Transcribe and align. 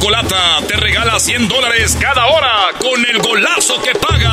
Chocolata 0.00 0.60
te 0.66 0.76
regala 0.76 1.20
100 1.20 1.46
dólares 1.46 1.94
cada 2.00 2.24
hora 2.28 2.70
con 2.78 3.04
el 3.04 3.18
golazo 3.18 3.82
que 3.82 3.92
paga. 3.94 4.32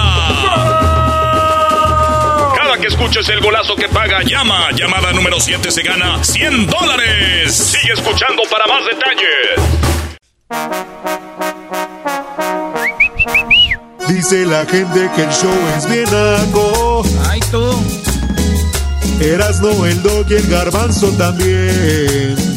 Cada 2.55 2.77
que 2.77 2.87
escuches 2.87 3.27
el 3.27 3.41
golazo 3.41 3.75
que 3.75 3.89
paga, 3.89 4.23
llama. 4.23 4.71
Llamada 4.71 5.11
número 5.11 5.41
7 5.41 5.69
se 5.69 5.83
gana 5.83 6.23
100 6.23 6.67
dólares. 6.67 7.53
Sigue 7.53 7.91
escuchando 7.91 8.43
para 8.49 8.65
más 8.65 8.85
detalles. 8.85 9.59
Dice 14.07 14.45
la 14.45 14.65
gente 14.65 15.09
que 15.17 15.23
el 15.23 15.31
show 15.31 15.53
es 15.75 15.89
bien 15.89 16.07
algo. 16.07 17.03
Ay, 17.29 17.41
tú. 17.51 17.83
Erasno, 19.19 19.85
el 19.85 20.01
dog 20.01 20.27
y 20.29 20.35
el 20.35 20.47
garbanzo 20.47 21.09
también. 21.17 22.56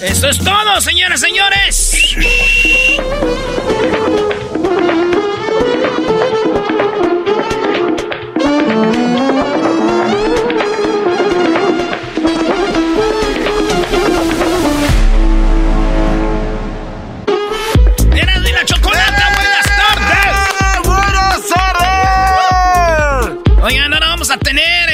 Eso 0.00 0.28
es 0.28 0.38
todo, 0.38 0.80
señoras, 0.80 1.20
señores. 1.20 2.16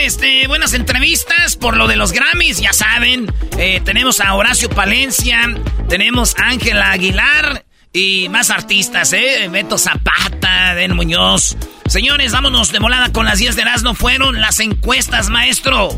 Este, 0.05 0.49
buenas 0.49 0.75
entrevistas 0.75 1.57
por 1.57 1.77
lo 1.77 1.87
de 1.87 1.95
los 1.95 2.13
Grammys, 2.13 2.59
ya 2.61 2.73
saben. 2.73 3.33
Eh, 3.57 3.81
tenemos 3.85 4.21
a 4.21 4.35
Horacio 4.35 4.69
Palencia, 4.69 5.55
tenemos 5.89 6.35
a 6.39 6.49
Ángela 6.49 6.91
Aguilar 6.91 7.65
y 7.93 8.29
más 8.29 8.51
artistas, 8.51 9.13
¿eh? 9.13 9.49
Beto 9.49 9.79
Zapata, 9.79 10.75
Den 10.75 10.97
Muñoz. 10.97 11.57
Señores, 11.87 12.33
vámonos 12.33 12.73
de 12.73 12.81
volada 12.81 13.13
con 13.13 13.27
las 13.27 13.39
10 13.39 13.55
de 13.55 13.63
Erasmo. 13.63 13.95
Fueron 13.95 14.41
las 14.41 14.59
encuestas, 14.59 15.31
maestro. 15.31 15.91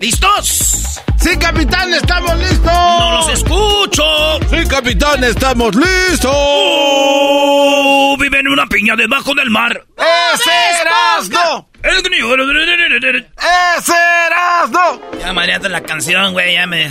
¿Listos? 0.00 1.00
Sí, 1.16 1.36
capitán, 1.38 1.92
estamos 1.92 2.38
listos. 2.38 2.64
¡No 2.64 3.12
los 3.12 3.28
escucho! 3.30 4.38
Sí, 4.48 4.68
capitán, 4.68 5.24
estamos 5.24 5.74
listos. 5.74 6.30
¡Oh! 6.32 8.16
Vive 8.18 8.38
en 8.38 8.48
una 8.48 8.66
piña 8.66 8.94
debajo 8.94 9.34
del 9.34 9.50
mar. 9.50 9.84
¡Ese 9.96 10.50
Erasmo! 10.82 11.68
¡Ese 13.76 13.94
Erasmo! 14.26 15.00
Ya 15.18 15.32
mareate 15.32 15.68
la 15.68 15.80
canción, 15.82 16.32
güey, 16.32 16.54
ya 16.54 16.66
me... 16.66 16.88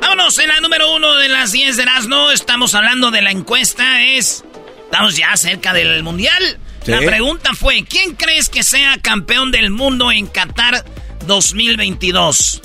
Vámonos, 0.00 0.36
en 0.38 0.48
la 0.48 0.60
número 0.60 0.92
uno 0.94 1.14
de 1.14 1.28
las 1.28 1.52
10 1.52 1.76
de 1.76 1.82
Erasmo, 1.84 2.32
estamos 2.32 2.74
hablando 2.74 3.12
de 3.12 3.22
la 3.22 3.30
encuesta, 3.30 4.02
es... 4.02 4.44
Estamos 4.84 5.16
ya 5.16 5.34
cerca 5.36 5.72
del 5.72 6.02
Mundial. 6.02 6.58
La 6.86 6.98
pregunta 6.98 7.50
fue, 7.54 7.84
¿quién 7.84 8.14
crees 8.14 8.48
que 8.48 8.62
sea 8.62 8.98
campeón 9.00 9.52
del 9.52 9.70
mundo 9.70 10.10
en 10.10 10.26
Qatar 10.26 10.84
2022? 11.26 12.62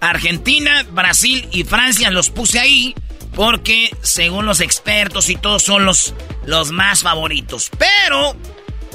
Argentina, 0.00 0.84
Brasil 0.92 1.48
y 1.50 1.64
Francia 1.64 2.10
los 2.10 2.30
puse 2.30 2.60
ahí 2.60 2.94
porque 3.34 3.90
según 4.02 4.46
los 4.46 4.60
expertos 4.60 5.28
y 5.28 5.36
todos 5.36 5.62
son 5.62 5.84
los, 5.84 6.14
los 6.44 6.70
más 6.70 7.02
favoritos. 7.02 7.70
Pero, 7.78 8.36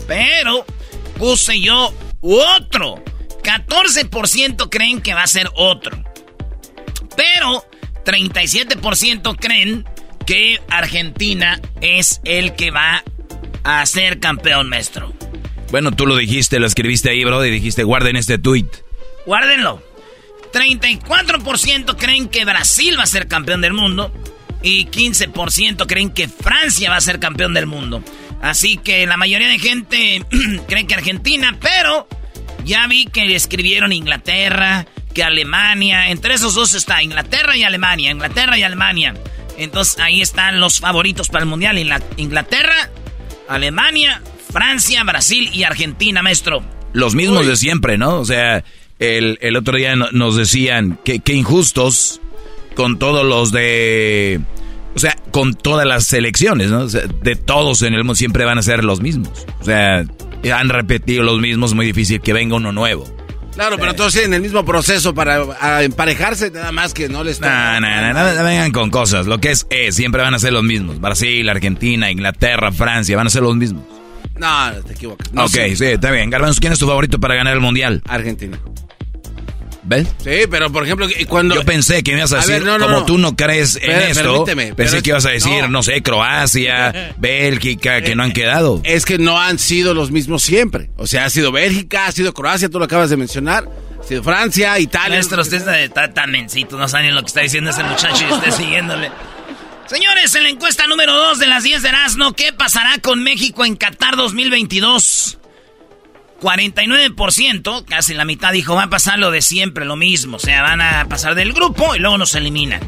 pero, 0.07 0.65
puse 1.17 1.59
yo 1.59 1.93
otro. 2.21 3.03
14% 3.43 4.69
creen 4.69 5.01
que 5.01 5.13
va 5.13 5.23
a 5.23 5.27
ser 5.27 5.49
otro. 5.55 6.01
Pero 7.15 7.65
37% 8.05 9.37
creen 9.37 9.85
que 10.25 10.61
Argentina 10.69 11.59
es 11.81 12.21
el 12.23 12.55
que 12.55 12.71
va 12.71 13.03
a 13.63 13.85
ser 13.85 14.19
campeón, 14.19 14.69
maestro. 14.69 15.13
Bueno, 15.71 15.91
tú 15.91 16.05
lo 16.05 16.15
dijiste, 16.15 16.59
lo 16.59 16.67
escribiste 16.67 17.09
ahí, 17.09 17.23
bro, 17.23 17.43
y 17.45 17.49
dijiste, 17.49 17.83
guarden 17.83 18.15
este 18.15 18.37
tweet. 18.37 18.67
Guárdenlo. 19.25 19.81
34% 20.53 21.97
creen 21.97 22.29
que 22.29 22.45
Brasil 22.45 22.97
va 22.97 23.03
a 23.03 23.07
ser 23.07 23.27
campeón 23.27 23.61
del 23.61 23.73
mundo 23.73 24.13
y 24.61 24.85
15% 24.85 25.87
creen 25.87 26.11
que 26.11 26.27
Francia 26.27 26.89
va 26.89 26.97
a 26.97 27.01
ser 27.01 27.19
campeón 27.19 27.53
del 27.53 27.65
mundo. 27.65 28.03
Así 28.41 28.77
que 28.77 29.07
la 29.07 29.17
mayoría 29.17 29.47
de 29.47 29.57
gente 29.57 30.23
cree 30.67 30.85
que 30.85 30.93
Argentina, 30.93 31.57
pero 31.59 32.07
ya 32.63 32.85
vi 32.87 33.05
que 33.05 33.35
escribieron 33.35 33.91
Inglaterra, 33.91 34.85
que 35.13 35.23
Alemania. 35.23 36.09
Entre 36.09 36.33
esos 36.33 36.55
dos 36.55 36.73
está 36.73 37.01
Inglaterra 37.01 37.55
y 37.57 37.63
Alemania, 37.63 38.11
Inglaterra 38.11 38.57
y 38.57 38.63
Alemania. 38.63 39.15
Entonces 39.57 39.99
ahí 39.99 40.21
están 40.21 40.59
los 40.59 40.79
favoritos 40.79 41.29
para 41.29 41.43
el 41.43 41.49
Mundial. 41.49 41.77
Inglaterra, 42.17 42.89
Alemania, 43.55 44.21
Francia, 44.51 45.03
Brasil 45.03 45.49
y 45.53 45.63
Argentina, 45.63 46.21
maestro. 46.21 46.63
Los 46.93 47.15
mismos 47.15 47.47
de 47.47 47.55
siempre, 47.57 47.97
¿no? 47.97 48.19
O 48.19 48.25
sea, 48.25 48.63
el, 48.99 49.37
el 49.41 49.55
otro 49.55 49.77
día 49.77 49.95
no- 49.95 50.11
nos 50.11 50.35
decían 50.35 50.99
que, 51.03 51.19
que 51.19 51.33
injustos 51.33 52.21
con 52.75 52.99
todos 52.99 53.25
los 53.25 53.51
de... 53.51 54.39
O 54.95 54.99
sea, 54.99 55.15
con 55.31 55.55
todas 55.55 55.87
las 55.87 56.05
selecciones, 56.05 56.69
¿no? 56.69 56.81
O 56.81 56.89
sea, 56.89 57.01
de 57.07 57.35
todos 57.35 57.81
en 57.81 57.93
el 57.95 57.99
mundo 58.03 58.13
siempre 58.15 58.45
van 58.45 58.59
a 58.59 58.61
ser 58.61 58.83
los 58.83 59.01
mismos. 59.01 59.47
O 59.59 59.63
sea, 59.65 60.05
han 60.53 60.69
repetido 60.69 61.23
los 61.23 61.39
mismos, 61.39 61.73
muy 61.73 61.87
difícil 61.87 62.21
que 62.21 62.31
venga 62.33 62.55
uno 62.57 62.71
nuevo. 62.71 63.05
Claro, 63.53 63.77
pero 63.77 63.93
todos 63.93 64.13
tienen 64.13 64.33
el 64.33 64.41
mismo 64.41 64.65
proceso 64.65 65.13
para 65.13 65.83
emparejarse, 65.83 66.51
nada 66.51 66.71
más 66.71 66.93
que 66.93 67.07
no 67.09 67.23
les 67.23 67.39
No, 67.39 67.79
no, 67.79 67.79
no, 67.79 68.13
no, 68.13 68.33
no 68.33 68.43
vengan 68.43 68.71
con 68.71 68.89
cosas. 68.89 69.27
Lo 69.27 69.39
que 69.39 69.51
es, 69.51 69.67
es, 69.69 69.95
siempre 69.95 70.21
van 70.21 70.33
a 70.33 70.39
ser 70.39 70.53
los 70.53 70.63
mismos. 70.63 70.99
Brasil, 70.99 71.47
Argentina, 71.49 72.09
Inglaterra, 72.09 72.71
Francia, 72.71 73.15
van 73.15 73.27
a 73.27 73.29
ser 73.29 73.43
los 73.43 73.55
mismos. 73.55 73.83
No, 74.37 74.71
te 74.85 74.93
equivocas. 74.93 75.31
No, 75.33 75.45
ok, 75.45 75.51
sí. 75.51 75.75
sí, 75.75 75.85
está 75.85 76.11
bien. 76.11 76.29
Garbanzo, 76.29 76.59
¿quién 76.59 76.73
es 76.73 76.79
tu 76.79 76.87
favorito 76.87 77.19
para 77.19 77.35
ganar 77.35 77.53
el 77.53 77.61
Mundial? 77.61 78.01
Argentina. 78.07 78.59
¿Ves? 79.85 80.07
Sí, 80.23 80.47
pero 80.49 80.71
por 80.71 80.83
ejemplo, 80.85 81.07
cuando... 81.27 81.55
Yo 81.55 81.63
pensé 81.63 82.03
que 82.03 82.13
me 82.13 82.19
ibas 82.19 82.31
a 82.31 82.37
A 82.37 82.39
decir, 82.39 82.53
ver, 82.55 82.63
no, 82.63 82.77
no, 82.77 82.85
como 82.85 82.99
no. 82.99 83.05
tú 83.05 83.17
no 83.17 83.35
crees 83.35 83.77
en 83.81 83.91
esto, 83.91 84.45
pensé 84.45 84.73
pero 84.75 85.01
que 85.01 85.09
ibas 85.09 85.25
a 85.25 85.29
decir, 85.29 85.61
no, 85.63 85.67
no. 85.67 85.83
sé, 85.83 86.01
Croacia, 86.01 87.13
Bélgica, 87.17 88.01
que 88.01 88.15
no 88.15 88.23
han 88.23 88.31
quedado. 88.31 88.79
Es 88.83 89.05
que 89.05 89.17
no 89.17 89.39
han 89.39 89.59
sido 89.59 89.93
los 89.93 90.11
mismos 90.11 90.41
siempre. 90.41 90.89
O 90.95 91.05
sea, 91.05 91.25
ha 91.25 91.29
sido 91.29 91.51
Bélgica, 91.51 92.07
ha 92.07 92.11
sido 92.11 92.33
Croacia, 92.33 92.69
tú 92.69 92.79
lo 92.79 92.85
acabas 92.85 93.09
de 93.09 93.17
mencionar. 93.17 93.67
Sí, 94.07 94.19
Francia, 94.21 94.79
Italia. 94.79 95.15
Maestro, 95.15 95.41
usted 95.41 95.65
está 95.83 96.13
tan 96.13 96.31
mencito, 96.31 96.77
no 96.77 96.87
saben 96.87 97.13
lo 97.13 97.21
que 97.21 97.27
está 97.27 97.41
diciendo 97.41 97.69
ese 97.71 97.83
muchacho 97.83 98.25
y 98.29 98.33
usted 98.33 98.51
siguiéndole. 98.51 99.11
Señores, 99.85 100.33
en 100.35 100.43
la 100.43 100.49
encuesta 100.49 100.87
número 100.87 101.13
2 101.13 101.39
de 101.39 101.47
las 101.47 101.63
10 101.63 101.81
de 101.83 101.89
Erasmo, 101.89 102.33
¿qué 102.33 102.53
pasará 102.53 102.97
con 102.99 103.21
México 103.21 103.65
en 103.65 103.75
Qatar 103.75 104.15
2022? 104.15 105.39
49%, 106.43 107.85
casi 107.85 108.13
la 108.13 108.25
mitad 108.25 108.51
dijo, 108.51 108.75
va 108.75 108.83
a 108.83 108.89
pasar 108.89 109.17
lo 109.17 109.31
de 109.31 109.41
siempre, 109.41 109.85
lo 109.85 109.95
mismo. 109.95 110.35
O 110.35 110.39
sea, 110.39 110.61
van 110.61 110.81
a 110.81 111.07
pasar 111.07 111.35
del 111.35 111.53
grupo 111.53 111.95
y 111.95 111.99
luego 111.99 112.17
nos 112.17 112.35
eliminan. 112.35 112.81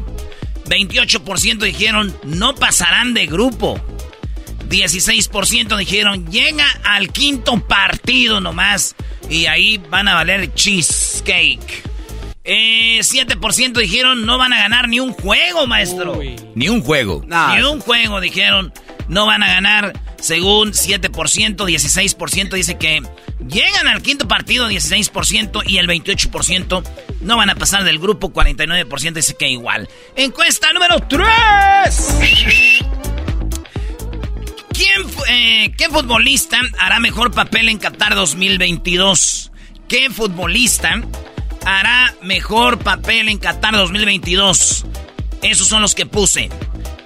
28% 0.68 1.58
dijeron, 1.60 2.14
no 2.24 2.54
pasarán 2.54 3.14
de 3.14 3.26
grupo. 3.26 3.80
16% 4.68 5.76
dijeron, 5.78 6.26
llega 6.30 6.66
al 6.84 7.10
quinto 7.10 7.58
partido 7.66 8.42
nomás. 8.42 8.94
Y 9.30 9.46
ahí 9.46 9.78
van 9.90 10.08
a 10.08 10.14
valer 10.14 10.52
cheesecake. 10.54 11.82
Eh, 12.44 12.98
7% 13.00 13.72
dijeron, 13.72 14.26
no 14.26 14.36
van 14.36 14.52
a 14.52 14.58
ganar 14.58 14.88
ni 14.88 15.00
un 15.00 15.12
juego, 15.12 15.66
maestro. 15.66 16.20
Ni 16.54 16.68
un 16.68 16.82
juego. 16.82 17.24
Ni 17.26 17.62
un 17.62 17.80
juego, 17.80 18.20
dijeron, 18.20 18.72
no 19.08 19.24
van 19.26 19.42
a 19.42 19.48
ganar. 19.48 19.94
Según 20.26 20.72
7%, 20.72 21.54
16% 21.54 22.50
dice 22.50 22.76
que 22.76 23.00
llegan 23.46 23.86
al 23.86 24.02
quinto 24.02 24.26
partido, 24.26 24.68
16%, 24.68 25.62
y 25.64 25.78
el 25.78 25.86
28% 25.86 26.82
no 27.20 27.36
van 27.36 27.48
a 27.48 27.54
pasar 27.54 27.84
del 27.84 28.00
grupo, 28.00 28.32
49% 28.32 29.12
dice 29.12 29.36
que 29.36 29.48
igual. 29.48 29.88
Encuesta 30.16 30.72
número 30.72 30.98
3. 30.98 31.28
¿Quién, 34.72 35.06
eh, 35.28 35.72
¿Qué 35.78 35.88
futbolista 35.90 36.58
hará 36.80 36.98
mejor 36.98 37.30
papel 37.30 37.68
en 37.68 37.78
Qatar 37.78 38.16
2022? 38.16 39.52
¿Qué 39.86 40.10
futbolista 40.10 41.02
hará 41.64 42.16
mejor 42.22 42.80
papel 42.80 43.28
en 43.28 43.38
Qatar 43.38 43.76
2022? 43.76 44.86
Esos 45.42 45.68
son 45.68 45.82
los 45.82 45.94
que 45.94 46.04
puse. 46.04 46.48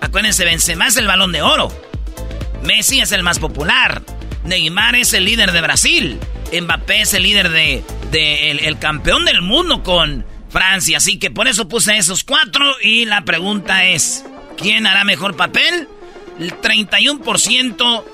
Acuérdense, 0.00 0.46
Benzema 0.46 0.86
es 0.86 0.96
el 0.96 1.06
balón 1.06 1.32
de 1.32 1.42
oro. 1.42 1.70
Messi 2.62 3.00
es 3.00 3.12
el 3.12 3.22
más 3.22 3.38
popular. 3.38 4.02
Neymar 4.44 4.96
es 4.96 5.12
el 5.12 5.24
líder 5.24 5.52
de 5.52 5.60
Brasil. 5.60 6.18
Mbappé 6.52 7.02
es 7.02 7.14
el 7.14 7.22
líder 7.22 7.50
de, 7.50 7.82
el, 8.62 8.78
campeón 8.78 9.24
del 9.24 9.42
mundo 9.42 9.82
con 9.82 10.24
Francia. 10.48 10.98
Así 10.98 11.18
que 11.18 11.30
por 11.30 11.48
eso 11.48 11.68
puse 11.68 11.96
esos 11.96 12.24
cuatro. 12.24 12.64
Y 12.82 13.04
la 13.04 13.24
pregunta 13.24 13.84
es: 13.84 14.24
¿quién 14.56 14.86
hará 14.86 15.04
mejor 15.04 15.36
papel? 15.36 15.88
El 16.38 16.52
31% 16.60 18.04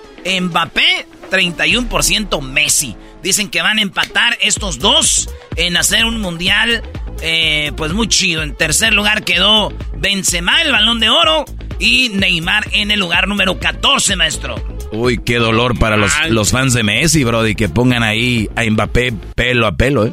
Mbappé, 0.41 1.07
31% 1.31 2.43
Messi. 2.43 2.97
Dicen 3.23 3.49
que 3.49 3.63
van 3.63 3.79
a 3.79 3.83
empatar 3.83 4.37
estos 4.41 4.79
dos 4.79 5.29
en 5.57 5.77
hacer 5.77 6.05
un 6.05 6.21
mundial, 6.21 6.83
eh, 7.23 7.73
pues 7.77 7.93
muy 7.93 8.09
chido. 8.09 8.43
En 8.43 8.55
tercer 8.55 8.93
lugar 8.93 9.25
quedó 9.25 9.73
Benzema, 9.97 10.63
el 10.63 10.73
balón 10.73 11.01
de 11.01 11.09
oro, 11.09 11.45
y 11.79 12.11
Neymar 12.11 12.69
en 12.73 12.91
el 12.91 13.01
lugar 13.01 13.29
número 13.29 13.59
14, 13.59 14.17
maestro. 14.17 14.57
Uy, 14.93 15.19
qué 15.19 15.37
dolor 15.39 15.79
para 15.79 15.97
los, 15.97 16.13
los 16.29 16.51
fans 16.51 16.73
de 16.75 16.83
Messi, 16.83 17.25
Brody, 17.25 17.55
que 17.55 17.69
pongan 17.69 18.03
ahí 18.03 18.49
a 18.57 18.63
Mbappé 18.65 19.13
pelo 19.35 19.67
a 19.67 19.77
pelo, 19.77 20.07
¿eh? 20.07 20.13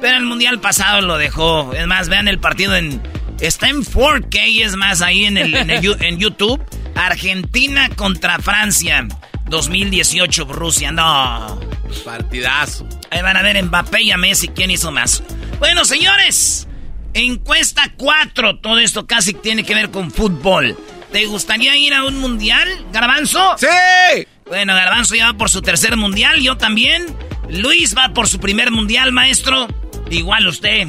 Pero 0.00 0.16
el 0.16 0.24
mundial 0.24 0.60
pasado 0.60 1.00
lo 1.00 1.16
dejó. 1.16 1.72
Es 1.74 1.86
más, 1.86 2.08
vean 2.08 2.26
el 2.26 2.38
partido 2.38 2.74
en. 2.74 3.00
Está 3.40 3.68
en 3.68 3.82
4K, 3.82 4.64
es 4.64 4.76
más, 4.76 5.00
ahí 5.00 5.24
en, 5.24 5.38
el, 5.38 5.54
en 5.54 6.18
YouTube. 6.18 6.60
Argentina 6.94 7.88
contra 7.90 8.38
Francia. 8.38 9.06
2018, 9.48 10.44
Rusia. 10.46 10.90
No. 10.90 11.60
Partidazo. 12.04 12.88
Ahí 13.10 13.22
van 13.22 13.36
a 13.36 13.42
ver 13.42 13.62
Mbappé 13.62 14.02
y 14.02 14.10
a 14.10 14.16
Messi 14.16 14.48
quién 14.48 14.70
hizo 14.70 14.90
más. 14.90 15.22
Bueno, 15.58 15.84
señores. 15.84 16.66
Encuesta 17.14 17.92
4. 17.96 18.58
Todo 18.58 18.78
esto 18.78 19.06
casi 19.06 19.34
tiene 19.34 19.64
que 19.64 19.74
ver 19.74 19.90
con 19.90 20.10
fútbol. 20.10 20.76
¿Te 21.12 21.26
gustaría 21.26 21.76
ir 21.76 21.92
a 21.92 22.04
un 22.04 22.18
mundial, 22.18 22.68
Garbanzo? 22.92 23.56
¡Sí! 23.58 24.26
Bueno, 24.46 24.74
Garbanzo 24.74 25.14
ya 25.14 25.32
va 25.32 25.38
por 25.38 25.50
su 25.50 25.60
tercer 25.60 25.96
mundial, 25.96 26.40
yo 26.40 26.56
también. 26.56 27.04
Luis 27.50 27.94
va 27.96 28.14
por 28.14 28.28
su 28.28 28.40
primer 28.40 28.70
mundial, 28.70 29.12
maestro. 29.12 29.68
Igual 30.10 30.46
usted. 30.48 30.88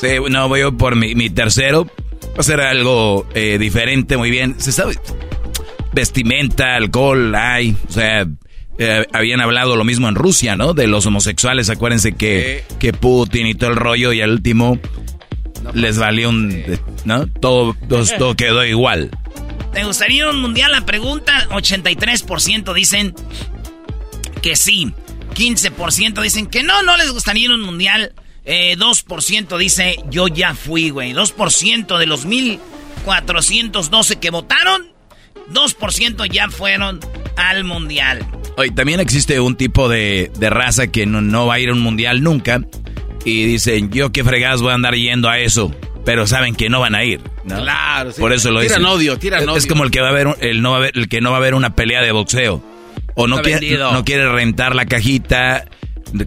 Sí, 0.00 0.08
no, 0.30 0.48
voy 0.48 0.70
por 0.72 0.96
mi, 0.96 1.30
tercero. 1.30 1.84
Va 1.84 2.40
a 2.40 2.42
ser 2.42 2.60
algo 2.60 3.26
eh, 3.34 3.58
diferente, 3.58 4.16
muy 4.16 4.30
bien. 4.30 4.58
Se 4.58 4.72
sabe, 4.72 4.96
vestimenta, 5.92 6.76
alcohol, 6.76 7.34
hay, 7.34 7.76
o 7.86 7.92
sea, 7.92 8.26
eh, 8.78 9.06
habían 9.12 9.40
hablado 9.40 9.76
lo 9.76 9.84
mismo 9.84 10.08
en 10.08 10.14
Rusia, 10.14 10.56
¿no? 10.56 10.72
De 10.72 10.86
los 10.86 11.04
homosexuales, 11.04 11.68
acuérdense 11.68 12.12
que, 12.12 12.64
que 12.78 12.94
Putin 12.94 13.46
y 13.46 13.54
todo 13.54 13.70
el 13.70 13.76
rollo 13.76 14.12
y 14.14 14.22
al 14.22 14.30
último 14.30 14.78
les 15.74 15.98
valió 15.98 16.28
un, 16.30 16.62
¿no? 17.04 17.26
Todo, 17.26 17.76
todo, 17.88 18.36
quedó 18.36 18.64
igual. 18.64 19.10
¿Te 19.72 19.84
gustaría 19.84 20.28
un 20.28 20.40
mundial? 20.40 20.72
La 20.72 20.84
pregunta, 20.84 21.48
83% 21.50 22.74
dicen 22.74 23.14
que 24.42 24.56
sí. 24.56 24.92
15% 25.34 26.20
dicen 26.22 26.46
que 26.46 26.62
no, 26.62 26.82
no 26.82 26.96
les 26.96 27.12
gustaría 27.12 27.50
un 27.50 27.60
mundial. 27.60 28.12
2% 28.44 29.54
eh, 29.54 29.58
dice 29.58 29.96
yo 30.10 30.28
ya 30.28 30.54
fui, 30.54 30.90
güey. 30.90 31.12
2% 31.12 31.98
de 31.98 32.06
los 32.06 32.24
1412 32.24 34.16
que 34.16 34.30
votaron 34.30 34.90
2% 35.52 36.30
ya 36.30 36.48
fueron 36.48 37.00
al 37.36 37.64
mundial. 37.64 38.26
Oye, 38.56 38.70
también 38.70 39.00
existe 39.00 39.40
un 39.40 39.56
tipo 39.56 39.88
de, 39.88 40.30
raza 40.40 40.88
que 40.88 41.06
no, 41.06 41.46
va 41.46 41.54
a 41.54 41.60
ir 41.60 41.70
a 41.70 41.72
un 41.72 41.80
mundial 41.80 42.22
nunca. 42.22 42.62
Y 43.24 43.44
dicen, 43.44 43.90
yo 43.90 44.12
qué 44.12 44.24
fregadas 44.24 44.62
voy 44.62 44.70
a 44.70 44.74
andar 44.74 44.94
yendo 44.94 45.28
a 45.28 45.38
eso. 45.38 45.74
Pero 46.04 46.26
saben 46.26 46.54
que 46.54 46.70
no 46.70 46.80
van 46.80 46.94
a 46.94 47.04
ir. 47.04 47.20
Claro, 47.46 48.12
Por 48.18 48.32
eso 48.32 48.50
lo 48.50 48.60
tiran 48.60 48.84
odio, 48.86 49.18
tiran 49.18 49.46
odio. 49.46 49.56
Es 49.56 49.66
como 49.66 49.84
el 49.84 49.90
que 49.90 50.00
va 50.00 50.08
a 50.08 50.12
ver, 50.12 50.28
el, 50.40 50.62
no 50.62 50.70
va 50.72 50.78
a 50.78 50.80
ver, 50.80 50.92
el 50.94 51.08
que 51.08 51.20
no 51.20 51.30
va 51.30 51.36
a 51.36 51.40
ver 51.40 51.54
una 51.54 51.74
pelea 51.74 52.00
de 52.00 52.12
boxeo. 52.12 52.62
O 53.14 53.26
no 53.26 53.42
quiere, 53.42 53.76
no 53.76 54.04
quiere 54.04 54.30
rentar 54.30 54.74
la 54.74 54.86
cajita 54.86 55.66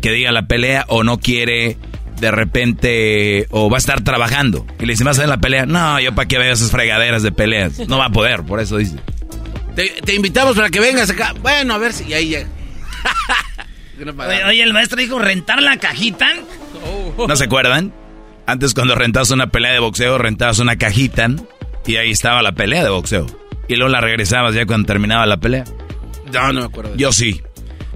que 0.01 0.11
diga 0.11 0.31
la 0.31 0.47
pelea, 0.47 0.85
o 0.87 1.03
no 1.03 1.17
quiere 1.17 1.77
de 2.19 2.31
repente 2.31 3.47
o 3.49 3.69
va 3.69 3.77
a 3.77 3.79
estar 3.79 4.01
trabajando 4.01 4.65
y 4.79 4.85
le 4.85 4.93
dice, 4.93 5.03
¿vas 5.03 5.17
a 5.17 5.21
ver 5.21 5.29
la 5.29 5.39
pelea? 5.39 5.65
No, 5.65 5.99
yo 5.99 6.15
para 6.15 6.27
que 6.27 6.37
vea 6.37 6.53
esas 6.53 6.71
fregaderas 6.71 7.23
de 7.23 7.31
peleas. 7.31 7.79
No 7.87 7.97
va 7.97 8.05
a 8.05 8.09
poder, 8.11 8.43
por 8.43 8.59
eso 8.59 8.77
dice. 8.77 8.95
Te, 9.75 10.13
invitamos 10.13 10.55
para 10.55 10.69
que 10.69 10.79
vengas 10.79 11.09
acá. 11.09 11.33
Bueno, 11.41 11.73
a 11.73 11.77
ver 11.77 11.93
si 11.93 12.13
ahí 12.13 12.29
ya. 12.29 12.47
oye, 14.47 14.63
el 14.63 14.71
maestro 14.71 14.97
dijo 14.97 15.19
rentar 15.19 15.61
la 15.61 15.77
cajita. 15.77 16.31
¿No 17.27 17.35
se 17.35 17.45
acuerdan? 17.45 17.93
Antes 18.45 18.73
cuando 18.73 18.95
rentabas 18.95 19.31
una 19.31 19.47
pelea 19.47 19.71
de 19.71 19.79
boxeo, 19.79 20.17
rentabas 20.17 20.59
una 20.59 20.75
cajita 20.75 21.29
y 21.85 21.95
ahí 21.95 22.11
estaba 22.11 22.41
la 22.41 22.51
pelea 22.53 22.83
de 22.83 22.89
boxeo. 22.89 23.25
Y 23.67 23.75
luego 23.75 23.91
la 23.91 24.01
regresabas 24.01 24.53
ya 24.53 24.65
cuando 24.65 24.85
terminaba 24.87 25.25
la 25.25 25.37
pelea. 25.37 25.63
No, 26.31 26.51
no 26.51 26.61
me 26.61 26.65
acuerdo. 26.65 26.95
Yo 26.95 27.11
sí. 27.11 27.41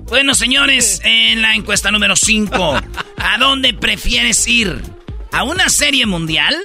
Bueno, 0.04 0.36
señores, 0.36 1.02
en 1.04 1.42
la 1.42 1.54
encuesta 1.56 1.92
número 1.92 2.16
5, 2.16 2.80
¿a 3.18 3.38
dónde 3.38 3.74
prefieres 3.74 4.48
ir? 4.48 4.82
¿A 5.34 5.44
una 5.44 5.68
serie 5.68 6.06
mundial? 6.06 6.56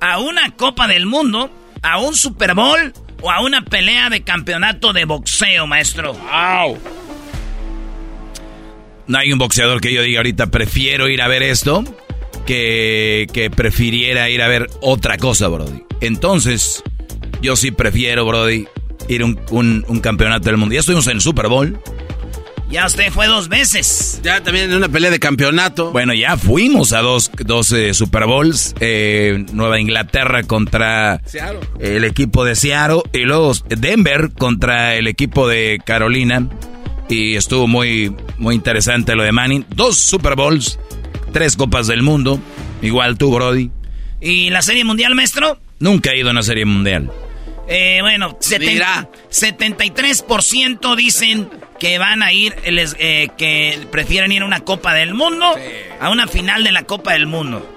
¿A 0.00 0.18
una 0.18 0.54
Copa 0.54 0.86
del 0.86 1.06
Mundo? 1.06 1.50
¿A 1.82 1.98
un 1.98 2.14
Super 2.14 2.54
Bowl? 2.54 2.92
¿O 3.20 3.30
a 3.32 3.40
una 3.40 3.64
pelea 3.64 4.10
de 4.10 4.22
campeonato 4.22 4.92
de 4.92 5.06
boxeo, 5.06 5.66
maestro? 5.66 6.12
¡Wow! 6.12 6.78
No 9.06 9.18
hay 9.18 9.32
un 9.32 9.38
boxeador 9.38 9.80
que 9.80 9.92
yo 9.92 10.02
diga 10.02 10.20
ahorita 10.20 10.46
prefiero 10.46 11.08
ir 11.08 11.20
a 11.22 11.28
ver 11.28 11.42
esto 11.42 11.84
que, 12.46 13.26
que 13.32 13.50
prefiriera 13.50 14.30
ir 14.30 14.42
a 14.42 14.48
ver 14.48 14.68
otra 14.80 15.18
cosa, 15.18 15.48
Brody. 15.48 15.84
Entonces, 16.00 16.82
yo 17.42 17.56
sí 17.56 17.70
prefiero, 17.70 18.24
Brody, 18.24 18.66
ir 19.08 19.22
a 19.22 19.24
un, 19.26 19.84
un 19.86 20.00
campeonato 20.00 20.46
del 20.46 20.56
mundo. 20.56 20.74
Ya 20.74 20.80
estuvimos 20.80 21.06
en 21.06 21.16
el 21.16 21.20
Super 21.20 21.48
Bowl. 21.48 21.78
Ya 22.70 22.86
usted 22.86 23.12
fue 23.12 23.26
dos 23.26 23.48
veces. 23.48 24.20
Ya 24.24 24.42
también 24.42 24.70
en 24.70 24.76
una 24.76 24.88
pelea 24.88 25.10
de 25.10 25.20
campeonato. 25.20 25.92
Bueno, 25.92 26.12
ya 26.12 26.36
fuimos 26.36 26.92
a 26.92 27.02
dos, 27.02 27.30
dos 27.44 27.70
eh, 27.72 27.94
Super 27.94 28.26
Bowls. 28.26 28.74
Eh, 28.80 29.44
Nueva 29.52 29.78
Inglaterra 29.78 30.42
contra 30.42 31.20
el 31.78 32.04
equipo 32.04 32.44
de 32.44 32.56
Seattle. 32.56 33.02
Y 33.12 33.20
luego 33.20 33.52
Denver 33.68 34.32
contra 34.32 34.96
el 34.96 35.06
equipo 35.06 35.46
de 35.46 35.78
Carolina. 35.84 36.48
Y 37.08 37.36
estuvo 37.36 37.66
muy, 37.66 38.14
muy 38.38 38.54
interesante 38.54 39.14
lo 39.14 39.22
de 39.22 39.32
Manning. 39.32 39.66
Dos 39.68 39.98
Super 39.98 40.36
Bowls, 40.36 40.78
tres 41.32 41.56
Copas 41.56 41.86
del 41.86 42.02
Mundo. 42.02 42.40
Igual 42.82 43.16
tú, 43.18 43.34
Brody. 43.34 43.70
¿Y 44.20 44.50
la 44.50 44.62
Serie 44.62 44.84
Mundial, 44.84 45.14
maestro? 45.14 45.58
Nunca 45.78 46.10
he 46.12 46.18
ido 46.18 46.28
a 46.28 46.32
una 46.32 46.42
Serie 46.42 46.64
Mundial. 46.64 47.10
Eh, 47.66 47.98
bueno, 48.02 48.38
73% 48.38 50.96
dicen 50.96 51.48
que 51.78 51.98
van 51.98 52.22
a 52.22 52.30
ir, 52.32 52.54
les, 52.70 52.94
eh, 52.98 53.30
que 53.36 53.86
prefieren 53.90 54.32
ir 54.32 54.42
a 54.42 54.46
una 54.46 54.60
Copa 54.60 54.94
del 54.94 55.14
Mundo, 55.14 55.54
a 56.00 56.10
una 56.10 56.26
final 56.26 56.64
de 56.64 56.72
la 56.72 56.84
Copa 56.84 57.12
del 57.14 57.26
Mundo. 57.26 57.70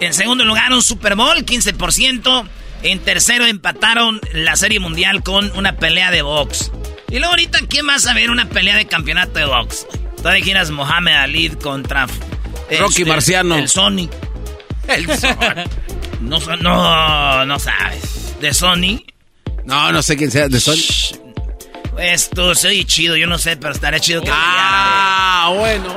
En 0.00 0.12
segundo 0.12 0.44
lugar, 0.44 0.72
un 0.72 0.82
Super 0.82 1.14
Bowl, 1.14 1.44
15%. 1.44 2.48
En 2.82 2.98
tercero 2.98 3.46
empataron 3.46 4.20
la 4.32 4.56
Serie 4.56 4.80
Mundial 4.80 5.22
con 5.22 5.56
una 5.56 5.76
pelea 5.76 6.10
de 6.10 6.22
box. 6.22 6.72
Y 7.14 7.18
luego 7.18 7.30
ahorita, 7.30 7.60
¿quién 7.68 7.86
más 7.86 8.08
a 8.08 8.12
ver 8.12 8.28
una 8.28 8.48
pelea 8.48 8.74
de 8.74 8.86
campeonato 8.86 9.38
de 9.38 9.44
box? 9.44 9.86
Todavía 10.16 10.42
quieras 10.42 10.72
Mohamed 10.72 11.12
Ali 11.12 11.48
contra 11.50 12.06
Rocky 12.06 13.02
Este, 13.02 13.04
Marciano. 13.04 13.54
El 13.54 13.68
Sony. 13.68 14.10
El 14.88 15.06
Sony. 15.16 15.64
No, 16.20 16.40
no, 16.56 17.46
no 17.46 17.58
sabes. 17.60 18.34
De 18.40 18.52
Sony. 18.52 19.04
No, 19.64 19.92
no 19.92 20.02
sé 20.02 20.16
quién 20.16 20.32
sea 20.32 20.48
de 20.48 20.58
Sony. 20.58 21.16
Esto 22.00 22.52
soy 22.56 22.84
chido, 22.84 23.14
yo 23.14 23.28
no 23.28 23.38
sé, 23.38 23.56
pero 23.58 23.72
estaría 23.74 24.00
chido 24.00 24.20
que 24.20 24.30
Ah, 24.32 25.52
bueno. 25.56 25.94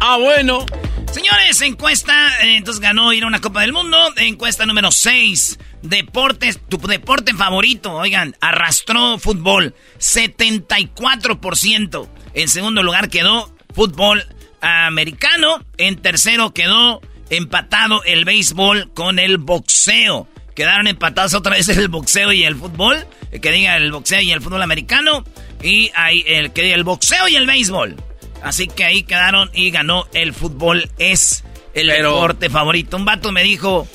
Ah, 0.00 0.16
bueno. 0.16 0.66
Señores, 1.12 1.60
encuesta, 1.60 2.12
eh, 2.42 2.56
entonces 2.56 2.80
ganó 2.80 3.12
ir 3.12 3.22
a 3.22 3.28
una 3.28 3.40
Copa 3.40 3.60
del 3.60 3.72
Mundo. 3.72 3.96
Encuesta 4.16 4.66
número 4.66 4.90
6. 4.90 5.58
Deportes, 5.82 6.60
tu 6.68 6.78
deporte 6.78 7.34
favorito, 7.34 7.92
oigan, 7.92 8.36
arrastró 8.40 9.18
fútbol, 9.18 9.74
74%. 9.98 12.08
En 12.34 12.48
segundo 12.48 12.82
lugar 12.82 13.08
quedó 13.08 13.52
fútbol 13.74 14.24
americano. 14.60 15.64
En 15.78 15.96
tercero 15.96 16.54
quedó 16.54 17.00
empatado 17.30 18.02
el 18.04 18.24
béisbol 18.24 18.92
con 18.94 19.18
el 19.18 19.38
boxeo. 19.38 20.28
Quedaron 20.54 20.86
empatados 20.86 21.34
otra 21.34 21.56
vez 21.56 21.68
el 21.68 21.88
boxeo 21.88 22.32
y 22.32 22.44
el 22.44 22.56
fútbol. 22.56 23.06
Que 23.40 23.50
diga 23.50 23.76
el 23.76 23.92
boxeo 23.92 24.20
y 24.20 24.32
el 24.32 24.42
fútbol 24.42 24.62
americano. 24.62 25.24
Y 25.62 25.90
ahí 25.94 26.24
el 26.26 26.52
que 26.52 26.62
diga 26.62 26.74
el 26.74 26.84
boxeo 26.84 27.28
y 27.28 27.36
el 27.36 27.46
béisbol. 27.46 27.96
Así 28.42 28.66
que 28.66 28.84
ahí 28.84 29.02
quedaron 29.04 29.50
y 29.54 29.70
ganó 29.70 30.06
el 30.14 30.32
fútbol. 30.32 30.90
Es 30.98 31.44
el 31.74 31.88
Pero- 31.88 32.14
deporte 32.14 32.50
favorito. 32.50 32.96
Un 32.96 33.04
vato 33.04 33.32
me 33.32 33.42
dijo, 33.42 33.86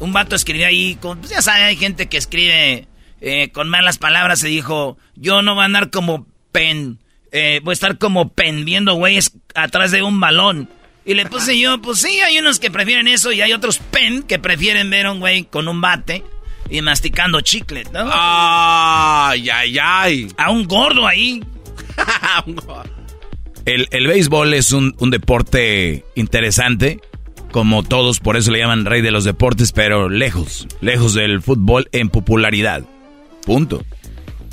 un 0.00 0.12
vato 0.12 0.36
escribió 0.36 0.66
ahí, 0.66 0.96
con, 0.96 1.18
pues 1.18 1.30
ya 1.30 1.42
sabes, 1.42 1.62
hay 1.62 1.76
gente 1.76 2.08
que 2.08 2.16
escribe 2.16 2.88
eh, 3.20 3.50
con 3.50 3.68
malas 3.68 3.98
palabras. 3.98 4.40
Se 4.40 4.48
dijo, 4.48 4.98
yo 5.14 5.42
no 5.42 5.54
voy 5.54 5.62
a 5.62 5.66
andar 5.66 5.90
como 5.90 6.26
pen, 6.52 6.98
eh, 7.32 7.60
voy 7.62 7.72
a 7.72 7.74
estar 7.74 7.98
como 7.98 8.28
pen 8.28 8.64
viendo 8.64 8.94
güeyes 8.94 9.32
atrás 9.54 9.90
de 9.90 10.02
un 10.02 10.20
balón. 10.20 10.68
Y 11.04 11.14
le 11.14 11.26
puse 11.26 11.58
yo, 11.58 11.80
pues 11.80 12.00
sí, 12.00 12.20
hay 12.20 12.38
unos 12.38 12.58
que 12.58 12.70
prefieren 12.70 13.06
eso 13.06 13.30
y 13.30 13.40
hay 13.40 13.52
otros 13.52 13.78
pen 13.78 14.24
que 14.24 14.40
prefieren 14.40 14.90
ver 14.90 15.06
a 15.06 15.12
un 15.12 15.20
güey 15.20 15.44
con 15.44 15.68
un 15.68 15.80
bate 15.80 16.24
y 16.68 16.82
masticando 16.82 17.40
chicle, 17.42 17.84
¿no? 17.92 18.08
Ay, 18.12 19.48
ay, 19.48 19.78
ay. 19.80 20.28
A 20.36 20.50
un 20.50 20.66
gordo 20.66 21.06
ahí. 21.06 21.42
El, 23.64 23.88
el 23.90 24.06
béisbol 24.06 24.54
es 24.54 24.70
un, 24.70 24.94
un 25.00 25.10
deporte 25.10 26.04
interesante, 26.14 27.00
como 27.56 27.82
todos, 27.82 28.20
por 28.20 28.36
eso 28.36 28.50
le 28.50 28.58
llaman 28.58 28.84
rey 28.84 29.00
de 29.00 29.10
los 29.10 29.24
deportes, 29.24 29.72
pero 29.72 30.10
lejos, 30.10 30.68
lejos 30.82 31.14
del 31.14 31.40
fútbol 31.40 31.88
en 31.90 32.10
popularidad. 32.10 32.82
Punto. 33.46 33.82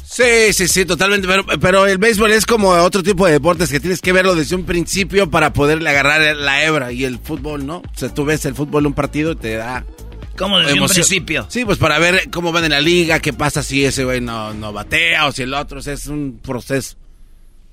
Sí, 0.05 0.53
sí, 0.53 0.69
sí, 0.69 0.85
totalmente. 0.85 1.27
Pero, 1.27 1.45
pero 1.59 1.85
el 1.85 1.97
béisbol 1.97 2.31
es 2.31 2.45
como 2.45 2.69
otro 2.69 3.03
tipo 3.03 3.25
de 3.25 3.33
deportes 3.33 3.69
que 3.69 3.81
tienes 3.81 3.99
que 3.99 4.13
verlo 4.13 4.35
desde 4.35 4.55
un 4.55 4.63
principio 4.63 5.29
para 5.29 5.51
poderle 5.51 5.89
agarrar 5.89 6.33
la 6.37 6.63
hebra. 6.63 6.93
Y 6.93 7.03
el 7.03 7.19
fútbol, 7.19 7.65
¿no? 7.65 7.79
O 7.79 7.91
sea, 7.93 8.07
tú 8.07 8.23
ves 8.23 8.45
el 8.45 8.55
fútbol 8.55 8.85
un 8.85 8.93
partido 8.93 9.33
y 9.33 9.35
te 9.35 9.55
da 9.55 9.83
Como 10.37 10.59
desde 10.59 10.79
un 10.79 10.87
principio. 10.87 11.45
Sí, 11.49 11.65
pues 11.65 11.79
para 11.79 11.99
ver 11.99 12.29
cómo 12.31 12.53
van 12.53 12.63
en 12.63 12.71
la 12.71 12.79
liga, 12.79 13.19
qué 13.19 13.33
pasa 13.33 13.63
si 13.63 13.83
ese 13.83 14.05
güey 14.05 14.21
no, 14.21 14.53
no 14.53 14.71
batea 14.71 15.27
o 15.27 15.33
si 15.33 15.41
el 15.41 15.53
otro. 15.53 15.79
o 15.79 15.81
sea, 15.81 15.91
es 15.91 16.07
un 16.07 16.39
proceso. 16.41 16.95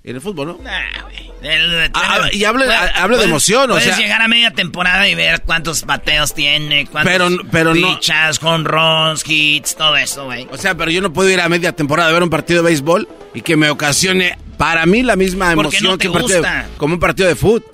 Y 0.03 0.11
en 0.11 0.17
el 0.17 0.23
fútbol, 0.23 0.47
¿no? 0.49 0.59
Nah, 0.63 1.03
güey. 1.03 1.31
El- 1.43 1.91
Ah, 1.95 2.29
y 2.33 2.45
habla- 2.45 2.65
puedes- 2.67 2.81
habla 2.81 3.03
de 3.03 3.09
puedes- 3.09 3.25
emoción, 3.27 3.65
o 3.71 3.75
Puedes 3.75 3.85
sea- 3.85 3.97
llegar 3.99 4.21
a 4.23 4.29
media 4.29 4.51
temporada 4.51 5.09
y 5.09 5.15
ver 5.15 5.43
cuántos 5.43 5.85
bateos 5.85 6.35
tiene, 6.35 6.87
cuántos 6.87 7.13
Pero- 7.13 7.29
pero 7.51 7.75
no- 7.75 7.95
pichas, 7.97 8.43
home 8.43 8.65
runs, 8.69 9.25
hits, 9.27 9.75
todo 9.77 9.97
eso, 9.97 10.25
güey. 10.27 10.47
O 10.51 10.57
sea, 10.59 10.75
pero 10.75 10.91
yo 10.91 11.01
no 11.03 11.13
puedo 11.13 11.29
ir 11.31 11.41
a 11.41 11.49
media 11.49 11.73
temporada 11.73 12.11
a 12.11 12.13
ver 12.13 12.23
un 12.23 12.31
partido 12.31 12.63
de 12.63 12.69
béisbol 12.69 13.09
y 13.35 13.41
que 13.43 13.57
me 13.57 13.71
ocasione 13.71 14.39
para 14.59 14.85
mí 14.87 15.03
la 15.03 15.17
misma 15.17 15.53
emoción 15.53 15.85
no 15.93 15.99
que 15.99 16.09
un 16.09 16.15
partido 16.15 16.43
como 16.77 16.95
un 16.95 17.01
partido 17.01 17.29
de 17.29 17.37
fútbol. 17.37 17.65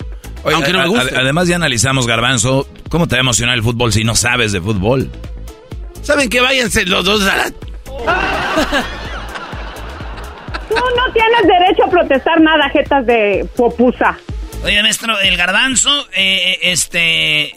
Aunque 0.53 0.71
no 0.71 0.79
me 0.79 0.87
guste. 0.87 1.15
a- 1.15 1.19
además 1.19 1.47
ya 1.49 1.57
analizamos, 1.57 2.07
Garbanzo, 2.07 2.69
¿cómo 2.89 3.07
te 3.07 3.15
va 3.15 3.19
a 3.19 3.21
emocionar 3.21 3.55
el 3.55 3.63
fútbol 3.63 3.91
si 3.91 4.05
no 4.05 4.15
sabes 4.15 4.53
de 4.53 4.61
fútbol? 4.61 5.09
¿Saben 6.03 6.29
que 6.29 6.39
váyanse 6.39 6.85
los 6.85 7.03
dos 7.03 7.21
a 7.27 7.35
la... 7.35 7.51
Tú 10.69 10.75
no 10.75 11.13
tienes 11.13 11.41
derecho 11.43 11.85
a 11.85 11.89
protestar 11.89 12.41
nada, 12.41 12.69
jetas 12.69 13.05
de 13.05 13.47
popusa. 13.55 14.17
Oye, 14.63 14.81
maestro, 14.81 15.19
el 15.19 15.37
garbanzo, 15.37 16.07
eh, 16.13 16.59
este, 16.63 17.55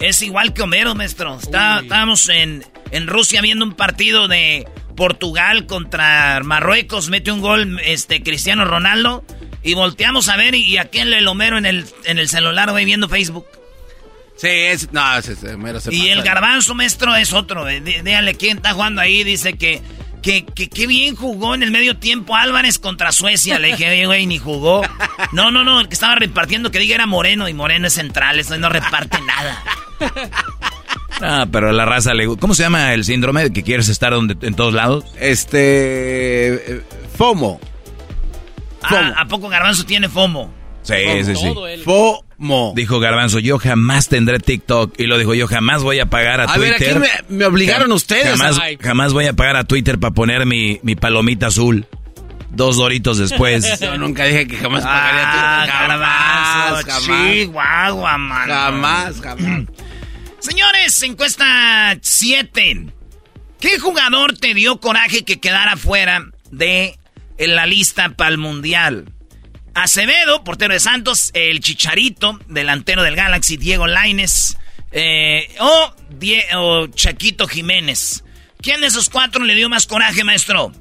es 0.00 0.22
igual 0.22 0.54
que 0.54 0.62
Homero, 0.62 0.94
maestro. 0.94 1.36
Está- 1.40 1.80
estábamos 1.80 2.28
en, 2.28 2.64
en 2.90 3.06
Rusia 3.06 3.40
viendo 3.42 3.64
un 3.64 3.74
partido 3.74 4.26
de 4.28 4.66
Portugal 4.96 5.66
contra 5.66 6.40
Marruecos, 6.42 7.10
mete 7.10 7.30
un 7.32 7.40
gol, 7.40 7.80
este, 7.84 8.22
Cristiano 8.22 8.64
Ronaldo, 8.64 9.24
y 9.62 9.74
volteamos 9.74 10.28
a 10.30 10.36
ver 10.36 10.54
y, 10.54 10.64
y 10.64 10.78
aquí 10.78 11.00
el 11.00 11.26
Homero 11.28 11.58
en 11.58 11.66
el, 11.66 11.84
en 12.04 12.18
el 12.18 12.28
celular, 12.28 12.70
güey, 12.70 12.84
viendo 12.86 13.08
Facebook. 13.08 13.46
Sí, 14.36 14.48
es... 14.48 14.90
No, 14.90 15.18
ese, 15.18 15.32
ese 15.32 15.54
mero 15.58 15.80
se 15.80 15.92
Y 15.94 15.98
pasa. 16.00 16.12
el 16.12 16.22
garbanzo, 16.22 16.74
maestro, 16.74 17.14
es 17.14 17.34
otro. 17.34 17.68
eh. 17.68 17.82
Dí- 17.82 18.00
Dígale 18.02 18.34
quién 18.36 18.56
está 18.56 18.72
jugando 18.72 19.02
ahí. 19.02 19.22
Dice 19.22 19.52
que, 19.58 19.82
que, 20.20 20.86
bien 20.86 21.16
jugó 21.16 21.54
en 21.54 21.62
el 21.62 21.70
medio 21.70 21.96
tiempo 21.96 22.36
Álvarez 22.36 22.78
contra 22.78 23.12
Suecia. 23.12 23.58
Le 23.58 23.68
dije, 23.68 23.88
oye, 23.88 24.06
güey, 24.06 24.26
ni 24.26 24.38
jugó. 24.38 24.82
No, 25.32 25.50
no, 25.50 25.64
no, 25.64 25.80
el 25.80 25.88
que 25.88 25.94
estaba 25.94 26.14
repartiendo 26.14 26.70
que 26.70 26.78
diga 26.78 26.94
era 26.94 27.06
Moreno 27.06 27.48
y 27.48 27.54
Moreno 27.54 27.86
es 27.86 27.94
central. 27.94 28.38
Eso 28.38 28.56
no 28.58 28.68
reparte 28.68 29.18
nada. 29.22 29.62
Ah, 31.22 31.46
pero 31.52 31.70
la 31.72 31.84
raza 31.84 32.14
le... 32.14 32.26
¿Cómo 32.38 32.54
se 32.54 32.62
llama 32.62 32.94
el 32.94 33.04
síndrome 33.04 33.42
de 33.42 33.52
que 33.52 33.62
quieres 33.62 33.88
estar 33.88 34.12
donde, 34.12 34.36
en 34.46 34.54
todos 34.54 34.72
lados? 34.72 35.04
Este... 35.18 36.54
eh, 36.54 36.82
FOMO. 37.16 37.60
Ah, 38.82 39.12
¿A 39.18 39.26
poco 39.26 39.48
Garbanzo 39.50 39.84
tiene 39.84 40.08
FOMO? 40.08 40.50
Sí, 40.82 40.94
sí, 41.24 41.36
sí. 41.36 41.52
FOMO. 41.84 42.24
Dijo 42.74 43.00
Garbanzo, 43.00 43.38
yo 43.38 43.58
jamás 43.58 44.08
tendré 44.08 44.38
TikTok. 44.38 44.98
Y 44.98 45.06
lo 45.06 45.18
dijo, 45.18 45.34
yo 45.34 45.46
jamás 45.46 45.82
voy 45.82 45.98
a 46.00 46.06
pagar 46.06 46.40
a, 46.40 46.44
A 46.44 46.56
ver, 46.58 46.76
Twitter. 46.76 46.96
aquí 46.98 47.08
me, 47.28 47.36
me 47.38 47.44
obligaron 47.44 47.90
Jam- 47.90 47.94
ustedes. 47.94 48.30
Jamás, 48.30 48.58
Ay. 48.58 48.78
jamás 48.80 49.12
voy 49.12 49.26
a 49.26 49.34
pagar 49.34 49.56
a 49.56 49.64
Twitter 49.64 49.98
para 49.98 50.14
poner 50.14 50.46
mi, 50.46 50.80
mi 50.82 50.96
palomita 50.96 51.48
azul. 51.48 51.86
Dos 52.50 52.76
doritos 52.78 53.18
después. 53.18 53.78
Yo 53.80 53.96
nunca 53.98 54.24
dije 54.24 54.46
que 54.46 54.56
jamás 54.56 54.84
Ah, 54.86 54.88
pagaría 54.88 55.30
Twitter. 55.32 55.88
Garbanzo, 55.88 56.90
Jamás, 56.90 57.06
jamás. 57.06 57.32
Chihuahua, 57.32 58.18
mano. 58.18 58.54
Jamás, 58.54 59.20
jamás. 59.20 59.64
Señores, 60.40 61.02
encuesta 61.02 61.98
7. 62.00 62.86
¿Qué 63.60 63.78
jugador 63.78 64.38
te 64.38 64.54
dio 64.54 64.80
coraje 64.80 65.24
que 65.24 65.38
quedara 65.38 65.76
fuera 65.76 66.24
de 66.50 66.98
la 67.38 67.66
lista 67.66 68.08
para 68.16 68.30
el 68.30 68.38
Mundial? 68.38 69.12
Acevedo, 69.74 70.42
portero 70.44 70.74
de 70.74 70.80
Santos, 70.80 71.30
el 71.34 71.60
Chicharito, 71.60 72.38
delantero 72.48 73.02
del 73.02 73.16
Galaxy, 73.16 73.56
Diego 73.56 73.86
Laines, 73.86 74.56
eh, 74.92 75.48
o, 75.60 75.94
Die- 76.18 76.44
o 76.56 76.86
Chaquito 76.88 77.46
Jiménez. 77.46 78.24
¿Quién 78.60 78.80
de 78.80 78.88
esos 78.88 79.08
cuatro 79.08 79.44
le 79.44 79.54
dio 79.54 79.68
más 79.68 79.86
coraje, 79.86 80.24
maestro? 80.24 80.72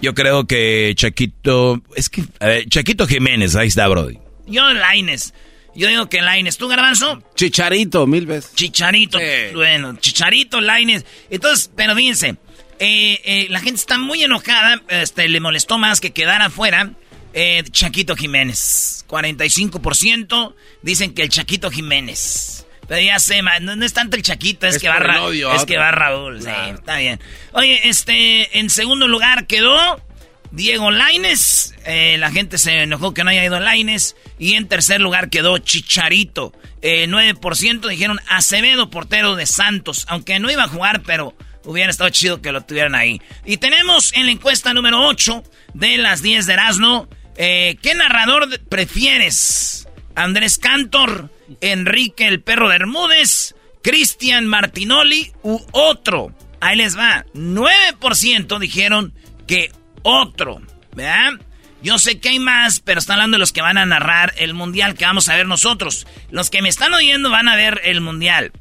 Yo 0.00 0.14
creo 0.14 0.46
que 0.46 0.92
Chaquito... 0.96 1.82
Es 1.94 2.08
que... 2.08 2.24
Chaquito 2.68 3.06
Jiménez, 3.06 3.54
ahí 3.54 3.68
está, 3.68 3.86
Brody. 3.88 4.18
Yo, 4.46 4.72
Laines. 4.72 5.34
Yo 5.74 5.88
digo 5.88 6.08
que 6.08 6.20
Laines. 6.22 6.56
¿Tú, 6.56 6.68
Garbanzo? 6.68 7.22
Chicharito, 7.34 8.06
mil 8.06 8.26
veces. 8.26 8.54
Chicharito, 8.54 9.18
Sí. 9.18 9.54
bueno, 9.54 9.96
Chicharito, 10.00 10.60
Laines. 10.60 11.04
Entonces, 11.30 11.70
pero 11.76 11.94
fíjense, 11.94 12.36
eh, 12.78 13.20
eh, 13.24 13.46
la 13.50 13.60
gente 13.60 13.80
está 13.80 13.98
muy 13.98 14.22
enojada, 14.22 14.82
este, 14.88 15.28
le 15.28 15.40
molestó 15.40 15.78
más 15.78 16.00
que 16.00 16.12
quedara 16.12 16.50
fuera 16.50 16.92
eh, 17.32 17.62
Chaquito 17.70 18.16
Jiménez. 18.16 19.04
45% 19.08 20.54
dicen 20.82 21.14
que 21.14 21.22
el 21.22 21.28
Chaquito 21.28 21.70
Jiménez. 21.70 22.66
Pero 22.88 23.00
ya 23.00 23.18
sé, 23.18 23.40
no, 23.42 23.76
no 23.76 23.84
es 23.84 23.92
tanto 23.92 24.16
el 24.16 24.22
Chaquito, 24.22 24.66
es, 24.66 24.76
Es 24.76 24.82
que 24.82 24.88
va 24.88 24.98
Ra- 24.98 25.22
odio 25.22 25.52
es 25.54 25.64
que 25.64 25.76
va 25.78 25.90
Raúl. 25.92 26.42
Sí, 26.42 26.48
está 26.74 26.96
bien. 26.98 27.20
Oye, 27.52 27.88
este, 27.88 28.58
en 28.58 28.68
segundo 28.70 29.06
lugar 29.08 29.46
quedó 29.46 30.02
Diego 30.50 30.90
Laines. 30.90 31.74
Eh, 31.86 32.16
la 32.18 32.30
gente 32.30 32.58
se 32.58 32.82
enojó 32.82 33.14
que 33.14 33.24
no 33.24 33.30
haya 33.30 33.44
ido 33.44 33.60
Laines. 33.60 34.16
Y 34.38 34.54
en 34.54 34.68
tercer 34.68 35.00
lugar 35.00 35.30
quedó 35.30 35.56
Chicharito. 35.58 36.52
Eh, 36.82 37.06
9% 37.08 37.88
dijeron 37.88 38.20
Acevedo, 38.28 38.90
portero 38.90 39.36
de 39.36 39.46
Santos. 39.46 40.04
Aunque 40.08 40.38
no 40.40 40.50
iba 40.50 40.64
a 40.64 40.68
jugar, 40.68 41.02
pero 41.02 41.34
hubiera 41.64 41.90
estado 41.90 42.10
chido 42.10 42.42
que 42.42 42.52
lo 42.52 42.62
tuvieran 42.62 42.94
ahí. 42.96 43.22
Y 43.46 43.56
tenemos 43.58 44.12
en 44.14 44.26
la 44.26 44.32
encuesta 44.32 44.74
número 44.74 45.06
8 45.06 45.42
de 45.74 45.96
las 45.98 46.20
10 46.20 46.46
de 46.46 46.52
Erasmo. 46.52 47.08
Eh, 47.36 47.76
¿Qué 47.82 47.94
narrador 47.94 48.60
prefieres? 48.68 49.88
¿Andrés 50.14 50.58
Cantor? 50.58 51.30
¿Enrique 51.60 52.26
el 52.26 52.40
perro 52.40 52.68
de 52.68 52.78
Bermúdez? 52.78 53.54
¿Cristian 53.82 54.46
Martinoli 54.46 55.32
u 55.42 55.60
otro? 55.72 56.34
Ahí 56.60 56.76
les 56.76 56.96
va. 56.96 57.24
9% 57.34 58.58
dijeron 58.58 59.14
que 59.46 59.72
otro. 60.02 60.60
¿Verdad? 60.94 61.40
Yo 61.82 61.98
sé 61.98 62.20
que 62.20 62.28
hay 62.28 62.38
más, 62.38 62.80
pero 62.80 63.00
están 63.00 63.14
hablando 63.14 63.34
de 63.36 63.40
los 63.40 63.52
que 63.52 63.62
van 63.62 63.76
a 63.76 63.86
narrar 63.86 64.34
el 64.36 64.54
mundial 64.54 64.94
que 64.94 65.04
vamos 65.04 65.28
a 65.28 65.36
ver 65.36 65.48
nosotros. 65.48 66.06
Los 66.30 66.48
que 66.48 66.62
me 66.62 66.68
están 66.68 66.94
oyendo 66.94 67.30
van 67.30 67.48
a 67.48 67.56
ver 67.56 67.80
el 67.84 68.00
mundial. 68.00 68.52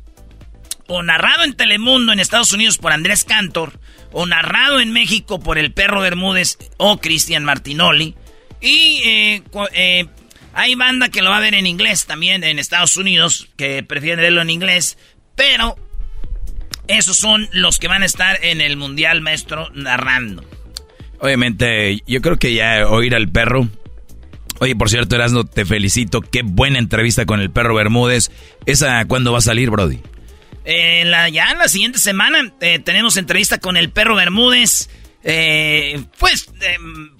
O 0.88 1.04
narrado 1.04 1.44
en 1.44 1.54
Telemundo 1.54 2.12
en 2.12 2.20
Estados 2.20 2.52
Unidos 2.52 2.80
por 2.80 2.92
Andrés 2.92 3.24
Cantor. 3.24 3.80
O 4.12 4.26
narrado 4.26 4.80
en 4.80 4.92
México 4.92 5.40
por 5.40 5.60
el 5.60 5.72
perro 5.72 6.02
Bermúdez 6.02 6.58
o 6.78 6.98
Cristian 6.98 7.46
Martinoli. 7.46 8.16
Y 8.62 9.02
eh, 9.04 9.44
eh, 9.74 10.06
Hay 10.54 10.76
banda 10.76 11.10
que 11.10 11.22
lo 11.22 11.30
va 11.30 11.38
a 11.38 11.42
ver 11.42 11.56
en 11.56 11.66
inglés 11.66 12.06
también 12.06 12.44
en 12.44 12.60
Estados 12.60 12.96
Unidos, 12.98 13.50
que 13.58 13.84
prefieren 13.84 14.22
verlo 14.22 14.42
en 14.42 14.50
inglés, 14.50 14.98
pero 15.36 15.76
esos 16.88 17.18
son 17.18 17.50
los 17.54 17.80
que 17.80 17.88
van 17.88 18.04
a 18.04 18.06
estar 18.06 18.38
en 18.44 18.62
el 18.62 18.78
Mundial, 18.78 19.22
maestro, 19.22 19.70
narrando. 19.74 20.44
Obviamente, 21.20 22.02
yo 22.08 22.22
creo 22.22 22.38
que 22.38 22.54
ya 22.54 22.88
oír 22.88 23.16
al 23.16 23.30
perro. 23.30 23.68
Oye, 24.60 24.76
por 24.76 24.90
cierto, 24.90 25.16
Erasno, 25.16 25.44
te 25.46 25.66
felicito. 25.66 26.22
Qué 26.22 26.42
buena 26.44 26.80
entrevista 26.80 27.26
con 27.26 27.40
el 27.40 27.50
perro 27.50 27.76
Bermúdez. 27.76 28.32
¿Esa 28.66 29.06
cuándo 29.06 29.32
va 29.32 29.40
a 29.40 29.42
salir, 29.42 29.70
Brody? 29.70 30.00
Eh, 30.66 31.04
la, 31.06 31.30
ya 31.30 31.52
en 31.52 31.58
la 31.60 31.68
siguiente 31.68 31.98
semana 31.98 32.54
eh, 32.62 32.80
tenemos 32.80 33.18
entrevista 33.18 33.60
con 33.60 33.78
el 33.78 33.90
perro 33.90 34.16
Bermúdez. 34.16 34.90
Eh, 35.24 36.04
pues, 36.18 36.52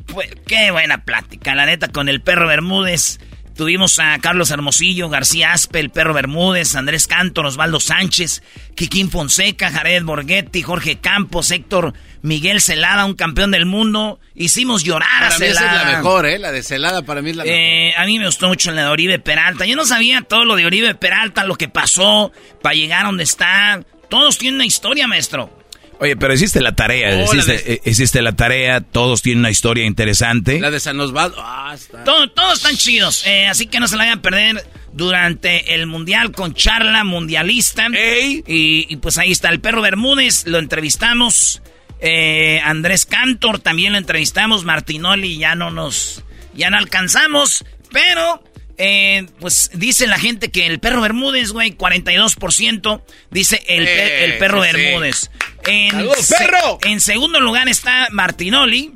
pues, 0.08 0.30
qué 0.48 0.72
buena 0.72 1.04
plática, 1.04 1.56
la 1.56 1.66
neta, 1.66 1.90
con 1.90 2.10
el 2.10 2.22
perro 2.22 2.48
Bermúdez. 2.48 3.20
Tuvimos 3.56 4.00
a 4.00 4.18
Carlos 4.20 4.50
Hermosillo, 4.50 5.10
García 5.10 5.52
Aspe, 5.52 5.80
el 5.80 5.90
perro 5.90 6.14
Bermúdez, 6.14 6.74
Andrés 6.76 7.06
Cantor, 7.06 7.46
Osvaldo 7.46 7.80
Sánchez, 7.80 8.42
Kikín 8.76 9.12
Fonseca, 9.12 9.70
Jared 9.70 10.04
Borghetti, 10.04 10.62
Jorge 10.64 11.00
Campos, 11.00 11.52
Héctor 11.52 11.94
Miguel 12.22 12.62
Celada, 12.62 13.06
un 13.06 13.14
campeón 13.14 13.52
del 13.52 13.66
mundo. 13.66 14.20
Hicimos 14.36 14.84
llorar 14.84 15.26
a 15.26 15.32
Celada. 15.32 15.40
Mí 15.40 15.46
esa 15.52 15.66
es 15.66 15.86
la 15.86 15.98
mejor, 15.98 16.26
¿eh? 16.26 16.40
La 16.40 16.52
de 16.52 16.64
Celada 16.64 17.04
para 17.04 17.22
mí 17.22 17.32
es 17.32 17.36
la 17.36 17.44
mejor. 17.44 18.00
A 18.02 18.06
mí 18.06 18.20
me 18.20 18.26
gustó 18.26 18.48
mucho 18.48 18.72
la 18.72 18.84
de 18.84 18.88
Oribe 18.88 19.20
Peralta. 19.20 19.66
Yo 19.66 19.76
no 19.76 19.86
sabía 19.86 20.22
todo 20.22 20.46
lo 20.46 20.56
de 20.56 20.66
Oribe 20.66 20.96
Peralta, 20.96 21.44
lo 21.44 21.56
que 21.56 21.68
pasó 21.68 22.32
para 22.64 22.74
llegar 22.74 23.04
a 23.04 23.08
donde 23.08 23.26
está. 23.26 23.84
Todos 24.10 24.38
tienen 24.38 24.56
una 24.56 24.66
historia, 24.66 25.08
maestro. 25.08 25.61
Oye, 26.02 26.16
pero 26.18 26.34
hiciste 26.34 26.62
la 26.62 26.72
tarea, 26.72 27.12
eh, 27.12 27.82
hiciste, 27.86 28.24
la 28.24 28.32
tarea, 28.32 28.82
todos 28.82 29.22
tienen 29.22 29.42
una 29.42 29.52
historia 29.52 29.86
interesante. 29.86 30.60
La 30.60 30.72
de 30.72 30.80
San 30.80 31.00
Osvaldo, 31.00 31.38
ah, 31.40 31.74
está. 31.76 32.04
todos 32.04 32.54
están 32.54 32.76
chidos, 32.76 33.24
eh, 33.28 33.46
así 33.46 33.68
que 33.68 33.80
no 33.80 33.88
se 33.88 33.98
la 33.98 34.06
vayan 34.06 34.18
a 34.18 34.22
perder 34.24 34.66
durante 34.94 35.76
el 35.76 35.86
Mundial 35.86 36.32
con 36.32 36.56
charla 36.56 37.04
mundialista. 37.04 37.88
Y, 37.90 38.42
y, 38.48 38.96
pues 38.96 39.20
ahí 39.20 39.32
está 39.32 39.50
el 39.50 39.60
perro 39.60 39.84
Bermúdez, 39.84 40.48
lo 40.48 40.58
entrevistamos. 40.58 41.62
Eh, 42.00 42.60
Andrés 42.64 43.06
Cantor 43.06 43.60
también 43.60 43.92
lo 43.92 44.00
entrevistamos. 44.00 44.64
Martinoli 44.66 45.38
ya 45.38 45.54
no 45.54 45.70
nos, 45.70 46.24
ya 46.56 46.72
no 46.72 46.78
alcanzamos, 46.78 47.64
pero 47.92 48.44
eh, 48.84 49.28
pues 49.40 49.70
dice 49.76 50.08
la 50.08 50.18
gente 50.18 50.50
que 50.50 50.66
el 50.66 50.80
perro 50.80 51.02
Bermúdez, 51.02 51.52
güey, 51.52 51.78
42%. 51.78 53.02
Dice 53.30 53.62
el, 53.68 53.88
el 53.88 54.40
perro 54.40 54.62
Bermúdez. 54.62 55.30
En, 55.68 55.92
perro! 55.92 56.80
en 56.84 57.00
segundo 57.00 57.40
lugar 57.40 57.70
está 57.70 58.08
Martinoli. 58.12 58.94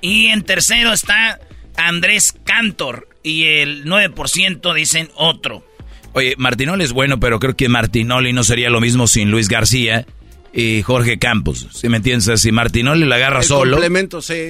Y 0.00 0.26
en 0.26 0.42
tercero 0.42 0.92
está 0.92 1.38
Andrés 1.76 2.34
Cantor. 2.42 3.08
Y 3.22 3.44
el 3.44 3.84
9% 3.84 4.74
dicen 4.74 5.08
otro. 5.14 5.64
Oye, 6.12 6.34
Martinoli 6.36 6.82
es 6.82 6.92
bueno, 6.92 7.20
pero 7.20 7.38
creo 7.38 7.54
que 7.54 7.68
Martinoli 7.68 8.32
no 8.32 8.42
sería 8.42 8.70
lo 8.70 8.80
mismo 8.80 9.06
sin 9.06 9.30
Luis 9.30 9.46
García 9.46 10.04
y 10.52 10.82
Jorge 10.82 11.20
Campos. 11.20 11.68
Si 11.72 11.88
me 11.88 11.98
entiendes, 11.98 12.40
si 12.40 12.50
Martinoli 12.50 13.06
la 13.06 13.14
agarra 13.16 13.44
solo. 13.44 13.78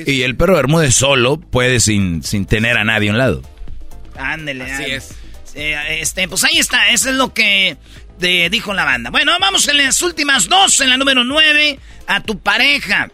Y 0.06 0.23
el 0.23 0.37
perro 0.37 0.54
Bermúdez 0.54 0.94
solo 0.94 1.38
puede 1.38 1.78
sin, 1.78 2.23
sin 2.23 2.47
tener 2.47 2.78
a 2.78 2.85
nadie 2.85 3.11
a 3.11 3.12
un 3.12 3.18
lado. 3.18 3.42
Ándele. 4.21 4.71
Así 4.71 4.85
es. 4.85 5.15
este, 5.55 6.29
pues 6.29 6.45
ahí 6.45 6.59
está, 6.59 6.91
eso 6.91 7.11
es 7.11 7.17
lo 7.17 7.33
que 7.35 7.77
dijo 8.50 8.75
la 8.75 8.85
banda. 8.85 9.11
Bueno, 9.11 9.33
vamos 9.41 9.67
en 9.69 9.79
las 9.79 10.03
últimas 10.03 10.49
dos, 10.49 10.81
en 10.81 10.91
la 10.91 10.97
número 10.97 11.25
nueve, 11.25 11.79
a 12.07 12.21
tu 12.21 12.39
pareja. 12.39 13.11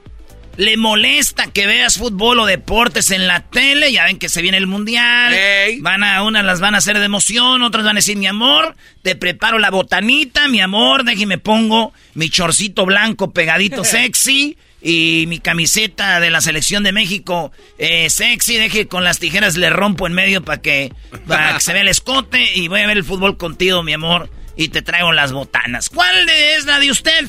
¿Le 0.57 0.79
molesta 0.79 1.49
que 1.53 1.67
veas 1.67 1.99
fútbol 1.99 2.41
o 2.41 2.47
deportes 2.47 3.11
en 3.11 3.27
la 3.27 3.41
tele? 3.41 3.93
Ya 3.93 4.05
ven 4.05 4.19
que 4.19 4.31
se 4.31 4.41
viene 4.41 4.57
el 4.57 4.67
mundial. 4.67 5.35
Van 5.81 6.03
a, 6.03 6.23
unas 6.23 6.47
las 6.47 6.61
van 6.61 6.75
a 6.75 6.79
hacer 6.79 6.99
de 6.99 7.05
emoción, 7.05 7.63
otras 7.63 7.85
van 7.85 7.97
a 7.97 7.99
decir, 7.99 8.17
mi 8.17 8.27
amor, 8.27 8.75
te 9.03 9.17
preparo 9.17 9.59
la 9.59 9.71
botanita, 9.71 10.49
mi 10.49 10.63
amor, 10.63 11.05
déjeme 11.05 11.37
pongo 11.37 11.93
mi 12.15 12.31
chorcito 12.31 12.87
blanco 12.87 13.33
pegadito 13.33 13.85
sexy 13.85 14.57
y 14.89 15.25
mi 15.27 15.41
camiseta 15.41 16.21
de 16.21 16.31
la 16.31 16.41
selección 16.41 16.85
de 16.85 16.93
México 16.93 17.51
eh, 17.77 18.09
sexy, 18.09 18.57
deje 18.57 18.87
con 18.87 19.03
las 19.03 19.19
tijeras 19.19 19.57
le 19.57 19.69
rompo 19.69 20.07
en 20.07 20.13
medio 20.13 20.45
para 20.45 20.63
que, 20.63 20.93
que 21.11 21.61
se 21.61 21.73
vea 21.73 21.83
el 21.83 21.89
escote 21.89 22.53
y 22.55 22.69
voy 22.69 22.83
a 22.83 22.87
ver 22.87 22.97
el 22.97 23.03
fútbol 23.03 23.37
contigo, 23.37 23.83
mi 23.83 23.95
amor, 23.95 24.31
y 24.57 24.69
te 24.69 24.83
traigo 24.83 25.13
las 25.13 25.33
botanas. 25.33 25.89
¿Cuál 25.89 26.29
es 26.29 26.67
la 26.67 26.79
de 26.79 26.93
usted? 26.93 27.29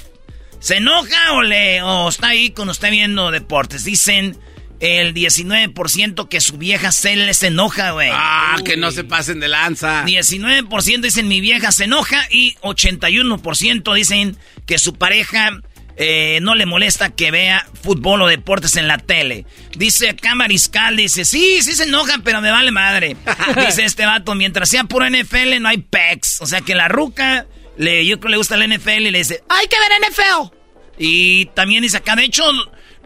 ¿Se 0.60 0.78
enoja 0.78 1.34
o, 1.34 1.42
le, 1.42 1.82
o 1.82 2.10
está 2.10 2.28
ahí 2.28 2.52
con 2.52 2.70
usted 2.70 2.92
viendo 2.92 3.32
deportes? 3.32 3.84
Dicen 3.84 4.38
el 4.80 5.16
19% 5.16 6.30
que 6.30 6.42
su 6.42 6.60
vieja 6.60 6.92
se 6.92 7.16
les 7.16 7.42
enoja, 7.42 7.90
güey. 7.90 8.12
Ah, 8.14 8.58
que 8.64 8.78
no 8.78 8.92
se 8.92 9.04
pasen 9.04 9.40
de 9.40 9.48
lanza. 9.48 10.06
19% 10.06 11.02
dicen 11.02 11.28
mi 11.28 11.42
vieja 11.42 11.72
se 11.72 11.86
enoja 11.86 12.28
y 12.30 12.54
81% 12.62 13.96
dicen 13.96 14.38
que 14.68 14.78
su 14.78 14.94
pareja 14.94 15.60
eh, 16.00 16.40
no 16.44 16.54
le 16.54 16.68
molesta 16.68 17.10
que 17.10 17.32
vea 17.32 17.68
fútbol 17.82 18.22
o 18.22 18.28
deportes 18.28 18.76
en 18.76 18.88
la 18.88 19.00
tele. 19.00 19.46
Dice 19.76 20.10
acá 20.10 20.36
Mariscal, 20.36 20.96
dice, 20.96 21.26
sí, 21.26 21.62
sí 21.64 21.74
se 21.74 21.84
enoja, 21.84 22.20
pero 22.24 22.40
me 22.40 22.52
vale 22.52 22.70
madre. 22.70 23.18
dice 23.68 23.84
este 23.84 24.06
vato, 24.06 24.36
mientras 24.36 24.70
sea 24.70 24.84
puro 24.84 25.10
NFL 25.10 25.60
no 25.60 25.70
hay 25.70 25.80
pecs. 25.80 26.40
O 26.42 26.46
sea 26.46 26.62
que 26.62 26.76
la 26.76 26.88
ruca, 26.88 27.48
le, 27.78 28.06
yo 28.06 28.20
creo 28.20 28.28
que 28.28 28.32
le 28.32 28.38
gusta 28.38 28.56
el 28.56 28.78
NFL 28.78 29.08
y 29.08 29.12
le 29.12 29.18
dice, 29.18 29.44
hay 29.50 29.68
que 29.68 29.78
ver 29.80 30.12
NFL. 30.12 30.56
Y 31.00 31.46
también 31.48 31.82
dice 31.82 31.98
acá, 31.98 32.16
de 32.16 32.26
hecho, 32.26 32.44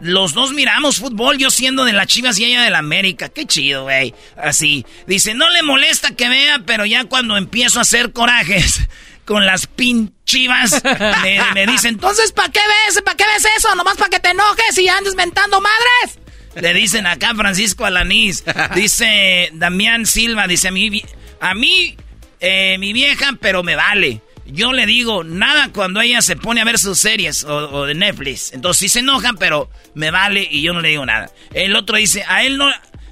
los 0.01 0.33
dos 0.33 0.51
miramos 0.53 0.97
fútbol, 0.97 1.37
yo 1.37 1.49
siendo 1.49 1.85
de 1.85 1.93
la 1.93 2.05
Chivas 2.05 2.39
y 2.39 2.45
ella 2.45 2.63
de 2.63 2.71
la 2.71 2.79
América. 2.79 3.29
Qué 3.29 3.45
chido, 3.45 3.83
güey. 3.83 4.13
Así. 4.35 4.85
Dice, 5.07 5.33
no 5.33 5.49
le 5.49 5.61
molesta 5.63 6.15
que 6.15 6.27
vea, 6.27 6.63
pero 6.65 6.85
ya 6.85 7.05
cuando 7.05 7.37
empiezo 7.37 7.79
a 7.79 7.83
hacer 7.83 8.11
corajes 8.11 8.81
con 9.25 9.45
las 9.45 9.67
pinchivas, 9.67 10.81
me, 11.23 11.39
me 11.53 11.67
dice, 11.67 11.87
entonces, 11.87 12.31
¿para 12.31 12.51
qué 12.51 12.59
ves? 12.59 13.01
¿Para 13.01 13.17
qué 13.17 13.25
ves 13.25 13.45
eso? 13.57 13.73
Nomás 13.75 13.97
para 13.97 14.09
que 14.09 14.19
te 14.19 14.29
enojes 14.29 14.77
y 14.77 14.87
andes 14.87 15.15
mentando 15.15 15.61
madres. 15.61 16.19
Le 16.55 16.73
dicen 16.73 17.07
acá 17.07 17.33
Francisco 17.35 17.85
Alanís. 17.85 18.43
Dice 18.75 19.49
Damián 19.53 20.05
Silva, 20.05 20.47
dice 20.47 20.67
a 20.67 20.71
mí, 20.71 21.03
a 21.39 21.53
mí 21.53 21.95
eh, 22.39 22.77
mi 22.79 22.93
vieja, 22.93 23.37
pero 23.39 23.63
me 23.63 23.75
vale. 23.75 24.21
Yo 24.45 24.73
le 24.73 24.85
digo 24.85 25.23
nada 25.23 25.69
cuando 25.71 26.01
ella 26.01 26.21
se 26.21 26.35
pone 26.35 26.59
a 26.59 26.65
ver 26.65 26.77
sus 26.77 26.99
series 26.99 27.43
o, 27.45 27.85
de 27.85 27.93
Netflix. 27.93 28.51
Entonces 28.53 28.79
sí 28.79 28.89
se 28.89 28.99
enojan, 28.99 29.37
pero 29.37 29.69
me 29.93 30.11
vale 30.11 30.45
y 30.49 30.61
yo 30.61 30.73
no 30.73 30.81
le 30.81 30.89
digo 30.89 31.05
nada. 31.05 31.31
El 31.53 31.75
otro 31.75 31.97
dice, 31.97 32.23
a 32.27 32.43
él 32.43 32.57
no, 32.57 32.69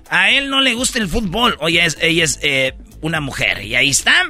a 0.09 0.31
él 0.31 0.49
no 0.49 0.59
le 0.61 0.73
gusta 0.73 0.99
el 0.99 1.07
fútbol. 1.07 1.55
Oye, 1.59 1.87
ella 2.01 2.23
es 2.23 2.39
eh, 2.41 2.73
una 3.01 3.21
mujer. 3.21 3.63
Y 3.63 3.75
ahí 3.75 3.89
está. 3.89 4.23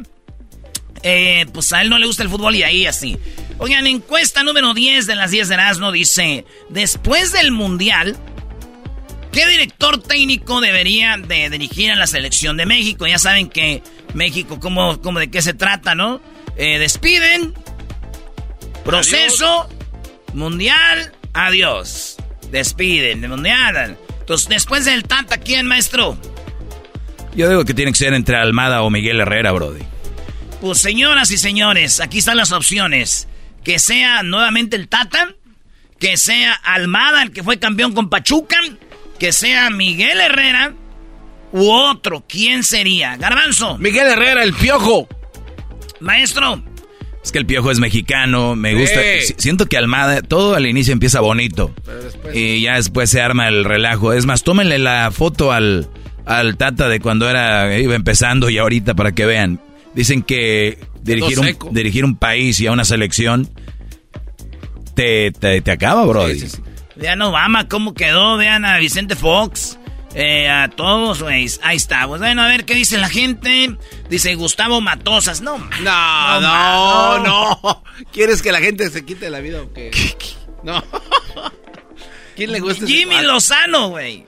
Eh, 1.03 1.45
pues 1.53 1.71
a 1.73 1.81
él 1.81 1.89
no 1.89 1.97
le 1.97 2.05
gusta 2.05 2.23
el 2.23 2.29
fútbol 2.29 2.55
y 2.55 2.63
ahí 2.63 2.85
así. 2.85 3.17
Oigan, 3.57 3.87
encuesta 3.87 4.43
número 4.43 4.73
10 4.73 5.05
de 5.07 5.15
las 5.15 5.31
10 5.31 5.47
de 5.49 5.53
Erasmo 5.53 5.91
dice, 5.91 6.45
después 6.69 7.31
del 7.31 7.51
Mundial, 7.51 8.17
¿qué 9.31 9.47
director 9.47 10.01
técnico 10.01 10.61
debería 10.61 11.17
de 11.17 11.49
dirigir 11.49 11.91
a 11.91 11.95
la 11.95 12.07
selección 12.07 12.57
de 12.57 12.65
México? 12.65 13.07
Ya 13.07 13.19
saben 13.19 13.49
que 13.49 13.83
México, 14.13 14.59
¿cómo, 14.59 15.01
cómo 15.01 15.19
de 15.19 15.29
qué 15.29 15.41
se 15.41 15.53
trata, 15.53 15.95
no? 15.95 16.21
Eh, 16.57 16.79
despiden, 16.79 17.53
proceso, 18.83 19.69
Mundial, 20.33 21.13
adiós. 21.33 22.17
Despiden, 22.51 23.27
Mundial. 23.29 23.97
Entonces, 24.19 24.47
después 24.49 24.85
del 24.85 25.03
Tata, 25.03 25.37
¿quién, 25.37 25.65
maestro? 25.65 26.17
Yo 27.35 27.49
digo 27.49 27.65
que 27.65 27.73
tiene 27.73 27.91
que 27.91 27.97
ser 27.97 28.13
entre 28.13 28.35
Almada 28.35 28.81
o 28.81 28.89
Miguel 28.89 29.19
Herrera, 29.19 29.51
Brody. 29.51 29.81
Pues 30.61 30.79
señoras 30.79 31.31
y 31.31 31.37
señores, 31.37 32.01
aquí 32.01 32.17
están 32.19 32.37
las 32.37 32.51
opciones. 32.51 33.27
Que 33.63 33.79
sea 33.79 34.23
nuevamente 34.23 34.75
el 34.75 34.87
Tata, 34.87 35.33
que 35.99 36.17
sea 36.17 36.53
Almada, 36.53 37.23
el 37.23 37.31
que 37.31 37.43
fue 37.43 37.59
campeón 37.59 37.93
con 37.93 38.09
Pachuca, 38.09 38.57
que 39.19 39.31
sea 39.31 39.69
Miguel 39.69 40.19
Herrera 40.19 40.73
u 41.51 41.69
otro. 41.69 42.25
¿Quién 42.27 42.63
sería? 42.63 43.17
Garbanzo. 43.17 43.77
Miguel 43.77 44.07
Herrera, 44.07 44.43
el 44.43 44.53
piojo. 44.53 45.07
Maestro. 45.99 46.63
Es 47.23 47.33
que 47.33 47.39
el 47.39 47.45
piojo 47.45 47.69
es 47.69 47.79
mexicano, 47.79 48.55
me 48.55 48.75
gusta. 48.75 49.01
Siento 49.37 49.65
que 49.65 49.77
Almada, 49.77 50.21
todo 50.21 50.55
al 50.55 50.65
inicio 50.65 50.93
empieza 50.93 51.19
bonito. 51.19 51.73
Y 52.33 52.61
ya 52.61 52.75
después 52.75 53.09
se 53.09 53.21
arma 53.21 53.49
el 53.49 53.65
relajo. 53.65 54.13
Es 54.13 54.25
más, 54.25 54.43
tómenle 54.43 54.79
la 54.79 55.11
foto 55.11 55.51
al, 55.51 55.89
al 56.25 56.55
Tata 56.57 56.87
de 56.87 57.01
cuando 57.01 57.29
era 57.29 57.77
iba 57.77 57.95
empezando 57.95 58.49
y 58.49 58.57
ahorita 58.57 58.93
para 58.93 59.11
que 59.11 59.25
vean. 59.25 59.59
Dicen 59.93 60.21
que 60.21 60.77
dirigir 61.01 61.39
un, 61.39 61.57
dirigir 61.71 62.05
un 62.05 62.15
país 62.15 62.59
y 62.59 62.67
a 62.67 62.71
una 62.71 62.85
selección 62.85 63.49
te, 64.95 65.31
te, 65.31 65.71
acaba, 65.71 66.05
bro. 66.05 66.27
Vean 66.95 67.21
Obama 67.21 67.67
cómo 67.69 67.93
quedó, 67.93 68.37
vean 68.37 68.65
a 68.65 68.77
Vicente 68.77 69.15
Fox. 69.15 69.77
Eh, 70.15 70.49
a 70.49 70.69
todos, 70.69 71.21
güey. 71.21 71.47
Ahí 71.61 71.77
está. 71.77 72.07
Pues 72.07 72.19
bueno, 72.19 72.41
a 72.41 72.47
ver 72.47 72.65
qué 72.65 72.75
dice 72.75 72.97
la 72.97 73.09
gente. 73.09 73.77
Dice 74.09 74.35
Gustavo 74.35 74.81
Matosas. 74.81 75.41
No, 75.41 75.57
no, 75.57 76.41
no, 76.41 77.19
no. 77.19 77.83
¿Quieres 78.11 78.41
que 78.41 78.51
la 78.51 78.59
gente 78.59 78.89
se 78.89 79.05
quite 79.05 79.29
la 79.29 79.39
vida 79.39 79.61
o 79.61 79.71
qué? 79.71 79.91
No. 80.63 80.83
¿Quién 82.35 82.51
le 82.51 82.59
gusta 82.59 82.87
Jimmy 82.87 83.21
Lozano, 83.21 83.89
güey. 83.89 84.25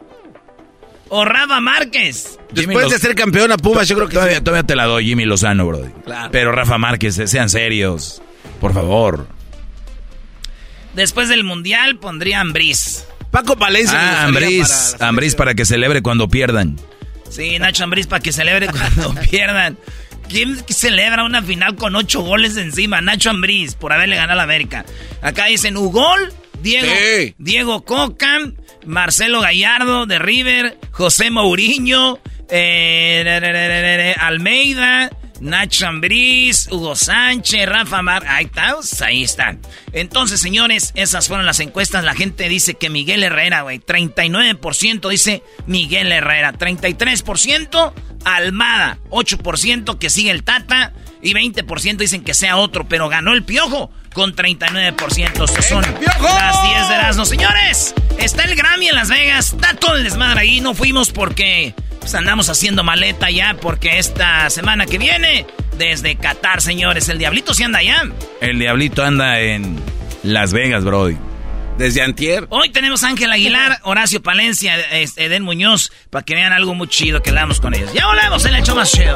O 1.14 1.26
Rafa 1.26 1.60
Márquez? 1.60 2.40
Después 2.54 2.90
de 2.90 2.98
ser 2.98 3.16
campeón 3.16 3.52
a 3.52 3.58
Pumas, 3.58 3.86
yo 3.88 3.96
creo 3.96 4.08
que 4.08 4.14
todavía, 4.14 4.42
todavía 4.42 4.64
te 4.66 4.78
la 4.78 4.86
doy, 4.86 5.06
Jimmy 5.06 5.26
Lozano, 5.26 5.68
bro. 5.68 5.92
Pero 6.32 6.54
Rafa 6.54 6.78
Márquez, 6.78 7.20
eh, 7.20 7.28
sean 7.28 7.50
serios. 7.50 8.22
Por 8.62 8.74
favor. 8.74 9.28
Después 10.96 11.28
del 11.28 11.44
Mundial 11.44 11.98
pondría 12.00 12.40
Ambriz. 12.40 13.06
Paco 13.30 13.58
Palencia. 13.58 14.00
Ah, 14.00 14.24
Ambriz. 14.26 14.96
Ambriz 15.02 15.36
para 15.36 15.54
que 15.54 15.66
celebre 15.66 16.02
cuando 16.02 16.30
pierdan. 16.30 16.78
Sí, 17.30 17.60
Nacho 17.60 17.84
Ambriz 17.84 18.08
para 18.08 18.22
que 18.22 18.32
celebre 18.32 18.68
cuando 18.68 19.14
pierdan. 19.30 19.78
¿Quién 20.30 20.64
celebra 20.70 21.26
una 21.26 21.42
final 21.42 21.76
con 21.76 21.94
ocho 21.98 22.22
goles 22.22 22.56
encima? 22.56 23.02
Nacho 23.02 23.30
Ambriz, 23.32 23.76
por 23.76 23.92
haberle 23.92 24.16
ganado 24.16 24.34
a 24.34 24.36
la 24.38 24.44
América. 24.44 24.86
Acá 25.22 25.48
dicen 25.48 25.76
Ugol, 25.76 26.32
Diego, 26.62 27.34
Diego 27.38 27.86
Coca, 27.86 28.40
Marcelo 28.86 29.42
Gallardo 29.42 30.06
de 30.06 30.20
River, 30.20 30.78
José 30.92 31.30
Mourinho, 31.32 32.20
eh, 32.50 34.16
Almeida, 34.20 35.10
Nacho 35.42 35.88
Ambriz, 35.88 36.68
Hugo 36.72 36.96
Sánchez, 36.96 37.66
Rafa 37.66 38.04
Mar. 38.04 38.24
Ahí 38.28 38.46
está, 38.46 38.76
pues, 38.76 39.02
ahí 39.02 39.24
están. 39.24 39.60
Entonces, 39.92 40.40
señores, 40.40 40.92
esas 40.96 41.28
fueron 41.28 41.48
las 41.48 41.60
encuestas. 41.60 42.04
La 42.04 42.14
gente 42.14 42.48
dice 42.48 42.76
que 42.76 42.92
Miguel 42.92 43.24
Herrera, 43.24 43.64
güey. 43.64 43.80
39% 43.80 45.10
dice 45.10 45.42
Miguel 45.66 46.12
Herrera. 46.12 46.54
33% 46.54 47.94
Almada. 48.24 49.00
8% 49.10 49.98
que 49.98 50.12
sigue 50.12 50.30
el 50.30 50.44
Tata. 50.44 50.94
Y 51.22 51.34
20% 51.34 51.98
dicen 51.98 52.24
que 52.24 52.34
sea 52.34 52.58
otro, 52.58 52.88
pero 52.88 53.10
ganó 53.10 53.34
el 53.34 53.44
Piojo 53.44 53.92
con 54.14 54.36
39%. 54.36 55.44
Estos 55.44 55.66
son 55.66 55.82
las 55.82 56.64
10 56.64 56.90
de 56.90 56.98
las 56.98 57.18
no, 57.18 57.26
señores. 57.26 57.94
Está 58.18 58.44
el 58.44 58.56
Grammy 58.56 58.90
en 58.90 58.96
Las 58.96 59.10
Vegas. 59.10 59.54
Está 59.54 59.76
todo 59.76 59.96
el 59.96 60.04
desmadre 60.04 60.42
ahí. 60.42 60.62
No 60.62 60.74
fuimos 60.74 61.12
porque 61.12 61.76
pues 62.00 62.16
andamos 62.16 62.50
haciendo 62.50 62.84
maleta 62.84 63.30
ya 63.30 63.56
porque 63.62 64.00
esta 64.00 64.50
semana 64.50 64.88
que 64.88 64.98
viene, 64.98 65.46
desde 65.78 66.16
Qatar, 66.16 66.62
señores, 66.62 67.08
el 67.10 67.20
Diablito 67.20 67.54
sí 67.54 67.64
anda 67.64 67.80
allá. 67.80 68.04
El 68.42 68.58
Diablito 68.58 69.04
anda 69.04 69.40
en 69.40 69.80
Las 70.24 70.52
Vegas, 70.52 70.84
bro. 70.84 71.10
Desde 71.78 72.02
antier. 72.02 72.48
Hoy 72.50 72.70
tenemos 72.70 73.04
a 73.04 73.10
Ángel 73.10 73.32
Aguilar, 73.32 73.80
Horacio 73.84 74.22
Palencia, 74.22 74.76
Eden 74.92 75.44
Muñoz, 75.44 75.92
para 76.10 76.26
que 76.26 76.36
vean 76.36 76.54
algo 76.54 76.74
muy 76.76 76.88
chido 76.88 77.22
que 77.22 77.32
le 77.32 77.38
damos 77.38 77.62
con 77.62 77.74
ellos. 77.74 77.94
Ya 77.94 78.08
volvemos 78.08 78.44
en 78.46 78.56
el 78.56 78.62
hecho 78.62 78.76
más 78.76 78.92
chido. 78.92 79.16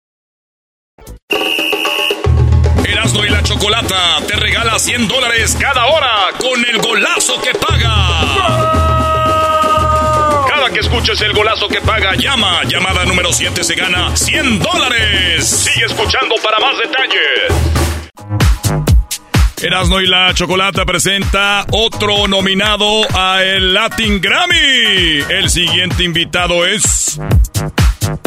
Erasmo 2.85 3.25
y 3.25 3.29
la 3.29 3.43
Chocolata 3.43 4.19
te 4.27 4.35
regala 4.35 4.77
100 4.77 5.07
dólares 5.07 5.57
cada 5.59 5.85
hora 5.85 6.29
con 6.39 6.63
el 6.65 6.79
golazo 6.79 7.41
que 7.41 7.53
paga. 7.53 7.95
Cada 10.47 10.69
que 10.71 10.79
escuches 10.79 11.21
el 11.21 11.33
golazo 11.33 11.67
que 11.67 11.81
paga, 11.81 12.15
llama. 12.15 12.63
Llamada 12.65 13.05
número 13.05 13.31
7 13.31 13.63
se 13.63 13.75
gana 13.75 14.15
100 14.15 14.59
dólares. 14.59 15.47
Sigue 15.47 15.85
escuchando 15.85 16.35
para 16.43 16.59
más 16.59 16.77
detalles. 16.77 17.71
Erasmo 19.63 20.01
y 20.01 20.07
la 20.07 20.33
Chocolata 20.33 20.85
presenta 20.85 21.65
otro 21.71 22.27
nominado 22.27 23.03
a 23.13 23.43
el 23.43 23.73
Latin 23.75 24.19
Grammy. 24.19 25.23
El 25.29 25.49
siguiente 25.51 26.03
invitado 26.03 26.65
es... 26.65 27.19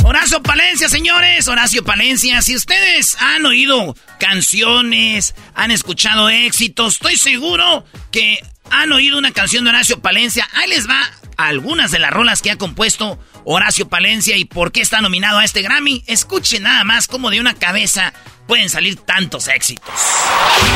Horacio 0.05 0.43
Palencia, 0.43 0.89
señores, 0.89 1.49
Horacio 1.49 1.85
Palencia, 1.85 2.41
si 2.43 2.55
ustedes 2.55 3.17
han 3.21 3.45
oído 3.45 3.97
canciones, 4.19 5.35
han 5.55 5.71
escuchado 5.71 6.29
éxitos, 6.29 6.95
estoy 6.95 7.17
seguro 7.17 7.85
que 8.11 8.39
han 8.71 8.93
oído 8.93 9.19
una 9.19 9.33
canción 9.33 9.65
de 9.65 9.71
Horacio 9.71 10.01
Palencia. 10.01 10.49
Ahí 10.55 10.69
les 10.69 10.89
va 10.89 11.01
algunas 11.37 11.91
de 11.91 11.99
las 11.99 12.11
rolas 12.11 12.43
que 12.43 12.51
ha 12.51 12.57
compuesto 12.57 13.19
Horacio 13.45 13.89
Palencia 13.89 14.37
y 14.37 14.45
por 14.45 14.73
qué 14.73 14.81
está 14.81 15.01
nominado 15.01 15.39
a 15.39 15.45
este 15.45 15.63
Grammy. 15.63 16.05
Escuchen 16.07 16.63
nada 16.63 16.85
más 16.85 17.09
cómo 17.09 17.31
de 17.31 17.41
una 17.41 17.55
cabeza 17.55 18.13
pueden 18.47 18.69
salir 18.71 18.97
tantos 18.97 19.49
éxitos. 19.49 19.95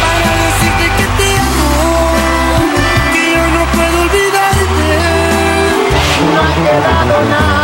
Para 0.01 0.37
decirte 0.45 0.85
que 0.97 1.23
te 1.23 1.39
amo, 1.39 2.13
que 3.13 3.33
yo 3.33 3.49
no 3.49 3.73
puedo 3.73 4.03
olvidarte. 4.03 4.99
No 6.35 6.43
ha 6.43 6.55
quedado 6.55 7.25
nada 7.25 7.58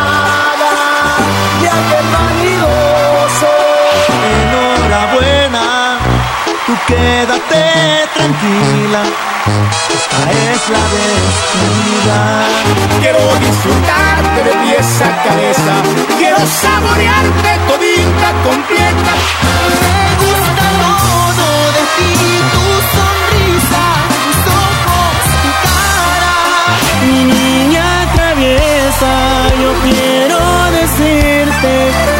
vanidoso. 2.14 3.50
Enhorabuena, 4.32 5.98
tú 6.66 6.72
quédate 6.86 8.08
tranquila. 8.14 9.02
Esta 9.94 10.20
es 10.30 10.62
la 10.74 10.84
despedida. 10.94 12.18
Quiero 13.00 13.22
disfrutarte 13.40 14.42
de 14.42 14.52
pies 14.64 15.02
a 15.02 15.22
cabeza. 15.22 15.74
Quiero 16.18 16.38
saborearte 16.46 17.50
todita 17.68 18.32
completa. 18.42 20.03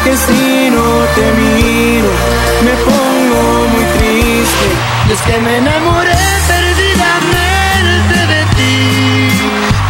Que 0.05 0.15
si 0.15 0.69
no 0.69 0.87
te 1.15 1.25
miro, 1.41 2.11
me 2.63 2.73
pongo 2.87 3.67
muy 3.73 3.85
triste. 3.97 4.65
Y 5.09 5.11
es 5.13 5.21
que 5.23 5.37
me 5.39 5.57
enamoré 5.57 6.15
perdidamente 6.53 8.17
de 8.33 8.41
ti. 8.55 9.29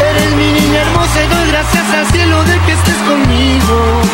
Eres 0.09 0.35
mi 0.35 0.51
niña 0.53 0.81
hermosa 0.83 1.17
y 1.21 1.27
doy 1.27 1.47
gracias 1.51 1.93
al 1.93 2.05
cielo 2.13 2.43
de 2.45 2.59
que 2.65 2.71
estés 2.71 2.99
conmigo. 3.09 4.04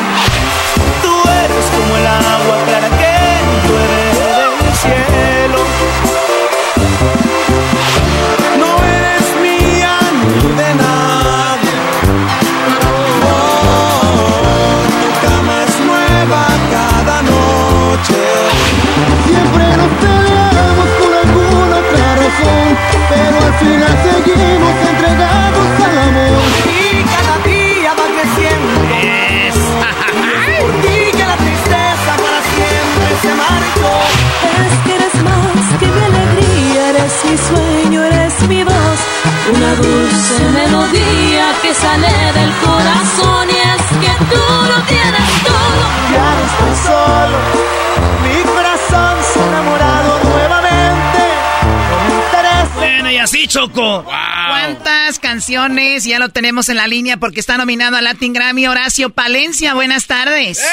Canciones 55.41 56.03
ya 56.03 56.19
lo 56.19 56.29
tenemos 56.29 56.69
en 56.69 56.77
la 56.77 56.85
línea 56.85 57.17
porque 57.17 57.39
está 57.39 57.57
nominado 57.57 57.97
a 57.97 58.01
Latin 58.03 58.31
Grammy 58.31 58.67
Horacio 58.67 59.09
Palencia? 59.09 59.73
Buenas 59.73 60.05
tardes. 60.05 60.63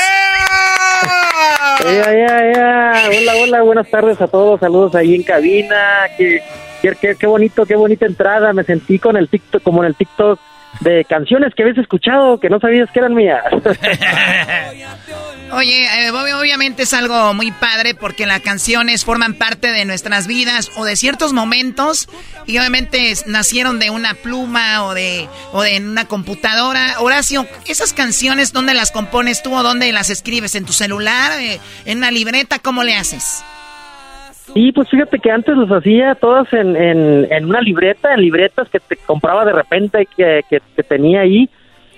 Hola, 1.81 3.33
hola, 3.43 3.63
buenas 3.63 3.91
tardes 3.91 4.21
a 4.21 4.29
todos. 4.29 4.61
Saludos 4.61 4.95
ahí 4.95 5.15
en 5.15 5.23
cabina. 5.23 6.03
Qué, 6.19 6.43
qué, 6.83 7.17
qué 7.19 7.27
bonito, 7.27 7.65
qué 7.65 7.77
bonita 7.77 8.05
entrada. 8.05 8.53
Me 8.53 8.63
sentí 8.63 8.99
con 8.99 9.17
el 9.17 9.31
TikTok, 9.31 9.63
como 9.63 9.83
en 9.83 9.89
el 9.89 9.95
TikTok 9.95 10.39
de 10.81 11.05
canciones 11.05 11.55
que 11.55 11.63
habías 11.63 11.79
escuchado 11.79 12.39
que 12.39 12.49
no 12.49 12.61
sabías 12.61 12.91
que 12.91 13.01
eran 13.01 13.15
mías. 13.15 13.45
Oye, 15.51 15.87
eh, 15.87 16.11
obviamente 16.11 16.83
es 16.83 16.93
algo 16.93 17.33
muy 17.33 17.51
padre 17.53 17.95
porque 17.95 18.27
las 18.27 18.41
canciones 18.41 19.05
forman 19.05 19.35
parte 19.35 19.73
de 19.73 19.87
nuestras 19.87 20.27
vidas 20.27 20.71
o 20.77 20.85
de 20.85 20.95
ciertos 20.95 21.33
momentos 21.33 22.09
y 22.47 22.59
obviamente 22.59 23.15
nacieron 23.27 23.79
de 23.79 23.89
una 23.91 24.15
pluma 24.15 24.85
o 24.85 24.95
de, 24.95 25.27
o 25.53 25.63
de 25.63 25.79
una 25.79 26.05
computadora. 26.05 27.01
Horacio, 27.01 27.47
¿esas 27.67 27.95
canciones 27.95 28.53
dónde 28.53 28.75
las 28.75 28.91
compones 28.91 29.43
tú 29.43 29.55
o 29.55 29.63
dónde 29.63 29.91
las 29.93 30.11
escribes? 30.11 30.55
¿En 30.55 30.67
tu 30.67 30.75
celular? 30.75 31.41
Eh, 31.41 31.61
¿En 31.87 31.99
una 31.99 32.11
libreta? 32.11 32.59
¿Cómo 32.59 32.85
le 32.85 32.95
haces? 32.95 33.43
Sí, 34.55 34.73
pues 34.73 34.89
fíjate 34.89 35.19
que 35.19 35.31
antes 35.31 35.57
los 35.57 35.71
hacía 35.71 36.15
todas 36.15 36.53
en, 36.53 36.77
en, 36.77 37.45
una 37.45 37.61
libreta, 37.61 38.15
en 38.15 38.23
libretas 38.23 38.69
que 38.69 38.81
te 38.81 38.97
compraba 38.97 39.45
de 39.45 39.53
repente 39.53 40.07
que, 40.17 40.43
que, 40.49 40.61
que, 40.75 40.83
tenía 40.83 41.21
ahí. 41.21 41.49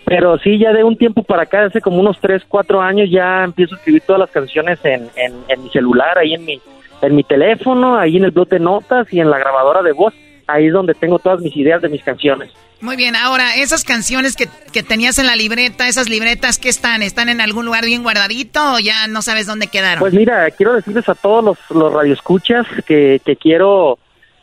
Pero 0.04 0.38
sí, 0.38 0.58
ya 0.58 0.72
de 0.72 0.82
un 0.82 0.96
tiempo 0.96 1.22
para 1.22 1.42
acá, 1.42 1.64
hace 1.64 1.80
como 1.80 2.00
unos 2.00 2.18
3, 2.20 2.42
4 2.48 2.80
años, 2.80 3.08
ya 3.10 3.44
empiezo 3.44 3.74
a 3.74 3.78
escribir 3.78 4.02
todas 4.04 4.20
las 4.20 4.30
canciones 4.30 4.78
en, 4.84 5.08
en, 5.14 5.34
en 5.48 5.62
mi 5.62 5.70
celular, 5.70 6.18
ahí 6.18 6.34
en 6.34 6.44
mi, 6.44 6.60
en 7.02 7.14
mi 7.14 7.22
teléfono, 7.22 7.96
ahí 7.96 8.16
en 8.16 8.24
el 8.24 8.30
blog 8.30 8.48
de 8.48 8.58
notas 8.58 9.12
y 9.12 9.20
en 9.20 9.30
la 9.30 9.38
grabadora 9.38 9.82
de 9.82 9.92
voz. 9.92 10.14
Ahí 10.52 10.66
es 10.66 10.72
donde 10.72 10.94
tengo 10.94 11.18
todas 11.18 11.40
mis 11.40 11.56
ideas 11.56 11.82
de 11.82 11.88
mis 11.88 12.02
canciones. 12.02 12.50
Muy 12.80 12.96
bien, 12.96 13.14
ahora, 13.14 13.56
esas 13.56 13.84
canciones 13.84 14.36
que, 14.36 14.48
que, 14.72 14.82
tenías 14.82 15.18
en 15.18 15.26
la 15.26 15.36
libreta, 15.36 15.86
esas 15.86 16.08
libretas, 16.08 16.58
¿qué 16.58 16.70
están? 16.70 17.02
¿Están 17.02 17.28
en 17.28 17.42
algún 17.42 17.66
lugar 17.66 17.84
bien 17.84 18.02
guardadito 18.02 18.74
o 18.74 18.78
ya 18.78 19.06
no 19.06 19.20
sabes 19.20 19.46
dónde 19.46 19.66
quedaron? 19.66 20.00
Pues 20.00 20.14
mira, 20.14 20.50
quiero 20.50 20.74
decirles 20.74 21.06
a 21.08 21.14
todos 21.14 21.44
los, 21.44 21.58
los 21.70 21.92
radioescuchas 21.92 22.66
que, 22.86 23.20
que 23.22 23.36
quiero, 23.36 23.98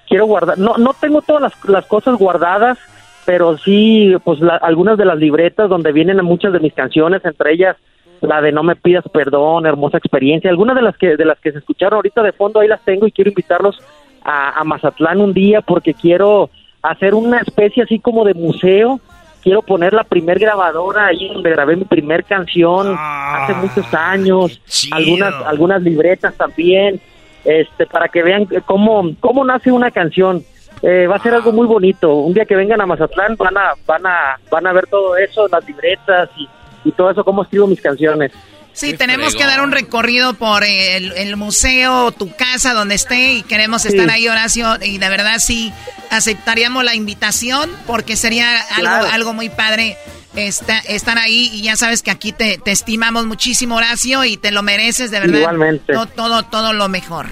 quiero 0.07 0.27
guardar, 0.27 0.59
no, 0.59 0.77
no 0.77 0.93
tengo 0.93 1.23
todas 1.23 1.41
las, 1.41 1.53
las 1.65 1.87
cosas 1.87 2.15
guardadas, 2.15 2.77
pero 3.25 3.57
sí, 3.57 4.15
pues 4.23 4.39
algunas 4.61 4.99
de 4.99 5.05
las 5.05 5.17
libretas 5.17 5.67
donde 5.67 5.91
vienen 5.91 6.23
muchas 6.23 6.53
de 6.53 6.59
mis 6.59 6.73
canciones, 6.73 7.25
entre 7.25 7.53
ellas 7.53 7.75
la 8.21 8.41
de 8.41 8.51
No 8.51 8.63
me 8.63 8.75
pidas 8.75 9.03
perdón, 9.11 9.65
hermosa 9.65 9.97
experiencia, 9.97 10.49
algunas 10.49 10.75
de 10.75 10.81
las 10.81 10.97
que, 10.97 11.17
de 11.17 11.25
las 11.25 11.39
que 11.39 11.51
se 11.51 11.59
escucharon 11.59 11.97
ahorita 11.97 12.23
de 12.23 12.31
fondo 12.31 12.59
ahí 12.59 12.67
las 12.67 12.83
tengo 12.83 13.07
y 13.07 13.11
quiero 13.11 13.29
invitarlos 13.29 13.79
a, 14.27 14.59
a 14.59 14.63
Mazatlán 14.65 15.21
un 15.21 15.33
día 15.33 15.61
porque 15.61 15.93
quiero 15.93 16.49
hacer 16.83 17.15
una 17.15 17.39
especie 17.39 17.83
así 17.83 17.97
como 17.97 18.25
de 18.25 18.33
museo. 18.33 18.99
Quiero 19.41 19.61
poner 19.61 19.93
la 19.93 20.03
primer 20.03 20.39
grabadora 20.39 21.07
ahí 21.07 21.29
donde 21.33 21.49
grabé 21.49 21.77
mi 21.77 21.85
primer 21.85 22.25
canción 22.25 22.87
hace 22.89 23.53
ah, 23.53 23.59
muchos 23.61 23.93
años, 23.93 24.61
algunas 24.91 25.33
algunas 25.45 25.81
libretas 25.81 26.35
también, 26.35 26.99
este 27.45 27.85
para 27.85 28.09
que 28.09 28.23
vean 28.23 28.45
cómo 28.65 29.11
cómo 29.21 29.45
nace 29.45 29.71
una 29.71 29.89
canción. 29.89 30.43
Eh, 30.81 31.07
va 31.07 31.15
a 31.15 31.19
ser 31.19 31.33
algo 31.33 31.51
muy 31.53 31.65
bonito. 31.65 32.13
Un 32.13 32.33
día 32.33 32.45
que 32.45 32.55
vengan 32.55 32.81
a 32.81 32.85
Mazatlán 32.85 33.35
van 33.37 33.57
a 33.57 33.73
van 33.85 34.05
a 34.05 34.37
van 34.51 34.67
a 34.67 34.73
ver 34.73 34.87
todo 34.87 35.15
eso, 35.15 35.47
las 35.47 35.65
libretas 35.65 36.29
y, 36.35 36.47
y 36.83 36.91
todo 36.91 37.09
eso 37.09 37.23
cómo 37.23 37.43
escribo 37.43 37.67
mis 37.67 37.81
canciones. 37.81 38.33
Sí, 38.77 38.93
tenemos 38.93 39.33
que 39.33 39.43
dar 39.43 39.61
un 39.61 39.71
recorrido 39.71 40.35
por 40.35 40.63
el, 40.63 41.35
museo, 41.35 42.11
tu 42.11 42.35
casa, 42.35 42.73
donde 42.73 42.93
esté, 42.93 43.33
y 43.33 43.41
queremos 43.41 43.87
estar 43.87 44.07
ahí, 44.11 44.27
Horacio, 44.27 44.67
y 44.79 44.99
de 44.99 45.09
verdad 45.09 45.39
sí 45.39 45.73
aceptaríamos 46.11 46.83
la 46.83 46.93
invitación, 46.93 47.71
porque 47.87 48.15
sería 48.15 48.47
algo, 48.75 49.07
algo 49.11 49.33
muy 49.33 49.49
padre 49.49 49.97
estar 50.35 51.17
ahí, 51.17 51.49
y 51.53 51.63
ya 51.63 51.75
sabes 51.75 52.03
que 52.03 52.11
aquí 52.11 52.31
te, 52.31 52.59
estimamos 52.67 53.25
muchísimo, 53.25 53.77
Horacio, 53.77 54.23
y 54.25 54.37
te 54.37 54.51
lo 54.51 54.61
mereces, 54.61 55.09
de 55.09 55.21
verdad. 55.21 55.39
Igualmente. 55.39 55.93
Todo, 56.15 56.43
todo, 56.43 56.71
lo 56.71 56.87
mejor. 56.87 57.25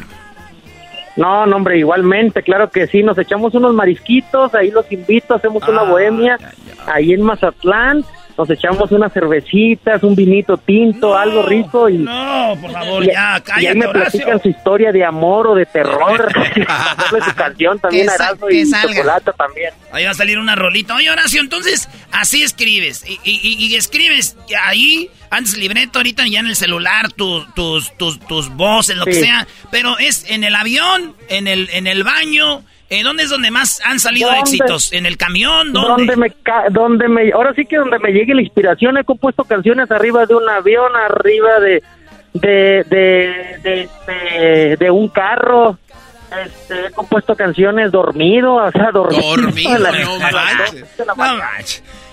No, 1.16 1.46
no, 1.46 1.58
hombre, 1.58 1.78
igualmente, 1.78 2.42
claro 2.42 2.72
que 2.72 2.88
sí, 2.88 3.04
nos 3.04 3.20
echamos 3.20 3.54
unos 3.54 3.76
marisquitos, 3.76 4.56
ahí 4.56 4.72
los 4.72 4.92
invito, 4.92 5.36
hacemos 5.36 5.62
una 5.68 5.82
ah, 5.82 5.90
bohemia, 5.92 6.40
ahí 6.88 7.14
en 7.14 7.22
Mazatlán, 7.22 8.04
nos 8.38 8.50
echamos 8.50 8.92
unas 8.92 9.14
cervecitas, 9.14 10.04
un 10.04 10.16
vinito 10.16 10.58
tinto, 10.58 11.18
algo 11.18 11.44
rico 11.44 11.88
y... 11.90 11.98
No, 11.98 12.58
por 12.60 12.72
favor, 12.72 13.06
ya, 13.06 13.42
cállate, 13.42 13.64
Y 13.64 13.68
ahí 13.68 13.76
me 13.76 13.88
platican 13.88 14.42
su 14.42 14.50
historia 14.50 14.92
de 14.92 15.06
amor 15.06 15.48
o 15.48 15.56
de 15.56 15.66
terror. 15.66 16.28
su 17.26 17.36
canción 17.36 17.80
también, 17.80 18.10
Erasmo, 18.10 18.50
y 18.50 18.70
chocolate 18.70 19.32
también. 19.38 19.74
Ahí 19.92 20.04
va 20.04 20.12
a 20.12 20.16
salir 20.16 20.38
una 20.38 20.56
rolita. 20.56 20.96
Oye, 20.96 21.10
Horacio, 21.10 21.40
entonces, 21.40 21.88
así 22.12 22.44
escribes. 22.44 23.06
Y, 23.08 23.20
y, 23.24 23.68
y 23.68 23.76
escribes 23.76 24.36
ahí, 24.64 25.10
antes 25.30 25.58
libreto, 25.58 26.00
ahorita 26.00 26.28
ya 26.28 26.40
en 26.42 26.48
el 26.48 26.56
celular, 26.58 27.14
tus, 27.14 27.54
tus, 27.54 27.96
tus, 27.98 28.20
tus 28.20 28.50
voces, 28.50 28.98
lo 28.98 29.06
que 29.06 29.14
sea. 29.14 29.48
Pero 29.72 29.98
es 29.98 30.30
en 30.30 30.44
el 30.44 30.56
avión, 30.56 31.16
en 31.30 31.48
el, 31.48 31.70
en 31.72 31.88
el 31.88 32.04
baño 32.04 32.64
¿Eh, 32.90 33.04
¿Dónde 33.04 33.24
es 33.24 33.30
donde 33.30 33.50
más 33.50 33.82
han 33.84 34.00
salido 34.00 34.32
éxitos? 34.34 34.94
¿En 34.94 35.06
el 35.06 35.18
camión? 35.18 35.74
¿Dónde? 35.74 36.16
me, 36.16 36.32
donde 36.70 37.08
me, 37.08 37.32
ahora 37.32 37.54
sí 37.56 37.66
que 37.66 37.78
donde 37.78 37.98
me 38.00 38.12
llegue 38.12 38.36
la 38.36 38.42
inspiración, 38.42 38.98
he 38.98 39.04
compuesto 39.04 39.44
canciones 39.44 39.90
arriba 39.90 40.26
de 40.26 40.36
un 40.36 40.48
avión, 40.48 40.96
arriba 40.96 41.60
de, 41.60 41.84
de, 42.34 42.86
de, 42.88 43.90
de, 44.06 44.78
de, 44.78 44.92
un 44.92 45.10
carro. 45.10 45.80
Este, 46.46 46.88
he 46.88 46.92
compuesto 46.92 47.36
canciones 47.36 47.92
dormido, 47.92 48.56
o 48.66 48.72
sea, 48.72 48.92
dormido. 48.92 49.36
Dormido, 49.36 49.80
no, 51.08 51.26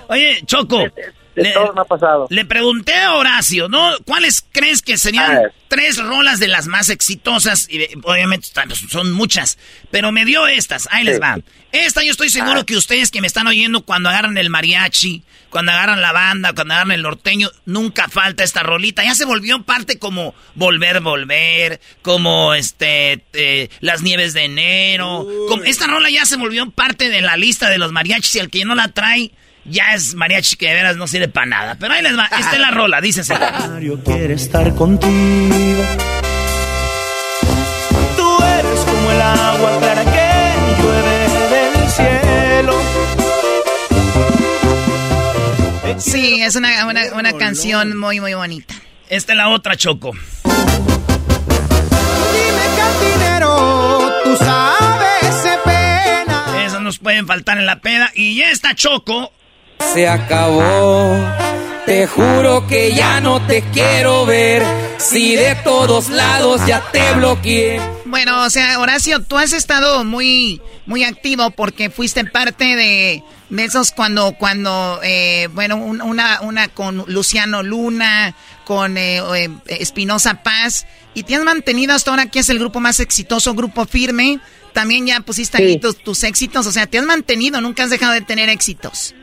Oye, 0.09 0.41
Choco, 0.47 0.85
le, 1.35 1.55
ha 1.55 1.85
pasado. 1.85 2.27
Le 2.31 2.45
pregunté 2.45 2.95
a 2.95 3.15
Horacio, 3.15 3.69
¿no? 3.69 3.93
¿Cuáles 4.05 4.45
crees 4.53 4.83
que 4.83 4.99
serían 4.99 5.53
tres 5.69 5.99
rolas 5.99 6.39
de 6.39 6.49
las 6.49 6.67
más 6.67 6.89
exitosas? 6.91 7.69
Y 7.71 7.87
obviamente 8.03 8.49
pues, 8.55 8.81
son 8.91 9.13
muchas, 9.13 9.59
pero 9.91 10.13
me 10.13 10.25
dio 10.25 10.47
estas. 10.47 10.89
Ahí 10.91 11.05
les 11.05 11.21
va. 11.21 11.39
Esta 11.73 12.03
yo 12.05 12.11
estoy 12.11 12.29
seguro 12.29 12.61
ah. 12.61 12.67
que 12.67 12.77
ustedes 12.77 13.11
que 13.11 13.23
me 13.23 13.27
están 13.27 13.47
oyendo 13.47 13.83
cuando 13.83 14.11
agarran 14.11 14.37
el 14.37 14.51
mariachi, 14.51 15.23
cuando 15.49 15.73
agarran 15.73 16.03
la 16.03 16.13
banda, 16.13 16.53
cuando 16.53 16.75
agarran 16.75 16.93
el 16.93 17.03
norteño, 17.03 17.51
nunca 17.65 18.09
falta 18.09 18.45
esta 18.45 18.63
rolita. 18.63 19.03
Ya 19.05 19.15
se 19.15 19.25
volvió 19.25 19.63
parte 19.63 19.99
como 19.99 20.35
Volver, 20.55 21.01
Volver, 21.01 21.81
como 22.03 22.53
este, 22.53 23.25
eh, 23.33 23.71
Las 23.81 24.03
Nieves 24.03 24.35
de 24.35 24.45
Enero. 24.45 25.27
Como, 25.49 25.65
esta 25.65 25.87
rola 25.87 26.11
ya 26.11 26.27
se 26.27 26.37
volvió 26.37 26.71
parte 26.71 27.09
de 27.09 27.23
la 27.23 27.39
lista 27.39 27.71
de 27.71 27.79
los 27.79 27.91
mariachis 27.91 28.35
y 28.35 28.39
el 28.41 28.51
que 28.51 28.67
no 28.67 28.75
la 28.75 28.89
trae 28.89 29.33
ya 29.65 29.95
es 29.95 30.15
mariachi 30.15 30.57
que 30.57 30.69
de 30.69 30.75
veras 30.75 30.97
no 30.97 31.07
sirve 31.07 31.29
para 31.29 31.47
nada. 31.47 31.77
Pero 31.79 31.95
ahí 31.95 32.03
les 32.03 32.17
va, 32.17 32.25
esta 32.25 32.53
es 32.53 32.61
la 32.61 32.71
rola, 32.71 33.01
dícese. 33.01 33.35
Mario 33.39 34.03
quiere 34.05 34.35
estar 34.35 34.75
contigo. 34.75 35.83
Tú 38.17 38.45
eres 38.45 38.81
como 38.81 39.11
el 39.11 39.23
agua 39.23 39.79
clara 39.79 40.05
que 40.05 40.53
llueve 40.83 41.29
del 41.51 41.91
cielo. 41.91 42.75
Sí, 45.99 46.43
es 46.43 46.57
una, 46.57 46.87
una, 46.87 47.33
canción 47.35 47.97
muy, 47.97 48.21
muy 48.21 48.35
bonita. 48.35 48.75
Esta 49.09 49.33
es 49.33 49.37
la 49.37 49.49
otra, 49.49 49.77
Choco. 49.77 50.13
Dime 50.13 50.57
cantinero, 52.77 54.13
tú 54.25 54.37
sabes 54.37 54.93
pueden 56.99 57.27
faltar 57.27 57.59
en 57.59 57.67
la 57.67 57.81
peda. 57.81 58.11
Y 58.15 58.37
ya 58.37 58.51
está 58.51 58.75
Choco 58.75 59.33
se 59.93 60.09
acabó. 60.09 61.17
Te 61.87 62.07
juro 62.07 62.67
que 62.67 62.95
ya 62.95 63.21
no 63.21 63.45
te 63.47 63.63
quiero 63.73 64.25
ver. 64.25 64.63
Si 64.99 65.35
de 65.35 65.57
todos 65.65 66.09
lados 66.11 66.65
ya 66.67 66.81
te 66.93 67.13
bloqueé. 67.15 67.81
Bueno, 68.05 68.45
o 68.45 68.51
sea, 68.51 68.79
Horacio, 68.79 69.23
tú 69.23 69.37
has 69.37 69.53
estado 69.53 70.05
muy, 70.05 70.61
muy 70.87 71.03
activo 71.03 71.51
porque 71.51 71.91
fuiste 71.91 72.25
parte 72.25 72.77
de, 72.77 73.25
de 73.51 73.65
esos 73.65 73.91
cuando, 73.91 74.33
cuando, 74.39 75.01
eh, 75.03 75.49
bueno, 75.53 75.77
una, 75.77 76.41
una 76.43 76.69
con 76.69 77.05
Luciano 77.09 77.63
Luna, 77.63 78.37
con 78.65 78.97
eh, 78.97 79.19
eh, 79.19 79.51
Espinosa 79.67 80.43
Paz, 80.43 80.87
y 81.15 81.25
te 81.25 81.35
has 81.35 81.43
mantenido 81.43 81.95
hasta 81.95 82.11
ahora 82.11 82.27
que 82.27 82.39
es 82.39 82.49
el 82.49 82.59
grupo 82.59 82.81
más 82.81 83.01
exitoso, 83.01 83.55
grupo 83.55 83.87
firme. 83.87 84.41
También 84.73 85.07
ya 85.07 85.21
pusiste 85.21 85.59
ahí 85.59 85.79
tus, 85.79 85.99
tus 85.99 86.23
éxitos, 86.23 86.67
o 86.67 86.73
sea, 86.73 86.87
te 86.87 86.99
has 86.99 87.05
mantenido, 87.05 87.61
nunca 87.61 87.85
has 87.85 87.91
dejado 87.91 88.13
de 88.13 88.23
tener 88.23 88.49
éxitos. 88.49 89.15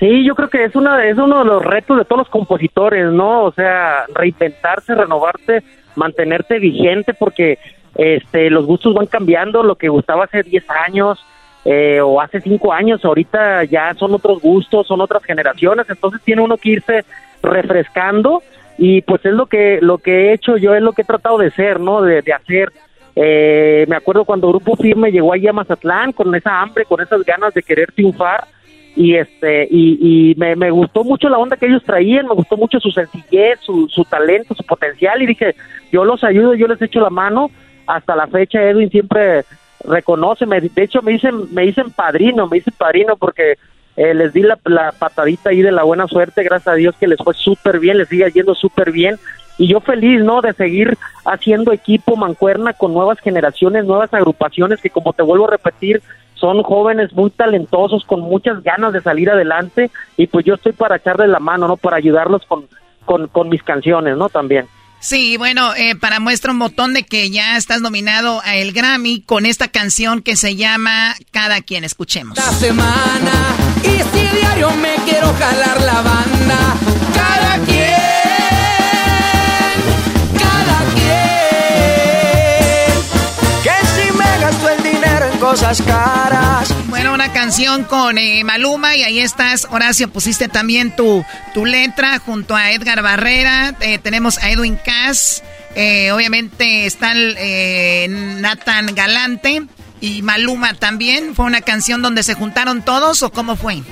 Sí, 0.00 0.24
yo 0.24 0.34
creo 0.34 0.48
que 0.48 0.64
es 0.64 0.74
una 0.74 1.04
es 1.04 1.18
uno 1.18 1.40
de 1.40 1.44
los 1.44 1.62
retos 1.62 1.98
de 1.98 2.06
todos 2.06 2.20
los 2.20 2.28
compositores, 2.30 3.12
¿no? 3.12 3.44
O 3.44 3.52
sea, 3.52 4.06
reinventarse, 4.14 4.94
renovarte, 4.94 5.62
mantenerte 5.94 6.58
vigente 6.58 7.12
porque 7.12 7.58
este 7.94 8.48
los 8.48 8.64
gustos 8.64 8.94
van 8.94 9.06
cambiando, 9.06 9.62
lo 9.62 9.74
que 9.74 9.90
gustaba 9.90 10.24
hace 10.24 10.42
10 10.42 10.64
años 10.86 11.22
eh, 11.66 12.00
o 12.00 12.18
hace 12.18 12.40
5 12.40 12.72
años, 12.72 13.04
ahorita 13.04 13.64
ya 13.64 13.92
son 13.92 14.14
otros 14.14 14.40
gustos, 14.40 14.86
son 14.86 15.02
otras 15.02 15.22
generaciones, 15.22 15.84
entonces 15.90 16.22
tiene 16.22 16.40
uno 16.40 16.56
que 16.56 16.70
irse 16.70 17.04
refrescando 17.42 18.42
y 18.78 19.02
pues 19.02 19.22
es 19.26 19.34
lo 19.34 19.44
que 19.44 19.80
lo 19.82 19.98
que 19.98 20.28
he 20.28 20.32
hecho 20.32 20.56
yo, 20.56 20.74
es 20.74 20.80
lo 20.80 20.94
que 20.94 21.02
he 21.02 21.04
tratado 21.04 21.36
de 21.36 21.50
ser, 21.50 21.78
¿no? 21.78 22.00
De, 22.00 22.20
hacer 22.32 22.72
Eh, 23.16 23.84
me 23.86 23.96
acuerdo 23.96 24.24
cuando 24.24 24.48
Grupo 24.48 24.76
Firme 24.76 25.10
llegó 25.10 25.34
allí 25.34 25.46
a 25.46 25.52
Mazatlán 25.52 26.12
con 26.12 26.34
esa 26.34 26.62
hambre, 26.62 26.86
con 26.86 27.02
esas 27.02 27.22
ganas 27.22 27.52
de 27.52 27.62
querer 27.62 27.92
triunfar 27.92 28.46
y 29.00 29.16
este 29.16 29.66
y, 29.70 30.30
y 30.30 30.34
me, 30.34 30.70
gustó 30.70 31.04
mucho 31.04 31.30
la 31.30 31.38
onda 31.38 31.56
que 31.56 31.64
ellos 31.64 31.82
traían, 31.82 32.26
me 32.26 32.34
gustó 32.34 32.58
mucho 32.58 32.78
su 32.78 32.90
sencillez, 32.90 33.58
su, 33.60 33.88
su 33.88 34.04
talento, 34.04 34.54
su 34.54 34.62
potencial 34.62 35.22
y 35.22 35.26
dije, 35.26 35.54
yo 35.90 36.04
los 36.04 36.22
ayudo, 36.22 36.52
yo 36.54 36.68
les 36.68 36.82
echo 36.82 37.00
la 37.00 37.08
mano. 37.08 37.50
Hasta 37.86 38.14
la 38.14 38.26
fecha 38.26 38.62
Edwin 38.62 38.90
siempre 38.90 39.46
reconoce, 39.84 40.44
me, 40.44 40.60
de 40.60 40.82
hecho 40.82 41.00
me 41.00 41.12
dicen 41.12 41.52
me 41.54 41.62
dicen 41.62 41.90
padrino, 41.92 42.46
me 42.46 42.58
dicen 42.58 42.74
padrino 42.76 43.16
porque 43.16 43.54
eh, 43.96 44.12
les 44.12 44.34
di 44.34 44.42
la, 44.42 44.58
la, 44.64 44.92
patadita 44.92 45.48
ahí 45.48 45.62
de 45.62 45.72
la 45.72 45.84
buena 45.84 46.06
suerte, 46.06 46.42
gracias 46.42 46.68
a 46.68 46.76
Dios 46.76 46.94
que 47.00 47.08
les 47.08 47.18
fue 47.24 47.32
súper 47.32 47.80
bien, 47.80 47.96
les 47.96 48.08
sigue 48.08 48.30
yendo 48.30 48.54
súper 48.54 48.92
bien 48.92 49.18
y 49.56 49.66
yo 49.66 49.80
feliz, 49.80 50.22
¿no? 50.22 50.42
De 50.42 50.52
seguir 50.52 50.98
haciendo 51.24 51.72
equipo 51.72 52.16
mancuerna 52.16 52.74
con 52.74 52.92
nuevas 52.92 53.18
generaciones, 53.20 53.86
nuevas 53.86 54.12
agrupaciones 54.12 54.82
que 54.82 54.90
como 54.90 55.14
te 55.14 55.22
vuelvo 55.22 55.48
a 55.48 55.52
repetir, 55.52 56.02
son 56.40 56.62
jóvenes 56.62 57.12
muy 57.12 57.30
talentosos, 57.30 58.04
con 58.04 58.20
muchas 58.20 58.62
ganas 58.62 58.92
de 58.92 59.02
salir 59.02 59.30
adelante 59.30 59.90
y 60.16 60.26
pues 60.26 60.44
yo 60.46 60.54
estoy 60.54 60.72
para 60.72 60.96
echarles 60.96 61.28
la 61.28 61.38
mano, 61.38 61.68
¿no? 61.68 61.76
Para 61.76 61.98
ayudarlos 61.98 62.42
con, 62.46 62.66
con, 63.04 63.28
con 63.28 63.48
mis 63.48 63.62
canciones, 63.62 64.16
¿no? 64.16 64.28
También. 64.28 64.66
Sí, 65.00 65.38
bueno, 65.38 65.74
eh, 65.76 65.96
para 65.96 66.20
muestra 66.20 66.52
un 66.52 66.58
botón 66.58 66.92
de 66.92 67.04
que 67.04 67.30
ya 67.30 67.56
estás 67.56 67.80
nominado 67.80 68.42
a 68.44 68.56
el 68.56 68.72
Grammy 68.72 69.22
con 69.22 69.46
esta 69.46 69.68
canción 69.68 70.20
que 70.20 70.36
se 70.36 70.56
llama 70.56 71.14
Cada 71.30 71.62
quien. 71.62 71.84
Escuchemos. 71.84 72.36
La 72.36 72.52
semana 72.52 73.32
y 73.82 74.02
si 74.02 74.36
diario 74.36 74.70
me 74.72 74.94
quiero 75.06 75.32
jalar 75.32 75.80
la 75.80 76.02
banda, 76.02 76.76
cada 77.14 77.64
quien. 77.64 77.79
Cosas 85.50 85.82
caras. 85.82 86.88
Bueno, 86.90 87.12
una 87.12 87.32
canción 87.32 87.82
con 87.82 88.18
eh, 88.18 88.44
Maluma 88.44 88.94
y 88.94 89.02
ahí 89.02 89.18
estás, 89.18 89.66
Horacio, 89.72 90.08
pusiste 90.08 90.46
también 90.46 90.94
tu, 90.94 91.24
tu 91.54 91.66
letra 91.66 92.20
junto 92.20 92.54
a 92.54 92.70
Edgar 92.70 93.02
Barrera, 93.02 93.74
eh, 93.80 93.98
tenemos 93.98 94.38
a 94.38 94.50
Edwin 94.50 94.76
Cass, 94.76 95.42
eh, 95.74 96.12
obviamente 96.12 96.86
está 96.86 97.14
Nathan 97.14 98.94
Galante 98.94 99.62
y 100.00 100.22
Maluma 100.22 100.74
también. 100.74 101.34
¿Fue 101.34 101.46
una 101.46 101.62
canción 101.62 102.00
donde 102.00 102.22
se 102.22 102.34
juntaron 102.34 102.82
todos 102.82 103.24
o 103.24 103.30
cómo 103.30 103.56
fue? 103.56 103.82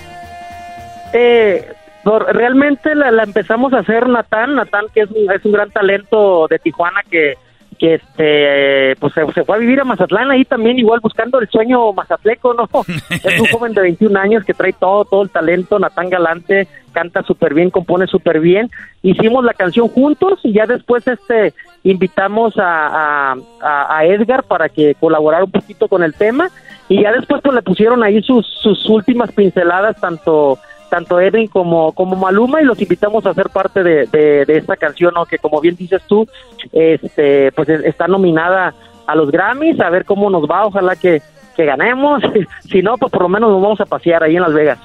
realmente 2.33 2.95
la, 2.95 3.11
la, 3.11 3.25
empezamos 3.25 3.73
a 3.73 3.81
hacer 3.81 4.07
Nathan, 4.09 4.55
Nathan 4.55 4.87
que 4.95 5.01
es 5.01 5.11
es 5.11 5.45
un 5.45 5.53
gran 5.53 5.73
talento 5.73 6.47
de 6.49 6.61
Tijuana 6.61 7.01
que 7.11 7.35
que 7.79 7.95
este 7.95 8.97
pues 9.01 9.15
se, 9.15 9.45
fue 9.45 9.57
a 9.57 9.59
vivir 9.59 9.81
a 9.81 9.85
Mazatlán 9.85 10.31
ahí 10.31 10.45
también 10.45 10.79
igual 10.79 11.01
buscando 11.01 11.39
el 11.39 11.49
sueño 11.49 11.93
mazatleco, 11.93 12.55
¿no? 12.55 12.69
es 13.11 13.41
un 13.41 13.47
joven 13.47 13.73
de 13.73 13.83
21 13.83 14.19
años 14.19 14.45
que 14.45 14.55
trae 14.55 14.73
todo, 14.73 15.05
todo 15.05 15.23
el 15.23 15.31
talento, 15.31 15.79
Natán 15.79 16.11
Galante, 16.11 16.69
canta 16.93 17.23
súper 17.23 17.55
bien, 17.55 17.71
compone 17.71 18.07
súper 18.07 18.41
bien. 18.41 18.71
Hicimos 19.03 19.45
la 19.45 19.55
canción 19.55 19.89
juntos 19.89 20.41
y 20.43 20.53
ya 20.53 20.67
después 20.67 21.07
este 21.07 21.55
invitamos 21.85 22.55
a, 22.59 23.37
a, 23.61 24.05
Edgar 24.05 24.43
para 24.43 24.69
que 24.69 24.95
colaborara 24.97 25.45
un 25.45 25.51
poquito 25.51 25.89
con 25.89 26.03
el 26.03 26.15
tema 26.15 26.51
y 26.89 27.03
ya 27.03 27.13
después 27.13 27.41
pues 27.43 27.55
le 27.55 27.63
pusieron 27.63 28.03
ahí 28.03 28.21
sus, 28.23 28.47
sus 28.63 28.89
últimas 28.89 29.31
pinceladas 29.33 30.01
tanto 30.01 30.59
tanto 30.89 31.21
Edwin 31.21 31.49
como, 31.49 31.93
como 31.93 32.17
Maluma 32.17 32.61
y 32.61 32.65
los 32.65 32.81
invitamos 32.81 33.27
a 33.27 33.35
ser 33.35 33.51
parte 33.51 33.83
de, 33.83 34.07
de, 34.07 34.57
esta 34.57 34.77
canción, 34.77 35.15
¿no? 35.15 35.27
que 35.27 35.39
como 35.39 35.61
bien 35.61 35.77
dices 35.77 36.03
tú, 36.07 36.29
este, 36.73 37.53
pues 37.53 37.69
está 37.69 38.07
nominada 38.07 38.75
a 39.07 39.15
los 39.15 39.31
Grammys, 39.31 39.81
a 39.81 39.91
ver 39.91 40.05
cómo 40.05 40.31
nos 40.31 40.45
va, 40.45 40.67
ojalá 40.67 40.97
que, 40.97 41.23
que 41.57 41.65
ganemos, 41.65 42.23
si 42.71 42.83
no, 42.83 42.97
pues 42.97 43.11
por 43.11 43.23
lo 43.23 43.29
menos 43.29 43.51
nos 43.51 43.63
vamos 43.63 43.81
a 43.81 43.87
pasear 43.87 44.23
ahí 44.23 44.37
en 44.37 44.43
Las 44.43 44.53
Vegas. 44.53 44.79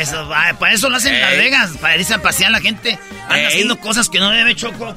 Eso, 0.00 0.28
para 0.58 0.72
eso 0.72 0.88
lo 0.88 0.96
hacen 0.96 1.14
en 1.14 1.20
Las 1.20 1.36
Vegas, 1.36 1.78
para 1.80 1.96
irse 1.96 2.14
a 2.14 2.22
pasear 2.22 2.50
la 2.50 2.60
gente, 2.60 2.98
anda 3.28 3.48
haciendo 3.48 3.78
cosas 3.78 4.08
que 4.08 4.18
no 4.18 4.30
debe, 4.30 4.54
Choco. 4.54 4.94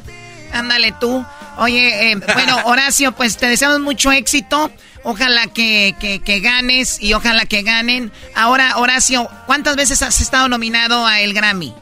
Ándale 0.53 0.93
tú. 0.99 1.25
Oye, 1.57 2.11
eh, 2.11 2.15
bueno, 2.15 2.57
Horacio, 2.65 3.11
pues 3.11 3.37
te 3.37 3.47
deseamos 3.47 3.79
mucho 3.79 4.11
éxito. 4.11 4.71
Ojalá 5.03 5.47
que, 5.53 5.95
que, 5.99 6.39
ganes 6.39 7.01
y 7.01 7.13
ojalá 7.13 7.45
que 7.45 7.61
ganen. 7.61 8.11
Ahora, 8.35 8.77
Horacio, 8.77 9.27
¿cuántas 9.47 9.75
veces 9.75 10.01
has 10.01 10.21
estado 10.21 10.47
nominado 10.47 11.05
a 11.05 11.19
el 11.19 11.33
Grammy? 11.33 11.73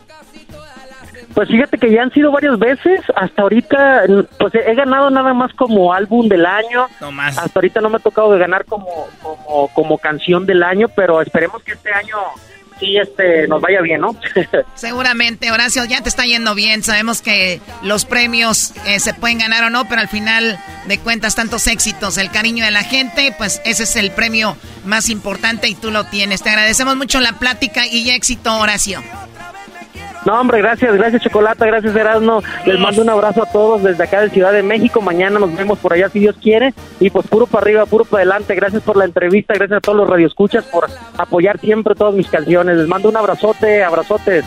Pues 1.36 1.48
fíjate 1.48 1.78
que 1.78 1.92
ya 1.92 2.02
han 2.02 2.12
sido 2.12 2.32
varias 2.32 2.58
veces. 2.58 3.02
Hasta 3.16 3.44
ahorita, 3.44 4.04
pues 4.40 4.56
he 4.56 4.74
ganado 4.74 5.12
nada 5.12 5.34
más 5.36 5.54
como 5.54 5.94
álbum 5.94 6.28
del 6.28 6.46
año. 6.46 6.88
No 7.00 7.12
más. 7.12 7.38
Hasta 7.38 7.60
ahorita 7.60 7.80
no 7.80 7.90
me 7.90 7.98
ha 7.98 8.00
tocado 8.00 8.34
de 8.34 8.40
ganar 8.40 8.66
como, 8.66 9.08
como, 9.22 9.68
como 9.70 9.98
canción 10.00 10.48
del 10.48 10.64
año, 10.64 10.88
pero 10.96 11.22
esperemos 11.22 11.62
que 11.64 11.74
este 11.74 11.94
año 11.94 12.18
sí 12.82 12.98
este, 12.98 13.48
nos 13.48 13.62
vaya 13.62 13.80
bien, 13.82 14.02
¿no? 14.02 14.16
Seguramente, 14.76 15.52
Horacio, 15.52 15.86
ya 15.86 16.02
te 16.02 16.10
está 16.10 16.26
yendo 16.26 16.56
bien. 16.56 16.84
Sabemos 16.84 17.22
que 17.22 17.62
los 17.84 18.04
premios 18.06 18.74
eh, 18.86 19.00
se 19.00 19.14
pueden 19.14 19.38
ganar 19.38 19.64
o 19.64 19.70
no, 19.70 19.88
pero 19.88 20.02
al 20.02 20.10
final 20.10 20.60
de 20.88 20.98
cuentas, 20.98 21.36
tantos 21.36 21.68
éxitos, 21.68 22.18
el 22.18 22.32
cariño 22.32 22.66
de 22.66 22.72
la 22.72 22.84
gente, 22.84 23.34
pues 23.38 23.62
ese 23.64 23.84
es 23.84 23.96
el 23.96 24.12
premio 24.12 24.58
más 24.84 25.10
importante 25.10 25.70
y 25.70 25.76
tú 25.76 25.92
lo 25.92 26.06
tienes. 26.06 26.42
Te 26.42 26.50
agradecemos 26.50 26.98
mucho 26.98 27.22
la 27.22 27.34
plática 27.34 27.86
y 27.86 28.10
éxito, 28.10 28.58
Horacio. 28.58 29.02
No, 30.26 30.40
hombre, 30.40 30.60
gracias, 30.60 30.94
gracias 30.96 31.24
Chocolata, 31.24 31.66
gracias 31.66 31.96
Erasmo. 31.96 32.44
Les 32.66 32.80
mando 32.80 33.02
un 33.02 33.10
abrazo 33.10 33.44
a 33.44 33.52
todos 33.52 33.84
desde 33.84 34.04
acá 34.04 34.22
de 34.22 34.30
Ciudad 34.30 34.54
de 34.54 34.62
México. 34.64 35.02
Mañana 35.02 35.40
nos 35.40 35.56
vemos 35.56 35.80
por 35.80 35.94
allá 35.94 36.10
si 36.10 36.20
Dios 36.20 36.36
quiere. 36.42 36.74
Y 37.00 37.10
pues 37.10 37.28
puro 37.28 37.48
para 37.48 37.64
arriba, 37.64 37.86
puro 37.86 38.06
para 38.06 38.22
adelante. 38.22 38.54
Gracias 38.56 38.84
por 38.84 38.98
la 38.98 39.06
entrevista, 39.06 39.54
gracias 39.56 39.78
a 39.78 39.82
todos 39.82 39.98
los 39.98 40.10
radioescuchas 40.10 40.66
por 40.66 40.88
apoyar 41.18 41.60
siempre 41.60 41.96
todas 41.96 42.14
mis 42.14 42.28
canciones. 42.28 42.78
Les 42.78 42.88
mando 42.88 43.10
un 43.10 43.18
abrazote, 43.18 43.84
abrazotes. 43.84 44.46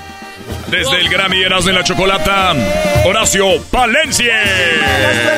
Desde 0.70 1.00
el 1.00 1.08
Grammy 1.08 1.42
Erasmo 1.42 1.68
de 1.68 1.72
la 1.72 1.84
Chocolata, 1.84 2.52
Horacio 3.06 3.46
Palencia. 3.70 4.34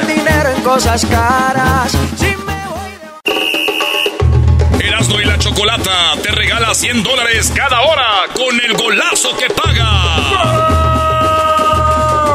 el 0.00 0.06
dinero 0.06 0.50
en 0.54 0.62
cosas 0.62 1.04
caras. 1.06 1.96
Chocolata 5.56 6.12
te 6.22 6.30
regala 6.32 6.74
100 6.74 7.02
dólares 7.02 7.50
cada 7.56 7.80
hora 7.80 8.26
con 8.34 8.60
el 8.60 8.74
golazo 8.74 9.34
que 9.38 9.48
paga. 9.48 9.88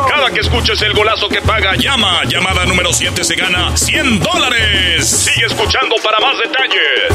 Cada 0.10 0.32
que 0.32 0.40
escuches 0.40 0.82
el 0.82 0.94
golazo 0.94 1.30
que 1.30 1.40
paga, 1.40 1.76
llama. 1.76 2.24
Llamada 2.24 2.66
número 2.66 2.92
7 2.92 3.24
se 3.24 3.36
gana 3.36 3.78
100 3.78 4.22
dólares. 4.22 5.08
Sigue 5.08 5.46
escuchando 5.46 5.98
para 6.04 6.20
más 6.20 6.36
detalles. 6.40 7.14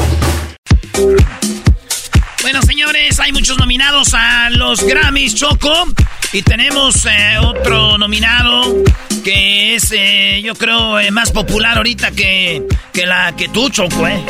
Bueno, 2.41 2.61
señores, 2.61 3.19
hay 3.19 3.33
muchos 3.33 3.57
nominados 3.57 4.13
a 4.13 4.49
los 4.51 4.83
Grammys 4.83 5.35
Choco. 5.35 5.87
Y 6.31 6.41
tenemos 6.41 7.05
eh, 7.05 7.37
otro 7.41 7.97
nominado 7.97 8.77
que 9.25 9.75
es, 9.75 9.91
eh, 9.91 10.41
yo 10.41 10.55
creo, 10.55 11.01
eh, 11.01 11.11
más 11.11 11.31
popular 11.31 11.75
ahorita 11.75 12.11
que, 12.11 12.63
que 12.93 13.05
la 13.05 13.35
que 13.35 13.49
tú, 13.49 13.67
Choco, 13.69 14.07
¿eh? 14.07 14.23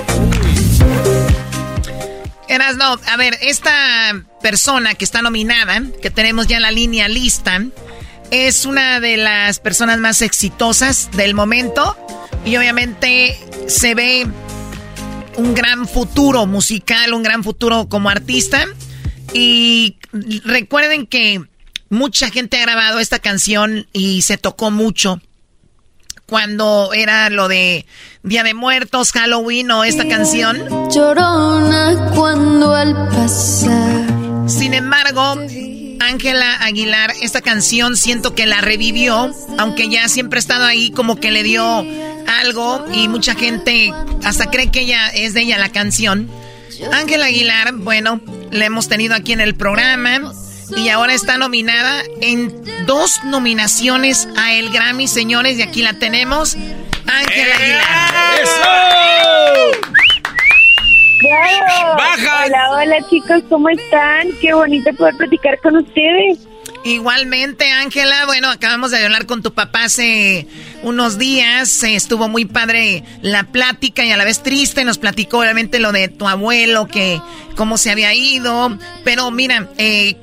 Eras, 2.47 2.77
no, 2.77 2.99
a 3.05 3.17
ver, 3.17 3.37
esta 3.41 4.23
persona 4.41 4.95
que 4.95 5.03
está 5.03 5.21
nominada, 5.21 5.81
que 6.01 6.09
tenemos 6.09 6.47
ya 6.47 6.57
en 6.57 6.61
la 6.61 6.71
línea 6.71 7.07
lista, 7.09 7.61
es 8.31 8.65
una 8.65 8.99
de 8.99 9.17
las 9.17 9.59
personas 9.59 9.99
más 9.99 10.21
exitosas 10.21 11.09
del 11.11 11.33
momento 11.33 11.97
y 12.45 12.55
obviamente 12.57 13.37
se 13.67 13.95
ve 13.95 14.27
un 15.37 15.53
gran 15.53 15.87
futuro 15.87 16.45
musical, 16.45 17.13
un 17.13 17.23
gran 17.23 17.43
futuro 17.43 17.87
como 17.87 18.09
artista. 18.09 18.65
Y 19.33 19.97
recuerden 20.45 21.05
que 21.05 21.43
mucha 21.89 22.29
gente 22.29 22.57
ha 22.57 22.61
grabado 22.61 22.99
esta 22.99 23.19
canción 23.19 23.87
y 23.93 24.21
se 24.23 24.37
tocó 24.37 24.71
mucho 24.71 25.21
cuando 26.27 26.91
era 26.93 27.29
lo 27.29 27.47
de 27.47 27.85
Día 28.21 28.43
de 28.43 28.53
Muertos, 28.53 29.13
Halloween 29.13 29.71
o 29.71 29.85
esta 29.85 30.07
canción. 30.09 30.57
Llorona 30.91 32.11
cuando 32.13 32.75
al 32.75 32.93
pasar. 33.07 34.49
Sin 34.49 34.73
embargo, 34.73 35.35
Ángela 36.01 36.57
Aguilar, 36.61 37.13
esta 37.21 37.41
canción 37.41 37.95
siento 37.95 38.35
que 38.35 38.45
la 38.45 38.59
revivió, 38.59 39.31
aunque 39.57 39.87
ya 39.87 40.09
siempre 40.09 40.37
ha 40.37 40.41
estado 40.41 40.65
ahí, 40.65 40.91
como 40.91 41.15
que 41.15 41.31
le 41.31 41.43
dio 41.43 41.85
algo 42.27 42.85
y 42.93 43.07
mucha 43.07 43.33
gente 43.33 43.93
hasta 44.25 44.47
cree 44.47 44.69
que 44.69 44.81
ella 44.81 45.07
es 45.07 45.33
de 45.33 45.41
ella 45.41 45.57
la 45.57 45.69
canción. 45.69 46.29
Ángela 46.91 47.27
Aguilar, 47.27 47.73
bueno, 47.73 48.19
la 48.51 48.65
hemos 48.65 48.89
tenido 48.89 49.15
aquí 49.15 49.31
en 49.31 49.39
el 49.39 49.55
programa 49.55 50.33
y 50.75 50.89
ahora 50.89 51.13
está 51.13 51.37
nominada 51.37 52.03
en 52.21 52.53
dos 52.85 53.23
nominaciones 53.23 54.27
a 54.35 54.51
el 54.53 54.69
Grammy, 54.71 55.07
señores, 55.07 55.57
y 55.57 55.61
aquí 55.61 55.81
la 55.81 55.93
tenemos, 55.93 56.57
Ángela 57.05 57.55
¡Eh! 57.55 57.57
Aguilar. 57.57 58.41
¡Eso! 58.43 58.59
¡Baja! 61.97 62.45
Hola, 62.45 62.69
hola 62.71 62.97
chicos, 63.09 63.41
¿cómo 63.49 63.69
están? 63.69 64.27
Qué 64.41 64.53
bonito 64.53 64.93
poder 64.93 65.15
platicar 65.15 65.59
con 65.61 65.77
ustedes. 65.77 66.39
Igualmente, 66.83 67.71
Ángela, 67.71 68.25
bueno, 68.25 68.49
acabamos 68.49 68.91
de 68.91 69.03
hablar 69.03 69.25
con 69.25 69.41
tu 69.41 69.53
papá 69.53 69.85
hace 69.85 70.47
unos 70.83 71.17
días, 71.17 71.83
estuvo 71.83 72.29
muy 72.29 72.45
padre 72.45 73.03
la 73.21 73.43
plática 73.43 74.05
y 74.05 74.11
a 74.11 74.17
la 74.17 74.23
vez 74.23 74.43
triste, 74.43 74.85
nos 74.85 74.97
platicó 74.97 75.39
obviamente 75.39 75.79
lo 75.79 75.91
de 75.91 76.07
tu 76.07 76.27
abuelo, 76.27 76.87
que 76.87 77.21
cómo 77.55 77.77
se 77.77 77.91
había 77.91 78.13
ido, 78.13 78.77
pero 79.03 79.31
mira, 79.31 79.69
eh, 79.77 80.15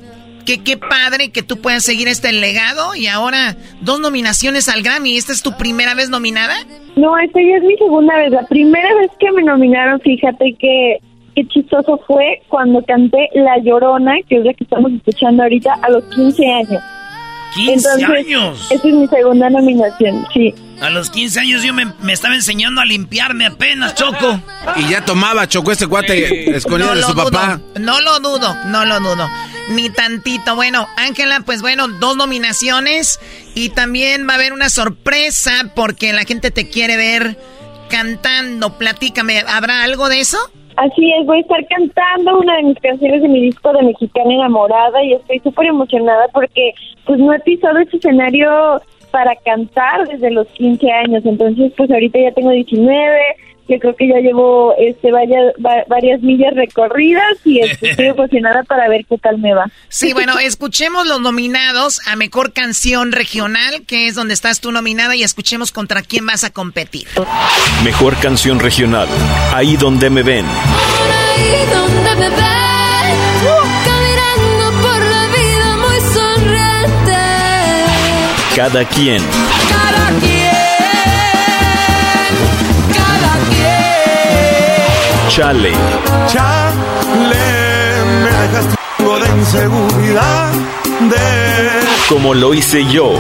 Qué, 0.46 0.62
qué 0.62 0.76
padre 0.76 1.30
que 1.30 1.42
tú 1.42 1.60
puedas 1.60 1.84
seguir 1.84 2.08
este 2.08 2.32
legado 2.32 2.94
y 2.94 3.06
ahora 3.06 3.56
dos 3.80 4.00
nominaciones 4.00 4.68
al 4.68 4.82
Grammy. 4.82 5.16
¿Esta 5.16 5.32
es 5.32 5.42
tu 5.42 5.56
primera 5.56 5.94
vez 5.94 6.10
nominada? 6.10 6.54
No, 6.96 7.16
esta 7.18 7.40
ya 7.40 7.56
es 7.56 7.62
mi 7.62 7.76
segunda 7.76 8.16
vez. 8.16 8.30
La 8.30 8.46
primera 8.46 8.94
vez 8.96 9.10
que 9.18 9.30
me 9.32 9.42
nominaron, 9.42 10.00
fíjate 10.00 10.54
que 10.58 10.98
qué 11.34 11.46
chistoso 11.48 12.00
fue 12.06 12.42
cuando 12.48 12.82
canté 12.84 13.28
La 13.34 13.58
Llorona, 13.58 14.14
que 14.28 14.36
es 14.36 14.44
la 14.44 14.54
que 14.54 14.64
estamos 14.64 14.92
escuchando 14.92 15.42
ahorita, 15.42 15.72
a 15.82 15.90
los 15.90 16.04
15 16.14 16.46
años. 16.46 16.82
15 17.54 18.04
años. 18.04 18.70
Esa 18.70 18.88
es 18.88 18.94
mi 18.94 19.06
segunda 19.08 19.50
nominación, 19.50 20.26
sí. 20.32 20.54
A 20.80 20.90
los 20.90 21.10
15 21.10 21.40
años 21.40 21.62
yo 21.62 21.72
me, 21.72 21.86
estaba 22.12 22.34
enseñando 22.34 22.80
a 22.80 22.84
limpiarme 22.84 23.46
apenas, 23.46 23.94
Choco. 23.94 24.40
Y 24.76 24.88
ya 24.88 25.04
tomaba, 25.04 25.48
Choco, 25.48 25.72
ese 25.72 25.86
cuate 25.86 26.56
escondido 26.56 26.94
de 26.94 27.02
su 27.02 27.14
papá. 27.14 27.60
No 27.80 28.00
lo 28.00 28.20
dudo, 28.20 28.54
no 28.66 28.84
lo 28.84 29.00
dudo. 29.00 29.28
Ni 29.70 29.88
tantito. 29.90 30.54
Bueno, 30.56 30.86
Ángela, 30.96 31.40
pues 31.46 31.62
bueno, 31.62 31.88
dos 31.88 32.16
nominaciones. 32.16 33.18
Y 33.54 33.70
también 33.70 34.28
va 34.28 34.32
a 34.32 34.36
haber 34.36 34.52
una 34.52 34.68
sorpresa 34.68 35.72
porque 35.74 36.12
la 36.12 36.24
gente 36.24 36.50
te 36.50 36.68
quiere 36.68 36.96
ver 36.96 37.38
cantando. 37.88 38.76
Platícame, 38.76 39.44
¿habrá 39.46 39.84
algo 39.84 40.08
de 40.08 40.20
eso? 40.20 40.38
Así 40.76 41.12
es, 41.12 41.26
voy 41.26 41.38
a 41.38 41.40
estar 41.40 41.64
cantando 41.68 42.40
una 42.40 42.56
de 42.56 42.64
mis 42.64 42.78
canciones 42.80 43.22
de 43.22 43.28
mi 43.28 43.42
disco 43.42 43.72
de 43.72 43.82
Mexicana 43.84 44.34
Enamorada 44.34 45.04
y 45.04 45.12
estoy 45.12 45.38
súper 45.38 45.66
emocionada 45.66 46.26
porque 46.32 46.72
pues 47.06 47.20
no 47.20 47.32
he 47.32 47.38
pisado 47.40 47.78
ese 47.78 47.96
escenario 47.96 48.82
para 49.14 49.36
cantar 49.36 50.08
desde 50.08 50.28
los 50.32 50.48
15 50.48 50.90
años, 50.90 51.22
entonces 51.24 51.70
pues 51.76 51.88
ahorita 51.88 52.18
ya 52.18 52.32
tengo 52.32 52.50
19, 52.50 53.20
yo 53.68 53.78
creo 53.78 53.94
que 53.94 54.08
ya 54.08 54.18
llevo 54.18 54.74
este 54.76 55.12
vaya, 55.12 55.38
varias 55.86 56.20
millas 56.20 56.52
recorridas 56.56 57.38
y 57.44 57.60
estoy 57.60 58.06
emocionada 58.06 58.64
para 58.64 58.88
ver 58.88 59.06
qué 59.08 59.16
tal 59.18 59.38
me 59.38 59.54
va. 59.54 59.66
Sí, 59.88 60.12
bueno, 60.14 60.40
escuchemos 60.40 61.06
los 61.06 61.20
nominados 61.20 62.00
a 62.08 62.16
Mejor 62.16 62.52
Canción 62.52 63.12
Regional, 63.12 63.84
que 63.86 64.08
es 64.08 64.16
donde 64.16 64.34
estás 64.34 64.60
tú 64.60 64.72
nominada, 64.72 65.14
y 65.14 65.22
escuchemos 65.22 65.70
contra 65.70 66.02
quién 66.02 66.26
vas 66.26 66.42
a 66.42 66.50
competir. 66.50 67.06
Mejor 67.84 68.16
Canción 68.16 68.58
Regional, 68.58 69.06
Ahí 69.52 69.76
donde 69.76 70.10
me 70.10 70.24
ven. 70.24 70.44
Ahí 70.44 71.66
donde 71.72 72.16
me 72.16 72.30
ven, 72.30 72.63
Cada 78.64 78.82
quien. 78.86 79.22
Cada 79.68 80.06
quien. 83.60 84.14
Chale. 85.28 85.72
Chale, 86.32 87.46
me 88.22 88.30
dejaste 88.30 88.74
de 89.20 89.28
inseguridad. 89.38 90.52
De... 91.10 91.26
Como 92.08 92.32
lo 92.32 92.54
hice 92.54 92.86
yo. 92.86 93.12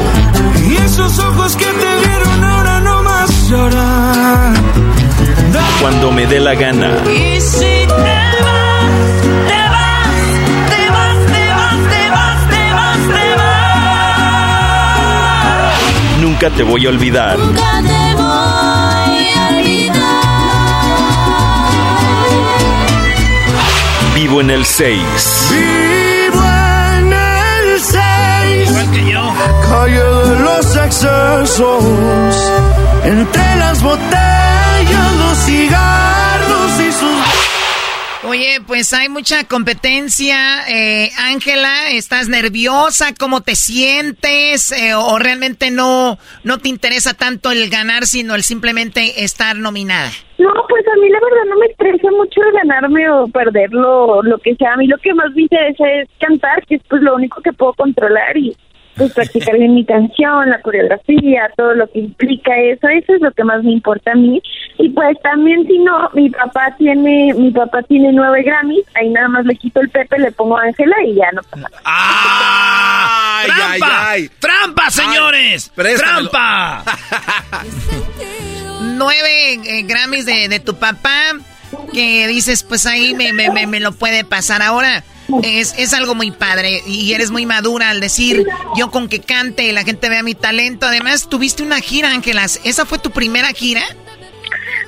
Y 0.66 0.76
esos 0.76 1.18
ojos 1.18 1.56
que 1.56 1.66
te 1.66 1.96
dieron 2.06 2.42
ahora 2.42 2.80
no 2.80 3.02
más 3.02 3.50
llorar. 3.50 4.54
Cuando 5.82 6.10
me 6.10 6.26
dé 6.26 6.40
la 6.40 6.54
gana. 6.54 7.02
Y 7.06 7.38
si 7.38 7.86
te 7.86 8.13
Nunca 16.34 16.50
te 16.50 16.64
voy 16.64 16.84
a 16.84 16.88
olvidar. 16.88 17.38
Nunca 17.38 17.80
te 17.80 18.14
voy 18.16 19.28
a 19.36 19.48
olvidar. 19.50 19.94
Vivo 24.16 24.40
en 24.40 24.50
el 24.50 24.64
6. 24.64 25.00
Vivo 25.52 26.42
en 26.98 27.12
el 27.12 27.80
6. 27.80 28.68
Igual 28.68 28.90
que 28.90 29.12
yo. 29.12 29.32
Calle 29.68 30.02
de 30.02 30.40
los 30.40 30.76
excesos. 30.76 31.84
Entre 33.04 33.56
las 33.56 33.80
botellas, 33.80 35.16
los 35.20 35.38
cigarros 35.38 36.80
y. 36.80 36.83
Oye, 38.34 38.60
pues 38.66 38.92
hay 38.92 39.08
mucha 39.08 39.46
competencia. 39.46 40.66
Eh, 40.68 41.08
Ángela, 41.18 41.90
¿estás 41.92 42.28
nerviosa? 42.28 43.14
¿Cómo 43.16 43.42
te 43.42 43.54
sientes? 43.54 44.72
Eh, 44.72 44.92
¿O 44.96 45.20
realmente 45.20 45.70
no, 45.70 46.18
no 46.42 46.58
te 46.58 46.68
interesa 46.68 47.14
tanto 47.14 47.52
el 47.52 47.70
ganar, 47.70 48.06
sino 48.06 48.34
el 48.34 48.42
simplemente 48.42 49.22
estar 49.22 49.54
nominada? 49.54 50.10
No, 50.38 50.52
pues 50.68 50.84
a 50.88 51.00
mí 51.00 51.08
la 51.10 51.20
verdad 51.20 51.44
no 51.48 51.60
me 51.60 51.66
estresa 51.66 52.10
mucho 52.10 52.40
el 52.42 52.52
ganarme 52.54 53.08
o 53.08 53.28
perderlo, 53.28 54.20
lo 54.24 54.38
que 54.38 54.56
sea. 54.56 54.72
A 54.72 54.78
mí 54.78 54.88
lo 54.88 54.98
que 54.98 55.14
más 55.14 55.30
me 55.36 55.42
interesa 55.42 55.84
es 55.92 56.08
cantar, 56.18 56.66
que 56.66 56.74
es 56.74 56.82
pues 56.90 57.02
lo 57.02 57.14
único 57.14 57.40
que 57.40 57.52
puedo 57.52 57.72
controlar 57.74 58.36
y 58.36 58.56
pues 58.96 59.12
practicar 59.12 59.56
bien 59.56 59.74
mi 59.74 59.84
canción, 59.84 60.50
la 60.50 60.60
coreografía, 60.60 61.50
todo 61.56 61.74
lo 61.74 61.90
que 61.90 62.00
implica 62.00 62.56
eso, 62.58 62.88
eso 62.88 63.14
es 63.14 63.20
lo 63.20 63.32
que 63.32 63.44
más 63.44 63.62
me 63.62 63.72
importa 63.72 64.12
a 64.12 64.14
mí. 64.14 64.42
Y 64.78 64.88
pues 64.90 65.16
también 65.22 65.66
si 65.66 65.78
no, 65.78 66.10
mi 66.14 66.30
papá 66.30 66.74
tiene, 66.78 67.32
mi 67.34 67.50
papá 67.50 67.82
tiene 67.82 68.12
nueve 68.12 68.42
Grammys, 68.42 68.84
ahí 68.94 69.08
nada 69.10 69.28
más 69.28 69.44
le 69.46 69.56
quito 69.56 69.80
el 69.80 69.90
Pepe, 69.90 70.18
le 70.18 70.32
pongo 70.32 70.58
a 70.58 70.62
Ángela 70.62 70.96
y 71.06 71.14
ya 71.14 71.30
no 71.32 71.42
pasa 71.42 71.56
nada. 71.56 71.82
¡Ah! 71.84 73.40
Ay, 73.42 73.50
¡Trampa! 73.50 74.10
ay, 74.10 74.22
ay. 74.22 74.30
¡Trampa, 74.38 74.90
señores! 74.90 75.72
¡Trampa! 75.74 76.84
Nueve 78.96 79.54
eh, 79.64 79.82
Grammys 79.82 80.26
de, 80.26 80.48
de 80.48 80.60
tu 80.60 80.76
papá 80.76 81.32
que 81.92 82.26
dices, 82.28 82.62
pues 82.62 82.86
ahí 82.86 83.14
me, 83.14 83.32
me, 83.32 83.50
me, 83.50 83.66
me 83.66 83.80
lo 83.80 83.92
puede 83.92 84.24
pasar 84.24 84.62
ahora. 84.62 85.02
Es, 85.42 85.74
es 85.78 85.94
algo 85.94 86.14
muy 86.14 86.30
padre 86.30 86.82
y 86.86 87.12
eres 87.12 87.30
muy 87.30 87.46
madura 87.46 87.90
al 87.90 88.00
decir, 88.00 88.46
yo 88.76 88.90
con 88.90 89.08
que 89.08 89.20
cante 89.20 89.72
la 89.72 89.84
gente 89.84 90.08
vea 90.08 90.22
mi 90.22 90.34
talento. 90.34 90.86
Además, 90.86 91.28
tuviste 91.28 91.62
una 91.62 91.80
gira, 91.80 92.10
Ángelas. 92.10 92.60
¿Esa 92.64 92.84
fue 92.84 92.98
tu 92.98 93.10
primera 93.10 93.48
gira? 93.48 93.82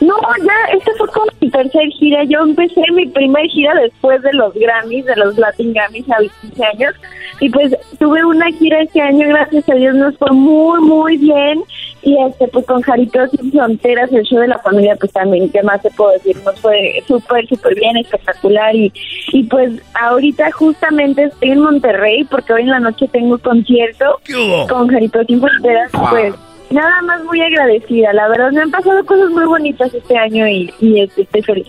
No, 0.00 0.14
ya, 0.44 0.76
esta 0.76 0.92
fue 0.98 1.08
como 1.08 1.26
mi 1.40 1.50
tercer 1.50 1.88
gira. 1.98 2.24
Yo 2.24 2.40
empecé 2.40 2.82
mi 2.92 3.06
primer 3.06 3.46
gira 3.48 3.74
después 3.74 4.20
de 4.22 4.32
los 4.34 4.52
Grammys, 4.54 5.06
de 5.06 5.16
los 5.16 5.36
Latin 5.38 5.72
Grammys 5.72 6.08
a 6.10 6.20
los 6.20 6.32
15 6.42 6.64
años. 6.64 6.94
Y 7.40 7.50
pues 7.50 7.74
tuve 7.98 8.24
una 8.24 8.50
gira 8.52 8.82
este 8.82 9.00
año, 9.00 9.26
gracias 9.28 9.68
a 9.68 9.74
Dios 9.74 9.94
nos 9.94 10.16
fue 10.18 10.30
muy, 10.32 10.80
muy 10.80 11.16
bien. 11.16 11.62
Y 12.06 12.16
este, 12.22 12.46
pues 12.46 12.64
con 12.66 12.82
Jaritos 12.82 13.32
Sin 13.32 13.50
Fronteras, 13.50 14.12
el 14.12 14.22
show 14.22 14.38
de 14.38 14.46
la 14.46 14.60
familia, 14.60 14.94
pues 14.94 15.10
también, 15.10 15.50
¿qué 15.50 15.60
más 15.64 15.82
se 15.82 15.90
puedo 15.90 16.12
decir? 16.12 16.36
Nos 16.44 16.60
fue 16.60 17.02
súper, 17.08 17.48
súper 17.48 17.74
bien, 17.74 17.96
espectacular. 17.96 18.76
Y, 18.76 18.92
y 19.32 19.42
pues 19.42 19.72
ahorita 20.00 20.52
justamente 20.52 21.24
estoy 21.24 21.50
en 21.50 21.62
Monterrey 21.62 22.22
porque 22.22 22.52
hoy 22.52 22.62
en 22.62 22.70
la 22.70 22.78
noche 22.78 23.08
tengo 23.08 23.38
concierto 23.38 24.20
¿Qué 24.22 24.36
hubo? 24.36 24.68
con 24.68 24.86
Jaritos 24.86 25.26
Sin 25.26 25.40
Fronteras. 25.40 25.90
Pues 26.10 26.32
nada 26.70 27.02
más 27.02 27.24
muy 27.24 27.40
agradecida, 27.40 28.12
la 28.12 28.28
verdad. 28.28 28.52
Me 28.52 28.62
han 28.62 28.70
pasado 28.70 29.04
cosas 29.04 29.30
muy 29.30 29.44
bonitas 29.44 29.92
este 29.92 30.16
año 30.16 30.46
y, 30.46 30.72
y 30.78 31.00
este, 31.00 31.22
estoy 31.22 31.42
feliz. 31.42 31.66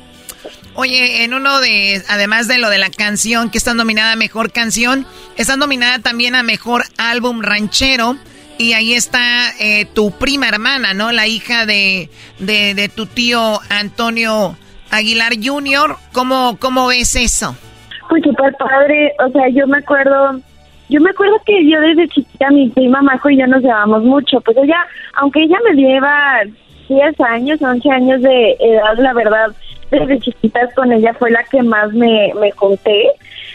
Oye, 0.76 1.24
en 1.24 1.34
uno 1.34 1.60
de, 1.62 2.04
además 2.10 2.48
de 2.48 2.60
lo 2.60 2.70
de 2.70 2.78
la 2.78 2.92
canción, 2.92 3.50
que 3.50 3.58
está 3.58 3.74
nominada 3.74 4.12
a 4.12 4.16
Mejor 4.16 4.52
Canción, 4.52 5.08
está 5.36 5.58
nominada 5.58 5.98
también 5.98 6.36
a 6.36 6.44
Mejor 6.44 6.84
Álbum 6.98 7.42
Ranchero. 7.42 8.18
Y 8.58 8.74
ahí 8.74 8.94
está 8.94 9.52
eh, 9.60 9.86
tu 9.86 10.12
prima 10.12 10.48
hermana, 10.48 10.94
¿no? 10.94 11.12
La 11.12 11.28
hija 11.28 11.66
de, 11.66 12.10
de, 12.40 12.92
tu 12.96 13.06
tío 13.06 13.60
Antonio 13.70 14.56
Aguilar 14.90 15.34
Jr. 15.42 15.96
¿Cómo, 16.12 16.58
¿Cómo 16.60 16.88
ves 16.88 17.16
eso? 17.16 17.56
Pues 18.10 18.24
súper 18.24 18.56
padre, 18.56 19.14
o 19.20 19.30
sea, 19.32 19.50
yo 19.50 19.68
me 19.68 19.78
acuerdo, 19.78 20.40
yo 20.90 21.02
me 21.02 21.10
acuerdo 21.10 21.36
que 21.46 21.70
yo 21.70 21.80
desde 21.82 22.08
chiquita, 22.08 22.50
mi 22.50 22.70
prima 22.70 23.02
Majo 23.02 23.30
y 23.30 23.38
yo 23.38 23.46
nos 23.48 23.62
llevamos 23.62 24.04
mucho, 24.04 24.40
pues 24.42 24.56
ella, 24.58 24.88
aunque 25.16 25.44
ella 25.44 25.58
me 25.70 25.76
lleva 25.76 26.42
10 26.88 27.20
años, 27.20 27.62
11 27.62 27.92
años 27.92 28.22
de 28.22 28.56
edad, 28.60 28.98
la 28.98 29.14
verdad, 29.14 29.48
desde 29.92 30.20
chiquitas 30.20 30.74
con 30.74 30.92
ella 30.92 31.14
fue 31.14 31.32
la 31.32 31.44
que 31.44 31.62
más 31.62 31.92
me, 31.94 32.34
me 32.40 32.52
conté. 32.54 33.12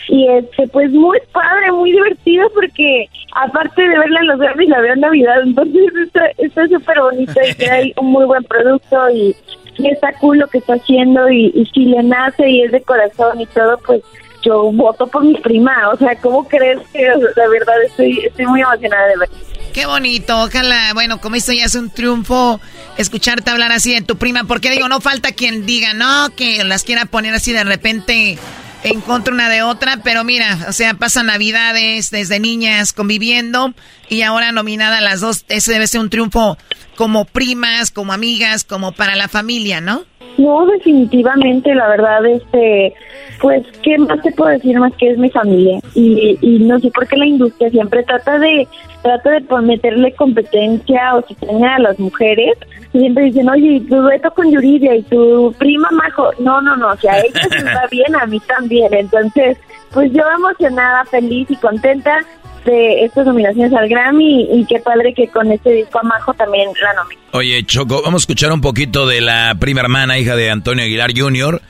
Y 0.09 0.29
este, 0.29 0.67
pues 0.69 0.91
muy 0.91 1.19
padre, 1.33 1.73
muy 1.73 1.93
divertido 1.93 2.49
porque 2.55 3.09
aparte 3.35 3.83
de 3.83 3.99
verla 3.99 4.21
en 4.21 4.27
los 4.27 4.39
Grammys, 4.39 4.69
la 4.69 4.81
veo 4.81 4.93
en 4.95 5.01
Navidad, 5.01 5.43
entonces 5.43 5.93
está 6.39 6.69
súper 6.69 7.01
bonito 7.01 7.41
y 7.59 7.65
hay 7.65 7.95
un 7.97 8.11
muy 8.11 8.25
buen 8.25 8.45
producto 8.45 9.11
y, 9.11 9.35
y 9.79 9.89
está 9.89 10.13
cool 10.15 10.39
lo 10.39 10.49
que 10.49 10.59
está 10.59 10.75
haciendo. 10.75 11.31
Y, 11.31 11.53
y 11.55 11.67
si 11.67 11.87
le 11.87 12.03
nace 12.03 12.49
y 12.49 12.63
es 12.63 12.73
de 12.73 12.83
corazón 12.83 13.41
y 13.41 13.47
todo, 13.47 13.79
pues 13.87 14.03
yo 14.43 14.73
voto 14.73 15.07
por 15.07 15.25
mi 15.25 15.35
prima, 15.35 15.91
o 15.93 15.97
sea, 15.97 16.17
¿cómo 16.17 16.47
crees 16.47 16.81
que 16.93 17.03
la 17.37 17.49
verdad 17.49 17.83
estoy, 17.87 18.19
estoy 18.27 18.47
muy 18.47 18.61
emocionada 18.61 19.09
de 19.09 19.17
ver? 19.19 19.29
Qué 19.73 19.87
bonito, 19.87 20.43
ojalá, 20.43 20.93
bueno, 20.93 21.21
como 21.21 21.37
esto 21.37 21.53
ya 21.53 21.65
es 21.65 21.75
un 21.75 21.91
triunfo, 21.91 22.61
escucharte 22.99 23.51
hablar 23.51 23.73
así 23.73 23.95
de 23.95 24.03
tu 24.03 24.17
prima, 24.17 24.45
porque 24.45 24.71
digo, 24.71 24.89
no 24.89 25.01
falta 25.01 25.33
quien 25.33 25.65
diga, 25.65 25.95
no, 25.95 26.29
que 26.37 26.63
las 26.65 26.83
quiera 26.83 27.07
poner 27.07 27.35
así 27.35 27.53
de 27.53 27.65
repente 27.65 28.37
en 28.85 29.01
contra 29.01 29.33
una 29.33 29.49
de 29.49 29.63
otra, 29.63 29.99
pero 30.03 30.25
mira, 30.25 30.59
o 30.69 30.73
sea, 30.73 30.95
pasan 30.95 31.27
navidades 31.27 32.11
desde 32.11 32.41
niñas 32.41 32.93
conviviendo 32.93 33.75
y 34.13 34.23
ahora 34.23 34.53
nominada 34.53 35.01
las 35.01 35.21
dos, 35.21 35.47
ese 35.49 35.73
debe 35.73 35.87
ser 35.87 36.03
un 36.03 36.11
triunfo 36.11 36.59
como 36.97 37.25
primas, 37.25 37.91
como 37.91 38.13
amigas, 38.13 38.63
como 38.63 38.93
para 38.93 39.17
la 39.17 39.27
familia, 39.27 39.81
¿no? 39.81 40.03
No, 40.37 40.67
definitivamente, 40.67 41.75
la 41.75 41.89
verdad, 41.89 42.25
este, 42.27 42.95
pues, 43.41 43.67
¿qué 43.83 43.97
más 43.99 44.21
te 44.23 44.33
puedo 44.33 44.51
decir 44.51 44.79
más 44.79 44.93
que 44.97 45.11
es 45.11 45.19
mi 45.19 45.31
familia? 45.31 45.81
Y, 45.95 46.39
y 46.43 46.59
no 46.61 46.79
sé 46.81 46.91
por 46.91 47.07
qué 47.07 47.17
la 47.17 47.27
industria 47.27 47.71
siempre 47.71 48.03
trata 48.03 48.39
de, 48.39 48.69
trata 49.03 49.31
de 49.31 49.63
meterle 49.63 50.15
competencia 50.15 51.17
o 51.17 51.27
si 51.27 51.35
tenga 51.35 51.77
a 51.77 51.81
las 51.81 51.99
mujeres, 51.99 52.57
siempre 52.93 53.25
dicen, 53.25 53.49
oye, 53.49 53.83
tu 53.89 53.97
dueto 53.97 54.31
con 54.33 54.51
Yuridia 54.51 54.95
y 54.95 55.03
tu 55.03 55.55
prima 55.59 55.89
Majo, 55.91 56.31
no, 56.39 56.61
no, 56.61 56.77
no, 56.77 56.89
o 56.89 56.97
sea, 56.97 57.15
a 57.15 57.21
ellos 57.21 57.49
les 57.51 57.65
va 57.65 57.87
bien, 57.91 58.15
a 58.15 58.27
mí 58.27 58.41
también, 58.41 58.93
entonces, 58.93 59.59
pues 59.91 60.13
yo 60.13 60.23
emocionada, 60.35 61.05
feliz 61.07 61.51
y 61.51 61.57
contenta 61.57 62.21
de 62.65 63.05
estas 63.05 63.27
nominaciones 63.27 63.73
al 63.73 63.89
Grammy 63.89 64.49
y, 64.53 64.65
qué 64.67 64.79
padre 64.79 65.15
que 65.15 65.29
con 65.29 65.51
este 65.51 65.71
disco 65.73 65.99
a 65.99 66.03
Majo 66.03 66.35
también 66.35 66.71
la. 66.81 67.05
Oye, 67.33 67.65
Choco, 67.65 68.03
vamos 68.03 68.21
a 68.21 68.25
escuchar 68.25 68.53
un 68.53 68.61
poquito 68.61 69.07
de 69.07 69.21
la 69.21 69.57
prima 69.59 69.81
hermana, 69.81 70.19
hija 70.19 70.37
de 70.37 70.51
Antonio 70.51 70.85
Aguilar 70.85 71.13
Jr., 71.17 71.61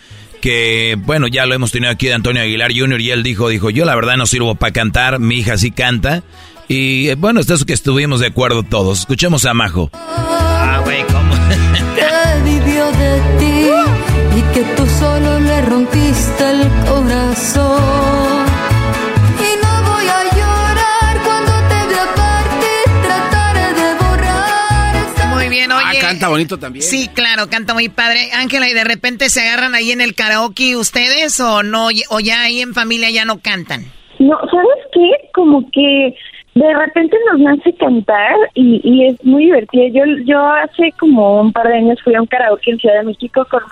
que, 0.40 0.96
bueno, 0.98 1.28
ya 1.28 1.46
lo 1.46 1.54
hemos 1.54 1.70
tenido 1.70 1.92
aquí 1.92 2.08
de 2.08 2.14
Antonio 2.14 2.42
Aguilar 2.42 2.72
Jr. 2.76 3.00
y 3.00 3.10
él 3.10 3.22
dijo, 3.22 3.48
dijo, 3.48 3.70
yo 3.70 3.84
la 3.84 3.94
verdad 3.94 4.16
no 4.16 4.26
sirvo 4.26 4.56
para 4.56 4.72
cantar, 4.72 5.20
mi 5.20 5.36
hija 5.36 5.56
sí 5.56 5.70
canta. 5.70 6.22
Y 6.66 7.08
eh, 7.10 7.14
bueno, 7.14 7.40
esto 7.40 7.54
es 7.54 7.64
que 7.64 7.72
estuvimos 7.72 8.20
de 8.20 8.28
acuerdo 8.28 8.62
todos. 8.62 9.00
Escuchemos 9.00 9.44
a 9.44 9.54
Majo. 9.54 9.90
Ah, 9.94 10.80
güey, 10.84 11.01
canta 26.22 26.30
bonito 26.30 26.58
también. 26.58 26.84
Sí, 26.84 27.08
claro, 27.12 27.48
canta 27.50 27.74
muy 27.74 27.88
padre. 27.88 28.30
Ángela, 28.32 28.68
¿y 28.68 28.74
de 28.74 28.84
repente 28.84 29.28
se 29.28 29.40
agarran 29.40 29.74
ahí 29.74 29.90
en 29.90 30.00
el 30.00 30.14
karaoke 30.14 30.76
ustedes 30.76 31.40
o 31.40 31.64
no? 31.64 31.88
O 32.10 32.20
ya 32.20 32.42
ahí 32.42 32.60
en 32.60 32.74
familia 32.74 33.10
ya 33.10 33.24
no 33.24 33.40
cantan. 33.40 33.86
No, 34.20 34.38
¿sabes 34.38 34.86
qué? 34.92 35.28
Como 35.34 35.68
que 35.72 36.14
de 36.54 36.74
repente 36.74 37.16
nos 37.30 37.40
nace 37.40 37.72
cantar 37.74 38.36
y, 38.54 38.80
y 38.84 39.06
es 39.06 39.24
muy 39.24 39.46
divertido. 39.46 39.86
Yo 39.88 40.04
yo 40.24 40.46
hace 40.46 40.92
como 40.98 41.40
un 41.40 41.52
par 41.52 41.68
de 41.68 41.76
años 41.76 42.00
fui 42.02 42.14
a 42.14 42.20
un 42.20 42.26
karaoke 42.26 42.70
en 42.70 42.78
Ciudad 42.78 42.98
de 42.98 43.04
México 43.04 43.46
con 43.50 43.62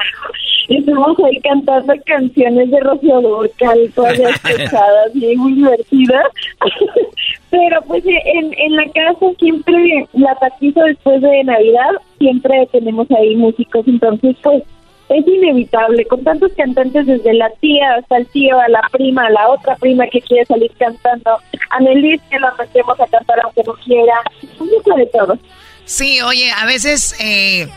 y 0.69 0.79
estuvimos 0.79 1.19
ahí 1.19 1.41
cantando 1.41 1.93
canciones 2.07 2.71
de 2.71 2.81
Rocío 2.81 3.21
Durcal, 3.21 3.93
todas 3.95 4.19
pesadas 4.43 5.15
y 5.15 5.37
muy 5.37 5.55
divertidas. 5.55 6.27
Pero 7.51 7.83
pues 7.83 8.05
en, 8.07 8.55
en 8.57 8.77
la 8.77 8.85
casa 8.85 9.27
siempre, 9.39 10.07
la 10.13 10.35
taquizo 10.37 10.81
después 10.83 11.21
de 11.21 11.45
Navidad, 11.45 11.91
siempre 12.19 12.69
tenemos 12.71 13.11
ahí 13.11 13.35
músicos, 13.35 13.87
entonces 13.89 14.37
pues 14.43 14.63
es 15.11 15.27
inevitable, 15.27 16.05
con 16.07 16.23
tantos 16.23 16.53
cantantes 16.57 17.07
desde 17.07 17.35
la 17.35 17.51
tía 17.61 17.95
hasta 17.95 18.19
el 18.19 18.27
tío, 18.29 18.59
a 18.61 18.69
la 18.69 18.81
prima, 18.93 19.27
a 19.27 19.31
la 19.31 19.49
otra 19.49 19.75
prima 19.77 20.07
que 20.07 20.21
quiere 20.21 20.45
salir 20.47 20.71
cantando, 20.79 21.39
a 21.71 21.81
Nelis 21.81 22.21
que 22.31 22.39
la 22.39 22.55
metemos 22.59 22.99
a 23.01 23.07
cantar 23.07 23.41
aunque 23.43 23.63
no 23.65 23.75
quiera, 23.75 24.15
un 24.59 24.69
de 24.97 25.07
todo. 25.07 25.37
Sí, 25.85 26.21
oye, 26.23 26.51
a 26.53 26.65
veces 26.65 27.17
eh, 27.21 27.69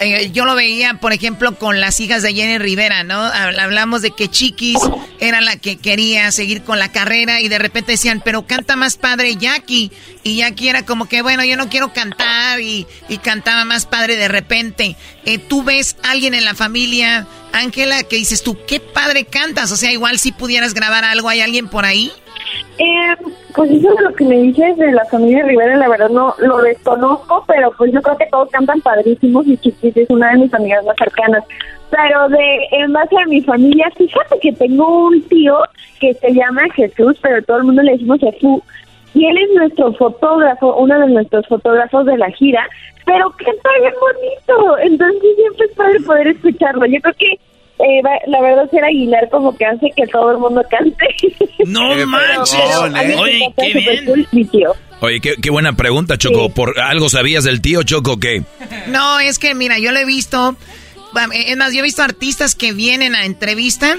eh, 0.00 0.30
yo 0.32 0.44
lo 0.44 0.54
veía, 0.54 0.94
por 0.94 1.12
ejemplo, 1.12 1.56
con 1.58 1.80
las 1.80 2.00
hijas 2.00 2.22
de 2.22 2.34
Jenny 2.34 2.58
Rivera, 2.58 3.04
¿no? 3.04 3.20
Hablamos 3.20 4.02
de 4.02 4.10
que 4.10 4.28
Chiquis 4.28 4.78
era 5.20 5.40
la 5.40 5.56
que 5.56 5.76
quería 5.76 6.30
seguir 6.32 6.62
con 6.62 6.78
la 6.78 6.92
carrera 6.92 7.40
y 7.40 7.48
de 7.48 7.58
repente 7.58 7.92
decían, 7.92 8.20
pero 8.24 8.46
canta 8.46 8.76
más 8.76 8.96
padre 8.96 9.36
Jackie. 9.36 9.92
Y 10.22 10.36
Jackie 10.36 10.68
era 10.68 10.84
como 10.84 11.06
que, 11.08 11.22
bueno, 11.22 11.44
yo 11.44 11.56
no 11.56 11.68
quiero 11.68 11.92
cantar 11.92 12.60
y, 12.60 12.86
cantaba 13.22 13.64
más 13.64 13.86
padre 13.86 14.16
de 14.16 14.28
repente. 14.28 14.96
Eh, 15.24 15.38
¿Tú 15.38 15.62
ves 15.62 15.96
alguien 16.02 16.34
en 16.34 16.44
la 16.44 16.54
familia, 16.54 17.26
Ángela, 17.52 18.02
que 18.02 18.16
dices 18.16 18.42
tú, 18.42 18.58
qué 18.66 18.80
padre 18.80 19.24
cantas? 19.24 19.70
O 19.72 19.76
sea, 19.76 19.92
igual 19.92 20.18
si 20.18 20.32
pudieras 20.32 20.74
grabar 20.74 21.04
algo, 21.04 21.28
¿hay 21.28 21.40
alguien 21.40 21.68
por 21.68 21.84
ahí? 21.84 22.12
Eh, 22.78 23.16
pues 23.54 23.70
eso 23.70 23.94
de 23.94 24.02
lo 24.02 24.14
que 24.14 24.24
me 24.24 24.38
dices 24.38 24.76
de 24.76 24.92
la 24.92 25.04
familia 25.04 25.44
Rivera, 25.44 25.76
la 25.76 25.88
verdad 25.88 26.10
no 26.10 26.34
lo 26.38 26.58
desconozco, 26.58 27.44
pero 27.46 27.70
pues 27.76 27.92
yo 27.92 28.02
creo 28.02 28.16
que 28.16 28.26
todos 28.26 28.50
cantan 28.50 28.80
padrísimos 28.80 29.46
y 29.46 29.56
Chiquis 29.58 29.96
es 29.96 30.10
una 30.10 30.30
de 30.30 30.38
mis 30.38 30.54
amigas 30.54 30.84
más 30.84 30.96
cercanas. 30.96 31.44
Pero 31.90 32.28
de 32.28 32.66
en 32.72 32.92
base 32.92 33.16
a 33.16 33.26
mi 33.26 33.40
familia, 33.42 33.90
fíjate 33.96 34.38
que 34.40 34.52
tengo 34.52 35.06
un 35.06 35.22
tío 35.28 35.58
que 36.00 36.14
se 36.14 36.32
llama 36.32 36.62
Jesús, 36.74 37.16
pero 37.22 37.42
todo 37.42 37.58
el 37.58 37.64
mundo 37.64 37.82
le 37.82 37.92
decimos 37.92 38.18
Jesús. 38.18 38.60
Y 39.14 39.24
él 39.26 39.38
es 39.38 39.54
nuestro 39.54 39.92
fotógrafo, 39.92 40.74
uno 40.74 40.98
de 40.98 41.06
nuestros 41.06 41.46
fotógrafos 41.46 42.04
de 42.06 42.18
la 42.18 42.30
gira, 42.30 42.68
pero 43.06 43.30
canta 43.30 43.70
bien 43.80 43.94
bonito. 44.00 44.78
Entonces 44.78 45.36
siempre 45.36 45.66
es 45.66 45.72
padre 45.76 46.00
poder 46.00 46.26
escucharlo. 46.28 46.86
Yo 46.86 47.00
creo 47.00 47.14
que 47.14 47.38
eh, 47.78 48.02
la 48.26 48.40
verdad 48.40 48.70
ser 48.70 48.84
Aguilar 48.84 49.28
como 49.30 49.56
que 49.56 49.64
hace 49.64 49.90
que 49.96 50.06
todo 50.06 50.30
el 50.32 50.38
mundo 50.38 50.62
cante. 50.70 51.06
No 51.66 51.94
manches. 52.06 52.60
Oye, 53.18 53.52
qué 53.56 53.78
bien. 53.78 54.26
Oye, 55.00 55.20
qué, 55.20 55.50
buena 55.50 55.74
pregunta, 55.74 56.16
Choco. 56.16 56.50
¿Por 56.50 56.78
algo 56.80 57.08
sabías 57.08 57.44
del 57.44 57.60
tío 57.60 57.82
Choco 57.82 58.18
qué? 58.18 58.44
No, 58.86 59.18
es 59.18 59.38
que 59.38 59.54
mira, 59.54 59.78
yo 59.78 59.92
lo 59.92 59.98
he 59.98 60.04
visto. 60.04 60.56
Es 61.32 61.56
más, 61.56 61.72
yo 61.72 61.80
he 61.80 61.82
visto 61.82 62.02
artistas 62.02 62.54
que 62.54 62.72
vienen 62.72 63.14
a 63.14 63.24
entrevista 63.24 63.98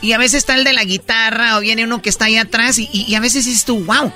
y 0.00 0.12
a 0.12 0.18
veces 0.18 0.38
está 0.38 0.54
el 0.54 0.64
de 0.64 0.72
la 0.72 0.84
guitarra 0.84 1.56
o 1.56 1.60
viene 1.60 1.84
uno 1.84 2.02
que 2.02 2.08
está 2.08 2.26
ahí 2.26 2.36
atrás 2.36 2.78
y, 2.78 2.88
y 2.92 3.14
a 3.14 3.20
veces 3.20 3.46
dices 3.46 3.64
tú, 3.64 3.84
wow, 3.84 4.12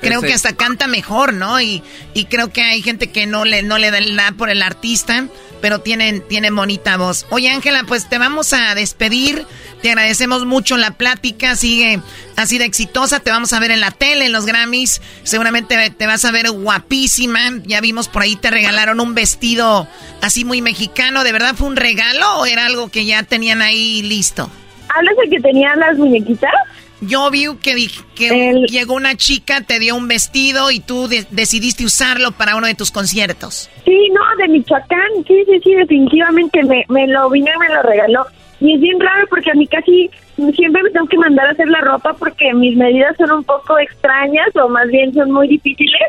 creo 0.00 0.20
que 0.20 0.32
hasta 0.32 0.54
canta 0.54 0.86
mejor, 0.86 1.32
¿no? 1.32 1.60
Y, 1.60 1.82
y 2.14 2.26
creo 2.26 2.50
que 2.52 2.62
hay 2.62 2.82
gente 2.82 3.10
que 3.10 3.26
no 3.26 3.44
le, 3.44 3.62
no 3.62 3.78
le 3.78 3.90
da 3.90 4.00
nada 4.00 4.32
por 4.32 4.50
el 4.50 4.62
artista, 4.62 5.26
pero 5.60 5.80
tienen, 5.80 6.22
tienen 6.28 6.54
bonita 6.54 6.96
voz. 6.96 7.26
Oye, 7.30 7.50
Ángela, 7.50 7.84
pues 7.86 8.08
te 8.08 8.18
vamos 8.18 8.52
a 8.52 8.74
despedir. 8.74 9.46
Te 9.82 9.90
agradecemos 9.90 10.44
mucho 10.44 10.76
la 10.76 10.92
plática. 10.92 11.56
Sigue 11.56 12.00
así 12.36 12.58
de 12.58 12.64
exitosa. 12.64 13.20
Te 13.20 13.30
vamos 13.30 13.52
a 13.52 13.60
ver 13.60 13.70
en 13.70 13.80
la 13.80 13.90
tele, 13.90 14.26
en 14.26 14.32
los 14.32 14.46
Grammys. 14.46 15.00
Seguramente 15.22 15.90
te 15.90 16.06
vas 16.06 16.24
a 16.24 16.30
ver 16.30 16.50
guapísima. 16.50 17.60
Ya 17.64 17.80
vimos 17.80 18.08
por 18.08 18.22
ahí 18.22 18.36
te 18.36 18.50
regalaron 18.50 19.00
un 19.00 19.14
vestido 19.14 19.88
así 20.22 20.44
muy 20.44 20.62
mexicano. 20.62 21.24
¿De 21.24 21.32
verdad 21.32 21.54
fue 21.54 21.68
un 21.68 21.76
regalo 21.76 22.40
o 22.40 22.46
era 22.46 22.66
algo 22.66 22.90
que 22.90 23.04
ya 23.04 23.22
tenían 23.22 23.62
ahí 23.62 24.02
listo? 24.02 24.50
¿Hablas 24.94 25.14
de 25.22 25.30
que 25.30 25.40
tenían 25.40 25.78
las 25.78 25.96
muñequitas? 25.98 26.52
Yo 27.00 27.30
vi 27.30 27.46
que, 27.62 27.90
que 28.14 28.64
llegó 28.68 28.94
una 28.94 29.16
chica, 29.16 29.60
te 29.60 29.78
dio 29.78 29.96
un 29.96 30.08
vestido 30.08 30.70
y 30.70 30.80
tú 30.80 31.08
decidiste 31.30 31.84
usarlo 31.84 32.32
para 32.32 32.56
uno 32.56 32.66
de 32.66 32.74
tus 32.74 32.90
conciertos. 32.90 33.70
Sí, 33.84 34.08
no, 34.10 34.22
de 34.38 34.48
Michoacán, 34.48 35.10
sí, 35.26 35.44
sí, 35.46 35.60
sí, 35.62 35.74
definitivamente 35.74 36.62
me, 36.64 36.84
me 36.88 37.06
lo 37.06 37.28
vino 37.30 37.50
y 37.54 37.58
me 37.58 37.74
lo 37.74 37.82
regaló. 37.82 38.26
Y 38.60 38.74
es 38.74 38.80
bien 38.80 38.98
raro 38.98 39.26
porque 39.28 39.50
a 39.50 39.54
mí 39.54 39.66
casi 39.66 40.10
siempre 40.54 40.82
me 40.82 40.90
tengo 40.90 41.06
que 41.06 41.18
mandar 41.18 41.46
a 41.48 41.50
hacer 41.50 41.68
la 41.68 41.80
ropa 41.80 42.14
porque 42.14 42.52
mis 42.54 42.76
medidas 42.76 43.16
son 43.18 43.30
un 43.30 43.44
poco 43.44 43.78
extrañas 43.78 44.54
o 44.56 44.68
más 44.68 44.88
bien 44.88 45.12
son 45.12 45.30
muy 45.32 45.48
difíciles 45.48 46.08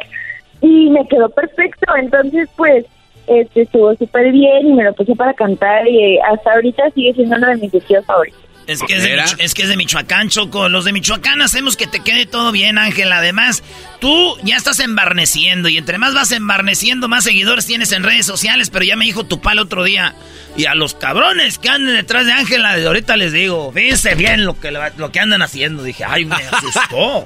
y 0.62 0.90
me 0.90 1.06
quedó 1.08 1.30
perfecto. 1.30 1.94
Entonces, 1.98 2.50
pues, 2.56 2.86
este 3.28 3.64
estuvo 3.64 3.94
súper 3.96 4.32
bien 4.32 4.68
y 4.68 4.74
me 4.74 4.86
lo 4.86 4.94
puse 4.94 5.14
para 5.16 5.34
cantar 5.34 5.86
y 5.88 6.16
eh, 6.16 6.20
hasta 6.32 6.54
ahorita 6.54 6.90
sigue 6.92 7.14
siendo 7.14 7.36
uno 7.36 7.48
de 7.48 7.58
mis 7.58 7.72
vestidos 7.72 8.06
favoritos. 8.06 8.40
Es 8.68 8.84
que 8.84 8.98
es, 8.98 9.04
de 9.04 9.24
es 9.40 9.54
que 9.54 9.64
es 9.64 9.70
de 9.70 9.78
Michoacán, 9.78 10.28
Choco. 10.28 10.68
Los 10.68 10.84
de 10.84 10.92
Michoacán 10.92 11.42
hacemos 11.42 11.78
que 11.78 11.88
te 11.88 12.02
quede 12.02 12.26
todo 12.26 12.52
bien, 12.52 12.78
Ángel. 12.78 13.14
Además, 13.14 13.64
tú 14.00 14.38
ya 14.44 14.58
estás 14.58 14.82
embarneciendo 14.82 15.70
y 15.70 15.78
entre 15.78 15.98
más 15.98 16.14
vas 16.14 16.34
embarneciendo, 16.34 17.08
más 17.08 17.24
seguidores 17.24 17.66
tienes 17.66 17.94
en 17.94 18.04
redes 18.04 18.26
sociales. 18.26 18.70
Pero 18.70 18.84
ya 18.84 18.98
me 18.98 19.06
dijo 19.06 19.24
tu 19.24 19.40
pal 19.40 19.60
otro 19.60 19.86
día. 19.86 20.16
Y 20.58 20.66
a 20.66 20.76
los 20.76 20.96
cabrones 20.96 21.60
que 21.60 21.70
andan 21.70 21.96
detrás 21.96 22.26
de 22.26 22.34
Ángela, 22.34 22.76
de 22.76 22.86
ahorita 22.86 23.16
les 23.16 23.32
digo, 23.32 23.72
fíjense 23.72 24.16
bien 24.16 24.44
lo 24.44 24.60
que, 24.60 24.72
lo 24.72 25.12
que 25.14 25.20
andan 25.22 25.42
haciendo. 25.42 25.84
Dije, 25.84 26.04
ay, 26.04 26.26
me 26.26 26.36
asustó. 26.52 27.26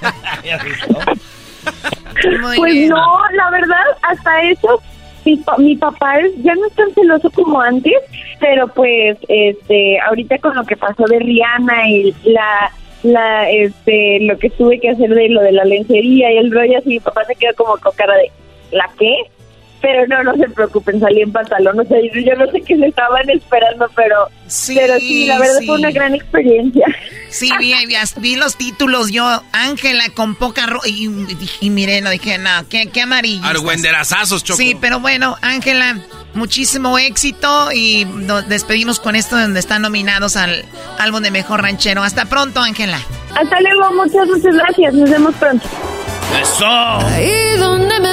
me 0.44 0.52
asustó. 0.52 1.00
pues 2.56 2.88
no, 2.88 3.20
la 3.32 3.50
verdad, 3.50 3.84
hasta 4.02 4.42
eso 4.42 4.80
mi, 5.58 5.76
papá 5.76 6.20
es, 6.20 6.32
ya 6.42 6.54
no 6.54 6.66
es 6.66 6.72
tan 6.74 6.92
celoso 6.94 7.30
como 7.30 7.60
antes, 7.60 7.94
pero 8.40 8.68
pues 8.68 9.18
este 9.28 10.00
ahorita 10.00 10.38
con 10.38 10.54
lo 10.54 10.64
que 10.64 10.76
pasó 10.76 11.04
de 11.04 11.18
Rihanna 11.18 11.88
y 11.88 12.14
la 12.24 12.72
la 13.02 13.48
este 13.50 14.18
lo 14.20 14.38
que 14.38 14.50
tuve 14.50 14.80
que 14.80 14.90
hacer 14.90 15.14
de 15.14 15.28
lo 15.28 15.40
de 15.40 15.52
la 15.52 15.64
lencería 15.64 16.32
y 16.32 16.38
el 16.38 16.50
rollo 16.50 16.78
así 16.78 16.88
mi 16.88 17.00
papá 17.00 17.24
se 17.24 17.36
quedó 17.36 17.54
como 17.54 17.76
con 17.78 17.92
cara 17.94 18.16
de 18.16 18.30
¿la 18.72 18.90
qué? 18.98 19.14
Pero 19.80 20.06
no, 20.08 20.24
no 20.24 20.36
se 20.36 20.48
preocupen, 20.48 20.98
salí 20.98 21.22
en 21.22 21.30
pantalón, 21.30 21.78
o 21.78 21.84
sea, 21.84 21.98
yo 22.00 22.34
no 22.34 22.50
sé 22.50 22.60
qué 22.62 22.74
le 22.74 22.88
estaban 22.88 23.30
esperando, 23.30 23.88
pero 23.94 24.28
sí, 24.48 24.74
pero 24.74 24.98
sí 24.98 25.26
la 25.26 25.38
verdad 25.38 25.60
fue 25.64 25.76
una 25.76 25.92
gran 25.92 26.14
experiencia. 26.14 26.84
Sí, 27.28 27.50
vi, 27.58 27.74
vi, 28.16 28.36
los 28.36 28.56
títulos, 28.56 29.12
yo, 29.12 29.42
Ángela 29.52 30.04
con 30.14 30.34
poca 30.34 30.66
ropa, 30.66 30.88
y, 30.88 31.08
y, 31.60 31.70
miré, 31.70 32.00
no 32.00 32.10
dije, 32.10 32.38
no, 32.38 32.50
qué, 32.68 32.88
qué 32.92 33.02
amarillo. 33.02 33.46
Argüenderazazos, 33.46 34.42
Choco. 34.42 34.56
Sí, 34.56 34.76
pero 34.80 34.98
bueno, 34.98 35.36
Ángela, 35.42 35.98
muchísimo 36.34 36.98
éxito 36.98 37.70
y 37.72 38.04
nos 38.04 38.48
despedimos 38.48 39.00
con 39.00 39.14
esto 39.16 39.38
donde 39.38 39.60
están 39.60 39.82
nominados 39.82 40.36
al 40.36 40.64
álbum 40.98 41.22
de 41.22 41.30
Mejor 41.30 41.62
Ranchero. 41.62 42.02
Hasta 42.02 42.24
pronto, 42.24 42.60
Ángela. 42.60 42.98
Hasta 43.34 43.60
luego, 43.60 43.92
muchas, 43.92 44.26
muchas 44.26 44.54
gracias. 44.54 44.94
Nos 44.94 45.10
vemos 45.10 45.34
pronto. 45.36 45.68
¡Eso! 46.40 46.66
Ahí 46.66 47.56
donde 47.58 48.00
me 48.00 48.12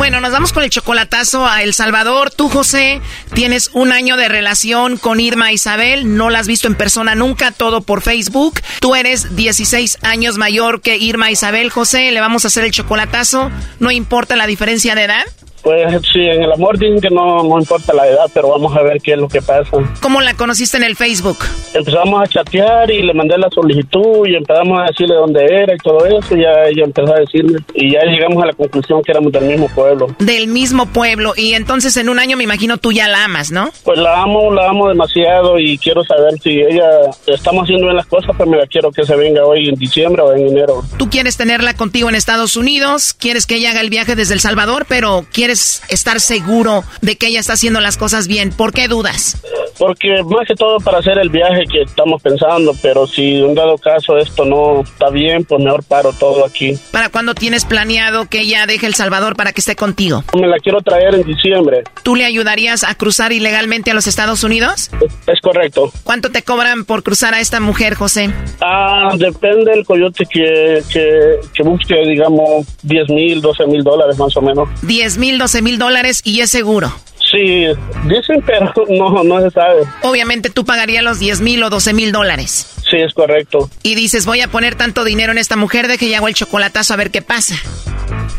Bueno, 0.00 0.22
nos 0.22 0.32
vamos 0.32 0.54
con 0.54 0.62
el 0.64 0.70
chocolatazo 0.70 1.46
a 1.46 1.62
El 1.62 1.74
Salvador. 1.74 2.30
Tú, 2.30 2.48
José, 2.48 3.02
tienes 3.34 3.68
un 3.74 3.92
año 3.92 4.16
de 4.16 4.30
relación 4.30 4.96
con 4.96 5.20
Irma 5.20 5.52
Isabel. 5.52 6.16
No 6.16 6.30
la 6.30 6.38
has 6.38 6.46
visto 6.46 6.68
en 6.68 6.74
persona 6.74 7.14
nunca, 7.14 7.50
todo 7.50 7.82
por 7.82 8.00
Facebook. 8.00 8.62
Tú 8.80 8.94
eres 8.94 9.36
16 9.36 9.98
años 10.00 10.38
mayor 10.38 10.80
que 10.80 10.96
Irma 10.96 11.30
Isabel. 11.30 11.68
José, 11.68 12.12
le 12.12 12.20
vamos 12.20 12.46
a 12.46 12.48
hacer 12.48 12.64
el 12.64 12.70
chocolatazo. 12.70 13.50
No 13.78 13.90
importa 13.90 14.36
la 14.36 14.46
diferencia 14.46 14.94
de 14.94 15.04
edad. 15.04 15.24
Pues 15.62 15.92
sí, 16.12 16.20
en 16.20 16.42
el 16.42 16.52
amor 16.52 16.78
dicen 16.78 17.00
que 17.00 17.10
no, 17.10 17.42
no 17.42 17.58
importa 17.58 17.92
la 17.92 18.06
edad, 18.06 18.26
pero 18.32 18.48
vamos 18.48 18.74
a 18.76 18.82
ver 18.82 19.00
qué 19.02 19.12
es 19.12 19.18
lo 19.18 19.28
que 19.28 19.42
pasa. 19.42 19.70
¿Cómo 20.00 20.20
la 20.20 20.34
conociste 20.34 20.76
en 20.76 20.84
el 20.84 20.96
Facebook? 20.96 21.38
Empezamos 21.74 22.22
a 22.22 22.26
chatear 22.26 22.90
y 22.90 23.02
le 23.02 23.14
mandé 23.14 23.36
la 23.38 23.48
solicitud 23.50 24.26
y 24.26 24.36
empezamos 24.36 24.80
a 24.80 24.84
decirle 24.86 25.14
dónde 25.14 25.44
era 25.44 25.74
y 25.74 25.78
todo 25.78 26.04
eso. 26.06 26.36
Y 26.36 26.42
ya 26.42 26.64
ella 26.68 26.84
empezó 26.84 27.14
a 27.14 27.20
decirme. 27.20 27.58
Y 27.74 27.92
ya 27.92 28.00
llegamos 28.04 28.42
a 28.42 28.46
la 28.46 28.52
conclusión 28.52 29.02
que 29.02 29.12
éramos 29.12 29.32
del 29.32 29.44
mismo 29.44 29.68
pueblo. 29.68 30.08
Del 30.18 30.48
mismo 30.48 30.86
pueblo. 30.86 31.34
Y 31.36 31.54
entonces 31.54 31.96
en 31.96 32.08
un 32.08 32.18
año 32.18 32.36
me 32.36 32.44
imagino 32.44 32.78
tú 32.78 32.92
ya 32.92 33.08
la 33.08 33.24
amas, 33.24 33.50
¿no? 33.50 33.70
Pues 33.84 33.98
la 33.98 34.22
amo, 34.22 34.52
la 34.52 34.68
amo 34.68 34.88
demasiado 34.88 35.58
y 35.58 35.78
quiero 35.78 36.02
saber 36.04 36.38
si 36.42 36.60
ella 36.60 36.88
estamos 37.26 37.64
haciendo 37.64 37.86
bien 37.86 37.96
las 37.96 38.06
cosas, 38.06 38.30
pues 38.36 38.48
me 38.48 38.56
la 38.56 38.66
quiero 38.66 38.90
que 38.90 39.04
se 39.04 39.14
venga 39.16 39.44
hoy 39.44 39.68
en 39.68 39.74
diciembre 39.74 40.22
o 40.22 40.32
en 40.32 40.48
enero. 40.48 40.82
Tú 40.96 41.10
quieres 41.10 41.36
tenerla 41.36 41.74
contigo 41.74 42.08
en 42.08 42.14
Estados 42.14 42.56
Unidos, 42.56 43.14
quieres 43.14 43.46
que 43.46 43.56
ella 43.56 43.70
haga 43.70 43.80
el 43.80 43.90
viaje 43.90 44.16
desde 44.16 44.34
El 44.34 44.40
Salvador, 44.40 44.86
pero 44.88 45.26
quieres 45.32 45.49
estar 45.50 46.20
seguro 46.20 46.84
de 47.00 47.16
que 47.16 47.28
ella 47.28 47.40
está 47.40 47.54
haciendo 47.54 47.80
las 47.80 47.96
cosas 47.96 48.26
bien. 48.26 48.50
¿Por 48.50 48.72
qué 48.72 48.88
dudas? 48.88 49.36
Porque 49.80 50.22
más 50.24 50.46
que 50.46 50.54
todo 50.54 50.78
para 50.78 50.98
hacer 50.98 51.18
el 51.18 51.30
viaje 51.30 51.64
que 51.64 51.80
estamos 51.80 52.20
pensando, 52.20 52.72
pero 52.82 53.06
si 53.06 53.36
en 53.36 53.54
dado 53.54 53.78
caso 53.78 54.18
esto 54.18 54.44
no 54.44 54.82
está 54.82 55.08
bien, 55.08 55.42
pues 55.46 55.64
mejor 55.64 55.82
paro 55.82 56.12
todo 56.12 56.44
aquí. 56.44 56.78
¿Para 56.92 57.08
cuándo 57.08 57.34
tienes 57.34 57.64
planeado 57.64 58.26
que 58.26 58.40
ella 58.40 58.66
deje 58.66 58.86
El 58.86 58.94
Salvador 58.94 59.36
para 59.36 59.52
que 59.52 59.62
esté 59.62 59.76
contigo? 59.76 60.22
Me 60.38 60.46
la 60.46 60.58
quiero 60.58 60.82
traer 60.82 61.14
en 61.14 61.22
diciembre. 61.22 61.84
¿Tú 62.02 62.14
le 62.14 62.26
ayudarías 62.26 62.84
a 62.84 62.94
cruzar 62.94 63.32
ilegalmente 63.32 63.90
a 63.90 63.94
los 63.94 64.06
Estados 64.06 64.44
Unidos? 64.44 64.90
Es, 65.00 65.14
es 65.26 65.40
correcto. 65.40 65.90
¿Cuánto 66.04 66.30
te 66.30 66.42
cobran 66.42 66.84
por 66.84 67.02
cruzar 67.02 67.32
a 67.32 67.40
esta 67.40 67.58
mujer, 67.58 67.94
José? 67.94 68.28
Ah, 68.60 69.14
depende 69.16 69.70
del 69.70 69.86
coyote 69.86 70.26
que, 70.26 70.82
que, 70.92 71.36
que 71.54 71.62
busque, 71.62 71.94
digamos, 72.06 72.66
10 72.82 73.08
mil, 73.08 73.40
12 73.40 73.66
mil 73.66 73.82
dólares 73.82 74.18
más 74.18 74.36
o 74.36 74.42
menos. 74.42 74.68
10 74.82 75.16
mil, 75.16 75.38
12 75.38 75.62
mil 75.62 75.78
dólares 75.78 76.20
y 76.22 76.40
es 76.40 76.50
seguro. 76.50 76.92
Sí, 77.30 77.66
dicen, 78.06 78.42
pero 78.44 78.72
no, 78.88 79.22
no 79.22 79.40
se 79.40 79.50
sabe. 79.50 79.82
Obviamente 80.02 80.50
tú 80.50 80.64
pagarías 80.64 81.04
los 81.04 81.18
10 81.18 81.40
mil 81.40 81.62
o 81.62 81.70
12 81.70 81.92
mil 81.92 82.12
dólares. 82.12 82.66
Sí, 82.90 82.96
es 82.96 83.14
correcto. 83.14 83.70
Y 83.82 83.94
dices, 83.94 84.26
voy 84.26 84.40
a 84.40 84.48
poner 84.48 84.74
tanto 84.74 85.04
dinero 85.04 85.32
en 85.32 85.38
esta 85.38 85.56
mujer 85.56 85.86
de 85.86 85.96
que 85.96 86.08
ya 86.08 86.18
hago 86.18 86.28
el 86.28 86.34
chocolatazo 86.34 86.94
a 86.94 86.96
ver 86.96 87.10
qué 87.10 87.22
pasa. 87.22 87.54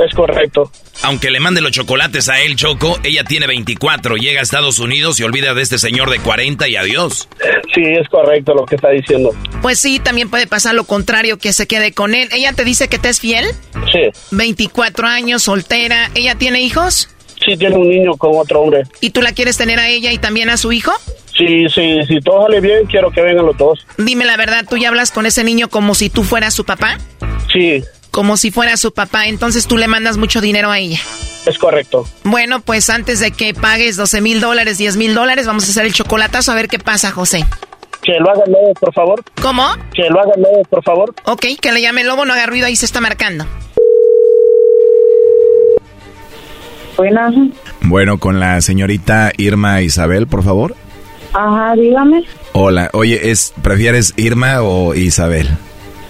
Es 0.03 0.13
correcto. 0.15 0.71
Aunque 1.03 1.31
le 1.31 1.39
mande 1.39 1.61
los 1.61 1.71
chocolates 1.71 2.27
a 2.29 2.41
él, 2.41 2.55
Choco, 2.55 2.99
ella 3.03 3.23
tiene 3.23 3.47
24, 3.47 4.15
llega 4.17 4.39
a 4.39 4.43
Estados 4.43 4.79
Unidos 4.79 5.19
y 5.19 5.23
olvida 5.23 5.53
de 5.53 5.61
este 5.61 5.77
señor 5.77 6.09
de 6.09 6.19
40 6.19 6.67
y 6.67 6.75
adiós. 6.75 7.27
Sí, 7.73 7.81
es 7.83 8.07
correcto 8.09 8.53
lo 8.53 8.65
que 8.65 8.75
está 8.75 8.89
diciendo. 8.89 9.31
Pues 9.61 9.79
sí, 9.79 9.99
también 9.99 10.29
puede 10.29 10.47
pasar 10.47 10.75
lo 10.75 10.83
contrario, 10.83 11.37
que 11.37 11.53
se 11.53 11.67
quede 11.67 11.93
con 11.93 12.13
él. 12.13 12.29
¿Ella 12.31 12.53
te 12.53 12.63
dice 12.63 12.87
que 12.87 12.99
te 12.99 13.09
es 13.09 13.19
fiel? 13.19 13.45
Sí. 13.91 14.09
24 14.31 15.07
años, 15.07 15.43
soltera. 15.43 16.11
¿Ella 16.15 16.35
tiene 16.35 16.61
hijos? 16.61 17.09
Sí, 17.45 17.57
tiene 17.57 17.75
un 17.75 17.89
niño 17.89 18.15
con 18.17 18.31
otro 18.37 18.61
hombre. 18.61 18.83
¿Y 18.99 19.09
tú 19.09 19.21
la 19.21 19.31
quieres 19.31 19.57
tener 19.57 19.79
a 19.79 19.87
ella 19.89 20.11
y 20.11 20.17
también 20.17 20.49
a 20.49 20.57
su 20.57 20.71
hijo? 20.71 20.91
Sí, 21.35 21.67
sí, 21.69 21.99
si 22.07 22.19
todo 22.19 22.43
sale 22.43 22.59
bien, 22.59 22.85
quiero 22.85 23.09
que 23.09 23.21
vengan 23.21 23.45
los 23.45 23.57
dos. 23.57 23.85
Dime 23.97 24.25
la 24.25 24.37
verdad, 24.37 24.65
¿tú 24.69 24.77
ya 24.77 24.89
hablas 24.89 25.11
con 25.11 25.25
ese 25.25 25.43
niño 25.43 25.69
como 25.69 25.95
si 25.95 26.09
tú 26.09 26.23
fueras 26.23 26.53
su 26.53 26.65
papá? 26.65 26.97
Sí. 27.51 27.83
Como 28.11 28.37
si 28.37 28.51
fuera 28.51 28.77
su 28.77 28.93
papá, 28.93 29.27
entonces 29.27 29.65
tú 29.67 29.77
le 29.77 29.87
mandas 29.87 30.17
mucho 30.17 30.41
dinero 30.41 30.69
a 30.69 30.77
ella. 30.79 30.99
Es 31.45 31.57
correcto. 31.57 32.05
Bueno, 32.23 32.61
pues 32.61 32.89
antes 32.89 33.19
de 33.19 33.31
que 33.31 33.53
pagues 33.53 33.95
12 33.95 34.21
mil 34.21 34.41
dólares, 34.41 34.77
10 34.77 34.97
mil 34.97 35.15
dólares, 35.15 35.47
vamos 35.47 35.65
a 35.67 35.71
hacer 35.71 35.85
el 35.85 35.93
chocolatazo 35.93 36.51
a 36.51 36.55
ver 36.55 36.67
qué 36.67 36.77
pasa, 36.77 37.11
José. 37.11 37.45
Que 38.03 38.13
lo 38.19 38.29
haga 38.29 38.43
Lobo, 38.47 38.73
por 38.79 38.93
favor. 38.93 39.23
¿Cómo? 39.41 39.67
Que 39.93 40.03
lo 40.09 40.19
haga 40.19 40.33
Lobo, 40.35 40.63
por 40.65 40.83
favor. 40.83 41.15
Ok, 41.25 41.45
que 41.59 41.71
le 41.71 41.81
llame 41.81 42.03
Lobo, 42.03 42.25
no 42.25 42.33
haga 42.33 42.45
ruido, 42.45 42.67
ahí 42.67 42.75
se 42.75 42.85
está 42.85 42.99
marcando. 42.99 43.45
Buenas. 46.97 47.33
Bueno, 47.81 48.17
con 48.17 48.39
la 48.39 48.61
señorita 48.61 49.31
Irma 49.37 49.81
Isabel, 49.81 50.27
por 50.27 50.43
favor. 50.43 50.75
Ajá, 51.33 51.75
dígame. 51.75 52.23
Hola, 52.53 52.89
oye, 52.93 53.31
es 53.31 53.53
¿prefieres 53.61 54.13
Irma 54.17 54.61
o 54.61 54.93
Isabel? 54.93 55.49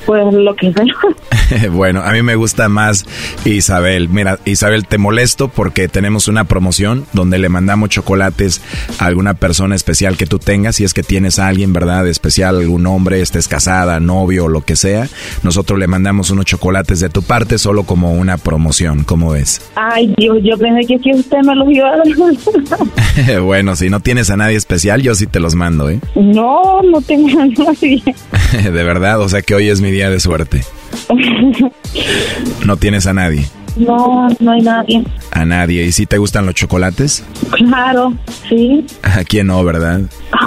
Pues 0.06 0.34
lo 0.34 0.56
que 0.56 0.74
sea. 0.74 1.70
bueno, 1.72 2.02
a 2.02 2.12
mí 2.12 2.22
me 2.22 2.36
gusta 2.36 2.70
más 2.70 3.06
Isabel. 3.46 4.10
Mira, 4.10 4.40
Isabel, 4.46 4.88
te 4.88 4.98
molesto 4.98 5.48
porque 5.48 5.88
tenemos 5.88 6.28
una 6.28 6.46
promoción 6.46 7.06
donde 7.14 7.38
le 7.38 7.50
mandamos 7.50 7.90
chocolates 7.90 8.62
a 9.00 9.06
alguna 9.06 9.34
persona 9.34 9.76
especial 9.76 10.18
que 10.18 10.26
tú 10.26 10.40
tengas. 10.40 10.78
Si 10.78 10.84
es 10.84 10.94
que 10.94 11.04
tienes 11.04 11.40
a 11.40 11.48
alguien, 11.48 11.74
¿verdad? 11.74 12.08
Especial, 12.08 12.58
algún 12.58 12.86
hombre, 12.88 13.22
estés 13.22 13.48
casada, 13.48 14.00
novio, 14.00 14.48
lo 14.48 14.62
que 14.62 14.76
sea. 14.76 15.08
Nosotros 15.44 15.80
le 15.80 15.88
mandamos 15.88 16.30
unos 16.32 16.46
chocolates 16.46 17.00
de 17.00 17.10
tu 17.10 17.22
parte 17.22 17.58
solo 17.58 17.84
como 17.84 18.14
una 18.14 18.38
promoción. 18.38 19.04
¿Cómo 19.04 19.32
ves? 19.32 19.62
Ay, 19.76 20.14
Dios, 20.18 20.38
yo 20.44 20.58
pensé 20.58 20.88
que 20.88 21.00
si 21.00 21.14
usted 21.14 21.40
me 21.46 21.56
los 21.56 21.70
iba 21.70 21.90
a 21.90 21.98
dar. 21.98 23.42
bueno, 23.42 23.76
si 23.76 23.90
no 23.90 24.00
tienes 24.00 24.30
a 24.30 24.38
nadie 24.38 24.58
especial, 24.58 25.02
yo 25.02 25.16
sí 25.16 25.28
te 25.28 25.40
los 25.40 25.56
mando, 25.56 25.90
¿eh? 25.90 26.00
No, 26.16 26.82
no 26.82 27.02
tengo 27.02 27.40
a 27.40 27.46
nadie. 27.46 28.02
de 28.64 28.84
verdad, 28.84 29.20
o 29.22 29.30
sea 29.30 29.42
que 29.42 29.56
hoy 29.56 29.70
es 29.70 29.82
mi 29.82 29.91
día 29.92 30.10
de 30.10 30.20
suerte. 30.20 30.64
¿No 32.66 32.78
tienes 32.78 33.08
a 33.08 33.14
nadie? 33.14 33.46
No, 33.76 34.28
no 34.40 34.52
hay 34.52 34.62
nadie. 34.62 35.04
¿A 35.32 35.46
nadie? 35.46 35.86
¿Y 35.86 35.92
si 35.92 36.06
te 36.06 36.18
gustan 36.18 36.46
los 36.46 36.56
chocolates? 36.56 37.24
Claro, 37.52 38.14
sí. 38.50 38.86
¿A 39.04 39.24
quién 39.24 39.48
no, 39.48 39.64
verdad? 39.64 40.02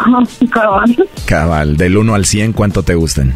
Cabal. 0.50 1.08
Cabal, 1.24 1.76
del 1.76 1.96
1 1.96 2.14
al 2.14 2.24
100, 2.26 2.52
¿cuánto 2.52 2.82
te 2.82 2.94
gustan? 2.94 3.34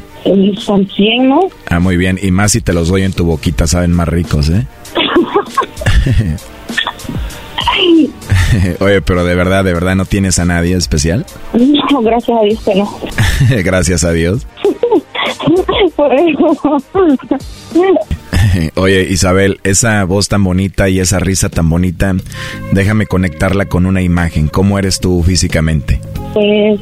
Son 0.59 0.86
100, 0.86 1.28
¿no? 1.28 1.40
Ah, 1.70 1.80
muy 1.80 1.96
bien. 1.96 2.18
Y 2.20 2.30
más 2.30 2.52
si 2.52 2.61
te 2.61 2.74
los 2.74 2.88
doy 2.88 3.02
en 3.02 3.12
tu 3.12 3.24
boquita, 3.24 3.66
saben 3.66 3.92
más 3.92 4.09
ricos, 4.09 4.50
¿eh? 4.50 4.66
Oye, 8.80 9.00
pero 9.02 9.24
de 9.24 9.34
verdad, 9.34 9.64
de 9.64 9.72
verdad, 9.72 9.94
¿no 9.94 10.04
tienes 10.04 10.38
a 10.38 10.44
nadie 10.44 10.76
especial? 10.76 11.24
No, 11.52 12.02
gracias 12.02 12.38
a 12.38 12.42
Dios 12.42 12.61
que 12.64 12.74
no. 12.74 12.98
gracias 13.64 14.04
a 14.04 14.12
Dios. 14.12 14.46
Por 15.96 16.12
eso. 16.14 16.82
Oye, 18.76 19.06
Isabel, 19.10 19.60
esa 19.64 20.04
voz 20.04 20.28
tan 20.28 20.44
bonita 20.44 20.88
y 20.88 21.00
esa 21.00 21.18
risa 21.18 21.48
tan 21.48 21.68
bonita, 21.68 22.14
déjame 22.72 23.06
conectarla 23.06 23.66
con 23.66 23.86
una 23.86 24.02
imagen. 24.02 24.48
¿Cómo 24.48 24.78
eres 24.78 25.00
tú 25.00 25.22
físicamente? 25.22 26.00
Pues 26.34 26.80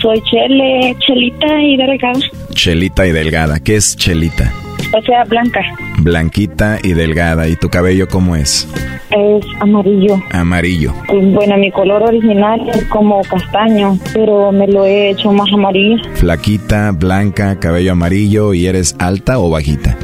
soy 0.00 0.20
chele, 0.22 0.96
chelita 1.06 1.62
y 1.62 1.76
delgada. 1.76 2.20
Chelita 2.52 3.06
y 3.06 3.12
delgada. 3.12 3.60
¿Qué 3.60 3.76
es 3.76 3.96
chelita? 3.96 4.52
O 4.96 5.02
sea, 5.02 5.24
blanca. 5.24 5.60
Blanquita 5.98 6.78
y 6.82 6.94
delgada. 6.94 7.48
¿Y 7.48 7.56
tu 7.56 7.68
cabello 7.68 8.08
cómo 8.08 8.34
es? 8.34 8.66
Es 9.10 9.44
amarillo. 9.60 10.18
Amarillo. 10.32 10.94
Bueno, 11.08 11.58
mi 11.58 11.70
color 11.70 12.02
original 12.04 12.66
es 12.70 12.82
como 12.84 13.20
castaño, 13.22 13.98
pero 14.14 14.52
me 14.52 14.66
lo 14.66 14.86
he 14.86 15.10
hecho 15.10 15.32
más 15.32 15.52
amarillo. 15.52 16.02
Flaquita, 16.14 16.92
blanca, 16.92 17.60
cabello 17.60 17.92
amarillo. 17.92 18.54
¿Y 18.54 18.66
eres 18.66 18.96
alta 18.98 19.38
o 19.38 19.50
bajita? 19.50 19.98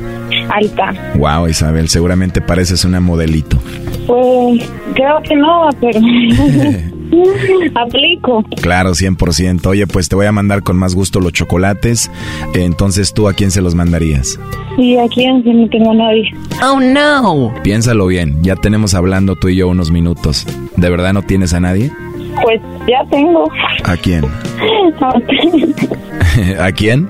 Alta. 0.51 0.93
Wow, 1.15 1.49
Isabel, 1.49 1.89
seguramente 1.89 2.43
pareces 2.43 2.85
una 2.85 3.01
modelito. 3.01 3.57
Pues 4.07 4.71
creo 4.95 5.23
que 5.23 5.37
no, 5.37 5.71
pero 5.81 6.01
aplico. 7.75 8.45
Claro, 8.61 8.91
100%. 8.91 9.67
Oye, 9.67 9.87
pues 9.87 10.09
te 10.09 10.17
voy 10.17 10.27
a 10.27 10.33
mandar 10.33 10.63
con 10.63 10.77
más 10.77 10.95
gusto 10.95 11.21
los 11.21 11.33
chocolates. 11.33 12.11
Entonces, 12.55 13.13
¿tú 13.13 13.29
a 13.29 13.35
quién 13.35 13.51
se 13.51 13.63
los 13.63 13.75
mandarías? 13.75 14.39
Sí, 14.77 14.97
a 14.99 15.09
quién, 15.09 15.43
si 15.43 15.53
no 15.53 15.69
tengo 15.69 15.91
a 15.91 15.95
nadie. 15.95 16.25
Oh, 16.63 16.81
no. 16.81 17.55
Piénsalo 17.63 18.07
bien, 18.07 18.43
ya 18.43 18.57
tenemos 18.57 18.95
hablando 18.95 19.37
tú 19.37 19.49
y 19.49 19.57
yo 19.57 19.69
unos 19.69 19.91
minutos. 19.91 20.47
¿De 20.77 20.91
verdad 20.91 21.13
no 21.13 21.23
tienes 21.23 21.53
a 21.55 21.61
nadie? 21.61 21.91
Pues 22.43 22.61
ya 22.89 23.05
tengo. 23.11 23.45
¿A 23.85 23.97
quién? 23.97 24.25
A 25.01 25.17
usted. 25.17 26.59
¿A 26.61 26.73
quién? 26.73 27.07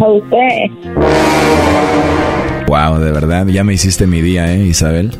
A 0.00 0.08
usted. 0.08 0.70
Wow, 2.66 2.98
de 3.00 3.12
verdad, 3.12 3.46
ya 3.48 3.64
me 3.64 3.74
hiciste 3.74 4.06
mi 4.06 4.22
día, 4.22 4.54
¿eh, 4.54 4.64
Isabel? 4.66 5.10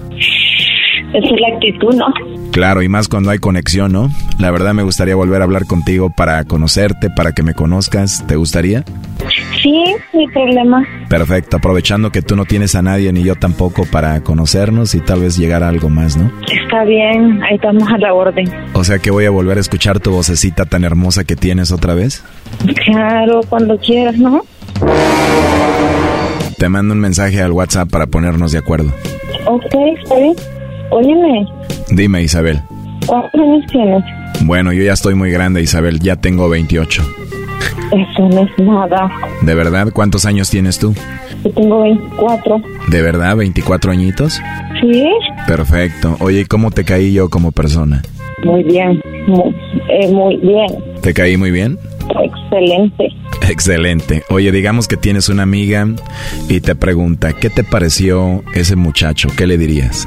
Esa 1.12 1.26
es 1.26 1.40
la 1.40 1.48
actitud, 1.57 1.94
¿no? 1.94 2.07
Claro, 2.53 2.82
y 2.82 2.88
más 2.88 3.09
cuando 3.09 3.30
hay 3.30 3.38
conexión, 3.38 3.92
¿no? 3.92 4.11
La 4.38 4.51
verdad 4.51 4.74
me 4.74 4.82
gustaría 4.82 5.14
volver 5.14 5.40
a 5.40 5.44
hablar 5.44 5.66
contigo 5.66 6.11
para 6.11 6.44
conocerte, 6.44 7.09
para 7.09 7.32
que 7.32 7.42
me 7.42 7.55
conozcas. 7.55 8.24
¿Te 8.26 8.36
gustaría? 8.36 8.84
Sí, 9.62 9.84
mi 10.12 10.26
problema. 10.28 10.84
Perfecto, 11.09 11.59
aprovechando 11.59 12.11
que 12.11 12.22
tú 12.22 12.34
no 12.34 12.44
tienes 12.46 12.74
a 12.74 12.82
nadie 12.82 13.12
ni 13.12 13.22
yo 13.22 13.36
tampoco 13.36 13.84
para 13.84 14.20
conocernos 14.22 14.94
y 14.94 15.01
tal 15.01 15.20
vez 15.20 15.36
llegar 15.36 15.62
a 15.62 15.68
algo 15.68 15.88
más, 15.90 16.16
¿no? 16.16 16.30
Está 16.51 16.84
bien, 16.84 17.42
ahí 17.42 17.55
estamos 17.55 17.88
a 17.88 17.98
la 17.98 18.14
orden. 18.14 18.51
O 18.72 18.82
sea 18.82 18.98
que 18.98 19.11
voy 19.11 19.26
a 19.26 19.30
volver 19.30 19.59
a 19.59 19.61
escuchar 19.61 20.01
tu 20.01 20.11
vocecita 20.11 20.64
tan 20.64 20.84
hermosa 20.84 21.24
que 21.24 21.36
tienes 21.36 21.70
otra 21.70 21.94
vez. 21.94 22.24
Claro, 22.84 23.42
cuando 23.48 23.78
quieras, 23.78 24.16
¿no? 24.16 24.42
Te 26.59 26.68
mando 26.68 26.94
un 26.94 27.01
mensaje 27.01 27.40
al 27.40 27.53
WhatsApp 27.53 27.90
para 27.90 28.07
ponernos 28.07 28.53
de 28.53 28.59
acuerdo. 28.59 28.92
Ok, 29.46 29.64
está 30.03 30.16
bien. 30.16 30.34
Óyeme, 30.91 31.47
Dime, 31.91 32.22
Isabel. 32.22 32.61
¿cuántos 33.07 33.41
años 33.41 33.64
tienes? 33.70 34.05
Bueno, 34.43 34.72
yo 34.72 34.82
ya 34.82 34.93
estoy 34.93 35.14
muy 35.14 35.30
grande, 35.30 35.62
Isabel. 35.62 36.01
Ya 36.01 36.16
tengo 36.16 36.49
28. 36.49 37.03
Eso 37.93 38.28
no 38.28 38.43
es 38.43 38.59
nada. 38.59 39.11
¿De 39.43 39.55
verdad? 39.55 39.88
¿Cuántos 39.93 40.24
años 40.24 40.49
tienes 40.51 40.78
tú? 40.78 40.95
Yo 41.45 41.51
tengo 41.51 41.82
24. 41.82 42.61
¿De 42.88 43.03
verdad? 43.03 43.36
¿24 43.36 43.91
añitos? 43.91 44.41
¿Sí? 44.80 45.09
Perfecto. 45.47 46.16
Oye, 46.20 46.41
¿y 46.41 46.45
¿cómo 46.45 46.70
te 46.70 46.84
caí 46.84 47.12
yo 47.12 47.28
como 47.28 47.53
persona? 47.53 48.03
Muy 48.45 48.62
bien, 48.62 49.01
muy, 49.26 49.55
eh, 49.91 50.11
muy 50.11 50.36
bien. 50.36 50.66
¿Te 51.03 51.12
caí 51.12 51.36
muy 51.36 51.51
bien? 51.51 51.78
Excelente. 52.22 53.09
Excelente. 53.49 54.22
Oye, 54.30 54.53
digamos 54.53 54.88
que 54.88 54.97
tienes 54.97 55.28
una 55.28 55.43
amiga 55.43 55.86
y 56.49 56.61
te 56.61 56.74
pregunta, 56.74 57.32
¿qué 57.34 57.51
te 57.51 57.64
pareció 57.64 58.43
ese 58.55 58.76
muchacho? 58.76 59.28
¿Qué 59.36 59.47
le 59.47 59.59
dirías? 59.59 60.07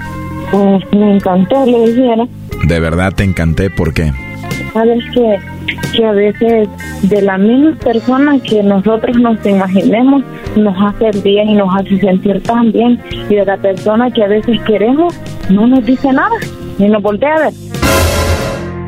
Pues 0.53 0.83
me 0.91 1.15
encantó, 1.15 1.65
le 1.65 1.87
dijera. 1.87 2.27
De 2.67 2.79
verdad 2.79 3.11
te 3.11 3.23
encanté, 3.23 3.71
¿por 3.71 3.91
qué? 3.91 4.13
Sabes 4.71 5.03
que, 5.11 5.39
que 5.97 6.05
a 6.05 6.11
veces 6.11 6.69
de 7.01 7.23
la 7.23 7.39
misma 7.39 7.75
persona 7.77 8.39
que 8.39 8.61
nosotros 8.61 9.17
nos 9.17 9.43
imaginemos 9.47 10.21
nos 10.55 10.75
hace 10.79 11.09
bien 11.23 11.49
y 11.49 11.55
nos 11.55 11.75
hace 11.75 11.97
sentir 11.97 12.43
tan 12.43 12.71
bien. 12.71 13.01
Y 13.31 13.33
de 13.33 13.45
la 13.45 13.57
persona 13.57 14.11
que 14.11 14.23
a 14.23 14.27
veces 14.27 14.61
queremos 14.61 15.19
no 15.49 15.65
nos 15.65 15.83
dice 15.87 16.13
nada, 16.13 16.35
ni 16.77 16.87
nos 16.87 17.01
voltea 17.01 17.33
a 17.33 17.39
ver. 17.45 17.53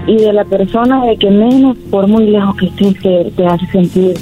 Y 0.05 0.17
de 0.17 0.33
la 0.33 0.45
persona 0.45 1.03
de 1.03 1.17
que 1.17 1.31
menos, 1.31 1.75
por 1.89 2.05
muy 2.05 2.27
lejos 2.27 2.55
que 2.57 2.67
estés, 2.67 3.01
te, 3.01 3.31
te 3.35 3.47
hace 3.47 3.65
sentir 3.71 4.13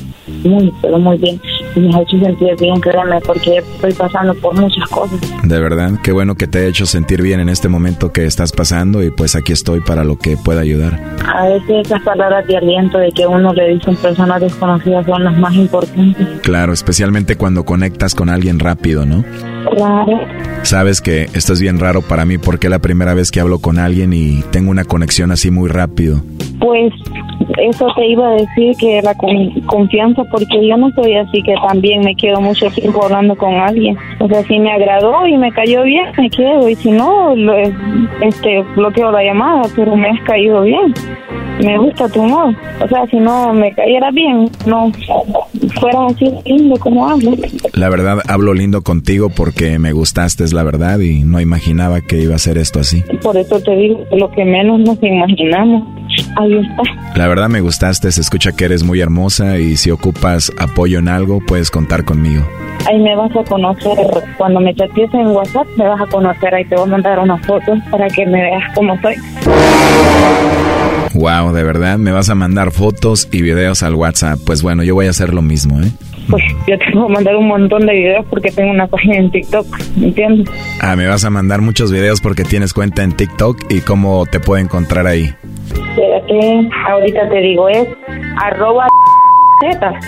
muy, 0.46 0.72
pero 0.82 0.98
muy 0.98 1.18
bien. 1.18 1.42
Me 1.76 1.96
ha 1.96 2.02
hecho 2.02 2.20
sentir 2.20 2.56
bien, 2.60 2.80
créeme, 2.80 3.20
porque 3.22 3.58
estoy 3.58 3.94
pasando 3.94 4.34
por 4.36 4.54
muchas 4.56 4.88
cosas. 4.90 5.20
De 5.44 5.60
verdad, 5.60 5.92
qué 6.04 6.12
bueno 6.12 6.36
que 6.36 6.48
te 6.48 6.60
he 6.60 6.68
hecho 6.68 6.86
sentir 6.86 7.22
bien 7.22 7.40
en 7.40 7.50
este 7.50 7.68
momento 7.70 8.12
que 8.12 8.26
estás 8.26 8.52
pasando 8.52 9.04
y 9.04 9.12
pues 9.12 9.36
aquí 9.36 9.54
estoy 9.54 9.82
para 9.82 10.04
lo 10.04 10.18
que 10.18 10.38
pueda 10.38 10.62
ayudar. 10.62 11.00
A 11.26 11.48
veces 11.48 11.88
esas 11.88 12.02
palabras 12.04 12.46
de 12.48 12.58
aliento 12.58 12.98
de 12.98 13.12
que 13.12 13.26
uno 13.26 13.54
le 13.54 13.76
dicen 13.76 13.96
personas 13.96 14.42
desconocidas 14.42 15.06
son 15.06 15.24
las 15.24 15.38
más 15.38 15.54
importantes. 15.56 16.28
Claro, 16.42 16.74
especialmente 16.74 17.38
cuando 17.38 17.66
conectas 17.66 18.16
con 18.16 18.30
alguien 18.30 18.60
rápido, 18.60 19.06
¿no? 19.06 19.24
Claro. 19.76 20.20
Sabes 20.64 21.02
que 21.02 21.30
esto 21.34 21.54
es 21.54 21.62
bien 21.62 21.80
raro 21.80 22.02
para 22.02 22.26
mí 22.26 22.38
porque 22.38 22.68
es 22.68 22.72
la 22.72 22.80
primera 22.80 23.14
vez 23.14 23.32
que 23.32 23.40
hablo 23.40 23.60
con 23.60 23.80
alguien 23.80 24.14
y 24.14 24.44
tengo 24.52 24.72
una 24.72 24.84
conexión 24.86 25.32
así 25.32 25.52
muy 25.52 25.70
rápido. 25.70 26.22
Pues 26.60 26.94
eso 27.58 27.88
te 27.96 28.08
iba 28.08 28.28
a 28.30 28.32
decir 28.36 28.76
que 28.80 29.02
la 29.02 29.14
con- 29.16 29.52
confianza, 29.66 30.24
porque 30.26 30.66
yo 30.68 30.78
no 30.78 30.90
soy 30.92 31.16
así 31.16 31.42
que 31.44 31.54
también 31.68 32.02
me 32.02 32.16
quedo 32.16 32.40
mucho 32.42 32.68
tiempo 32.72 33.04
hablando 33.04 33.36
con 33.36 33.54
alguien. 33.56 33.98
O 34.20 34.28
sea, 34.28 34.44
si 34.44 34.60
me 34.60 34.72
agradó 34.72 35.28
y 35.28 35.38
me 35.38 35.52
cayó 35.52 35.84
bien, 35.84 36.06
me 36.18 36.30
quedo, 36.30 36.70
y 36.70 36.76
si 36.76 36.92
no, 36.92 37.36
lo- 37.36 37.54
este 38.22 38.62
bloqueo 38.76 39.12
la 39.12 39.24
llamada, 39.24 39.64
pero 39.76 39.96
me 39.96 40.10
has 40.10 40.22
caído 40.22 40.62
bien. 40.62 40.94
Me 41.64 41.78
gusta 41.78 42.10
tu 42.10 42.22
humor. 42.22 42.56
O 42.84 42.88
sea, 42.88 43.06
si 43.12 43.18
no 43.18 43.54
me 43.54 43.72
cayera 43.74 44.10
bien, 44.10 44.50
no 44.66 44.92
fuera 45.80 46.08
así 46.08 46.26
lindo 46.46 46.76
como 46.80 47.08
hablas. 47.08 47.36
La 47.76 47.90
verdad, 47.90 48.18
hablo 48.28 48.56
lindo 48.56 48.82
contigo 48.82 49.30
porque 49.30 49.78
me 49.78 49.92
gustaste, 49.92 50.44
es 50.44 50.52
la 50.54 50.64
verdad, 50.64 50.98
y 51.00 51.24
no 51.24 51.40
imaginaba 51.40 52.02
que 52.02 52.20
iba 52.20 52.34
a 52.34 52.40
ser 52.40 52.58
esto 52.58 52.80
así. 52.80 53.04
Por 53.22 53.38
eso 53.38 53.60
te 53.62 53.76
digo 53.76 54.00
lo 54.18 54.32
que 54.32 54.44
menos 54.46 54.80
nos 54.80 54.98
imaginamos. 55.04 55.84
Ahí 56.38 56.54
está. 56.56 56.84
La 57.16 57.28
verdad 57.28 57.50
me 57.50 57.62
gustaste, 57.62 58.12
se 58.12 58.22
escucha 58.22 58.52
que 58.52 58.66
eres 58.66 58.84
muy 58.84 59.00
hermosa 59.02 59.58
y 59.58 59.78
si 59.78 59.92
ocupas 59.92 60.52
apoyo 60.58 61.00
en 61.00 61.08
algo, 61.08 61.40
puedes 61.46 61.70
contar 61.72 62.04
conmigo. 62.04 62.44
Ahí 62.88 63.00
me 63.00 63.16
vas 63.16 63.32
a 63.36 63.44
conocer. 63.44 63.98
Cuando 64.38 64.60
me 64.60 64.74
chatees 64.76 65.14
en 65.14 65.28
WhatsApp, 65.28 65.68
me 65.78 65.88
vas 65.88 66.02
a 66.02 66.06
conocer. 66.08 66.54
Ahí 66.54 66.66
te 66.66 66.76
voy 66.76 66.86
a 66.86 66.92
mandar 66.92 67.20
una 67.20 67.38
foto 67.38 67.74
para 67.90 68.08
que 68.08 68.26
me 68.26 68.42
veas 68.42 68.64
cómo 68.76 69.00
soy. 69.02 69.16
Wow, 71.14 71.54
de 71.54 71.64
verdad, 71.64 71.98
me 71.98 72.12
vas 72.12 72.30
a 72.30 72.36
mandar 72.36 72.72
fotos 72.72 73.30
y 73.32 73.42
videos 73.42 73.84
al 73.84 73.96
WhatsApp. 73.96 74.40
Pues 74.46 74.64
bueno, 74.64 74.84
yo 74.84 74.96
voy 74.96 75.08
a 75.08 75.12
hacer 75.12 75.34
lo 75.34 75.42
mismo, 75.42 75.80
¿eh? 75.82 75.92
Pues 76.30 76.44
yo 76.68 76.78
te 76.78 76.86
voy 76.94 77.06
a 77.06 77.14
mandar 77.14 77.36
un 77.36 77.48
montón 77.48 77.86
de 77.86 77.94
videos 77.94 78.26
porque 78.30 78.50
tengo 78.50 78.72
una 78.72 78.88
página 78.88 79.18
en 79.18 79.32
TikTok. 79.32 79.68
¿Me 79.96 80.08
entiendes? 80.08 80.50
Ah, 80.82 80.96
me 80.96 81.08
vas 81.08 81.24
a 81.24 81.30
mandar 81.30 81.62
muchos 81.62 81.92
videos 81.92 82.20
porque 82.22 82.44
tienes 82.44 82.74
cuenta 82.74 83.04
en 83.04 83.12
TikTok 83.14 83.72
y 83.72 83.82
cómo 83.82 84.26
te 84.26 84.40
puedo 84.40 84.62
encontrar 84.62 85.06
ahí. 85.08 85.34
Espérate, 85.72 86.70
ahorita 86.90 87.30
te 87.30 87.38
digo, 87.40 87.70
es 87.70 87.88
arroba 88.38 88.88
Z. 89.62 90.00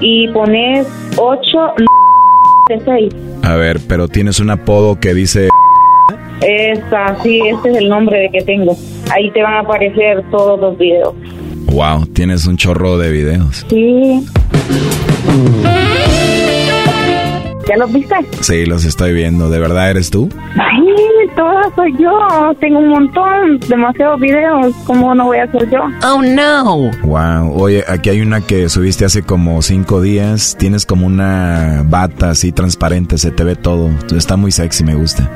Y 0.00 0.28
pones 0.28 0.88
8 1.16 1.74
6. 2.84 3.14
A 3.42 3.56
ver, 3.56 3.80
pero 3.88 4.08
tienes 4.08 4.40
un 4.40 4.50
apodo 4.50 4.98
que 4.98 5.14
dice... 5.14 5.48
Esa, 6.40 7.16
sí, 7.22 7.40
este 7.46 7.70
es 7.70 7.76
el 7.76 7.88
nombre 7.88 8.18
de 8.18 8.30
que 8.30 8.42
tengo. 8.42 8.76
Ahí 9.12 9.30
te 9.30 9.42
van 9.42 9.54
a 9.54 9.60
aparecer 9.60 10.24
todos 10.30 10.58
los 10.58 10.76
videos. 10.78 11.14
Wow, 11.66 12.06
tienes 12.06 12.46
un 12.46 12.56
chorro 12.56 12.98
de 12.98 13.10
videos. 13.12 13.64
Sí. 13.68 14.26
¿Ya 17.68 17.76
los 17.76 17.92
viste? 17.92 18.14
Sí, 18.40 18.66
los 18.66 18.84
estoy 18.84 19.12
viendo. 19.12 19.48
¿De 19.48 19.58
verdad 19.58 19.90
eres 19.90 20.10
tú? 20.10 20.28
Sí, 20.28 21.28
toda 21.36 21.62
soy 21.76 21.92
yo. 21.98 22.10
Tengo 22.60 22.80
un 22.80 22.88
montón, 22.88 23.60
demasiados 23.68 24.20
videos. 24.20 24.74
¿Cómo 24.84 25.14
no 25.14 25.26
voy 25.26 25.38
a 25.38 25.50
ser 25.50 25.70
yo? 25.70 25.80
Oh, 26.04 26.22
no. 26.22 26.90
Wow. 27.04 27.60
Oye, 27.60 27.84
aquí 27.88 28.10
hay 28.10 28.20
una 28.20 28.40
que 28.40 28.68
subiste 28.68 29.04
hace 29.04 29.22
como 29.22 29.62
cinco 29.62 30.00
días. 30.00 30.56
Tienes 30.58 30.86
como 30.86 31.06
una 31.06 31.82
bata 31.86 32.30
así 32.30 32.52
transparente, 32.52 33.18
se 33.18 33.30
te 33.30 33.44
ve 33.44 33.54
todo. 33.56 33.90
Está 34.16 34.36
muy 34.36 34.50
sexy, 34.50 34.84
me 34.84 34.94
gusta. 34.94 35.28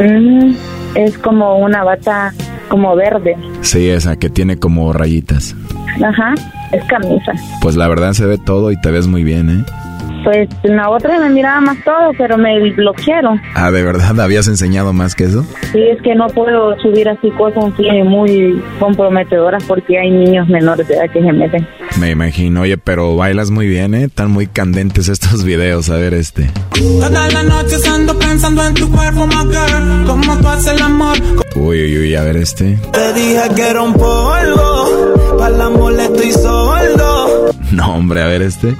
Mm, 0.00 0.54
es 0.94 1.18
como 1.18 1.58
una 1.58 1.84
bata 1.84 2.32
como 2.68 2.96
verde. 2.96 3.36
Sí, 3.60 3.88
esa 3.88 4.16
que 4.16 4.30
tiene 4.30 4.58
como 4.58 4.92
rayitas. 4.92 5.54
Ajá, 6.02 6.34
es 6.72 6.82
camisa. 6.84 7.32
Pues 7.60 7.76
la 7.76 7.86
verdad 7.88 8.14
se 8.14 8.26
ve 8.26 8.38
todo 8.38 8.72
y 8.72 8.80
te 8.80 8.90
ves 8.90 9.06
muy 9.06 9.22
bien, 9.22 9.50
¿eh? 9.50 9.64
Pues 10.24 10.48
en 10.62 10.76
la 10.76 10.88
otra 10.88 11.18
me 11.18 11.28
miraba 11.30 11.60
más 11.60 11.76
todo, 11.84 12.12
pero 12.16 12.38
me 12.38 12.58
bloquearon. 12.72 13.40
Ah, 13.54 13.70
¿de 13.70 13.82
verdad 13.82 14.18
habías 14.20 14.48
enseñado 14.48 14.92
más 14.92 15.14
que 15.14 15.24
eso? 15.24 15.44
Sí, 15.72 15.82
es 15.82 16.00
que 16.02 16.14
no 16.14 16.28
puedo 16.28 16.78
subir 16.80 17.08
así 17.08 17.30
cosas 17.32 17.72
muy 18.04 18.62
comprometedoras 18.78 19.62
porque 19.64 19.98
hay 19.98 20.10
niños 20.10 20.48
menores 20.48 20.88
de 20.88 20.94
edad 20.94 21.10
que 21.12 21.20
se 21.20 21.32
meten. 21.32 21.66
Me 22.00 22.10
imagino, 22.10 22.62
oye, 22.62 22.78
pero 22.78 23.16
bailas 23.16 23.50
muy 23.50 23.66
bien, 23.66 23.94
¿eh? 23.94 24.04
Están 24.04 24.30
muy 24.30 24.46
candentes 24.46 25.08
estos 25.08 25.44
videos, 25.44 25.90
a 25.90 25.96
ver 25.96 26.14
este. 26.14 26.50
Toda 26.72 27.28
la 27.28 27.42
noche 27.42 27.76
ando 27.88 28.18
pensando 28.18 28.66
en 28.66 28.74
tu 28.74 28.90
cuerpo, 28.90 29.26
my 29.26 29.44
girl. 29.50 30.06
Cómo 30.06 30.38
tú 30.38 30.48
haces 30.48 30.72
el 30.74 30.82
amor. 30.82 31.16
Uy, 31.56 31.84
uy, 31.84 31.98
uy, 31.98 32.14
a 32.14 32.22
ver 32.22 32.36
este. 32.36 32.78
Te 32.92 33.12
dije 33.12 33.42
que 33.54 33.68
era 33.68 33.82
un 33.82 33.92
polvo. 33.92 35.36
Para 35.38 35.56
la 35.56 35.70
molesto 35.70 36.22
y 36.22 36.32
sordo. 36.32 37.50
No, 37.72 37.94
hombre, 37.94 38.22
a 38.22 38.26
ver 38.26 38.42
este. 38.42 38.74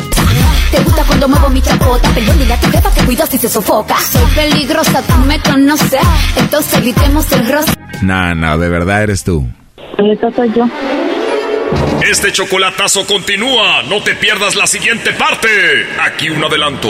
Te 0.75 0.83
gusta 0.83 1.05
cuando 1.05 1.29
muevo 1.29 1.49
mi 1.51 1.63
chapota, 1.63 2.11
perdón, 2.11 2.37
dile 2.37 2.55
a 2.55 2.61
tu 2.61 2.69
jefa 2.69 2.93
que 2.93 3.05
cuido 3.05 3.25
si 3.27 3.39
se 3.39 3.49
sofoca. 3.49 3.97
Soy 3.97 4.27
peligrosa, 4.35 5.03
tú 5.03 5.15
me 5.25 5.39
conoces, 5.39 6.01
entonces 6.37 6.81
gritemos 6.81 7.31
el 7.31 7.47
rostro. 7.47 7.75
No, 8.03 8.35
no, 8.35 8.59
de 8.59 8.69
verdad 8.69 9.05
eres 9.05 9.23
tú. 9.23 9.47
Eso 9.99 10.33
soy 10.35 10.53
yo. 10.53 10.67
Este 12.03 12.33
chocolatazo 12.33 13.07
continúa. 13.07 13.85
No 13.89 14.03
te 14.03 14.17
pierdas 14.17 14.57
la 14.57 14.67
siguiente 14.67 15.13
parte. 15.13 15.49
Aquí 16.03 16.29
un 16.29 16.43
adelanto. 16.43 16.89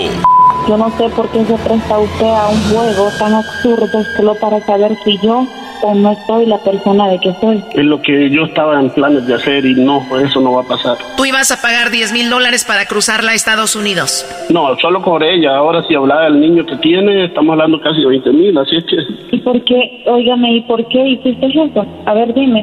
Yo 0.66 0.78
no 0.78 0.88
sé 0.96 1.10
por 1.10 1.28
qué 1.28 1.44
se 1.44 1.54
presta 1.58 1.98
usted 1.98 2.26
a 2.26 2.48
un 2.48 2.62
juego 2.70 3.10
tan 3.18 3.34
absurdo 3.34 4.02
solo 4.16 4.34
para 4.36 4.64
saber 4.64 4.96
si 5.04 5.18
yo 5.22 5.46
o 5.84 5.94
no 5.94 6.16
soy 6.26 6.46
la 6.46 6.58
persona 6.58 7.08
de 7.08 7.18
que 7.20 7.32
soy. 7.40 7.62
Es 7.74 7.84
lo 7.84 8.00
que 8.00 8.30
yo 8.30 8.44
estaba 8.44 8.80
en 8.80 8.90
planes 8.90 9.26
de 9.26 9.34
hacer 9.34 9.64
y 9.66 9.74
no, 9.74 10.02
eso 10.18 10.40
no 10.40 10.52
va 10.52 10.62
a 10.62 10.64
pasar. 10.64 10.96
Tú 11.16 11.24
ibas 11.26 11.50
a 11.50 11.60
pagar 11.60 11.90
10 11.90 12.12
mil 12.12 12.30
dólares 12.30 12.64
para 12.64 12.86
cruzarla 12.86 13.32
a 13.32 13.34
Estados 13.34 13.76
Unidos. 13.76 14.26
No, 14.50 14.76
solo 14.78 15.02
por 15.02 15.22
ella. 15.22 15.56
Ahora 15.56 15.82
si 15.86 15.94
hablaba 15.94 16.24
del 16.24 16.40
niño 16.40 16.64
que 16.64 16.76
tiene, 16.76 17.26
estamos 17.26 17.52
hablando 17.52 17.80
casi 17.80 18.00
de 18.00 18.06
20 18.06 18.32
mil, 18.32 18.58
así 18.58 18.76
es 18.76 18.84
que... 18.84 19.36
¿Y 19.36 19.40
por 19.40 19.62
qué? 19.64 20.02
Óigame, 20.06 20.56
¿y 20.56 20.60
por 20.62 20.86
qué 20.88 21.06
hiciste 21.06 21.46
eso? 21.46 21.86
A 22.06 22.14
ver, 22.14 22.32
dime. 22.32 22.62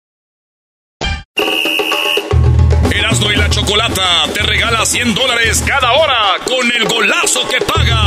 Chocolata 3.71 4.25
te 4.33 4.43
regala 4.43 4.85
100 4.85 5.13
dólares 5.15 5.63
cada 5.65 5.93
hora 5.93 6.35
con 6.43 6.69
el 6.73 6.83
golazo 6.89 7.47
que 7.47 7.61
paga. 7.61 8.03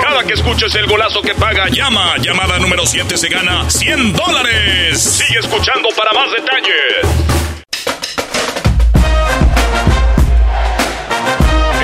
Cada 0.00 0.22
que 0.22 0.34
escuches 0.34 0.72
el 0.76 0.86
golazo 0.86 1.20
que 1.20 1.34
paga, 1.34 1.66
llama. 1.68 2.14
Llamada 2.18 2.60
número 2.60 2.86
7 2.86 3.18
se 3.18 3.28
gana 3.28 3.68
100 3.68 4.12
dólares. 4.12 5.02
Sigue 5.02 5.40
escuchando 5.40 5.88
para 5.96 6.12
más 6.12 6.30
detalles. 6.30 6.72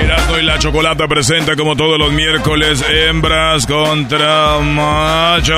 Erasmo 0.04 0.38
y 0.38 0.42
la 0.42 0.60
Chocolata 0.60 1.08
presenta 1.08 1.56
como 1.56 1.74
todos 1.74 1.98
los 1.98 2.12
miércoles 2.12 2.84
hembras 2.88 3.66
contra 3.66 4.60
machos. 4.60 5.54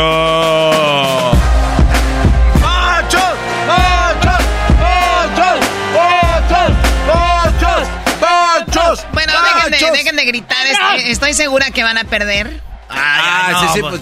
Dejen 9.92 9.92
de, 9.92 9.98
dejen 9.98 10.16
de 10.16 10.24
gritar. 10.24 10.66
Estoy, 10.66 11.10
estoy 11.10 11.34
segura 11.34 11.70
que 11.70 11.82
van 11.82 11.98
a 11.98 12.04
perder. 12.04 12.60
Ah, 12.88 13.60
sí, 13.60 13.66
sí, 13.74 13.80
pues. 13.80 14.00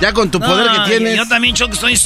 Ya 0.00 0.12
con 0.12 0.30
tu 0.30 0.38
poder 0.40 0.70
que 0.70 0.90
tienes. 0.90 1.16
Yo 1.16 1.26
también, 1.26 1.54
Choco, 1.54 1.74
estoy, 1.74 1.98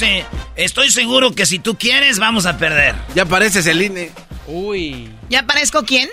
estoy 0.55 0.89
seguro 0.91 1.33
que 1.33 1.45
si 1.45 1.59
tú 1.59 1.77
quieres, 1.77 2.19
vamos 2.19 2.45
a 2.45 2.57
perder. 2.57 2.95
Ya 3.13 3.25
pareces 3.25 3.65
el 3.67 3.81
INE. 3.81 4.11
Uy. 4.47 5.11
¿Ya 5.29 5.43
parezco 5.43 5.83
quién? 5.85 6.09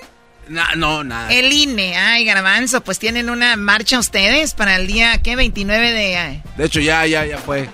No, 0.48 0.62
no, 0.76 1.02
nada. 1.04 1.32
El 1.32 1.52
INE. 1.52 1.96
Ay, 1.96 2.24
garbanzo, 2.24 2.82
pues 2.82 2.98
tienen 2.98 3.30
una 3.30 3.56
marcha 3.56 3.98
ustedes 3.98 4.54
para 4.54 4.76
el 4.76 4.86
día, 4.86 5.18
¿qué? 5.22 5.34
29 5.36 5.92
de... 5.92 6.16
ay, 6.16 6.42
De 6.56 6.64
hecho, 6.66 6.80
ya, 6.80 7.06
ya, 7.06 7.24
ya 7.24 7.38
fue. 7.38 7.68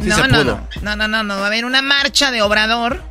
Sí 0.00 0.06
no, 0.08 0.16
se 0.16 0.28
no, 0.28 0.38
pudo. 0.42 0.68
no, 0.82 0.96
no, 0.96 0.96
no, 0.96 1.08
no, 1.08 1.22
no, 1.24 1.36
va 1.38 1.44
a 1.44 1.46
haber 1.48 1.64
una 1.64 1.82
marcha 1.82 2.30
de 2.30 2.40
Obrador 2.42 3.02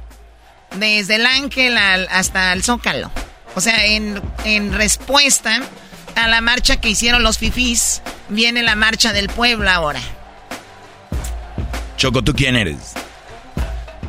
desde 0.75 1.15
el 1.15 1.25
Ángel 1.25 1.77
al- 1.77 2.07
hasta 2.11 2.53
el 2.53 2.63
Zócalo. 2.63 3.11
O 3.57 3.61
sea, 3.61 3.85
en, 3.87 4.21
en 4.45 4.71
respuesta 4.71 5.61
a 6.15 6.27
la 6.27 6.41
marcha 6.41 6.79
que 6.79 6.89
hicieron 6.89 7.23
los 7.23 7.39
fifís, 7.39 8.03
viene 8.29 8.61
la 8.61 8.75
marcha 8.75 9.13
del 9.13 9.29
pueblo 9.29 9.67
ahora. 9.67 9.99
Choco, 11.97 12.23
¿tú 12.23 12.33
quién 12.35 12.55
eres? 12.55 12.93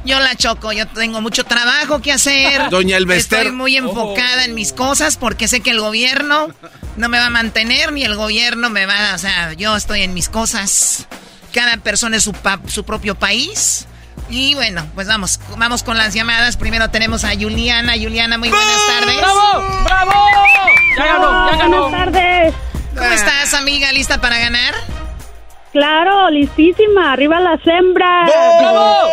Yo 0.04 0.20
la 0.20 0.34
choco, 0.36 0.70
yo 0.72 0.86
tengo 0.86 1.22
mucho 1.22 1.44
trabajo 1.44 2.02
que 2.02 2.12
hacer. 2.12 2.68
Doña 2.70 2.98
Elvester. 2.98 3.38
Estoy 3.38 3.52
muy 3.54 3.76
enfocada 3.78 4.44
en 4.44 4.54
mis 4.54 4.74
cosas 4.74 5.16
porque 5.16 5.48
sé 5.48 5.60
que 5.60 5.70
el 5.70 5.80
gobierno 5.80 6.48
no 6.96 7.08
me 7.08 7.18
va 7.18 7.26
a 7.26 7.30
mantener 7.30 7.92
ni 7.92 8.04
el 8.04 8.16
gobierno 8.16 8.68
me 8.68 8.84
va 8.84 9.12
a... 9.12 9.14
O 9.14 9.18
sea, 9.18 9.54
yo 9.54 9.74
estoy 9.76 10.02
en 10.02 10.12
mis 10.12 10.28
cosas. 10.28 11.06
Cada 11.54 11.78
persona 11.78 12.18
es 12.18 12.24
su, 12.24 12.32
pa- 12.34 12.60
su 12.66 12.84
propio 12.84 13.14
país. 13.14 13.86
Y 14.30 14.54
bueno, 14.54 14.86
pues 14.94 15.06
vamos, 15.08 15.40
vamos 15.56 15.82
con 15.82 15.96
las 15.96 16.14
llamadas. 16.14 16.56
Primero 16.56 16.90
tenemos 16.90 17.24
a 17.24 17.30
Juliana. 17.30 17.94
Juliana, 17.94 18.36
muy 18.38 18.50
buenas 18.50 18.86
tardes. 18.86 19.16
¡Bravo! 19.16 19.82
¡Bravo! 19.84 20.12
Ya 20.96 21.06
ganó, 21.06 21.50
ya 21.50 21.56
ganó. 21.56 21.82
Buenas 21.88 22.04
tardes. 22.12 22.54
¿Cómo 22.96 23.10
estás, 23.10 23.54
amiga? 23.54 23.92
¿Lista 23.92 24.20
para 24.20 24.38
ganar? 24.38 24.74
Claro, 25.72 26.30
listísima. 26.30 27.12
Arriba 27.12 27.40
las 27.40 27.60
hembras. 27.66 28.30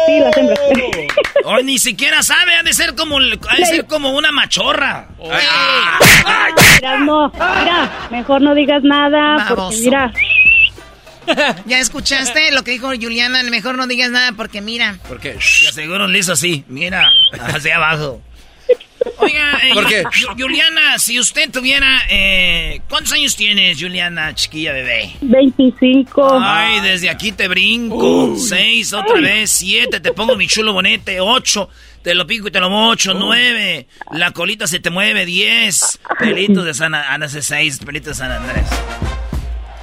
Sí, 0.08 0.20
las 0.20 0.38
hembras. 0.38 0.60
Hoy 1.46 1.64
ni 1.64 1.78
siquiera 1.78 2.24
sabe, 2.24 2.56
ha 2.56 2.64
de 2.64 2.74
ser 2.74 2.96
como, 2.96 3.18
ha 3.18 3.56
de 3.58 3.66
ser 3.66 3.86
como 3.86 4.12
una 4.12 4.32
machorra. 4.32 5.08
Mira, 5.22 6.98
no. 7.00 7.30
Mira, 7.32 8.08
mejor 8.10 8.42
no 8.42 8.56
digas 8.56 8.82
nada 8.84 9.46
porque 9.48 9.54
Baboso. 9.62 9.80
mira. 9.84 10.12
¿Ya 11.66 11.80
escuchaste 11.80 12.52
lo 12.52 12.64
que 12.64 12.72
dijo 12.72 12.88
Juliana? 12.90 13.42
Mejor 13.44 13.76
no 13.78 13.88
digas 13.88 14.12
nada 14.12 14.32
porque 14.34 14.62
mira. 14.62 14.98
¿Por 15.08 15.20
qué? 15.20 15.38
Ya 15.64 15.72
seguro 15.72 16.08
le 16.08 16.20
hizo 16.20 16.34
así. 16.34 16.64
Mira, 16.68 17.10
hacia 17.40 17.78
abajo. 17.78 18.22
Oiga, 19.18 19.60
eh, 19.64 19.74
¿Por 19.74 19.88
qué? 19.88 20.04
Yu- 20.04 20.36
Juliana, 20.42 20.98
si 20.98 21.20
usted 21.20 21.52
tuviera... 21.52 22.02
eh, 22.10 22.82
¿Cuántos 22.90 23.14
años 23.14 23.36
tienes, 23.36 23.80
Juliana, 23.80 24.34
chiquilla 24.34 24.74
bebé? 24.74 25.12
25. 25.22 26.40
Ay, 26.42 26.80
desde 26.82 27.10
aquí 27.10 27.32
te 27.32 27.48
brinco. 27.48 28.36
Seis, 28.38 28.94
otra 28.94 29.22
vez. 29.22 29.52
Siete, 29.52 30.00
te 30.00 30.12
pongo 30.12 30.36
mi 30.36 30.48
chulo 30.48 30.74
bonete. 30.74 31.20
Ocho, 31.22 31.70
te 32.02 32.16
lo 32.16 32.26
pico 32.26 32.48
y 32.48 32.52
te 32.52 32.60
lo 32.60 32.70
mocho. 32.72 33.14
Nueve, 33.14 33.88
la 34.12 34.32
colita 34.32 34.66
se 34.66 34.80
te 34.80 34.90
mueve. 34.90 35.26
Diez, 35.26 36.00
pelitos 36.18 36.66
de 36.66 36.74
San 36.74 36.96
Andrés. 36.96 37.38
Seis, 37.46 37.78
pelitos 37.86 38.08
de 38.08 38.16
San 38.16 38.32
Andrés. 38.32 38.66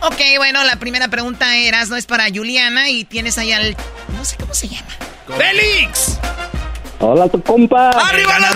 Ok, 0.04 0.20
bueno, 0.36 0.64
la 0.64 0.76
primera 0.76 1.06
pregunta 1.06 1.56
eras, 1.56 1.88
no 1.88 1.96
es 1.96 2.06
para 2.06 2.24
Juliana 2.24 2.90
y 2.90 3.04
tienes 3.04 3.38
ahí 3.38 3.52
al... 3.52 3.76
No 4.16 4.24
sé 4.24 4.36
cómo 4.36 4.52
se 4.52 4.66
llama. 4.66 4.88
¡Félix! 5.38 6.18
Hola, 6.98 7.28
tu 7.28 7.40
compa. 7.40 7.90
¡Arriba 7.90 8.38
la 8.40 8.48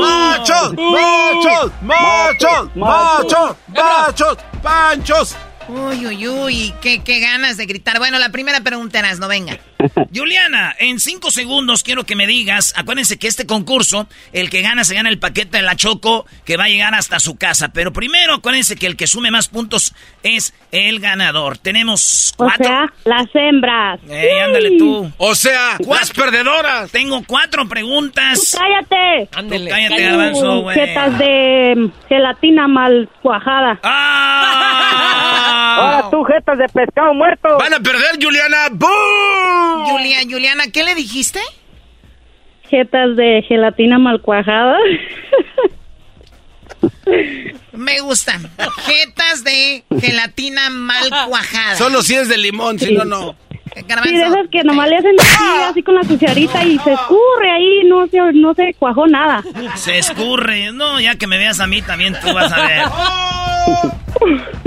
¡Machos! 0.00 0.74
¡Machos! 0.74 1.72
¡Machos! 1.80 2.70
¡Machos! 2.74 3.56
¡Machos! 3.68 4.38
¡Panchos! 4.62 5.36
Uy, 5.68 6.06
uy, 6.06 6.28
uy, 6.28 6.74
qué, 6.80 7.02
qué 7.04 7.20
ganas 7.20 7.56
de 7.58 7.66
gritar. 7.66 7.98
Bueno, 7.98 8.18
la 8.18 8.30
primera 8.30 8.60
pregunta 8.62 8.98
eras, 9.00 9.18
no 9.18 9.28
venga. 9.28 9.58
Juliana, 10.14 10.74
en 10.78 10.98
cinco 10.98 11.30
segundos 11.30 11.82
quiero 11.82 12.04
que 12.04 12.16
me 12.16 12.26
digas, 12.26 12.72
acuérdense 12.76 13.18
que 13.18 13.28
este 13.28 13.46
concurso, 13.46 14.08
el 14.32 14.48
que 14.50 14.62
gana 14.62 14.82
se 14.84 14.94
gana 14.94 15.08
el 15.10 15.18
paquete 15.18 15.58
de 15.58 15.62
la 15.62 15.76
Choco 15.76 16.24
que 16.46 16.56
va 16.56 16.64
a 16.64 16.68
llegar 16.68 16.94
hasta 16.94 17.20
su 17.20 17.36
casa. 17.36 17.68
Pero 17.68 17.92
primero 17.92 18.34
acuérdense 18.34 18.76
que 18.76 18.86
el 18.86 18.96
que 18.96 19.06
sume 19.06 19.30
más 19.30 19.48
puntos 19.48 19.94
es 20.22 20.54
el 20.72 21.00
ganador. 21.00 21.58
Tenemos 21.58 22.32
O 22.38 22.44
cuatro. 22.44 22.64
sea, 22.64 22.92
las 23.04 23.26
hembras. 23.34 24.00
Ey, 24.08 24.38
ándale 24.40 24.78
tú. 24.78 25.12
O 25.18 25.34
sea, 25.34 25.76
las 25.86 26.10
perdedoras. 26.12 26.90
Tengo 26.90 27.22
cuatro 27.26 27.68
preguntas. 27.68 28.56
¡Cállate! 28.58 29.28
Ándale. 29.34 29.70
Cállate, 29.70 30.02
garbanzo, 30.02 30.60
güey. 30.62 30.76
De 30.78 31.90
gelatina 32.08 32.68
mal 32.68 33.08
cuajada. 33.22 33.78
Ahora 35.58 36.10
tú, 36.10 36.24
jetas 36.24 36.58
de 36.58 36.68
pescado 36.68 37.14
muerto. 37.14 37.48
¡Van 37.58 37.74
a 37.74 37.80
perder, 37.80 38.22
Juliana! 38.22 38.68
¡Boom! 38.70 39.86
Julia, 39.86 40.18
Juliana, 40.28 40.64
¿qué 40.72 40.84
le 40.84 40.94
dijiste? 40.94 41.40
Jetas 42.68 43.16
de 43.16 43.42
gelatina 43.48 43.98
mal 43.98 44.20
cuajada. 44.20 44.76
Me 47.72 48.00
gustan. 48.00 48.50
Jetas 48.84 49.44
de 49.44 49.84
gelatina 50.00 50.68
mal 50.70 51.08
cuajada. 51.28 51.76
Solo 51.76 52.02
si 52.02 52.14
es 52.14 52.28
de 52.28 52.36
limón, 52.36 52.78
si 52.78 52.92
no, 52.92 53.04
no. 53.04 53.36
Sí, 53.74 54.14
de 54.14 54.22
esas 54.22 54.48
que 54.50 54.62
nomás 54.64 54.88
le 54.88 54.96
hacen 54.96 55.14
así, 55.18 55.44
así 55.70 55.82
con 55.82 55.94
la 55.94 56.02
cucharita 56.02 56.64
y 56.64 56.78
se 56.78 56.92
escurre 56.92 57.50
ahí, 57.54 57.84
no 57.86 58.06
se, 58.06 58.18
no 58.34 58.54
se 58.54 58.74
cuajó 58.78 59.06
nada. 59.06 59.42
Se 59.76 59.98
escurre. 59.98 60.72
No, 60.72 61.00
ya 61.00 61.16
que 61.16 61.26
me 61.26 61.38
veas 61.38 61.60
a 61.60 61.66
mí 61.66 61.82
también 61.82 62.16
tú 62.20 62.32
vas 62.32 62.52
a 62.52 62.62
ver. 62.66 62.82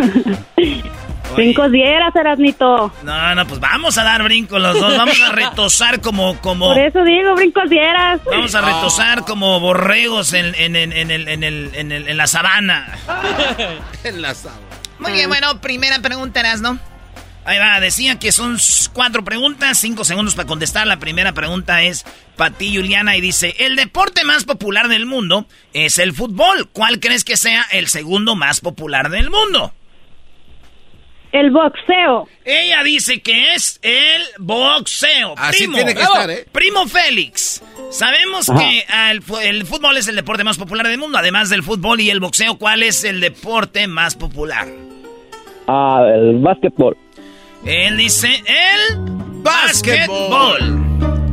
Brincos 1.36 1.72
dieras, 1.72 2.14
Erasnito. 2.14 2.92
No, 3.04 3.36
no, 3.36 3.48
pues 3.48 3.60
vamos 3.62 3.98
a 3.98 4.04
dar 4.04 4.22
brinco 4.24 4.60
los 4.60 4.78
dos. 4.78 4.98
Vamos 4.98 5.20
a 5.22 5.32
retosar 5.32 6.02
como, 6.02 6.38
como. 6.42 6.68
Por 6.74 6.78
eso 6.80 7.04
digo, 7.06 7.36
brincos 7.36 7.70
dieras. 7.70 8.20
Vamos 8.30 8.54
a 8.54 8.60
retosar 8.62 9.24
como 9.24 9.60
borregos 9.62 10.34
en, 10.34 10.54
en, 10.56 10.76
en, 10.76 10.92
en 10.92 11.10
el, 11.10 11.28
en, 11.30 11.44
el, 11.44 11.72
en, 11.74 11.92
el- 11.94 12.10
en 12.10 12.18
la 12.18 12.28
sabana. 12.28 12.98
En 14.04 14.22
la 14.22 14.34
sábana. 14.34 14.60
Muy 15.00 15.14
bien, 15.14 15.30
bueno, 15.30 15.62
primera 15.62 16.00
pregunta 16.00 16.40
eras, 16.42 16.60
¿no? 16.62 16.78
Ahí 17.44 17.58
va, 17.58 17.80
decía 17.80 18.20
que 18.20 18.32
son 18.32 18.58
cuatro 18.94 19.24
preguntas, 19.24 19.80
cinco 19.80 20.04
segundos 20.04 20.36
para 20.36 20.48
contestar. 20.48 20.86
La 20.86 21.00
primera 21.00 21.34
pregunta 21.34 21.82
es 21.82 22.06
para 22.36 22.56
ti, 22.56 22.76
Juliana, 22.76 23.18
y 23.18 23.22
dice, 23.22 23.56
el 23.60 23.76
deporte 23.76 24.24
más 24.24 24.44
popular 24.44 24.88
del 24.88 25.06
mundo 25.08 25.48
es 25.74 25.98
el 25.98 26.14
fútbol. 26.14 26.70
¿Cuál 26.72 27.00
crees 27.00 27.24
que 27.24 27.38
sea 27.38 27.66
el 27.72 27.88
segundo 27.88 28.36
más 28.36 28.60
popular 28.60 29.10
del 29.10 29.32
mundo? 29.32 29.74
El 31.32 31.50
boxeo. 31.50 32.28
Ella 32.44 32.84
dice 32.84 33.22
que 33.22 33.56
es 33.56 33.80
el 33.82 34.22
boxeo. 34.38 35.34
Así 35.38 35.60
Primo, 35.60 35.76
tiene 35.76 35.96
que 35.96 36.02
estar, 36.02 36.30
¿eh? 36.30 36.46
Primo 36.52 36.86
Félix. 36.88 37.64
Sabemos 37.90 38.50
Ajá. 38.50 38.60
que 38.60 38.86
el, 39.12 39.24
el 39.42 39.66
fútbol 39.66 39.96
es 39.98 40.10
el 40.10 40.18
deporte 40.18 40.44
más 40.44 40.58
popular 40.58 40.88
del 40.88 40.98
mundo. 40.98 41.18
Además 41.18 41.50
del 41.50 41.64
fútbol 41.64 42.02
y 42.02 42.10
el 42.10 42.20
boxeo, 42.20 42.58
¿cuál 42.58 42.84
es 42.84 43.06
el 43.06 43.22
deporte 43.22 43.88
más 43.88 44.16
popular? 44.16 44.68
Ah, 45.68 46.02
el 46.14 46.40
básquetbol. 46.40 46.98
Él 47.66 47.98
dice 47.98 48.44
el 48.46 49.00
básquetbol. 49.44 50.80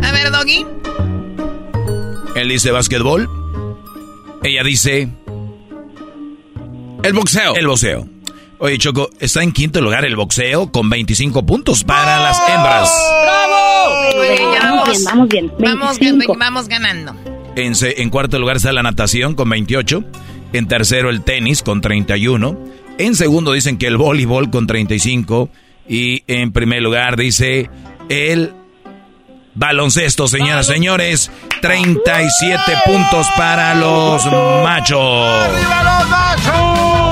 A 0.02 0.12
ver, 0.12 0.30
Doggy. 0.30 0.66
Él 2.34 2.48
dice 2.48 2.70
básquetbol. 2.70 3.28
Ella 4.42 4.62
dice... 4.62 5.08
El 7.02 7.12
boxeo. 7.14 7.54
El 7.54 7.66
boxeo. 7.66 8.08
Oye, 8.58 8.76
Choco, 8.76 9.08
está 9.20 9.42
en 9.42 9.52
quinto 9.52 9.80
lugar 9.80 10.04
el 10.04 10.16
boxeo 10.16 10.70
con 10.70 10.90
25 10.90 11.46
puntos 11.46 11.84
para 11.84 12.20
las 12.20 12.38
hembras. 12.48 12.90
¡Bravo! 13.22 14.16
Muy 14.16 14.28
bien, 14.28 14.52
ya 14.52 14.60
Vamos 14.62 14.88
bien, 14.88 15.04
vamos 15.04 15.28
bien. 15.28 15.52
Vamos, 15.58 15.98
25. 15.98 16.36
vamos 16.38 16.68
ganando. 16.68 17.14
En, 17.56 17.72
en 17.80 18.10
cuarto 18.10 18.38
lugar 18.38 18.56
está 18.56 18.72
la 18.72 18.82
natación 18.82 19.34
con 19.34 19.48
28. 19.48 20.04
En 20.52 20.66
tercero 20.66 21.08
el 21.08 21.22
tenis 21.22 21.62
con 21.62 21.80
31. 21.80 22.58
En 22.98 23.14
segundo 23.14 23.52
dicen 23.52 23.78
que 23.78 23.86
el 23.86 23.96
voleibol 23.96 24.50
con 24.50 24.66
35. 24.66 25.48
Y 25.88 26.22
en 26.26 26.52
primer 26.52 26.82
lugar 26.82 27.16
dice 27.16 27.70
el 28.08 28.52
baloncesto, 29.54 30.28
señoras 30.28 30.68
y 30.68 30.72
señores. 30.74 31.30
37 31.62 32.60
puntos 32.84 33.26
para 33.36 33.74
los 33.74 34.24
machos. 34.62 35.48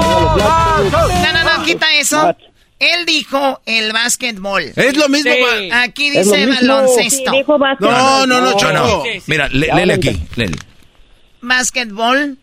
No, 0.06 1.32
no, 1.32 1.44
no, 1.58 1.64
quita 1.64 1.86
eso. 1.98 2.36
Él 2.78 3.06
dijo 3.06 3.60
el 3.64 3.92
básquetbol. 3.92 4.62
Es 4.76 4.96
lo 4.96 5.08
mismo. 5.08 5.32
Sí. 5.32 5.70
Aquí 5.72 6.10
dice 6.10 6.46
baloncesto. 6.46 7.32
Sí. 7.32 7.44
No, 7.80 8.26
no, 8.26 8.26
no, 8.26 8.40
No, 8.40 8.56
Choco. 8.58 8.72
no. 8.72 9.02
Mira, 9.26 9.48
le- 9.48 9.68
léele 9.74 9.94
aquí. 9.94 10.20
léele. 10.36 10.56
Básquetbol, 11.40 12.38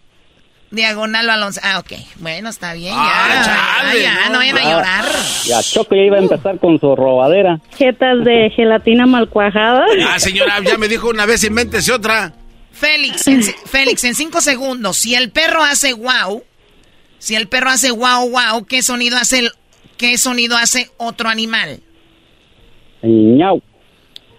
diagonal 0.74 1.26
baloncesto. 1.28 1.68
Ah, 1.72 1.80
ok. 1.80 1.94
Bueno, 2.18 2.50
está 2.50 2.74
bien. 2.74 2.94
Ah, 2.98 3.28
ya, 3.30 3.44
chale, 3.46 4.02
ya, 4.02 4.14
ya, 4.14 4.26
no, 4.26 4.34
no 4.34 4.38
vayan 4.40 4.58
a 4.58 4.62
Ah, 4.62 4.72
llorar. 4.72 5.06
Ya 5.46 5.64
Choco 5.64 5.96
ya 5.96 6.02
iba 6.02 6.18
a 6.18 6.22
empezar 6.22 6.60
con 6.60 6.80
su 6.80 6.96
robadera. 6.96 7.60
Jetas 7.78 8.24
de 8.26 8.52
gelatina 8.56 9.06
mal 9.06 9.30
cuajada. 9.30 9.86
Ah, 10.10 10.20
señora, 10.20 10.60
ya 10.64 10.78
me 10.78 10.88
dijo 10.88 11.10
una 11.10 11.26
vez, 11.26 11.44
invéntese 11.44 11.92
otra. 11.94 12.34
Félix, 12.72 13.28
en, 13.28 13.44
Félix, 13.44 14.04
en 14.04 14.16
cinco 14.16 14.42
segundos, 14.42 14.98
si 14.98 15.14
el 15.16 15.32
perro 15.32 15.64
hace 15.64 15.94
wow, 15.94 16.44
si 17.20 17.36
el 17.36 17.48
perro 17.48 17.70
hace 17.70 17.92
wow, 17.92 18.30
wow, 18.30 18.66
¿qué 18.66 18.82
sonido 18.82 19.16
hace 19.18 19.40
el, 19.40 19.52
qué 19.96 20.18
sonido 20.18 20.58
hace 20.58 20.90
otro 20.98 21.30
animal? 21.30 21.80
Ñau, 23.04 23.62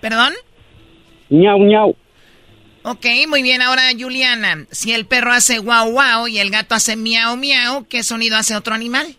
¿Perdón? 0.01 0.33
ñau, 1.31 1.59
ñau. 1.61 1.97
Ok, 2.87 3.07
muy 3.29 3.43
bien. 3.43 3.63
Ahora, 3.63 3.85
Juliana, 3.99 4.67
si 4.71 4.93
el 4.93 5.07
perro 5.07 5.33
hace 5.33 5.59
wow, 5.59 5.91
wow 5.91 6.29
y 6.29 6.39
el 6.39 6.51
gato 6.51 6.75
hace 6.75 6.97
miau, 6.97 7.35
miau, 7.35 7.87
¿qué 7.89 8.03
sonido 8.03 8.37
hace 8.37 8.55
otro 8.55 8.75
animal? 8.75 9.17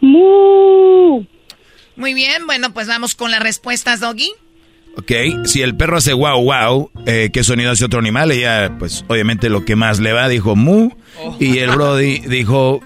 Mu. 0.00 1.24
Muy 1.94 2.14
bien, 2.14 2.46
bueno, 2.46 2.74
pues 2.74 2.88
vamos 2.88 3.14
con 3.14 3.30
las 3.30 3.40
respuestas, 3.40 4.00
Doggy. 4.00 4.32
Ok, 4.96 5.12
si 5.44 5.62
el 5.62 5.76
perro 5.76 5.98
hace 5.98 6.14
wow, 6.14 6.42
wow, 6.42 6.90
eh, 7.06 7.30
¿qué 7.32 7.44
sonido 7.44 7.70
hace 7.70 7.84
otro 7.84 8.00
animal? 8.00 8.32
Ella, 8.32 8.74
pues, 8.76 9.04
obviamente 9.06 9.48
lo 9.48 9.64
que 9.64 9.76
más 9.76 10.00
le 10.00 10.12
va, 10.12 10.28
dijo 10.28 10.56
mu. 10.56 10.90
Y 11.38 11.58
el 11.58 11.70
Brody 11.70 12.18
dijo, 12.26 12.80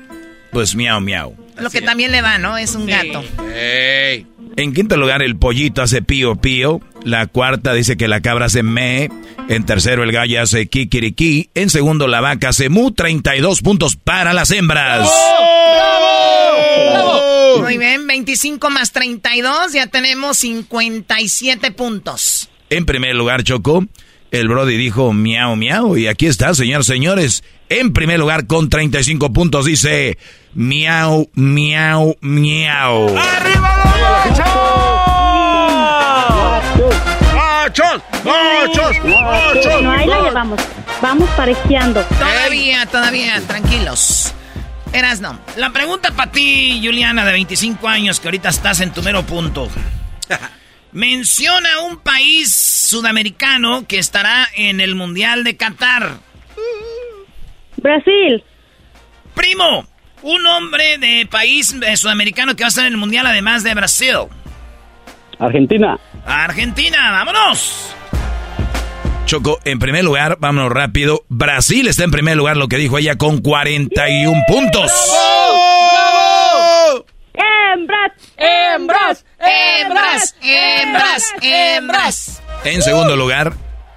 pues, 0.53 0.74
miau, 0.74 1.01
miau. 1.01 1.34
Lo 1.59 1.70
que 1.70 1.80
también 1.80 2.12
le 2.12 2.20
va, 2.20 2.36
¿no? 2.36 2.59
Es 2.59 2.74
un 2.74 2.84
gato. 2.86 3.24
Ey. 3.55 4.26
En 4.57 4.74
quinto 4.74 4.97
lugar, 4.97 5.22
el 5.22 5.36
pollito 5.36 5.82
hace 5.82 6.03
pío, 6.03 6.36
pío. 6.36 6.80
La 7.09 7.26
cuarta 7.26 7.72
dice 7.72 7.96
que 7.96 8.06
la 8.06 8.20
cabra 8.20 8.46
hace 8.46 8.62
me. 8.62 9.09
En 9.48 9.64
tercero, 9.64 10.02
el 10.04 10.12
gallo 10.12 10.42
hace 10.42 10.66
kikiriki. 10.66 11.48
En 11.54 11.70
segundo, 11.70 12.06
la 12.06 12.20
vaca 12.20 12.50
hace 12.50 12.68
mu. 12.68 12.90
32 12.90 13.62
puntos 13.62 13.96
para 13.96 14.34
las 14.34 14.50
hembras. 14.50 15.11
Muy 17.62 17.78
bien, 17.78 18.06
25 18.06 18.68
más 18.68 18.92
32, 18.92 19.72
ya 19.72 19.86
tenemos 19.86 20.36
57 20.36 21.70
puntos. 21.70 22.50
En 22.68 22.84
primer 22.84 23.14
lugar, 23.14 23.42
Choco, 23.42 23.86
el 24.30 24.48
Brody 24.48 24.76
dijo 24.76 25.14
miau, 25.14 25.56
miau. 25.56 25.96
Y 25.96 26.09
aquí 26.09 26.26
está, 26.26 26.52
señores, 26.52 26.86
señores. 26.86 27.42
En 27.70 27.94
primer 27.94 28.18
lugar, 28.18 28.46
con 28.46 28.68
35 28.68 29.32
puntos, 29.32 29.64
dice 29.64 30.18
miau, 30.52 31.30
miau, 31.32 32.18
miau. 32.20 33.14
¡Machos! 33.14 33.78
¡Machos! 38.29 39.05
¡Machos! 39.05 39.83
No, 39.83 39.91
ahí 39.91 40.07
la 40.07 40.20
llevamos. 40.22 40.61
Vamos 41.01 41.29
parejeando. 41.31 42.03
Todavía, 42.05 42.87
todavía, 42.87 43.41
tranquilos. 43.47 44.35
Eras 44.93 45.20
no. 45.20 45.39
La 45.57 45.70
pregunta 45.70 46.11
para 46.12 46.31
ti, 46.33 46.81
Juliana, 46.83 47.24
de 47.24 47.33
25 47.33 47.87
años, 47.89 48.20
que 48.20 48.29
ahorita 48.29 48.49
estás 48.49 48.81
en 48.81 48.93
tu 48.93 49.03
mero 49.03 49.22
punto. 49.24 49.68
Menciona 50.93 51.81
un 51.81 51.99
país 51.99 52.55
sudamericano 52.55 53.87
que 53.87 53.99
estará 53.99 54.49
en 54.57 54.81
el 54.81 54.95
Mundial 54.95 55.45
de 55.45 55.57
Qatar? 55.57 56.18
Brasil. 57.76 58.43
Primo, 59.35 59.87
un 60.22 60.47
hombre 60.47 60.99
de 60.99 61.26
país 61.31 61.76
eh, 61.87 61.97
sudamericano 61.97 62.57
que 62.57 62.64
va 62.64 62.68
a 62.68 62.70
estar 62.70 62.87
en 62.87 62.93
el 62.93 62.99
Mundial 62.99 63.26
además 63.26 63.62
de 63.62 63.74
Brasil. 63.74 64.16
Argentina. 65.39 65.99
Argentina, 66.26 67.11
vámonos. 67.12 67.95
Choco, 69.29 69.61
en 69.66 69.79
primer 69.79 70.05
lugar, 70.05 70.39
vámonos 70.41 70.72
rápido. 70.72 71.26
Brasil 71.29 71.87
está 71.87 72.03
en 72.03 72.11
primer 72.11 72.35
lugar, 72.35 72.57
lo 72.57 72.66
que 72.66 72.79
dijo 72.79 72.97
ella, 72.97 73.18
con 73.18 73.43
41 73.43 74.43
puntos. 74.49 74.91
Hembras, 77.35 78.12
hembras, 78.39 79.26
hembras, 79.39 80.35
hembras, 80.41 81.35
hembras. 81.43 82.43
En 82.64 82.81
segundo 82.81 83.16
lugar 83.16 83.53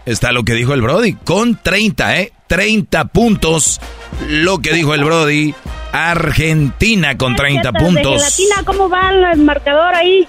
está 0.06 0.34
lo 0.34 0.44
que 0.44 0.54
dijo 0.54 0.74
el 0.74 0.82
Brody, 0.82 1.14
con 1.14 1.56
30, 1.56 2.18
¿eh? 2.18 2.34
30 2.48 3.06
puntos. 3.06 3.80
Lo 4.28 4.58
que 4.58 4.74
dijo 4.74 4.94
el 4.94 5.06
Brody, 5.06 5.56
Argentina 5.94 7.18
con 7.18 7.38
30 7.38 7.72
puntos. 7.72 8.22
Latina, 8.22 8.64
¿cómo 8.66 8.90
va 8.90 9.10
el 9.32 9.40
marcador 9.40 9.96
ahí? 9.96 10.28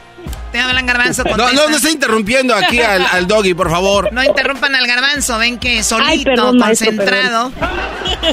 Te 0.53 0.61
hablan 0.61 0.85
garbanzo. 0.87 1.25
No, 1.25 1.53
no, 1.53 1.69
no 1.69 1.77
está 1.77 1.91
interrumpiendo 1.91 2.55
aquí 2.55 2.81
al, 2.81 3.05
al 3.11 3.27
doggy, 3.27 3.55
por 3.55 3.71
favor. 3.71 4.13
No 4.13 4.23
interrumpan 4.23 4.75
al 4.75 4.87
garbanzo, 4.87 5.39
ven 5.39 5.59
que 5.59 5.83
solito, 5.83 6.25
perdón, 6.25 6.59
maestro, 6.59 6.89
concentrado. 6.89 7.53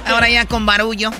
Ahora 0.05 0.29
ya 0.29 0.45
con 0.45 0.65
barullo. 0.65 1.11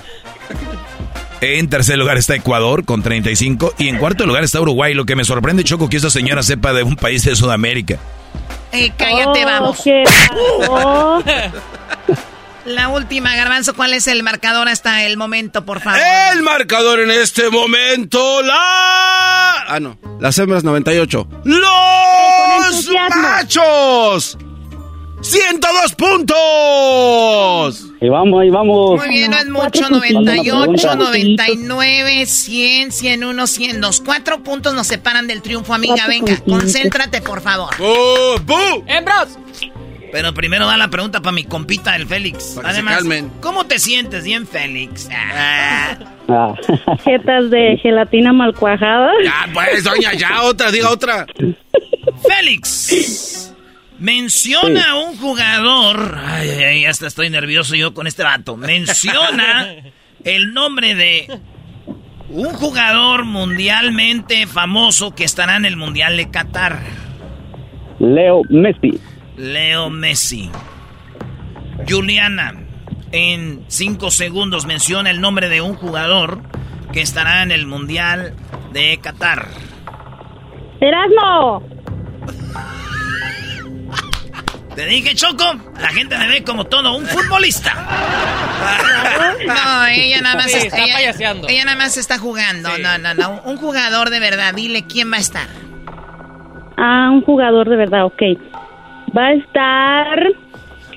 En 1.40 1.70
tercer 1.70 1.96
lugar 1.98 2.18
está 2.18 2.34
Ecuador 2.34 2.84
con 2.84 3.02
35 3.02 3.74
y 3.78 3.88
en 3.88 3.96
cuarto 3.96 4.26
lugar 4.26 4.44
está 4.44 4.60
Uruguay. 4.60 4.92
Lo 4.92 5.06
que 5.06 5.16
me 5.16 5.24
sorprende, 5.24 5.64
Choco, 5.64 5.88
que 5.88 5.96
esta 5.96 6.10
señora 6.10 6.42
sepa 6.42 6.74
de 6.74 6.82
un 6.82 6.96
país 6.96 7.24
de 7.24 7.34
Sudamérica. 7.34 7.96
Eh, 8.72 8.92
cállate, 8.96 9.42
Oh, 9.42 9.46
vamos. 9.46 9.80
¿qué 9.82 10.04
pasó? 10.60 11.24
La 12.64 12.88
última, 12.88 13.34
garbanzo, 13.36 13.74
¿cuál 13.74 13.94
es 13.94 14.06
el 14.06 14.22
marcador 14.22 14.68
hasta 14.68 15.04
el 15.04 15.16
momento, 15.16 15.64
por 15.64 15.80
favor? 15.80 15.98
El 16.32 16.42
marcador 16.42 17.00
en 17.00 17.10
este 17.10 17.48
momento, 17.50 18.42
la... 18.42 19.64
Ah, 19.66 19.78
no. 19.80 19.98
Las 20.20 20.38
hembras 20.38 20.62
98. 20.62 21.26
¡Los 21.44 22.90
machos! 23.16 24.36
¡102 25.22 25.94
puntos! 25.96 27.86
Y 28.00 28.08
vamos, 28.08 28.40
ahí 28.40 28.50
vamos. 28.50 29.00
Muy 29.00 29.08
bien, 29.10 29.30
no 29.30 29.36
es 29.38 29.48
mucho, 29.48 29.90
98, 29.90 30.96
99, 30.96 32.26
100, 32.26 32.92
101, 32.92 33.46
102. 33.46 34.02
Cuatro 34.04 34.42
puntos 34.42 34.74
nos 34.74 34.86
separan 34.86 35.26
del 35.26 35.42
triunfo, 35.42 35.74
amiga. 35.74 36.06
Venga, 36.08 36.38
concéntrate, 36.40 37.20
por 37.20 37.42
favor. 37.42 37.74
¡Hembras! 38.86 39.38
Pero 40.12 40.34
primero 40.34 40.66
da 40.66 40.76
la 40.76 40.88
pregunta 40.88 41.20
para 41.20 41.32
mi 41.32 41.44
compita, 41.44 41.94
el 41.96 42.06
Félix. 42.06 42.54
Para 42.56 42.68
que 42.68 42.74
se 42.74 42.80
Además, 42.80 42.96
calmen. 42.98 43.30
¿cómo 43.40 43.64
te 43.66 43.78
sientes 43.78 44.24
bien, 44.24 44.46
Félix? 44.46 45.08
Ah. 45.12 45.96
Ah. 46.28 46.54
Jetas 47.04 47.50
de 47.50 47.78
gelatina 47.82 48.32
mal 48.32 48.54
cuajada. 48.54 49.10
Ya, 49.24 49.48
pues, 49.52 49.84
doña, 49.84 50.12
ya, 50.14 50.42
otra, 50.42 50.70
diga 50.70 50.90
otra. 50.90 51.26
Félix, 52.26 53.54
menciona 53.98 54.90
a 54.90 54.94
un 54.96 55.16
jugador. 55.16 56.18
Ay, 56.24 56.48
ay, 56.50 56.62
ay, 56.64 56.84
hasta 56.86 57.06
estoy 57.06 57.30
nervioso 57.30 57.74
yo 57.76 57.94
con 57.94 58.06
este 58.06 58.22
vato. 58.22 58.56
Menciona 58.56 59.74
el 60.24 60.52
nombre 60.52 60.94
de 60.94 61.40
un 62.28 62.52
jugador 62.52 63.24
mundialmente 63.24 64.46
famoso 64.46 65.14
que 65.14 65.24
estará 65.24 65.56
en 65.56 65.64
el 65.64 65.76
Mundial 65.76 66.16
de 66.16 66.30
Qatar. 66.30 66.80
Leo 67.98 68.42
Messi. 68.48 68.98
Leo 69.40 69.88
Messi. 69.88 70.50
Juliana, 71.88 72.52
en 73.10 73.64
cinco 73.68 74.10
segundos 74.10 74.66
menciona 74.66 75.08
el 75.10 75.22
nombre 75.22 75.48
de 75.48 75.62
un 75.62 75.74
jugador 75.76 76.42
que 76.92 77.00
estará 77.00 77.42
en 77.42 77.50
el 77.50 77.64
Mundial 77.66 78.34
de 78.74 78.98
Qatar. 79.02 79.48
¡Erasmo! 80.80 81.62
Te 84.74 84.86
dije, 84.86 85.14
Choco, 85.14 85.44
la 85.80 85.88
gente 85.88 86.18
me 86.18 86.28
ve 86.28 86.44
como 86.44 86.64
todo 86.66 86.94
un 86.94 87.06
futbolista. 87.06 87.72
No, 89.46 89.86
ella 89.86 90.20
nada 90.20 90.34
más 90.36 90.50
Sí, 90.50 90.58
está, 90.58 90.66
está 90.66 90.84
ella, 90.84 90.94
payaseando. 90.94 91.48
ella 91.48 91.64
nada 91.64 91.78
más 91.78 91.96
está 91.96 92.18
jugando. 92.18 92.68
No, 92.78 92.98
no, 92.98 93.14
no. 93.14 93.40
Un 93.46 93.56
jugador 93.56 94.10
de 94.10 94.20
verdad. 94.20 94.52
Dile 94.54 94.84
quién 94.86 95.10
va 95.10 95.16
a 95.16 95.20
estar. 95.20 95.48
Ah, 96.76 97.08
un 97.10 97.22
jugador 97.22 97.68
de 97.68 97.76
verdad, 97.76 98.04
ok. 98.04 98.22
Va 99.16 99.26
a 99.26 99.32
estar... 99.34 100.18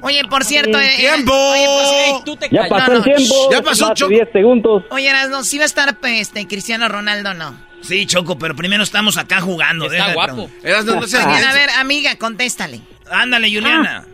Oye, 0.02 0.22
por 0.30 0.44
cierto, 0.44 0.78
eh, 0.80 0.92
¡Tiempo! 0.98 1.32
oye, 1.34 1.66
por 1.66 2.36
cierto- 2.36 2.48
Ya 2.52 2.68
pasó 2.68 2.88
No, 2.88 2.94
el 2.94 2.98
no, 3.00 3.04
tiempo. 3.04 3.36
ya 3.52 3.62
pasó, 3.62 3.94
Choco. 3.94 4.10
10 4.10 4.30
segundos. 4.34 4.84
Oye, 4.90 5.10
no, 5.30 5.44
sí 5.44 5.58
va 5.58 5.64
a 5.64 5.66
estar 5.66 5.98
pues, 6.00 6.20
este, 6.22 6.46
Cristiano 6.48 6.90
Ronaldo, 6.90 7.34
¿no? 7.34 7.56
Sí, 7.82 8.06
Choco, 8.06 8.38
pero 8.38 8.54
primero 8.56 8.84
estamos 8.84 9.18
acá 9.18 9.40
jugando. 9.42 9.86
Está 9.86 9.96
deja, 10.10 10.14
guapo. 10.14 10.50
Eras, 10.64 10.84
no, 10.86 10.96
no 10.96 11.08
seas 11.08 11.26
Bien, 11.28 11.44
a 11.44 11.54
ver, 11.54 11.70
amiga, 11.80 12.18
contéstale. 12.18 12.82
Ándale, 13.10 13.48
Juliana. 13.54 14.06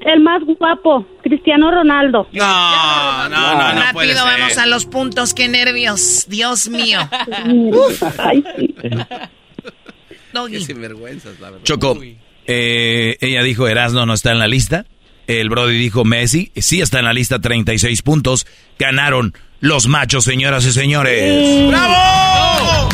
El 0.00 0.20
más 0.20 0.42
guapo, 0.58 1.06
Cristiano 1.22 1.70
Ronaldo. 1.70 2.26
No, 2.32 3.28
no, 3.28 3.54
no, 3.54 3.72
no 3.74 3.80
puede 3.92 4.14
Rápido, 4.14 4.26
ser. 4.28 4.40
vamos 4.40 4.58
a 4.58 4.66
los 4.66 4.86
puntos. 4.86 5.34
Qué 5.34 5.46
nervios. 5.48 6.24
Dios 6.28 6.68
mío. 6.68 6.98
Ay, 8.18 8.42
sí. 8.56 8.74
Qué 10.50 10.60
sinvergüenzas, 10.60 11.38
la 11.40 11.50
verdad. 11.50 11.64
Choco, 11.64 11.98
eh, 12.46 13.16
ella 13.20 13.42
dijo 13.42 13.68
Erasno 13.68 14.06
no 14.06 14.14
está 14.14 14.32
en 14.32 14.38
la 14.38 14.48
lista. 14.48 14.86
El 15.26 15.48
Brody 15.48 15.78
dijo 15.78 16.04
Messi, 16.04 16.50
sí 16.56 16.80
está 16.80 16.98
en 16.98 17.04
la 17.04 17.12
lista, 17.12 17.38
36 17.40 18.02
puntos. 18.02 18.46
Ganaron 18.78 19.32
los 19.60 19.86
machos, 19.86 20.24
señoras 20.24 20.64
y 20.66 20.72
señores. 20.72 21.68
¡Bravo! 21.68 22.88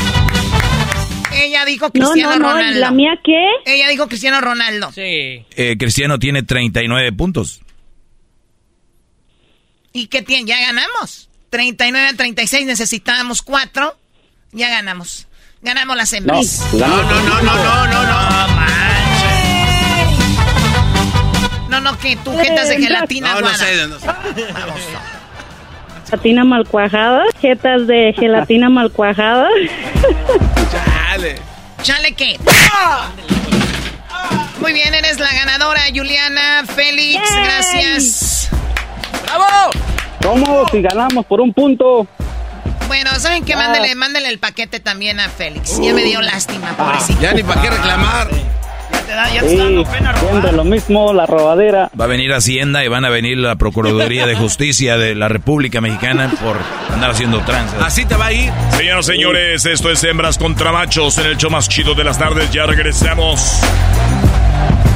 Ella 1.32 1.64
dijo 1.64 1.86
No, 1.86 1.92
Cristiano 1.92 2.36
no, 2.36 2.38
no, 2.38 2.48
¿y 2.50 2.52
Ronaldo. 2.62 2.80
la 2.80 2.90
mía 2.90 3.12
qué? 3.24 3.46
Ella 3.64 3.88
dijo 3.88 4.06
Cristiano 4.08 4.40
Ronaldo. 4.40 4.90
Sí. 4.92 5.00
Eh, 5.54 5.76
Cristiano 5.78 6.18
tiene 6.18 6.42
39 6.42 7.12
puntos. 7.12 7.60
¿Y 9.92 10.08
qué 10.08 10.20
tiene? 10.22 10.46
Ya 10.46 10.60
ganamos. 10.60 11.30
39 11.50 12.08
a 12.08 12.16
36, 12.16 12.66
necesitábamos 12.66 13.40
4. 13.42 13.96
Ya 14.52 14.68
ganamos. 14.68 15.26
Ganamos 15.62 15.96
las 15.96 16.12
No, 16.12 16.18
hembras. 16.18 16.66
No, 16.74 16.78
no, 16.86 17.02
no, 17.02 17.42
no, 17.42 17.42
no, 17.42 17.86
no, 17.86 18.02
no. 18.04 18.46
No. 18.46 18.85
No, 21.76 21.92
no, 21.92 21.98
que 21.98 22.16
tú 22.16 22.34
jetas 22.38 22.70
de 22.70 22.78
gelatina 22.78 23.34
No, 23.34 23.40
no 23.42 23.54
sé, 23.54 23.86
no 23.86 23.98
sé. 23.98 24.06
Vamos. 24.06 24.80
Gelatina 26.08 26.44
mal 26.44 26.66
cuajada. 26.66 27.24
Jetas 27.40 27.86
de 27.86 28.14
gelatina 28.18 28.70
mal 28.70 28.90
cuajada. 28.90 29.48
Chale. 30.72 31.36
Chale, 31.82 32.12
¿qué? 32.14 32.38
Muy 34.60 34.72
bien, 34.72 34.94
eres 34.94 35.18
la 35.18 35.30
ganadora, 35.32 35.82
Juliana. 35.94 36.64
Félix, 36.64 37.28
Yay. 37.30 37.44
gracias. 37.44 38.48
¡Bravo! 39.24 39.70
¿Cómo? 40.22 40.66
Si 40.70 40.80
ganamos 40.80 41.26
por 41.26 41.42
un 41.42 41.52
punto. 41.52 42.06
Bueno, 42.88 43.10
¿saben 43.18 43.44
qué? 43.44 43.54
Mándele, 43.54 43.94
mándele 43.96 44.28
el 44.28 44.38
paquete 44.38 44.80
también 44.80 45.20
a 45.20 45.28
Félix. 45.28 45.78
Ya 45.82 45.92
me 45.92 46.04
dio 46.04 46.22
lástima, 46.22 46.74
pobrecito. 46.76 47.20
Ya 47.20 47.34
ni 47.34 47.42
para 47.42 47.60
qué 47.60 47.70
reclamar. 47.70 48.28
Ya 48.92 49.00
te 49.02 49.12
da, 49.12 49.28
ya 49.32 49.40
te 49.42 49.48
Sí, 49.48 49.52
está 49.54 49.64
dando 49.64 49.84
pena 49.84 50.12
siempre 50.14 50.40
robar. 50.40 50.54
lo 50.54 50.64
mismo, 50.64 51.12
la 51.12 51.26
robadera. 51.26 51.90
Va 51.98 52.04
a 52.04 52.08
venir 52.08 52.32
Hacienda 52.32 52.84
y 52.84 52.88
van 52.88 53.04
a 53.04 53.08
venir 53.10 53.38
la 53.38 53.56
Procuraduría 53.56 54.26
de 54.26 54.34
Justicia 54.36 54.96
de 54.96 55.14
la 55.14 55.28
República 55.28 55.80
Mexicana 55.80 56.30
por 56.42 56.56
andar 56.92 57.10
haciendo 57.10 57.40
tranzas. 57.40 57.80
Así 57.82 58.04
te 58.04 58.16
va 58.16 58.26
a 58.26 58.32
ir. 58.32 58.50
Señoras 58.76 59.08
y 59.08 59.12
señores, 59.12 59.66
esto 59.66 59.90
es 59.90 60.02
Hembras 60.04 60.38
contra 60.38 60.72
Machos 60.72 61.18
en 61.18 61.26
el 61.26 61.36
show 61.36 61.50
más 61.50 61.68
chido 61.68 61.94
de 61.94 62.04
las 62.04 62.18
tardes. 62.18 62.50
Ya 62.52 62.66
regresamos. 62.66 63.60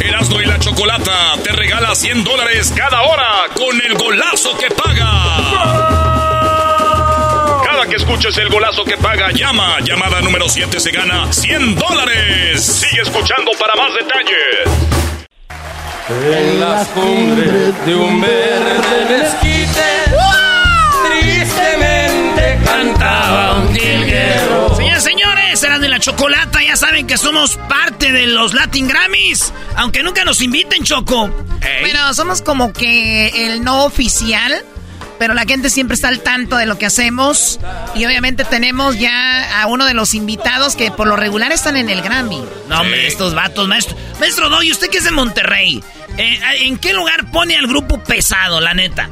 Erasmo 0.00 0.40
y 0.40 0.46
la 0.46 0.58
Chocolata 0.58 1.34
te 1.42 1.52
regala 1.52 1.94
100 1.94 2.24
dólares 2.24 2.72
cada 2.76 3.02
hora 3.02 3.46
con 3.54 3.80
el 3.80 3.94
golazo 3.94 4.56
que 4.58 4.70
paga. 4.70 5.12
Cada 7.64 7.86
que 7.86 7.96
escuches 7.96 8.36
el 8.38 8.48
golazo 8.48 8.84
que 8.84 8.96
paga. 8.96 9.30
Llama. 9.32 9.80
Llamada 9.80 10.20
número 10.20 10.48
7 10.48 10.80
se 10.80 10.90
gana 10.90 11.32
100 11.32 11.74
dólares. 11.76 12.64
Sigue 12.64 13.02
escuchando 13.02 13.50
para 13.58 13.74
más 13.76 13.92
detalles. 13.94 14.96
En 16.08 16.60
las 16.60 16.86
cumbres 16.88 17.84
de 17.84 17.94
un 17.96 18.20
verde 18.20 19.06
mezquite, 19.10 19.95
chocolata. 26.06 26.62
Ya 26.62 26.76
saben 26.76 27.06
que 27.08 27.18
somos 27.18 27.56
parte 27.68 28.12
de 28.12 28.28
los 28.28 28.54
Latin 28.54 28.86
Grammys. 28.86 29.52
Aunque 29.74 30.04
nunca 30.04 30.24
nos 30.24 30.40
inviten, 30.40 30.84
Choco. 30.84 31.34
Pero 31.60 32.14
somos 32.14 32.42
como 32.42 32.72
que 32.72 33.46
el 33.46 33.64
no 33.64 33.84
oficial. 33.84 34.54
Pero 35.18 35.34
la 35.34 35.44
gente 35.46 35.68
siempre 35.68 35.94
está 35.94 36.08
al 36.08 36.20
tanto 36.20 36.56
de 36.58 36.66
lo 36.66 36.78
que 36.78 36.86
hacemos. 36.86 37.58
Y 37.96 38.04
obviamente 38.04 38.44
tenemos 38.44 38.98
ya 39.00 39.60
a 39.62 39.66
uno 39.66 39.84
de 39.84 39.94
los 39.94 40.14
invitados 40.14 40.76
que 40.76 40.92
por 40.92 41.08
lo 41.08 41.16
regular 41.16 41.50
están 41.50 41.76
en 41.76 41.90
el 41.90 42.02
Grammy. 42.02 42.44
No, 42.68 42.80
hombre, 42.82 43.06
estos 43.08 43.34
vatos, 43.34 43.66
maestro. 43.66 43.96
Maestro 44.20 44.48
Doy, 44.48 44.70
usted 44.70 44.88
que 44.90 44.98
es 44.98 45.04
de 45.04 45.10
Monterrey. 45.10 45.82
eh, 46.18 46.38
¿En 46.60 46.78
qué 46.78 46.92
lugar 46.92 47.32
pone 47.32 47.56
al 47.56 47.66
grupo 47.66 47.98
pesado, 48.04 48.60
la 48.60 48.74
neta? 48.74 49.10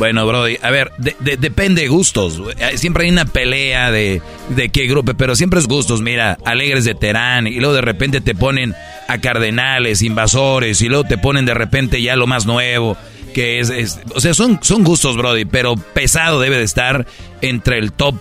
Bueno, 0.00 0.26
Brody, 0.26 0.56
a 0.62 0.70
ver, 0.70 0.90
de- 0.96 1.14
de- 1.20 1.36
depende 1.36 1.82
de 1.82 1.88
gustos. 1.88 2.40
Eh, 2.58 2.78
Siempre 2.78 3.04
hay 3.04 3.10
una 3.10 3.26
pelea 3.26 3.90
de, 3.92 4.22
de 4.48 4.70
qué 4.70 4.86
grupo, 4.86 5.12
pero 5.14 5.36
siempre 5.36 5.60
es 5.60 5.66
gustos. 5.68 6.00
Mira, 6.00 6.38
Alegres 6.46 6.84
de 6.86 6.94
Terán, 6.94 7.46
y 7.46 7.56
luego 7.60 7.74
de 7.74 7.82
repente 7.82 8.22
te 8.22 8.34
ponen 8.34 8.74
a 9.08 9.18
Cardenales, 9.18 10.00
Invasores, 10.00 10.80
y 10.80 10.88
luego 10.88 11.04
te 11.04 11.18
ponen 11.18 11.44
de 11.44 11.52
repente 11.52 12.00
ya 12.00 12.16
lo 12.16 12.26
más 12.26 12.46
nuevo, 12.46 12.96
que 13.34 13.60
es... 13.60 13.68
es- 13.68 14.00
o 14.14 14.20
sea, 14.20 14.32
son, 14.32 14.58
son 14.62 14.84
gustos, 14.84 15.18
Brody, 15.18 15.44
pero 15.44 15.76
pesado 15.76 16.40
debe 16.40 16.56
de 16.56 16.64
estar 16.64 17.06
entre 17.42 17.78
el 17.78 17.92
top 17.92 18.14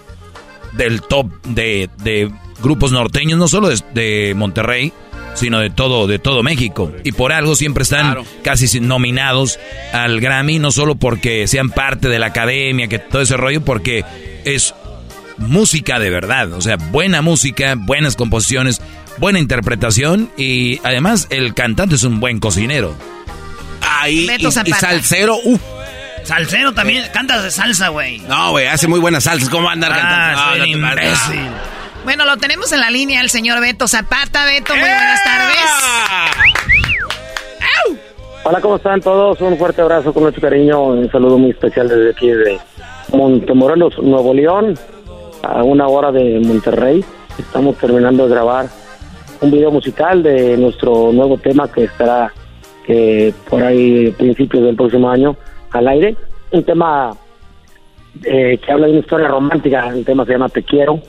del 0.73 1.01
top 1.01 1.27
de, 1.45 1.89
de 2.03 2.29
grupos 2.61 2.91
norteños, 2.91 3.39
no 3.39 3.47
solo 3.47 3.69
de, 3.69 3.79
de 3.93 4.33
Monterrey, 4.35 4.91
sino 5.35 5.59
de 5.59 5.69
todo, 5.69 6.07
de 6.07 6.19
todo 6.19 6.43
México. 6.43 6.91
Y 7.03 7.11
por 7.11 7.31
algo 7.31 7.55
siempre 7.55 7.83
están 7.83 8.17
casi 8.43 8.79
nominados 8.79 9.59
al 9.93 10.19
Grammy, 10.19 10.59
no 10.59 10.71
solo 10.71 10.95
porque 10.95 11.47
sean 11.47 11.69
parte 11.69 12.09
de 12.09 12.19
la 12.19 12.27
academia, 12.27 12.87
que 12.87 12.99
todo 12.99 13.21
ese 13.21 13.37
rollo, 13.37 13.63
porque 13.63 14.03
es 14.45 14.73
música 15.37 15.99
de 15.99 16.09
verdad. 16.09 16.53
O 16.53 16.61
sea, 16.61 16.75
buena 16.77 17.21
música, 17.21 17.75
buenas 17.77 18.15
composiciones, 18.15 18.81
buena 19.17 19.39
interpretación 19.39 20.29
y 20.37 20.79
además 20.83 21.27
el 21.29 21.53
cantante 21.53 21.95
es 21.95 22.03
un 22.03 22.19
buen 22.19 22.39
cocinero. 22.39 22.95
Ahí, 23.81 24.27
Beto 24.27 24.49
y, 24.65 24.71
salsero, 24.71 25.37
uff. 25.43 25.61
Salsero 26.23 26.73
también, 26.73 27.05
cantas 27.13 27.43
de 27.43 27.51
salsa, 27.51 27.87
güey. 27.89 28.19
No, 28.19 28.51
güey, 28.51 28.67
hace 28.67 28.87
muy 28.87 28.99
buenas 28.99 29.23
salsas. 29.23 29.49
¿Cómo 29.49 29.63
va 29.65 29.71
a 29.71 29.73
andar 29.73 29.91
Ah, 29.93 30.33
cantando? 30.35 30.77
No, 30.77 30.77
no. 30.77 31.78
Bueno, 32.09 32.25
lo 32.25 32.37
tenemos 32.37 32.73
en 32.73 32.79
la 32.79 32.89
línea 32.89 33.21
el 33.21 33.29
señor 33.29 33.61
Beto 33.61 33.87
Zapata. 33.87 34.43
Beto, 34.45 34.73
muy 34.73 34.81
buenas 34.81 35.23
tardes. 35.23 35.57
Hola, 38.43 38.59
¿cómo 38.61 38.77
están 38.77 38.99
todos? 38.99 39.39
Un 39.41 39.55
fuerte 39.59 39.83
abrazo 39.83 40.11
con 40.11 40.23
mucho 40.23 40.41
cariño. 40.41 40.85
Un 40.85 41.11
saludo 41.11 41.37
muy 41.37 41.51
especial 41.51 41.87
desde 41.87 42.09
aquí 42.09 42.31
de 42.31 42.57
Montemorelos, 43.13 43.99
Nuevo 43.99 44.33
León, 44.33 44.73
a 45.43 45.61
una 45.61 45.87
hora 45.87 46.11
de 46.11 46.39
Monterrey. 46.39 47.05
Estamos 47.37 47.77
terminando 47.77 48.23
de 48.23 48.31
grabar 48.31 48.65
un 49.41 49.51
video 49.51 49.69
musical 49.69 50.23
de 50.23 50.57
nuestro 50.57 51.11
nuevo 51.11 51.37
tema 51.37 51.71
que 51.71 51.83
estará 51.83 52.33
eh, 52.87 53.31
por 53.47 53.61
ahí 53.61 54.09
a 54.09 54.17
principios 54.17 54.63
del 54.63 54.75
próximo 54.75 55.11
año 55.11 55.37
al 55.69 55.87
aire. 55.87 56.15
Un 56.49 56.63
tema 56.63 57.11
eh, 58.23 58.57
que 58.57 58.71
habla 58.71 58.87
de 58.87 58.93
una 58.93 59.01
historia 59.01 59.27
romántica. 59.27 59.89
El 59.89 60.03
tema 60.03 60.25
se 60.25 60.31
llama 60.31 60.49
Te 60.49 60.63
Quiero. 60.63 60.99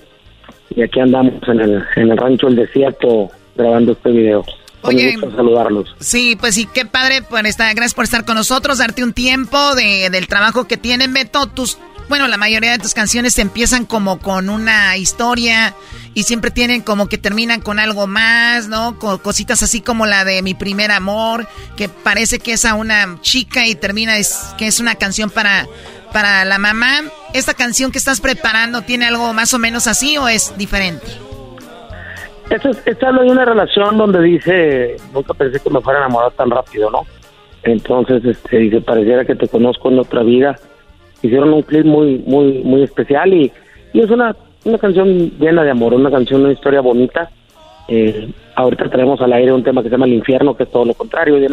Y 0.71 0.83
aquí 0.83 1.01
andamos 1.01 1.35
en 1.49 1.61
el, 1.61 1.85
en 1.97 2.11
el 2.11 2.17
rancho 2.17 2.49
El 2.49 2.57
Desierto 2.57 3.31
grabando 3.57 3.93
este 3.93 4.11
video. 4.11 4.45
Oye, 4.83 5.13
gusto 5.13 5.37
saludarlos. 5.37 5.95
Sí, 6.01 6.37
pues 6.41 6.55
sí, 6.55 6.67
qué 6.73 6.87
padre 6.87 7.23
por 7.23 7.47
estar, 7.47 7.75
gracias 7.75 7.95
por 7.95 8.05
estar 8.05 8.25
con 8.25 8.37
nosotros, 8.37 8.79
darte 8.79 9.05
un 9.05 9.13
tiempo 9.13 9.75
de, 9.75 10.09
del 10.11 10.27
trabajo 10.27 10.67
que 10.67 10.79
tienen, 10.79 11.13
Beto. 11.13 11.47
Tus, 11.49 11.79
bueno, 12.09 12.29
la 12.29 12.39
mayoría 12.39 12.73
de 12.73 12.79
tus 12.79 12.95
canciones 12.95 13.39
empiezan 13.39 13.85
como 13.85 14.19
con 14.21 14.49
una 14.49 14.97
historia 14.97 15.75
y 16.15 16.23
siempre 16.23 16.51
tienen 16.51 16.81
como 16.81 17.09
que 17.09 17.19
terminan 17.19 17.61
con 17.61 17.79
algo 17.79 18.07
más, 18.07 18.69
¿no? 18.69 18.99
Con 18.99 19.19
cositas 19.19 19.63
así 19.63 19.83
como 19.83 20.07
la 20.07 20.25
de 20.25 20.41
Mi 20.43 20.55
Primer 20.55 20.91
Amor, 20.93 21.47
que 21.77 21.89
parece 21.89 22.39
que 22.39 22.55
es 22.55 22.65
a 22.65 22.75
una 22.75 23.19
chica 23.21 23.67
y 23.67 23.75
termina 23.75 24.17
es, 24.17 24.35
que 24.57 24.67
es 24.67 24.81
una 24.81 24.95
canción 24.95 25.29
para, 25.29 25.67
para 26.13 26.45
la 26.45 26.59
mamá. 26.59 27.01
¿Esta 27.35 27.55
canción 27.55 27.93
que 27.93 27.99
estás 27.99 28.21
preparando 28.21 28.83
tiene 28.83 29.07
algo 29.07 29.33
más 29.33 29.55
o 29.55 29.59
menos 29.59 29.87
así 29.87 30.17
o 30.19 30.29
es 30.29 30.57
diferente? 30.59 31.07
Esto, 32.51 32.71
es- 32.71 32.83
esto 32.85 33.07
habla 33.07 33.23
de 33.23 33.31
una 33.31 33.45
relación 33.45 33.97
donde 33.97 34.21
dice, 34.23 34.97
nunca 35.15 35.35
pensé 35.35 35.61
que 35.61 35.71
me 35.71 35.81
fuera 35.81 36.01
a 36.01 36.05
enamorar 36.05 36.33
tan 36.33 36.51
rápido, 36.51 36.91
¿no? 36.91 37.03
Entonces, 37.63 38.25
este, 38.25 38.59
dice, 38.59 38.81
pareciera 38.81 39.25
que 39.25 39.35
te 39.37 39.47
conozco 39.47 39.91
en 39.91 39.99
otra 39.99 40.23
vida. 40.23 40.59
Hicieron 41.23 41.53
un 41.53 41.63
clip 41.63 41.85
muy, 41.85 42.19
muy, 42.27 42.63
muy 42.65 42.83
especial 42.83 43.33
y, 43.33 43.53
es 43.93 44.11
una, 44.11 44.35
una 44.65 44.79
canción 44.79 45.31
llena 45.39 45.63
de 45.63 45.71
amor, 45.71 45.95
una 45.95 46.11
canción, 46.11 46.43
una 46.43 46.53
historia 46.53 46.81
bonita. 46.81 47.31
Eh, 47.89 48.31
ahorita 48.57 48.89
traemos 48.89 49.21
al 49.21 49.33
aire 49.33 49.53
un 49.53 49.63
tema 49.63 49.83
que 49.83 49.89
se 49.89 49.93
llama 49.95 50.07
El 50.07 50.15
Infierno, 50.15 50.57
que 50.57 50.63
es 50.65 50.71
todo 50.71 50.85
lo 50.85 50.95
contrario, 50.95 51.37
de 51.39 51.49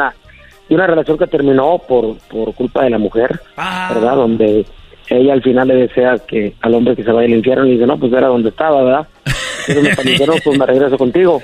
de 0.68 0.76
una 0.76 0.88
relación 0.88 1.18
que 1.18 1.28
terminó 1.28 1.80
por, 1.80 2.18
por 2.30 2.54
culpa 2.54 2.84
de 2.84 2.90
la 2.90 2.98
mujer, 2.98 3.40
¿verdad? 3.56 4.16
Donde 4.16 4.66
ella 5.10 5.34
al 5.34 5.42
final 5.42 5.68
le 5.70 5.76
desea 5.76 6.18
que 6.28 6.56
al 6.62 6.74
hombre 6.74 6.96
que 6.96 7.04
se 7.04 7.12
vaya 7.12 7.28
al 7.28 7.34
infierno 7.34 7.66
y 7.66 7.72
dice, 7.72 7.86
no, 7.86 7.98
pues 7.98 8.12
era 8.12 8.28
donde 8.28 8.50
estaba, 8.50 8.84
¿verdad? 8.84 9.08
Pero 9.68 9.82
me 9.82 9.90
infierno, 9.90 10.36
pues 10.44 10.58
me 10.58 10.66
regreso 10.66 10.98
contigo. 10.98 11.42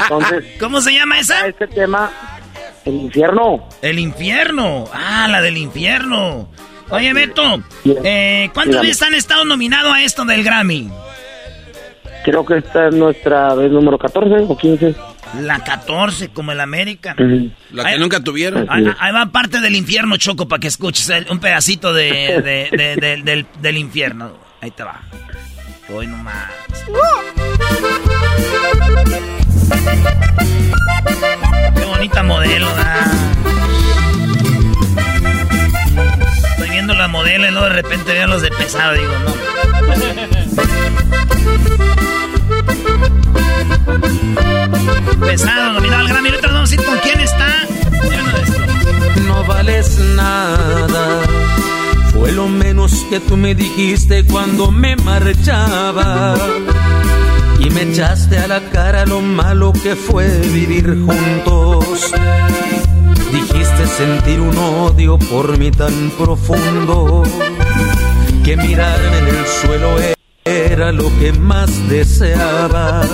Entonces, 0.00 0.44
¿Cómo 0.60 0.80
se 0.80 0.92
llama 0.92 1.18
esa? 1.18 1.46
Este 1.46 1.66
tema, 1.66 2.10
El 2.84 2.94
Infierno. 2.94 3.68
El 3.82 3.98
infierno. 3.98 4.84
Ah, 4.92 5.26
la 5.28 5.40
del 5.40 5.56
infierno. 5.56 6.48
Oye, 6.90 7.12
Beto, 7.14 7.62
eh, 8.04 8.50
¿cuántas 8.52 8.82
veces 8.82 9.02
han 9.02 9.14
estado 9.14 9.44
nominados 9.44 9.92
a 9.94 10.02
esto 10.02 10.24
del 10.24 10.44
Grammy? 10.44 10.90
Creo 12.24 12.44
que 12.44 12.58
esta 12.58 12.88
es 12.88 12.94
nuestra 12.94 13.54
vez 13.54 13.72
número 13.72 13.98
14 13.98 14.44
o 14.48 14.56
15. 14.56 14.94
La 15.40 15.60
14, 15.64 16.28
como 16.28 16.52
el 16.52 16.60
América. 16.60 17.14
La 17.70 17.84
que 17.92 17.98
nunca 17.98 18.20
tuvieron. 18.20 18.66
Ahí, 18.68 18.84
ahí 18.98 19.12
va 19.12 19.26
parte 19.32 19.60
del 19.60 19.74
infierno, 19.76 20.16
Choco, 20.18 20.46
para 20.46 20.60
que 20.60 20.68
escuches 20.68 21.08
el- 21.08 21.26
un 21.30 21.38
pedacito 21.40 21.92
de, 21.94 22.42
de- 22.42 22.68
de- 22.76 22.96
de- 22.96 23.22
del, 23.22 23.46
del 23.60 23.78
infierno. 23.78 24.36
Ahí 24.60 24.70
te 24.70 24.82
va. 24.84 25.00
Hoy 25.92 26.06
nomás. 26.06 26.50
Qué 31.74 31.84
bonita 31.84 32.22
modelo, 32.22 32.66
¿verdad? 32.66 33.06
Estoy 36.50 36.70
viendo 36.70 36.94
la 36.94 37.08
modelo 37.08 37.48
y 37.48 37.50
luego 37.50 37.66
de 37.66 37.72
repente 37.72 38.12
veo 38.12 38.26
los 38.26 38.42
de 38.42 38.50
pesado, 38.50 38.94
digo, 38.94 39.12
no. 39.24 39.32
Pesado, 45.20 45.72
nominado 45.74 46.06
al. 46.06 46.16
Ahorita 46.16 46.46
nos 46.48 46.54
vamos 46.54 46.70
a 46.70 46.74
ir 46.74 46.82
con 46.82 46.98
quién 46.98 47.20
está. 47.20 47.48
No 49.26 49.44
vales 49.44 49.98
nada. 50.16 51.20
Fue 52.12 52.32
lo 52.32 52.48
menos 52.48 52.92
que 53.10 53.20
tú 53.20 53.36
me 53.36 53.54
dijiste 53.54 54.24
cuando 54.24 54.70
me 54.70 54.96
marchaba. 54.96 56.36
Y 57.58 57.70
me 57.70 57.82
echaste 57.82 58.38
a 58.38 58.48
la 58.48 58.60
cara 58.70 59.06
lo 59.06 59.20
malo 59.20 59.72
que 59.72 59.94
fue 59.94 60.28
vivir 60.52 60.86
juntos. 61.06 62.12
Dijiste 63.32 63.86
sentir 63.86 64.40
un 64.40 64.56
odio 64.56 65.18
por 65.18 65.56
mí 65.58 65.70
tan 65.70 66.10
profundo 66.18 67.22
que 68.44 68.56
mirarme 68.56 69.18
en 69.18 69.28
el 69.28 69.46
suelo 69.46 69.96
era 70.44 70.90
lo 70.90 71.04
que 71.18 71.32
más 71.32 71.70
deseabas, 71.88 73.08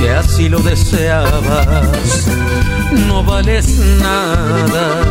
que 0.00 0.10
así 0.10 0.48
lo 0.48 0.58
deseabas. 0.60 2.26
No 3.06 3.22
vales 3.22 3.78
nada. 4.00 5.04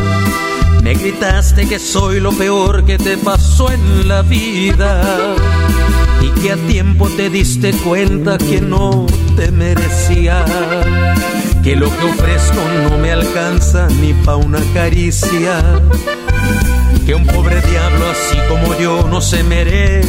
Me 0.82 0.94
gritaste 0.94 1.68
que 1.68 1.78
soy 1.78 2.20
lo 2.20 2.32
peor 2.32 2.84
que 2.84 2.98
te 2.98 3.16
pasó 3.16 3.70
en 3.70 4.08
la 4.08 4.22
vida 4.22 5.36
y 6.20 6.40
que 6.40 6.52
a 6.52 6.56
tiempo 6.56 7.08
te 7.10 7.30
diste 7.30 7.72
cuenta 7.72 8.38
que 8.38 8.60
no 8.60 9.06
te 9.36 9.50
merecía, 9.50 10.44
que 11.62 11.76
lo 11.76 11.94
que 11.96 12.04
ofrezco 12.04 12.60
no 12.88 12.98
me 12.98 13.12
alcanza 13.12 13.88
ni 14.00 14.14
pa' 14.14 14.36
una 14.36 14.60
caricia, 14.72 15.62
que 17.06 17.14
un 17.14 17.26
pobre 17.26 17.60
diablo 17.60 18.06
así 18.10 18.38
como 18.48 18.74
yo 18.78 19.06
no 19.08 19.20
se 19.20 19.44
merece 19.44 20.08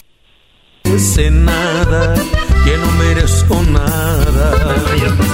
nada, 1.31 2.15
que 2.63 2.77
no 2.77 2.91
merezco 2.91 3.61
nada. 3.63 4.51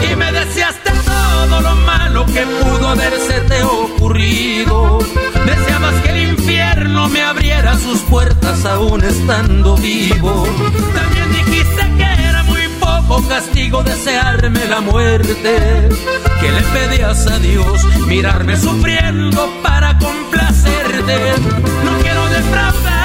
Y 0.09 0.15
me 0.15 0.31
deseaste 0.31 0.91
todo 1.05 1.61
lo 1.61 1.75
malo 1.75 2.25
que 2.25 2.45
pudo 2.45 2.87
haberse 2.89 3.39
te 3.41 3.63
ocurrido. 3.63 4.99
Deseabas 5.45 5.95
que 6.03 6.09
el 6.09 6.29
infierno 6.29 7.09
me 7.09 7.21
abriera 7.21 7.77
sus 7.77 7.99
puertas 8.01 8.65
aún 8.65 9.03
estando 9.03 9.75
vivo. 9.77 10.47
También 10.93 11.31
dijiste 11.33 11.81
que 11.97 12.23
era 12.29 12.43
muy 12.43 12.67
poco 12.79 13.27
castigo 13.27 13.83
desearme 13.83 14.65
la 14.65 14.81
muerte. 14.81 15.89
Que 16.39 16.51
le 16.51 16.61
pedías 16.61 17.27
a 17.27 17.39
Dios 17.39 17.83
mirarme 18.07 18.57
sufriendo 18.57 19.49
para 19.63 19.97
complacerte. 19.97 21.33
No 21.83 21.97
quiero 22.01 22.27
mal 22.29 22.96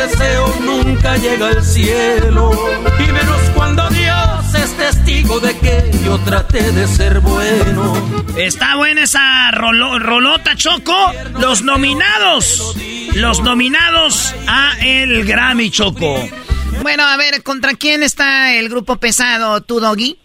deseo 0.00 0.54
nunca 0.60 1.16
llega 1.16 1.48
al 1.48 1.64
cielo. 1.64 2.50
Y 2.98 3.12
menos 3.12 3.40
cuando 3.54 3.88
Dios 3.90 4.54
es 4.54 4.76
testigo 4.76 5.40
de 5.40 5.56
que 5.58 5.90
yo 6.04 6.18
traté 6.18 6.72
de 6.72 6.86
ser 6.86 7.20
bueno. 7.20 7.94
Está 8.36 8.76
buena 8.76 9.02
esa 9.02 9.50
rolo- 9.52 9.98
rolota, 9.98 10.54
Choco. 10.56 11.12
Los 11.40 11.62
nominados. 11.62 12.74
Los 13.14 13.40
nominados 13.42 14.34
a 14.46 14.72
el 14.80 15.24
Grammy, 15.24 15.70
Choco. 15.70 16.16
Bueno, 16.82 17.02
a 17.04 17.16
ver, 17.16 17.42
¿contra 17.42 17.74
quién 17.74 18.02
está 18.02 18.54
el 18.54 18.68
grupo 18.68 18.96
pesado, 18.96 19.60
tu 19.62 19.80
doggy? 19.80 20.18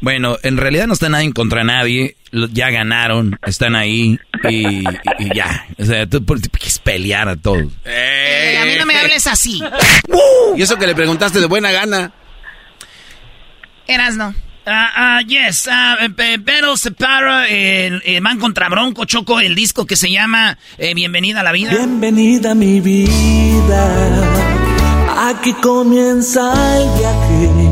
Bueno, 0.00 0.38
en 0.42 0.56
realidad 0.56 0.86
no 0.86 0.94
está 0.94 1.08
nadie 1.08 1.32
contra 1.32 1.62
nadie. 1.64 2.16
Ya 2.52 2.70
ganaron, 2.70 3.38
están 3.44 3.74
ahí 3.74 4.18
y, 4.48 4.54
y- 4.56 4.84
y 5.18 5.34
ya. 5.34 5.66
O 5.78 5.84
sea, 5.84 6.06
tú 6.06 6.24
quieres 6.24 6.78
pelear 6.78 7.28
a 7.28 7.36
todos. 7.36 7.64
Eh, 7.84 8.58
a 8.60 8.64
mí 8.64 8.72
no 8.78 8.86
me 8.86 8.96
hables 8.96 9.26
así. 9.26 9.60
Y 10.56 10.62
eso 10.62 10.76
que 10.76 10.86
le 10.86 10.94
preguntaste 10.94 11.38
de 11.40 11.46
buena 11.46 11.70
gana. 11.70 12.12
Eras 13.86 14.16
no. 14.16 14.34
Ah, 14.66 14.90
ah, 14.94 15.20
yes, 15.26 15.68
ah, 15.70 15.96
eh, 16.00 16.38
pero 16.44 16.76
separa 16.76 17.48
el, 17.48 18.02
el 18.04 18.20
Man 18.20 18.38
contra 18.38 18.68
Bronco 18.68 19.04
Choco, 19.04 19.40
el 19.40 19.54
disco 19.54 19.86
que 19.86 19.96
se 19.96 20.10
llama 20.10 20.58
eh, 20.78 20.92
Bienvenida 20.94 21.40
a 21.40 21.42
la 21.42 21.52
Vida. 21.52 21.70
Bienvenida 21.70 22.50
a 22.50 22.54
mi 22.54 22.80
vida. 22.80 24.24
Aquí 25.30 25.52
comienza 25.54 26.52
el 26.78 26.98
viaje. 26.98 27.69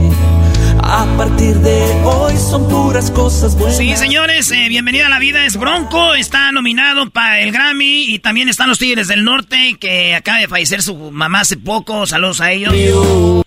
A 0.90 1.04
partir 1.18 1.54
de 1.56 2.02
hoy 2.02 2.34
son 2.38 2.66
puras 2.66 3.10
cosas 3.10 3.54
buenas. 3.58 3.76
Sí, 3.76 3.94
señores, 3.94 4.50
eh, 4.52 4.68
Bienvenida 4.70 5.06
a 5.06 5.10
la 5.10 5.18
Vida 5.18 5.44
es 5.44 5.58
Bronco, 5.58 6.14
está 6.14 6.50
nominado 6.50 7.10
para 7.10 7.40
el 7.40 7.52
Grammy 7.52 8.04
y 8.04 8.18
también 8.20 8.48
están 8.48 8.70
los 8.70 8.78
Tigres 8.78 9.06
del 9.06 9.22
Norte 9.22 9.76
que 9.78 10.14
acaba 10.14 10.38
de 10.38 10.48
fallecer 10.48 10.82
su 10.82 10.96
mamá 11.10 11.40
hace 11.40 11.58
poco, 11.58 12.06
saludos 12.06 12.40
a 12.40 12.52
ellos. 12.52 12.72
Uh, 12.72 13.42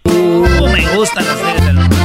me 0.71 0.87
gustan 0.95 1.25
los 1.25 1.35
Tigres 1.41 1.65
del 1.65 1.75
Norte. 1.77 1.95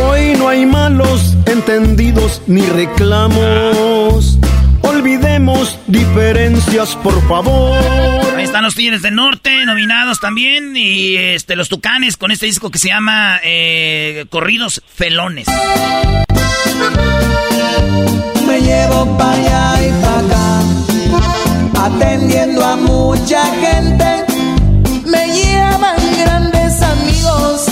Hoy 0.00 0.34
no 0.38 0.48
hay 0.48 0.64
malos 0.64 1.36
entendidos 1.46 2.40
ni 2.46 2.62
reclamos. 2.62 4.38
Olvidemos 4.82 5.76
diferencias, 5.88 6.94
por 6.94 7.20
favor. 7.26 8.19
Están 8.50 8.64
los 8.64 8.74
Tigres 8.74 9.00
del 9.00 9.14
Norte, 9.14 9.64
nominados 9.64 10.18
también, 10.18 10.76
y 10.76 11.14
este 11.14 11.54
los 11.54 11.68
Tucanes 11.68 12.16
con 12.16 12.32
este 12.32 12.46
disco 12.46 12.68
que 12.68 12.80
se 12.80 12.88
llama 12.88 13.38
eh, 13.44 14.26
Corridos 14.28 14.82
Felones. 14.92 15.46
Me 18.48 18.60
llevo 18.60 19.16
para 19.16 19.34
allá 19.34 19.86
y 19.86 19.92
para 20.02 20.18
acá, 20.18 21.86
atendiendo 21.86 22.64
a 22.64 22.74
mucha 22.74 23.40
gente. 23.54 24.24
Me 25.06 25.28
llaman 25.28 25.96
grandes 26.18 26.82
amigos, 26.82 27.66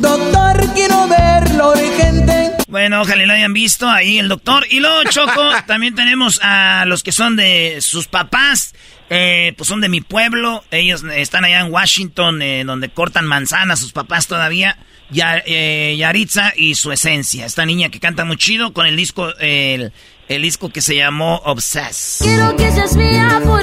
doctor, 0.00 0.74
quiero 0.74 1.06
verlo 1.06 1.70
urgente. 1.70 2.50
Bueno, 2.66 3.02
ojalá 3.02 3.24
lo 3.26 3.34
hayan 3.34 3.52
visto 3.52 3.88
ahí 3.88 4.18
el 4.18 4.28
doctor. 4.28 4.66
Y 4.68 4.80
luego, 4.80 5.04
Choco, 5.10 5.50
también 5.68 5.94
tenemos 5.94 6.40
a 6.42 6.86
los 6.86 7.04
que 7.04 7.12
son 7.12 7.36
de 7.36 7.78
sus 7.80 8.08
papás, 8.08 8.74
eh, 9.14 9.52
pues 9.56 9.68
son 9.68 9.82
de 9.82 9.90
mi 9.90 10.00
pueblo. 10.00 10.64
Ellos 10.70 11.04
están 11.04 11.44
allá 11.44 11.60
en 11.60 11.72
Washington, 11.72 12.40
eh, 12.40 12.64
donde 12.64 12.88
cortan 12.88 13.26
manzanas, 13.26 13.78
sus 13.78 13.92
papás 13.92 14.26
todavía. 14.26 14.78
Ya, 15.10 15.42
eh, 15.44 15.94
Yaritza 15.98 16.54
y 16.56 16.74
su 16.74 16.90
esencia. 16.92 17.44
Esta 17.44 17.66
niña 17.66 17.90
que 17.90 18.00
canta 18.00 18.24
muy 18.24 18.38
chido 18.38 18.72
con 18.72 18.86
el 18.86 18.96
disco, 18.96 19.36
el, 19.38 19.92
el 20.28 20.42
disco 20.42 20.70
que 20.70 20.80
se 20.80 20.96
llamó 20.96 21.42
Obsess. 21.44 22.20
Quiero 22.22 22.56
que 22.56 22.70
seas 22.72 22.96
mía 22.96 23.42
por. 23.44 23.62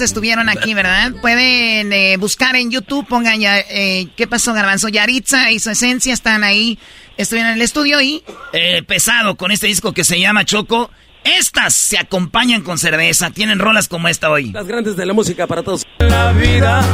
Estuvieron 0.00 0.48
aquí, 0.48 0.74
¿verdad? 0.74 1.12
Pueden 1.20 1.92
eh, 1.92 2.16
buscar 2.18 2.54
en 2.56 2.70
YouTube, 2.70 3.06
pongan 3.06 3.40
ya, 3.40 3.58
eh, 3.58 4.08
¿qué 4.16 4.26
pasó, 4.26 4.52
Garbanzo? 4.52 4.88
Yaritza 4.88 5.50
y 5.50 5.58
su 5.58 5.70
esencia 5.70 6.12
están 6.12 6.44
ahí, 6.44 6.78
estuvieron 7.16 7.52
en 7.52 7.56
el 7.56 7.62
estudio 7.62 8.00
y 8.00 8.22
eh, 8.52 8.82
pesado 8.82 9.36
con 9.36 9.52
este 9.52 9.66
disco 9.66 9.92
que 9.92 10.04
se 10.04 10.20
llama 10.20 10.44
Choco. 10.44 10.90
Estas 11.24 11.74
se 11.74 11.98
acompañan 11.98 12.62
con 12.62 12.78
cerveza, 12.78 13.30
tienen 13.30 13.58
rolas 13.58 13.88
como 13.88 14.08
esta 14.08 14.30
hoy. 14.30 14.52
Las 14.52 14.66
grandes 14.66 14.96
de 14.96 15.06
la 15.06 15.12
música 15.12 15.46
para 15.46 15.62
todos. 15.62 15.84
La 15.98 16.32
vida, 16.32 16.84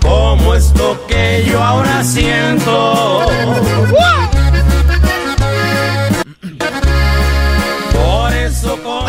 como 0.00 0.54
esto 0.54 1.04
que 1.06 1.44
yo 1.50 1.62
ahora 1.62 2.02
siento. 2.04 3.26
Por 3.86 5.15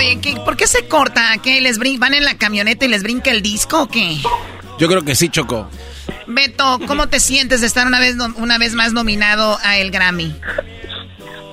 Oye, 0.07 0.19
¿qué- 0.21 0.39
¿por 0.45 0.55
qué 0.55 0.67
se 0.67 0.87
corta? 0.87 1.21
¿Qué 1.43 1.59
les 1.59 1.79
brin 1.79 1.99
van 1.99 2.13
en 2.13 2.23
la 2.23 2.37
camioneta 2.37 2.85
y 2.85 2.87
les 2.87 3.03
brinca 3.03 3.29
el 3.29 3.41
disco 3.41 3.83
o 3.83 3.87
qué? 3.89 4.15
Yo 4.79 4.87
creo 4.87 5.03
que 5.03 5.15
sí, 5.15 5.27
Choco. 5.27 5.67
Beto, 6.27 6.79
¿cómo 6.87 7.07
te 7.07 7.19
sientes 7.19 7.59
de 7.59 7.67
estar 7.67 7.85
una 7.87 7.99
vez, 7.99 8.15
una 8.37 8.57
vez 8.57 8.73
más 8.73 8.93
nominado 8.93 9.57
a 9.65 9.77
el 9.79 9.91
Grammy? 9.91 10.33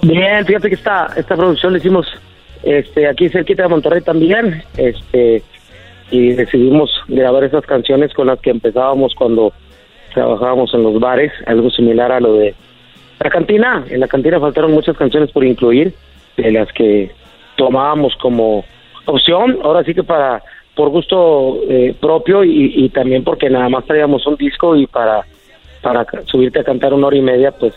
Bien, 0.02 0.46
fíjate 0.46 0.68
que 0.68 0.76
esta, 0.76 1.10
esta 1.16 1.34
producción 1.36 1.72
la 1.72 1.78
hicimos 1.78 2.06
este, 2.62 3.08
aquí 3.08 3.28
cerquita 3.28 3.64
de 3.64 3.68
Monterrey 3.70 4.02
también, 4.02 4.62
este, 4.76 5.42
y 6.12 6.30
decidimos 6.34 6.90
grabar 7.08 7.42
esas 7.44 7.64
canciones 7.66 8.12
con 8.14 8.28
las 8.28 8.38
que 8.40 8.50
empezábamos 8.50 9.14
cuando 9.16 9.52
trabajábamos 10.12 10.72
en 10.74 10.82
los 10.84 11.00
bares, 11.00 11.32
algo 11.46 11.70
similar 11.70 12.12
a 12.12 12.20
lo 12.20 12.34
de 12.34 12.54
la 13.18 13.30
cantina. 13.30 13.84
En 13.90 13.98
la 13.98 14.06
cantina 14.06 14.38
faltaron 14.38 14.70
muchas 14.72 14.96
canciones 14.96 15.30
por 15.32 15.44
incluir, 15.44 15.92
de 16.36 16.52
las 16.52 16.70
que 16.72 17.10
tomábamos 17.56 18.14
como 18.16 18.64
opción, 19.06 19.58
ahora 19.62 19.84
sí 19.84 19.94
que 19.94 20.02
para 20.02 20.42
por 20.74 20.88
gusto 20.88 21.60
eh, 21.68 21.94
propio 22.00 22.42
y, 22.42 22.88
también 22.88 23.22
porque 23.22 23.48
nada 23.48 23.68
más 23.68 23.84
traíamos 23.84 24.26
un 24.26 24.36
disco 24.36 24.74
y 24.76 24.86
para 24.86 25.24
para 25.82 26.06
subirte 26.24 26.60
a 26.60 26.64
cantar 26.64 26.94
una 26.94 27.08
hora 27.08 27.16
y 27.16 27.20
media, 27.20 27.52
pues 27.52 27.74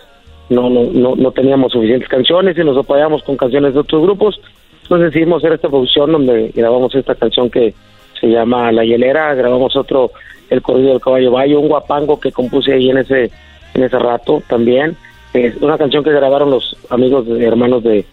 no, 0.49 0.70
no, 0.70 0.84
no, 0.94 1.16
no 1.16 1.32
teníamos 1.32 1.74
suficientes 1.74 2.08
canciones 2.08 2.58
y 2.58 2.64
nos 2.64 2.78
apoyamos 2.78 3.22
con 3.24 3.36
canciones 3.36 3.74
de 3.74 3.82
otros 3.82 4.02
grupos. 4.02 4.40
Entonces 4.84 5.12
decidimos 5.12 5.44
hacer 5.44 5.54
esta 5.56 5.68
producción 5.68 6.14
donde 6.14 6.52
grabamos 6.56 6.95
esta 6.95 7.16
canción 7.16 7.49
que 7.49 7.74
se 8.20 8.28
llama 8.28 8.72
La 8.72 8.86
Hielera, 8.86 9.36
grabamos 9.36 9.76
otro, 9.76 10.12
El 10.49 10.62
Corrido 10.62 10.91
del 10.91 11.02
Caballo 11.02 11.32
Bayo, 11.32 11.60
un 11.60 11.68
guapango 11.68 12.18
que 12.20 12.32
compuse 12.32 12.72
ahí 12.74 12.90
en 12.90 12.99
ese, 12.99 13.30
en 13.74 13.84
ese 13.84 13.99
rato 13.99 14.41
también. 14.48 14.95
Es 15.34 15.58
una 15.58 15.78
canción 15.78 16.04
que 16.04 16.12
grabaron 16.12 16.49
los 16.49 16.78
amigos 16.90 17.28
de- 17.28 17.45
hermanos 17.45 17.84
de 17.84 18.06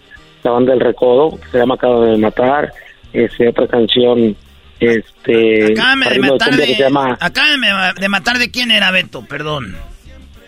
la 0.44 0.50
banda 0.52 0.72
del 0.72 0.80
Recodo, 0.80 1.38
que 1.40 1.48
se 1.50 1.58
llama 1.58 1.74
Acabo 1.74 2.02
de 2.02 2.18
Matar. 2.18 2.72
Este, 3.12 3.48
otra 3.48 3.66
canción, 3.66 4.36
este, 4.80 5.72
Acábame 5.72 6.06
de 6.06 6.14
de 6.14 6.18
matar 6.20 6.56
de, 6.56 6.66
se 6.66 6.74
llama 6.74 7.16
acábame 7.20 7.68
de 8.00 8.08
matar 8.08 8.38
de 8.38 8.50
quién 8.50 8.70
era 8.70 8.90
Beto, 8.90 9.24
perdón. 9.24 9.76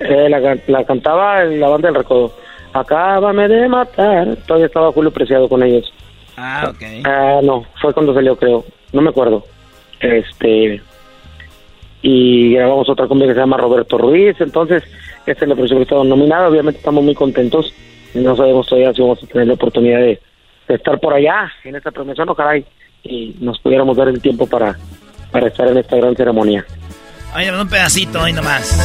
Eh, 0.01 0.29
la, 0.29 0.59
la 0.67 0.85
cantaba 0.85 1.43
en 1.43 1.61
la 1.61 1.69
banda 1.69 1.89
del 1.89 1.97
recodo. 1.97 2.35
Acábame 2.73 3.49
de 3.49 3.69
matar. 3.69 4.37
Todavía 4.47 4.67
estaba 4.67 4.93
Julio 4.93 5.11
Preciado 5.11 5.49
con 5.49 5.63
ellos. 5.63 5.91
Ah, 6.37 6.71
ok. 6.71 6.83
Ah, 7.05 7.41
no, 7.43 7.65
fue 7.81 7.95
cuando 7.95 8.13
salió, 8.13 8.37
creo. 8.37 8.65
No 8.93 9.01
me 9.01 9.11
acuerdo. 9.11 9.45
Este. 10.01 10.83
Y 12.03 12.55
grabamos 12.55 12.89
otra 12.91 13.07
cumbia 13.07 13.29
que 13.29 13.35
se 13.35 13.41
llama 13.41 13.57
Roberto 13.57 13.97
Ruiz. 13.97 14.37
Entonces, 14.41 14.83
esta 15.25 15.45
es 15.45 15.49
la 15.49 15.55
producción 15.55 15.79
que 15.79 15.85
estamos 15.85 16.07
nominada. 16.07 16.49
Obviamente 16.49 16.79
estamos 16.79 17.03
muy 17.03 17.15
contentos. 17.15 17.73
No 18.15 18.35
sabemos 18.37 18.67
todavía 18.67 18.93
si 18.93 19.03
vamos 19.03 19.23
a 19.23 19.27
tener 19.27 19.47
la 19.47 19.55
oportunidad 19.55 19.99
de, 19.99 20.21
de 20.69 20.75
estar 20.75 20.99
por 20.99 21.13
allá 21.15 21.53
en 21.65 21.77
esta 21.77 21.91
premiación. 21.91 22.29
Ojalá 22.29 22.57
y, 22.57 22.65
y 23.05 23.37
nos 23.41 23.59
pudiéramos 23.61 23.97
dar 23.97 24.09
el 24.09 24.21
tiempo 24.21 24.47
para, 24.47 24.77
para 25.31 25.49
estar 25.49 25.69
en 25.69 25.79
esta 25.79 25.97
gran 25.97 26.17
ceremonia. 26.17 26.65
Oye, 27.35 27.53
un 27.53 27.69
pedacito 27.69 28.23
hoy 28.23 28.33
nomás. 28.33 28.79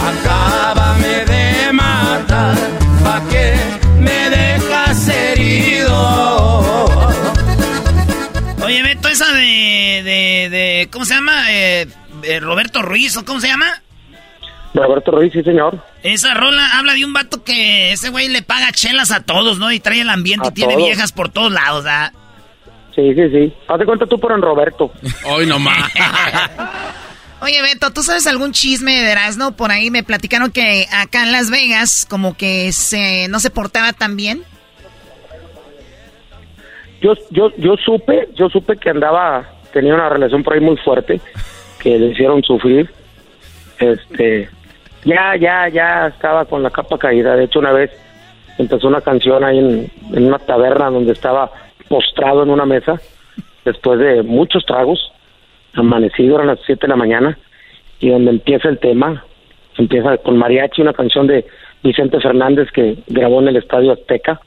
Acábame 0.00 1.24
de 1.24 1.72
matar, 1.72 2.56
pa' 3.04 3.22
que 3.28 3.54
me 4.00 4.30
dejas 4.30 5.08
herido. 5.08 5.94
Oye, 8.64 8.82
Beto, 8.82 9.08
esa 9.08 9.32
de, 9.32 10.02
de, 10.04 10.48
de 10.50 10.88
¿cómo 10.90 11.04
se 11.04 11.14
llama? 11.14 11.52
Eh, 11.52 11.86
eh, 12.24 12.40
Roberto 12.40 12.82
Ruiz, 12.82 13.16
¿o 13.16 13.24
cómo 13.24 13.40
se 13.40 13.48
llama? 13.48 13.66
Roberto 14.74 15.10
Ruiz, 15.12 15.32
sí, 15.32 15.42
señor. 15.42 15.82
Esa 16.02 16.34
rola 16.34 16.78
habla 16.78 16.94
de 16.94 17.04
un 17.04 17.12
vato 17.12 17.42
que 17.42 17.92
ese 17.92 18.10
güey 18.10 18.28
le 18.28 18.42
paga 18.42 18.70
chelas 18.72 19.10
a 19.10 19.22
todos, 19.24 19.58
¿no? 19.58 19.72
Y 19.72 19.80
trae 19.80 20.00
el 20.00 20.10
ambiente 20.10 20.48
A 20.48 20.50
y 20.50 20.54
tiene 20.54 20.74
todos. 20.74 20.86
viejas 20.86 21.12
por 21.12 21.30
todos 21.30 21.52
lados, 21.52 21.84
¿ah? 21.88 22.12
Sí, 22.94 23.14
sí, 23.14 23.30
sí. 23.30 23.54
Haz 23.68 23.78
de 23.78 23.86
cuenta 23.86 24.06
tú 24.06 24.18
por 24.18 24.32
en 24.32 24.42
Roberto. 24.42 24.92
Hoy 25.26 25.46
nomás. 25.46 25.90
Oye, 27.40 27.62
Beto, 27.62 27.92
¿tú 27.92 28.02
sabes 28.02 28.26
algún 28.26 28.50
chisme 28.52 28.92
de 29.00 29.12
Erasmo? 29.12 29.52
Por 29.52 29.70
ahí 29.70 29.90
me 29.90 30.02
platicaron 30.02 30.50
que 30.50 30.86
acá 30.92 31.22
en 31.22 31.30
Las 31.30 31.50
Vegas 31.50 32.04
como 32.08 32.36
que 32.36 32.72
se 32.72 33.28
no 33.28 33.38
se 33.38 33.50
portaba 33.50 33.92
tan 33.92 34.16
bien. 34.16 34.42
Yo, 37.00 37.12
yo, 37.30 37.50
yo 37.56 37.76
supe, 37.76 38.28
yo 38.34 38.48
supe 38.48 38.76
que 38.76 38.90
andaba, 38.90 39.48
tenía 39.72 39.94
una 39.94 40.08
relación 40.08 40.42
por 40.42 40.54
ahí 40.54 40.60
muy 40.60 40.76
fuerte, 40.78 41.20
que 41.78 41.96
le 41.96 42.06
hicieron 42.08 42.42
sufrir. 42.42 42.90
Este, 43.78 44.48
ya, 45.04 45.36
ya, 45.36 45.68
ya 45.68 46.08
estaba 46.08 46.44
con 46.44 46.62
la 46.62 46.70
capa 46.70 46.98
caída. 46.98 47.36
De 47.36 47.44
hecho, 47.44 47.58
una 47.58 47.72
vez 47.72 47.90
empezó 48.58 48.88
una 48.88 49.00
canción 49.00 49.44
ahí 49.44 49.58
en, 49.58 49.90
una 50.12 50.38
taberna 50.38 50.90
donde 50.90 51.12
estaba 51.12 51.50
postrado 51.88 52.42
en 52.42 52.50
una 52.50 52.66
mesa, 52.66 53.00
después 53.64 53.98
de 53.98 54.22
muchos 54.22 54.66
tragos, 54.66 55.12
amanecido, 55.74 56.36
eran 56.36 56.48
las 56.48 56.58
7 56.66 56.82
de 56.82 56.88
la 56.88 56.96
mañana, 56.96 57.38
y 58.00 58.10
donde 58.10 58.30
empieza 58.30 58.68
el 58.68 58.78
tema, 58.78 59.24
empieza 59.76 60.18
con 60.18 60.36
mariachi, 60.36 60.82
una 60.82 60.92
canción 60.92 61.26
de 61.26 61.46
Vicente 61.82 62.20
Fernández 62.20 62.68
que 62.72 62.98
grabó 63.06 63.40
en 63.40 63.48
el 63.48 63.56
Estadio 63.56 63.92
Azteca 63.92 64.40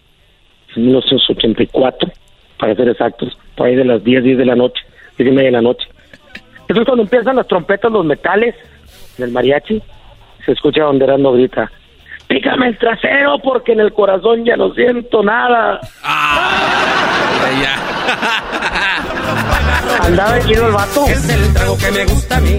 en 0.76 0.86
1984, 0.88 2.12
para 2.60 2.76
ser 2.76 2.90
exactos, 2.90 3.38
por 3.56 3.68
ahí 3.68 3.76
de 3.76 3.86
las 3.86 4.04
10, 4.04 4.24
10 4.24 4.38
de 4.38 4.46
la 4.46 4.56
noche, 4.56 4.84
10 5.18 5.30
y 5.30 5.32
media 5.32 5.48
de 5.48 5.52
la 5.52 5.62
noche. 5.62 5.88
Entonces 6.62 6.86
cuando 6.86 7.04
empiezan 7.04 7.36
las 7.36 7.48
trompetas, 7.48 7.92
los 7.92 8.06
metales 8.06 8.56
del 9.18 9.32
mariachi, 9.32 9.82
se 10.46 10.52
escucha 10.54 10.84
donde 10.84 11.06
Erasmo 11.06 11.34
grita, 11.34 11.70
pícame 12.28 12.68
el 12.70 12.78
trasero 12.78 13.38
porque 13.44 13.74
en 13.74 13.82
el 13.82 13.94
corazón 13.94 14.46
ya 14.46 14.56
no 14.56 14.74
siento 14.74 15.22
nada. 15.24 15.80
Andaba 20.02 20.38
herido 20.38 20.68
el 20.68 20.74
vato. 20.74 21.06
Es 21.08 21.28
el 21.30 21.54
trago 21.54 21.78
que 21.78 21.92
me 21.92 22.06
gusta 22.06 22.38
a 22.38 22.42
mí. 22.42 22.58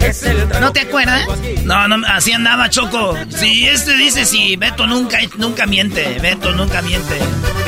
Es 0.00 0.22
el 0.24 0.48
trago 0.48 0.66
¿No 0.66 0.72
te 0.72 0.80
acuerdas? 0.80 1.26
No, 1.64 1.86
no, 1.88 2.06
así 2.08 2.32
andaba 2.32 2.68
Choco. 2.70 3.14
Si 3.28 3.66
este 3.68 3.94
dice 3.96 4.24
sí, 4.24 4.56
Beto 4.56 4.86
nunca, 4.86 5.18
nunca 5.38 5.66
miente. 5.66 6.18
Beto 6.20 6.52
nunca 6.52 6.82
miente. 6.82 7.16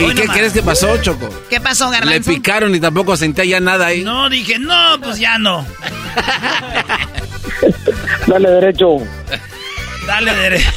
¿Y 0.00 0.04
Hoy 0.04 0.14
qué 0.14 0.22
nomás. 0.22 0.36
crees 0.36 0.52
que 0.52 0.62
pasó, 0.62 0.96
Choco? 1.02 1.28
¿Qué 1.50 1.60
pasó, 1.60 1.90
Le 1.90 1.98
Garbanzo? 1.98 2.30
picaron 2.30 2.74
y 2.74 2.80
tampoco 2.80 3.16
sentía 3.16 3.44
ya 3.44 3.60
nada 3.60 3.86
ahí. 3.86 4.02
No, 4.02 4.28
dije, 4.28 4.58
no, 4.58 4.98
pues 5.02 5.18
ya 5.18 5.38
no. 5.38 5.64
Dale 8.26 8.50
derecho. 8.50 8.96
Dale, 10.06 10.34
derecho. 10.34 10.70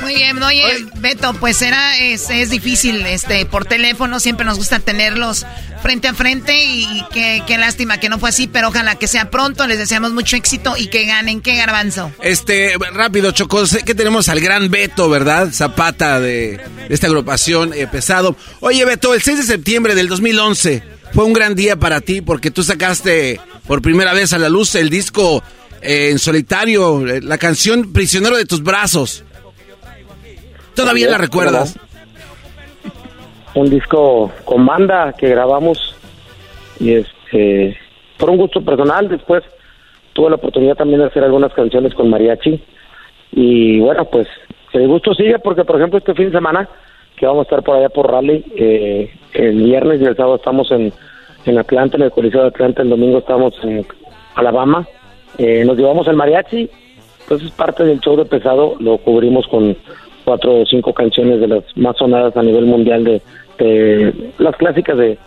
Muy 0.00 0.14
bien, 0.14 0.42
oye, 0.42 0.62
Beto, 1.00 1.34
pues 1.34 1.60
era, 1.60 1.98
es, 1.98 2.30
es 2.30 2.50
difícil, 2.50 3.04
este, 3.04 3.44
por 3.46 3.64
teléfono, 3.64 4.20
siempre 4.20 4.46
nos 4.46 4.56
gusta 4.56 4.78
tenerlos 4.78 5.44
frente 5.82 6.08
a 6.08 6.14
frente 6.14 6.64
y 6.64 7.04
qué, 7.12 7.42
qué 7.46 7.58
lástima 7.58 7.98
que 7.98 8.08
no 8.08 8.18
fue 8.18 8.28
así, 8.28 8.46
pero 8.46 8.68
ojalá 8.68 8.94
que 8.94 9.06
sea 9.08 9.30
pronto, 9.30 9.66
les 9.66 9.78
deseamos 9.78 10.12
mucho 10.12 10.36
éxito 10.36 10.76
y 10.76 10.86
que 10.86 11.04
ganen, 11.04 11.40
¿qué 11.40 11.56
garbanzo? 11.56 12.12
Este, 12.22 12.74
rápido, 12.92 13.32
Choco, 13.32 13.66
sé 13.66 13.82
que 13.82 13.94
tenemos 13.94 14.28
al 14.28 14.40
gran 14.40 14.70
Beto, 14.70 15.08
¿verdad? 15.08 15.50
Zapata 15.52 16.20
de, 16.20 16.58
de 16.88 16.94
esta 16.94 17.08
agrupación 17.08 17.74
eh, 17.74 17.86
pesado. 17.86 18.36
Oye, 18.60 18.84
Beto, 18.84 19.14
el 19.14 19.22
6 19.22 19.38
de 19.38 19.44
septiembre 19.44 19.94
del 19.94 20.08
2011 20.08 20.82
fue 21.12 21.24
un 21.24 21.32
gran 21.32 21.54
día 21.54 21.76
para 21.76 22.00
ti 22.00 22.20
porque 22.20 22.50
tú 22.50 22.62
sacaste 22.62 23.40
por 23.66 23.82
primera 23.82 24.12
vez 24.12 24.32
a 24.32 24.38
la 24.38 24.48
luz 24.48 24.74
el 24.74 24.90
disco 24.90 25.42
eh, 25.82 26.10
en 26.10 26.18
solitario, 26.18 27.06
eh, 27.06 27.20
la 27.22 27.38
canción 27.38 27.92
Prisionero 27.92 28.36
de 28.36 28.44
tus 28.44 28.62
brazos. 28.62 29.24
¿Todavía 30.74 31.10
la 31.10 31.18
recuerdas? 31.18 31.78
Un 33.54 33.68
disco 33.70 34.30
con 34.44 34.64
banda 34.64 35.12
que 35.18 35.28
grabamos 35.28 35.94
y 36.78 36.94
este, 36.94 37.76
por 38.16 38.30
un 38.30 38.36
gusto 38.36 38.64
personal, 38.64 39.08
después 39.08 39.42
tuve 40.12 40.30
la 40.30 40.36
oportunidad 40.36 40.76
también 40.76 41.00
de 41.00 41.06
hacer 41.06 41.24
algunas 41.24 41.52
canciones 41.52 41.94
con 41.94 42.10
mariachi 42.10 42.62
y 43.32 43.80
bueno, 43.80 44.04
pues 44.04 44.28
el 44.72 44.86
gusto 44.86 45.14
sigue 45.14 45.38
porque 45.38 45.64
por 45.64 45.76
ejemplo 45.76 45.98
este 45.98 46.14
fin 46.14 46.26
de 46.26 46.38
semana 46.38 46.68
que 47.16 47.26
vamos 47.26 47.40
a 47.40 47.48
estar 47.48 47.62
por 47.62 47.76
allá 47.76 47.88
por 47.88 48.10
Raleigh, 48.10 48.44
eh, 48.56 49.10
el 49.34 49.56
viernes 49.56 50.00
y 50.00 50.04
el 50.04 50.16
sábado 50.16 50.36
estamos 50.36 50.70
en, 50.70 50.92
en 51.44 51.58
Atlanta, 51.58 51.96
en 51.96 52.04
el 52.04 52.12
Coliseo 52.12 52.42
de 52.42 52.48
Atlanta, 52.48 52.82
el 52.82 52.90
domingo 52.90 53.18
estamos 53.18 53.54
en 53.62 53.84
Alabama, 54.36 54.86
eh, 55.36 55.64
nos 55.64 55.76
llevamos 55.76 56.08
el 56.08 56.16
mariachi, 56.16 56.68
entonces 57.22 57.50
parte 57.52 57.84
del 57.84 58.00
show 58.00 58.16
de 58.16 58.24
pesado 58.24 58.74
lo 58.80 58.96
cubrimos 58.98 59.46
con 59.48 59.76
cuatro 60.24 60.60
o 60.60 60.66
cinco 60.66 60.92
canciones 60.94 61.40
de 61.40 61.48
las 61.48 61.64
más 61.76 61.96
sonadas 61.96 62.36
a 62.36 62.42
nivel 62.42 62.64
mundial 62.66 63.04
de, 63.04 63.20
de 63.58 64.12
las 64.38 64.56
clásicas 64.56 64.96
de, 64.96 65.18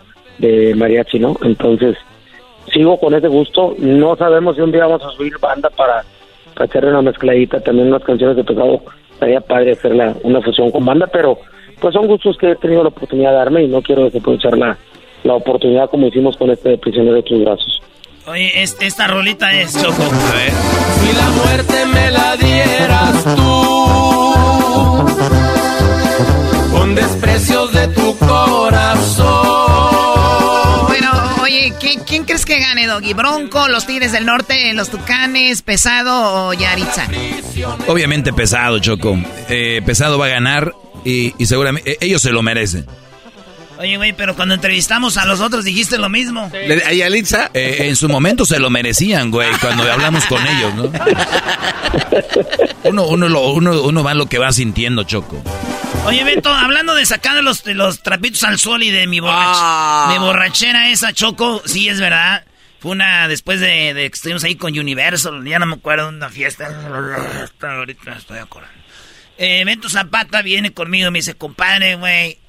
mariachi, 0.75 1.19
¿no? 1.19 1.35
Entonces 1.43 1.95
sigo 2.73 2.97
con 2.99 3.13
ese 3.13 3.27
gusto, 3.27 3.75
no 3.77 4.15
sabemos 4.15 4.55
si 4.55 4.61
un 4.61 4.71
día 4.71 4.85
vamos 4.87 5.03
a 5.03 5.09
subir 5.11 5.33
banda 5.39 5.69
para, 5.69 6.03
para 6.53 6.65
hacerle 6.65 6.89
una 6.91 7.01
mezcladita, 7.03 7.59
también 7.59 7.87
unas 7.89 8.03
canciones 8.03 8.35
de 8.37 8.43
pesado, 8.43 8.81
estaría 9.13 9.41
padre 9.41 9.73
hacer 9.73 9.93
la- 9.95 10.15
una 10.23 10.41
fusión 10.41 10.71
con 10.71 10.85
banda, 10.85 11.07
pero 11.07 11.37
pues 11.79 11.93
son 11.93 12.07
gustos 12.07 12.37
que 12.37 12.51
he 12.51 12.55
tenido 12.55 12.83
la 12.83 12.89
oportunidad 12.89 13.31
de 13.31 13.37
darme 13.37 13.63
y 13.63 13.67
no 13.67 13.81
quiero 13.81 14.03
desaprovechar 14.05 14.57
la, 14.57 14.77
la 15.23 15.33
oportunidad 15.35 15.89
como 15.89 16.07
hicimos 16.07 16.37
con 16.37 16.49
este 16.51 16.69
de 16.69 16.77
prisionero 16.77 17.15
de 17.15 17.23
tus 17.23 17.41
brazos. 17.43 17.81
Oye, 18.27 18.61
es- 18.63 18.75
esta 18.79 19.07
rolita 19.07 19.51
es 19.53 19.73
Choco. 19.73 20.03
Si 21.01 21.13
la 21.15 21.29
muerte 21.29 21.85
me 21.87 22.11
la 22.11 22.37
dieras 22.37 23.23
tú, 23.35 25.05
con 26.71 26.95
desprecios 26.95 27.73
de 27.73 27.87
tu 27.89 28.15
corazón. 28.17 29.27
Bueno, 30.87 31.11
oye, 31.41 31.73
¿quién, 31.79 32.01
quién 32.01 32.23
crees 32.23 32.45
que 32.45 32.59
gane, 32.59 32.85
Doggy? 32.87 33.13
¿Bronco, 33.13 33.67
los 33.67 33.85
Tigres 33.87 34.11
del 34.11 34.25
Norte, 34.25 34.71
los 34.73 34.89
Tucanes, 34.89 35.61
Pesado 35.63 36.47
o 36.47 36.53
Yaritza? 36.53 37.07
Obviamente 37.87 38.31
pesado, 38.33 38.79
Choco. 38.79 39.17
Eh, 39.49 39.81
pesado 39.85 40.17
va 40.19 40.27
a 40.27 40.29
ganar 40.29 40.73
y, 41.03 41.33
y 41.37 41.45
seguramente 41.47 41.91
eh, 41.93 41.97
ellos 42.01 42.21
se 42.21 42.31
lo 42.31 42.41
merecen. 42.43 42.85
Oye, 43.81 43.97
güey, 43.97 44.13
pero 44.13 44.35
cuando 44.35 44.53
entrevistamos 44.55 45.17
a 45.17 45.25
los 45.25 45.39
otros 45.39 45.65
dijiste 45.65 45.97
lo 45.97 46.07
mismo. 46.07 46.51
¿Y 46.91 47.01
Alitza? 47.01 47.49
Eh, 47.53 47.77
en 47.87 47.95
su 47.95 48.07
momento 48.09 48.45
se 48.45 48.59
lo 48.59 48.69
merecían, 48.69 49.31
güey, 49.31 49.49
cuando 49.59 49.91
hablamos 49.91 50.23
con 50.25 50.45
ellos, 50.45 50.75
¿no? 50.75 50.91
Uno, 52.83 53.05
uno, 53.07 53.29
lo- 53.29 53.51
uno, 53.53 53.81
uno 53.83 54.03
va 54.03 54.13
lo 54.13 54.25
que 54.27 54.37
va 54.37 54.51
sintiendo, 54.51 55.03
Choco. 55.03 55.41
Oye, 56.05 56.23
Beto, 56.23 56.51
hablando 56.51 56.95
de 56.95 57.05
sacar 57.05 57.41
los, 57.43 57.63
de 57.63 57.73
los 57.75 58.01
trapitos 58.01 58.43
al 58.43 58.57
sol 58.59 58.81
y 58.83 58.89
de 58.89 59.07
mi, 59.07 59.19
borrach- 59.19 60.11
mi 60.11 60.17
borrachera 60.17 60.89
esa, 60.89 61.13
Choco, 61.13 61.61
sí 61.65 61.89
es 61.89 61.99
verdad. 61.99 62.43
Fue 62.79 62.91
una, 62.91 63.27
después 63.27 63.59
de, 63.59 63.93
de 63.93 64.09
que 64.09 64.15
estuvimos 64.15 64.43
ahí 64.43 64.55
con 64.55 64.77
Universal, 64.77 65.43
ya 65.45 65.59
no 65.59 65.67
me 65.67 65.75
acuerdo, 65.75 66.09
una 66.09 66.29
fiesta. 66.29 66.67
Ahorita 67.61 68.11
me 68.11 68.17
estoy 68.17 68.39
acordando. 68.39 68.75
Eh, 69.37 69.63
Beto 69.65 69.89
Zapata 69.89 70.41
viene 70.41 70.71
conmigo 70.73 71.07
y 71.07 71.11
me 71.11 71.19
dice, 71.19 71.35
compadre, 71.35 71.95
güey, 71.95 72.39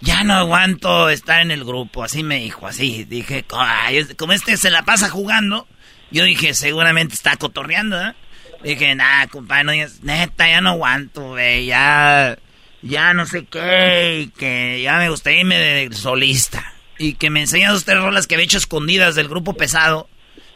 ya 0.00 0.24
no 0.24 0.34
aguanto 0.34 1.08
estar 1.10 1.40
en 1.40 1.50
el 1.50 1.64
grupo. 1.64 2.04
Así 2.04 2.22
me 2.22 2.36
dijo, 2.40 2.66
así. 2.66 3.04
Dije, 3.04 3.44
"Ay, 3.56 3.98
es- 3.98 4.14
como 4.16 4.32
este 4.32 4.56
se 4.56 4.70
la 4.70 4.82
pasa 4.82 5.08
jugando, 5.10 5.66
yo 6.10 6.24
dije, 6.24 6.54
seguramente 6.54 7.14
está 7.14 7.36
cotorreando, 7.36 8.00
¿eh? 8.00 8.14
Dije, 8.62 8.94
nah, 8.94 9.26
compadre, 9.26 9.64
no 9.64 9.72
neta, 10.02 10.48
ya 10.48 10.60
no 10.60 10.70
aguanto, 10.70 11.28
güey, 11.30 11.66
ya, 11.66 12.36
ya 12.82 13.14
no 13.14 13.24
sé 13.26 13.46
qué, 13.46 14.22
y 14.24 14.28
que 14.38 14.82
ya 14.82 14.98
me 14.98 15.08
gustaría 15.08 15.40
irme 15.40 15.58
de 15.58 15.92
solista. 15.94 16.74
Y 16.98 17.14
que 17.14 17.30
me 17.30 17.40
enseñan 17.40 17.72
dos 17.72 17.86
tres 17.86 17.98
rolas 17.98 18.26
que 18.26 18.34
había 18.34 18.44
hecho 18.44 18.58
escondidas 18.58 19.14
del 19.14 19.28
grupo 19.28 19.54
pesado, 19.54 20.08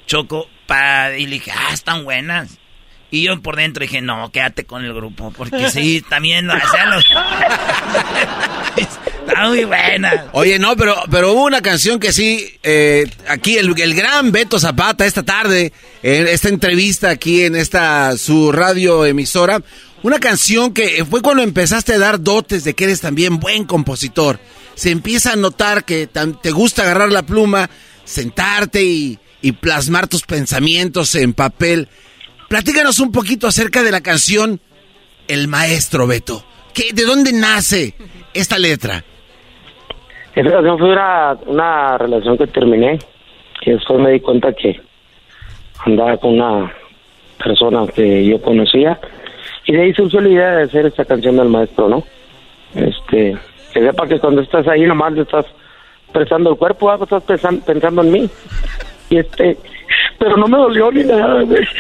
Choco, 0.07 0.49
pa, 0.67 1.13
y 1.17 1.25
le 1.27 1.37
dije, 1.37 1.51
ah, 1.53 1.73
están 1.73 2.05
buenas. 2.05 2.59
Y 3.11 3.23
yo 3.23 3.41
por 3.41 3.57
dentro 3.57 3.81
dije, 3.83 4.03
no, 4.03 4.31
quédate 4.33 4.65
con 4.67 4.85
el 4.85 4.93
grupo, 4.93 5.31
porque 5.31 5.71
sí, 5.71 6.05
también, 6.07 6.51
o 6.51 6.59
sea, 6.59 6.91
está 9.27 9.49
muy 9.49 9.65
buena. 9.65 10.27
Oye, 10.33 10.59
no, 10.59 10.77
pero, 10.77 10.97
pero 11.11 11.33
hubo 11.33 11.45
una 11.45 11.63
canción 11.63 11.99
que 11.99 12.13
sí, 12.13 12.59
eh, 12.63 13.07
aquí 13.29 13.57
el, 13.57 13.79
el 13.81 13.95
gran 13.95 14.33
Beto 14.33 14.59
Zapata 14.59 15.07
esta 15.07 15.23
tarde, 15.23 15.73
en 16.03 16.29
esta 16.29 16.49
entrevista 16.49 17.11
aquí 17.11 17.43
en 17.43 17.57
esta 17.57 18.17
su 18.17 18.53
radio 18.53 19.05
emisora, 19.07 19.63
una 20.03 20.19
canción 20.19 20.75
que 20.75 21.05
fue 21.09 21.23
cuando 21.23 21.43
empezaste 21.43 21.95
a 21.95 21.99
dar 21.99 22.21
dotes 22.23 22.65
de 22.65 22.75
que 22.75 22.85
eres 22.85 23.01
también 23.01 23.41
buen 23.41 23.65
compositor. 23.65 24.39
Se 24.75 24.91
empieza 24.91 25.33
a 25.33 25.37
notar 25.37 25.85
que 25.85 26.09
te 26.43 26.51
gusta 26.51 26.83
agarrar 26.83 27.11
la 27.13 27.23
pluma, 27.23 27.71
sentarte 28.05 28.83
y, 28.85 29.19
y 29.41 29.53
plasmar 29.53 30.09
tus 30.09 30.23
pensamientos 30.23 31.15
en 31.15 31.33
papel. 31.33 31.89
Platícanos 32.49 32.99
un 32.99 33.13
poquito 33.13 33.47
acerca 33.47 33.83
de 33.83 33.93
la 33.93 34.03
canción 34.03 34.61
El 35.29 35.49
Maestro 35.49 36.07
Beto. 36.07 36.45
¿Qué, 36.75 36.93
¿De 36.93 37.05
dónde 37.05 37.33
nace 37.33 37.95
esta 38.35 38.59
letra? 38.59 39.05
Esa 40.35 40.51
canción 40.51 40.79
fue 40.79 40.93
una, 40.93 41.37
una 41.47 41.99
relación 41.99 42.37
que 42.37 42.47
terminé, 42.47 42.99
que 43.61 43.73
después 43.73 44.01
me 44.01 44.11
di 44.13 44.21
cuenta 44.21 44.53
que 44.53 44.81
andaba 45.87 46.17
con 46.17 46.35
una 46.41 46.73
persona 47.43 47.87
que 47.95 48.25
yo 48.27 48.41
conocía, 48.43 48.99
y 49.67 49.73
de 49.73 49.83
ahí 49.83 49.95
surgió 49.95 50.21
la 50.21 50.29
idea 50.29 50.51
de 50.57 50.63
hacer 50.65 50.87
esta 50.87 51.05
canción 51.05 51.37
del 51.37 51.49
maestro, 51.49 51.89
¿no? 51.89 52.03
Este, 52.75 53.37
que 53.73 53.81
sepa 53.81 54.07
que 54.09 54.19
cuando 54.19 54.43
estás 54.43 54.67
ahí 54.69 54.83
nomás 54.83 55.13
le 55.13 55.23
estás 55.23 55.47
prestando 56.13 56.51
el 56.51 56.57
cuerpo, 56.57 56.91
ah, 56.91 56.99
estás 57.01 57.23
pensan- 57.25 57.63
pensando 57.65 58.03
en 58.03 58.13
mí. 58.13 58.31
Y 59.11 59.19
este, 59.19 59.57
pero 60.19 60.37
no 60.37 60.47
me 60.49 60.57
dolió 60.59 60.91
ni 60.91 61.05
nada, 61.05 61.43
güey. 61.43 61.65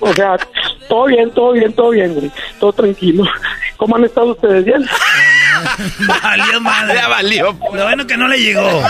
O 0.00 0.12
sea, 0.12 0.36
todo 0.88 1.06
bien, 1.06 1.28
todo 1.32 1.52
bien, 1.52 1.72
todo 1.72 1.90
bien, 1.90 2.14
güey. 2.14 2.30
Todo 2.60 2.72
tranquilo. 2.72 3.24
¿Cómo 3.76 3.96
han 3.96 4.04
estado 4.04 4.28
ustedes? 4.30 4.64
¿Bien? 4.64 4.84
Valió 6.22 6.60
madre. 6.60 6.94
Ya 6.94 7.08
valió. 7.08 7.58
Lo 7.72 7.84
bueno 7.84 8.06
que 8.06 8.16
no 8.16 8.28
le 8.28 8.38
llegó. 8.38 8.82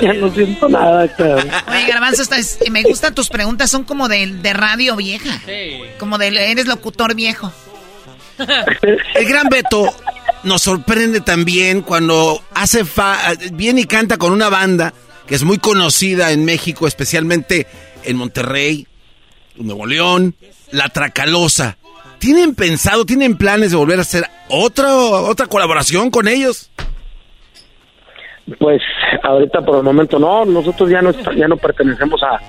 Ya 0.00 0.12
no 0.14 0.32
siento 0.32 0.68
nada, 0.68 1.08
cabrón. 1.16 1.48
Oye, 1.68 1.86
Garbanzo, 1.86 2.22
estás- 2.22 2.58
me 2.70 2.82
gustan 2.82 3.14
tus 3.14 3.28
preguntas, 3.28 3.70
son 3.70 3.84
como 3.84 4.08
de, 4.08 4.26
de 4.26 4.52
radio 4.52 4.96
vieja. 4.96 5.40
Como 5.98 6.18
de, 6.18 6.28
eres 6.50 6.66
locutor 6.66 7.14
viejo. 7.14 7.52
El 9.14 9.24
gran 9.28 9.48
Beto 9.48 9.92
nos 10.44 10.62
sorprende 10.62 11.20
también 11.20 11.82
cuando 11.82 12.42
hace 12.54 12.84
fa 12.84 13.18
viene 13.52 13.80
y 13.82 13.84
canta 13.84 14.16
con 14.16 14.32
una 14.32 14.48
banda 14.48 14.94
que 15.26 15.34
es 15.34 15.42
muy 15.42 15.58
conocida 15.58 16.30
en 16.30 16.44
México, 16.44 16.86
especialmente 16.86 17.66
en 18.04 18.16
Monterrey, 18.16 18.86
Nuevo 19.56 19.86
León, 19.86 20.36
La 20.70 20.88
Tracalosa. 20.88 21.76
¿Tienen 22.18 22.54
pensado, 22.54 23.04
tienen 23.04 23.36
planes 23.36 23.70
de 23.70 23.76
volver 23.76 23.98
a 23.98 24.02
hacer 24.02 24.24
otra, 24.48 24.94
otra 24.94 25.46
colaboración 25.46 26.10
con 26.10 26.28
ellos? 26.28 26.70
Pues 28.58 28.80
ahorita 29.22 29.60
por 29.62 29.76
el 29.76 29.82
momento 29.82 30.18
no, 30.18 30.44
nosotros 30.44 30.88
ya 30.88 31.02
no 31.02 31.10
ya 31.36 31.48
no 31.48 31.56
pertenecemos 31.56 32.22
a, 32.22 32.40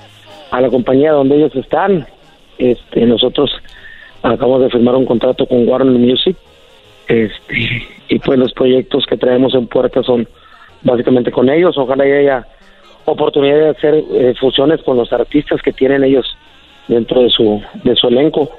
a 0.52 0.62
la 0.62 0.70
compañía 0.70 1.12
donde 1.12 1.36
ellos 1.36 1.56
están. 1.56 2.08
Este, 2.58 3.06
nosotros 3.06 3.52
acabamos 4.24 4.62
de 4.62 4.70
firmar 4.70 4.96
un 4.96 5.06
contrato 5.06 5.46
con 5.46 5.68
Warner 5.68 5.98
Music. 5.98 6.36
Este, 7.08 7.88
y 8.08 8.20
pues 8.20 8.40
los 8.40 8.54
proyectos 8.54 9.06
que 9.08 9.18
traemos 9.18 9.54
en 9.56 9.68
puerta 9.68 10.04
son 10.04 10.28
básicamente 10.84 11.32
con 11.32 11.50
ellos. 11.50 11.78
Ojalá 11.78 12.04
haya 12.04 12.48
oportunidad 13.06 13.58
de 13.58 13.70
hacer 13.70 13.96
eh, 13.96 14.34
fusiones 14.40 14.82
con 14.84 14.98
los 14.98 15.12
artistas 15.12 15.62
que 15.62 15.74
tienen 15.74 16.04
ellos 16.04 16.26
dentro 16.88 17.22
de 17.22 17.30
su 17.30 17.62
de 17.84 17.96
su 17.96 18.08
elenco, 18.08 18.50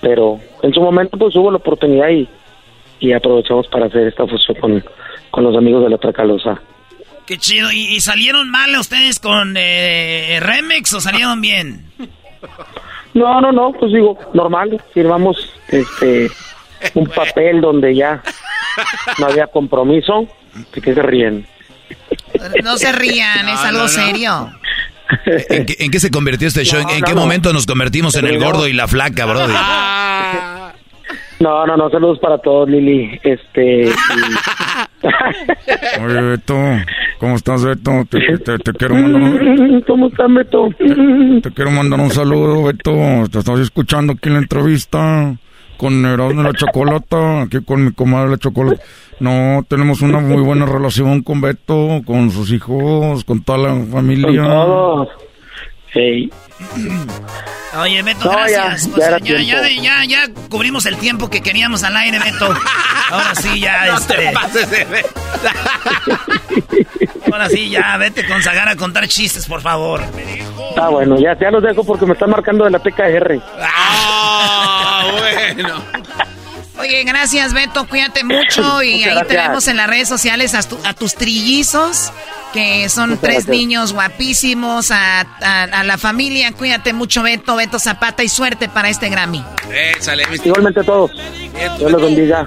pero 0.00 0.40
en 0.62 0.72
su 0.72 0.80
momento 0.80 1.16
pues 1.18 1.34
hubo 1.36 1.50
la 1.50 1.58
oportunidad 1.58 2.08
y, 2.08 2.28
y 3.00 3.12
aprovechamos 3.12 3.66
para 3.68 3.86
hacer 3.86 4.08
esta 4.08 4.26
fusión 4.26 4.58
con, 4.60 4.84
con 5.30 5.44
los 5.44 5.56
amigos 5.56 5.84
de 5.84 5.90
la 5.90 5.98
Tracalosa. 5.98 6.60
Qué 7.26 7.38
chido. 7.38 7.70
¿Y, 7.70 7.94
y 7.94 8.00
salieron 8.00 8.50
mal 8.50 8.74
ustedes 8.76 9.20
con 9.20 9.54
eh, 9.56 10.38
Remix 10.40 10.92
o 10.94 11.00
salieron 11.00 11.40
bien? 11.42 11.84
No, 13.14 13.40
no, 13.40 13.52
no, 13.52 13.72
pues 13.72 13.92
digo, 13.92 14.18
normal, 14.34 14.82
firmamos 14.92 15.54
este 15.68 16.30
un 16.94 17.06
papel 17.14 17.60
donde 17.60 17.94
ya 17.94 18.22
no 19.18 19.26
había 19.26 19.46
compromiso, 19.46 20.26
¿de 20.74 20.80
qué 20.80 20.94
se 20.94 21.02
ríen? 21.02 21.46
No 22.62 22.76
se 22.78 22.92
rían, 22.92 23.48
es 23.48 23.60
algo 23.60 23.88
serio. 23.88 24.50
¿En 25.48 25.66
qué, 25.66 25.76
en 25.80 25.90
qué 25.90 26.00
se 26.00 26.10
convirtió 26.10 26.48
este 26.48 26.64
show? 26.64 26.80
¿En, 26.80 26.86
No, 26.86 26.92
en 26.94 27.00
no, 27.00 27.06
qué 27.06 27.14
no. 27.14 27.20
momento 27.20 27.52
nos 27.52 27.66
convertimos 27.66 28.14
en 28.16 28.26
el 28.26 28.38
gordo 28.38 28.66
y 28.68 28.72
la 28.72 28.88
flaca, 28.88 29.26
brother? 29.26 29.56
No, 31.40 31.66
no, 31.66 31.74
no, 31.74 31.88
saludos 31.88 32.18
para 32.18 32.36
todos, 32.36 32.68
Lili. 32.68 33.18
Este, 33.22 33.84
y- 33.86 33.92
Oye, 36.04 36.20
Beto, 36.20 36.54
¿cómo 37.18 37.36
estás, 37.36 37.64
Beto? 37.64 38.04
Te, 38.10 38.18
te- 38.38 38.58
te 38.58 38.72
quiero 38.74 38.94
mandar 38.96 39.22
un, 39.22 39.80
¿Cómo 39.86 40.08
estás, 40.08 40.32
Beto? 40.34 40.68
te 40.78 41.50
quiero 41.52 41.70
mandar 41.70 41.98
un 41.98 42.10
saludo, 42.10 42.64
Beto. 42.64 42.92
Te 43.32 43.38
estás 43.38 43.58
escuchando 43.60 44.12
aquí 44.12 44.28
en 44.28 44.34
la 44.34 44.40
entrevista 44.40 45.34
con 45.80 46.04
Erasmo 46.04 46.42
la 46.42 46.52
Chocolata, 46.52 47.40
aquí 47.42 47.64
con 47.64 47.82
mi 47.82 47.92
comadre 47.92 48.32
la 48.32 48.36
Chocolata. 48.36 48.82
No, 49.18 49.64
tenemos 49.66 50.02
una 50.02 50.20
muy 50.20 50.42
buena 50.42 50.66
relación 50.66 51.22
con 51.22 51.40
Beto, 51.40 52.02
con 52.04 52.30
sus 52.30 52.52
hijos, 52.52 53.24
con 53.24 53.42
toda 53.42 53.58
la 53.58 53.84
familia. 53.86 55.06
Hey. 55.92 56.30
Oye, 57.78 58.02
Beto, 58.02 58.24
No, 58.24 58.32
ya, 58.48 58.64
gracias. 58.64 58.86
ya 58.96 59.18
Pues, 59.18 59.22
ya, 59.22 59.40
ya, 59.40 59.68
ya, 59.68 60.04
ya 60.04 60.28
cubrimos 60.48 60.86
el 60.86 60.96
tiempo 60.98 61.30
que 61.30 61.40
queríamos 61.40 61.84
al 61.84 61.96
aire, 61.96 62.18
Beto. 62.18 62.52
Ahora 63.10 63.34
sí, 63.34 63.60
ya, 63.60 63.86
este. 63.96 64.32
Ahora 67.32 67.48
sí, 67.48 67.70
ya, 67.70 67.96
vete 67.96 68.26
con 68.26 68.42
Zagar 68.42 68.68
a 68.68 68.76
contar 68.76 69.06
chistes, 69.08 69.46
por 69.46 69.60
favor. 69.62 70.02
Ah, 70.76 70.88
bueno, 70.88 71.18
ya, 71.18 71.38
ya 71.38 71.50
los 71.50 71.62
dejo 71.62 71.84
porque 71.84 72.06
me 72.06 72.12
están 72.14 72.30
marcando 72.30 72.64
de 72.64 72.70
la 72.70 72.78
TKR. 72.80 73.40
Ah, 73.60 75.06
bueno. 75.12 75.82
Oye, 76.80 77.04
gracias 77.04 77.52
Beto, 77.52 77.86
cuídate 77.86 78.24
mucho 78.24 78.82
y 78.82 78.94
Muchas 78.96 79.06
ahí 79.08 79.14
gracias. 79.14 79.28
tenemos 79.28 79.68
en 79.68 79.76
las 79.76 79.86
redes 79.86 80.08
sociales 80.08 80.54
a, 80.54 80.62
tu- 80.62 80.78
a 80.84 80.94
tus 80.94 81.14
trillizos, 81.14 82.12
que 82.52 82.88
son 82.88 83.10
Muchas 83.10 83.20
tres 83.22 83.34
gracias. 83.44 83.56
niños 83.56 83.92
guapísimos, 83.92 84.90
a, 84.90 85.20
a- 85.20 85.62
a 85.64 85.84
la 85.84 85.98
familia, 85.98 86.52
cuídate 86.52 86.92
mucho 86.92 87.22
Beto, 87.22 87.56
Beto 87.56 87.78
Zapata 87.78 88.22
y 88.22 88.28
suerte 88.28 88.68
para 88.68 88.88
este 88.88 89.08
Grammy. 89.08 89.44
Échale, 89.96 90.24
Igualmente 90.44 90.80
a 90.80 90.84
todos. 90.84 91.10
Dios 91.78 91.90
los 91.92 92.02
bendiga. 92.02 92.42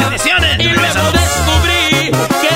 Bendiciones. 0.00 0.58
Regresamos. 0.58 1.12
descubrí 1.12 2.10
que 2.40 2.55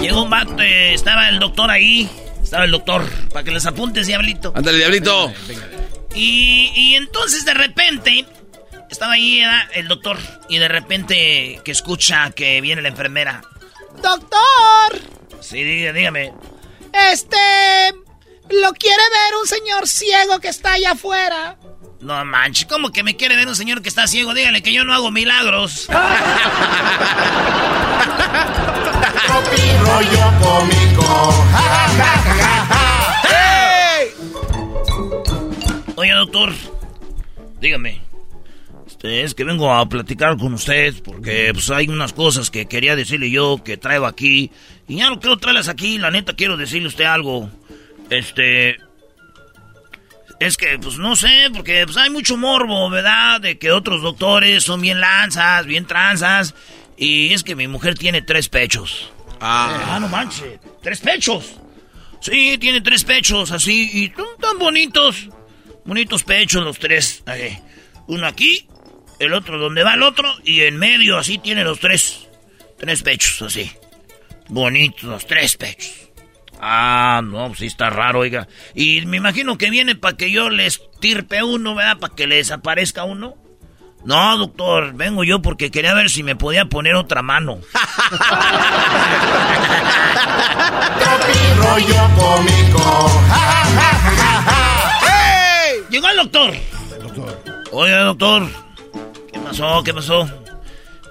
Llegó 0.00 0.22
un 0.22 0.30
vato, 0.30 0.60
eh, 0.62 0.94
estaba 0.94 1.28
el 1.28 1.38
doctor 1.38 1.70
ahí. 1.70 2.08
Estaba 2.42 2.64
el 2.64 2.70
doctor, 2.70 3.04
para 3.30 3.44
que 3.44 3.50
les 3.50 3.66
apuntes, 3.66 4.06
diablito. 4.06 4.52
Ándale, 4.54 4.78
diablito. 4.78 5.32
Y, 6.14 6.72
y 6.74 6.94
entonces 6.94 7.44
de 7.44 7.52
repente 7.54 8.24
estaba 8.90 9.12
ahí 9.12 9.40
era 9.40 9.68
el 9.74 9.86
doctor 9.86 10.16
y 10.48 10.56
de 10.58 10.66
repente 10.68 11.60
que 11.62 11.70
escucha 11.70 12.30
que 12.30 12.60
viene 12.62 12.80
la 12.80 12.88
enfermera. 12.88 13.42
Doctor, 14.02 14.98
Sí, 15.40 15.62
dígame. 15.62 16.32
este, 17.12 17.36
lo 18.50 18.72
quiere 18.72 18.96
ver 19.02 19.34
un 19.40 19.46
señor 19.46 19.86
ciego 19.86 20.38
que 20.40 20.48
está 20.48 20.72
allá 20.72 20.92
afuera. 20.92 21.56
No 22.00 22.24
manches, 22.24 22.66
¿cómo 22.66 22.92
que 22.92 23.02
me 23.02 23.16
quiere 23.16 23.34
ver 23.34 23.48
un 23.48 23.56
señor 23.56 23.82
que 23.82 23.88
está 23.88 24.06
ciego? 24.06 24.32
Dígale 24.32 24.62
que 24.62 24.72
yo 24.72 24.84
no 24.84 24.94
hago 24.94 25.10
milagros. 25.10 25.88
Rollo 29.80 30.32
cómico. 30.40 31.34
Oye, 35.96 36.12
doctor, 36.12 36.52
dígame. 37.60 38.00
Este, 38.86 39.22
es 39.22 39.34
que 39.34 39.42
vengo 39.42 39.72
a 39.72 39.88
platicar 39.88 40.36
con 40.36 40.54
usted 40.54 40.94
porque 41.02 41.50
pues, 41.52 41.68
hay 41.70 41.88
unas 41.88 42.12
cosas 42.12 42.50
que 42.50 42.66
quería 42.66 42.94
decirle 42.94 43.30
yo 43.30 43.62
que 43.64 43.76
traigo 43.76 44.06
aquí. 44.06 44.52
Y 44.86 44.98
ya 44.98 45.10
no 45.10 45.18
quiero 45.18 45.36
traerlas 45.36 45.68
aquí, 45.68 45.98
la 45.98 46.12
neta 46.12 46.34
quiero 46.34 46.56
decirle 46.56 46.86
a 46.86 46.90
usted 46.90 47.04
algo. 47.04 47.50
Este... 48.08 48.76
Es 50.40 50.56
que, 50.56 50.78
pues 50.78 50.98
no 50.98 51.16
sé, 51.16 51.50
porque 51.52 51.84
pues, 51.84 51.96
hay 51.96 52.10
mucho 52.10 52.36
morbo, 52.36 52.88
¿verdad? 52.90 53.40
De 53.40 53.58
que 53.58 53.72
otros 53.72 54.02
doctores 54.02 54.62
son 54.62 54.80
bien 54.80 55.00
lanzas, 55.00 55.66
bien 55.66 55.86
tranzas. 55.86 56.54
Y 56.96 57.32
es 57.32 57.42
que 57.42 57.54
mi 57.54 57.66
mujer 57.66 57.96
tiene 57.96 58.22
tres 58.22 58.48
pechos. 58.48 59.12
Ah, 59.40 59.98
no 60.00 60.08
manches. 60.08 60.58
¿Tres 60.82 61.00
pechos? 61.00 61.56
Sí, 62.20 62.58
tiene 62.58 62.80
tres 62.80 63.04
pechos 63.04 63.52
así 63.52 63.90
y 63.92 64.12
son 64.16 64.26
tan 64.40 64.58
bonitos. 64.58 65.28
Bonitos 65.84 66.24
pechos 66.24 66.62
los 66.64 66.78
tres. 66.78 67.22
Ahí. 67.26 67.58
Uno 68.06 68.26
aquí, 68.26 68.66
el 69.18 69.32
otro 69.32 69.58
donde 69.58 69.84
va 69.84 69.94
el 69.94 70.02
otro 70.02 70.32
y 70.44 70.62
en 70.62 70.76
medio 70.76 71.18
así 71.18 71.38
tiene 71.38 71.64
los 71.64 71.80
tres. 71.80 72.26
Tres 72.78 73.02
pechos 73.02 73.42
así. 73.42 73.70
Bonitos 74.48 75.04
los 75.04 75.26
tres 75.26 75.56
pechos. 75.56 76.07
Ah, 76.60 77.20
no, 77.24 77.48
pues 77.48 77.60
sí 77.60 77.66
está 77.66 77.90
raro, 77.90 78.20
oiga. 78.20 78.48
Y 78.74 79.04
me 79.06 79.16
imagino 79.18 79.58
que 79.58 79.70
viene 79.70 79.94
para 79.94 80.16
que 80.16 80.30
yo 80.30 80.50
le 80.50 80.66
estirpe 80.66 81.42
uno, 81.42 81.74
¿verdad? 81.74 81.98
Para 81.98 82.14
que 82.14 82.26
le 82.26 82.36
desaparezca 82.36 83.04
uno. 83.04 83.34
No, 84.04 84.38
doctor, 84.38 84.94
vengo 84.94 85.24
yo 85.24 85.42
porque 85.42 85.70
quería 85.70 85.94
ver 85.94 86.08
si 86.10 86.22
me 86.22 86.36
podía 86.36 86.66
poner 86.66 86.94
otra 86.94 87.22
mano. 87.22 87.58
Rollo 91.56 92.08
cómico. 92.16 93.22
Llegó 95.90 96.08
el 96.08 96.16
doctor 96.16 96.54
doctor. 96.98 97.62
Oiga, 97.72 98.00
doctor. 98.00 98.48
¿Qué 99.32 99.38
pasó? 99.38 99.82
¿Qué 99.82 99.94
pasó? 99.94 100.28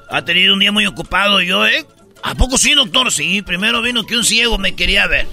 Ha 0.10 0.22
tenido 0.24 0.53
un 0.53 0.60
día 0.60 0.72
muy 0.72 0.86
ocupado 0.86 1.41
yo, 1.41 1.65
¿eh? 1.65 1.86
¿A 2.27 2.35
poco 2.35 2.57
sí, 2.57 2.73
doctor? 2.73 3.11
Sí, 3.11 3.41
primero 3.41 3.81
vino 3.81 4.05
que 4.05 4.17
un 4.17 4.23
ciego 4.25 4.57
me 4.57 4.75
quería 4.75 5.07
ver. 5.07 5.27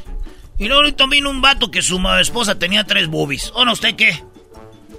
Y 0.59 0.67
luego 0.67 0.83
ahorita 0.83 1.07
vino 1.07 1.29
un 1.29 1.43
vato 1.43 1.71
que 1.71 1.83
su 1.83 1.99
esposa 2.21 2.57
tenía 2.59 2.85
tres 2.85 3.09
boobies. 3.09 3.51
¿O 3.55 3.65
no, 3.65 3.73
usted 3.73 3.97
qué? 3.97 4.23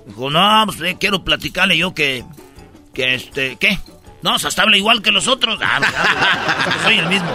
Dijo, 0.06 0.30
no, 0.30 0.64
pues 0.66 0.82
eh, 0.82 0.98
quiero 1.00 1.24
platicarle 1.24 1.78
yo 1.78 1.94
que... 1.94 2.26
Que 2.94 3.16
este... 3.16 3.56
¿Qué? 3.56 3.80
No, 4.22 4.38
se 4.40 4.62
habla 4.62 4.76
igual 4.76 5.02
que 5.02 5.12
los 5.12 5.28
otros. 5.28 5.58
Ah, 5.62 5.78
pues, 5.80 5.94
ah, 5.96 6.62
pues, 6.66 6.82
soy 6.84 6.98
el 6.98 7.08
mismo. 7.08 7.32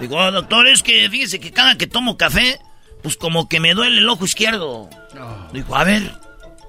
Digo, 0.00 0.16
"Oh, 0.16 0.30
doctor, 0.30 0.66
es 0.68 0.82
que 0.82 1.08
fíjese 1.10 1.38
que 1.40 1.52
cada 1.52 1.76
que 1.76 1.86
tomo 1.86 2.16
café, 2.16 2.58
pues 3.02 3.16
como 3.16 3.48
que 3.48 3.60
me 3.60 3.74
duele 3.74 3.98
el 3.98 4.08
ojo 4.08 4.24
izquierdo. 4.24 4.88
Dijo, 5.52 5.76
a 5.76 5.84
ver, 5.84 6.12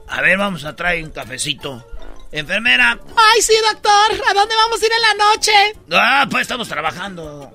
a 0.08 0.22
ver, 0.22 0.38
vamos 0.38 0.66
a 0.66 0.76
traer 0.76 1.04
un 1.04 1.12
cafecito. 1.12 1.86
Enfermera. 2.32 3.00
Ay, 3.16 3.42
sí, 3.42 3.54
doctor. 3.72 4.28
¿A 4.30 4.34
dónde 4.34 4.56
vamos 4.56 4.82
a 4.82 4.86
ir 4.86 4.92
en 4.92 5.02
la 5.02 5.26
noche? 5.26 5.52
Ah, 5.92 6.28
pues 6.30 6.42
estamos 6.42 6.68
trabajando. 6.68 7.52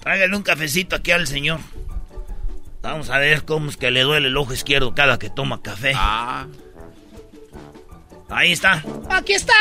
Tráigale 0.00 0.36
un 0.36 0.42
cafecito 0.42 0.96
aquí 0.96 1.12
al 1.12 1.26
señor. 1.26 1.60
Vamos 2.82 3.08
a 3.10 3.18
ver 3.18 3.44
cómo 3.44 3.70
es 3.70 3.76
que 3.76 3.90
le 3.90 4.02
duele 4.02 4.28
el 4.28 4.36
ojo 4.36 4.52
izquierdo 4.52 4.94
cada 4.94 5.18
que 5.18 5.30
toma 5.30 5.62
café. 5.62 5.92
Ah. 5.96 6.46
Ahí 8.28 8.52
está. 8.52 8.82
Aquí 9.10 9.32
está. 9.32 9.54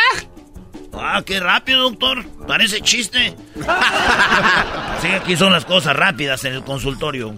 Ah, 0.94 1.22
qué 1.26 1.40
rápido, 1.40 1.90
doctor. 1.90 2.26
Parece 2.48 2.82
chiste. 2.82 3.36
Así 3.68 5.08
que 5.08 5.16
aquí 5.16 5.38
son 5.38 5.54
las 5.54 5.66
cosas 5.66 5.96
rápidas 5.96 6.44
en 6.46 6.54
el 6.54 6.64
consultorio. 6.64 7.36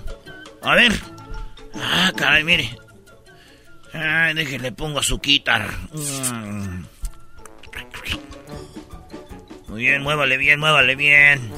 A 0.61 0.75
ver. 0.75 0.93
Ah, 1.75 2.11
caray, 2.15 2.43
mire. 2.43 2.77
Ay, 3.95 4.33
déjele, 4.33 4.71
pongo 4.71 4.99
azuquitar. 4.99 5.69
Muy 9.67 9.81
bien, 9.81 10.03
muévale 10.03 10.37
bien, 10.37 10.59
muévale 10.59 10.95
bien. 10.95 11.51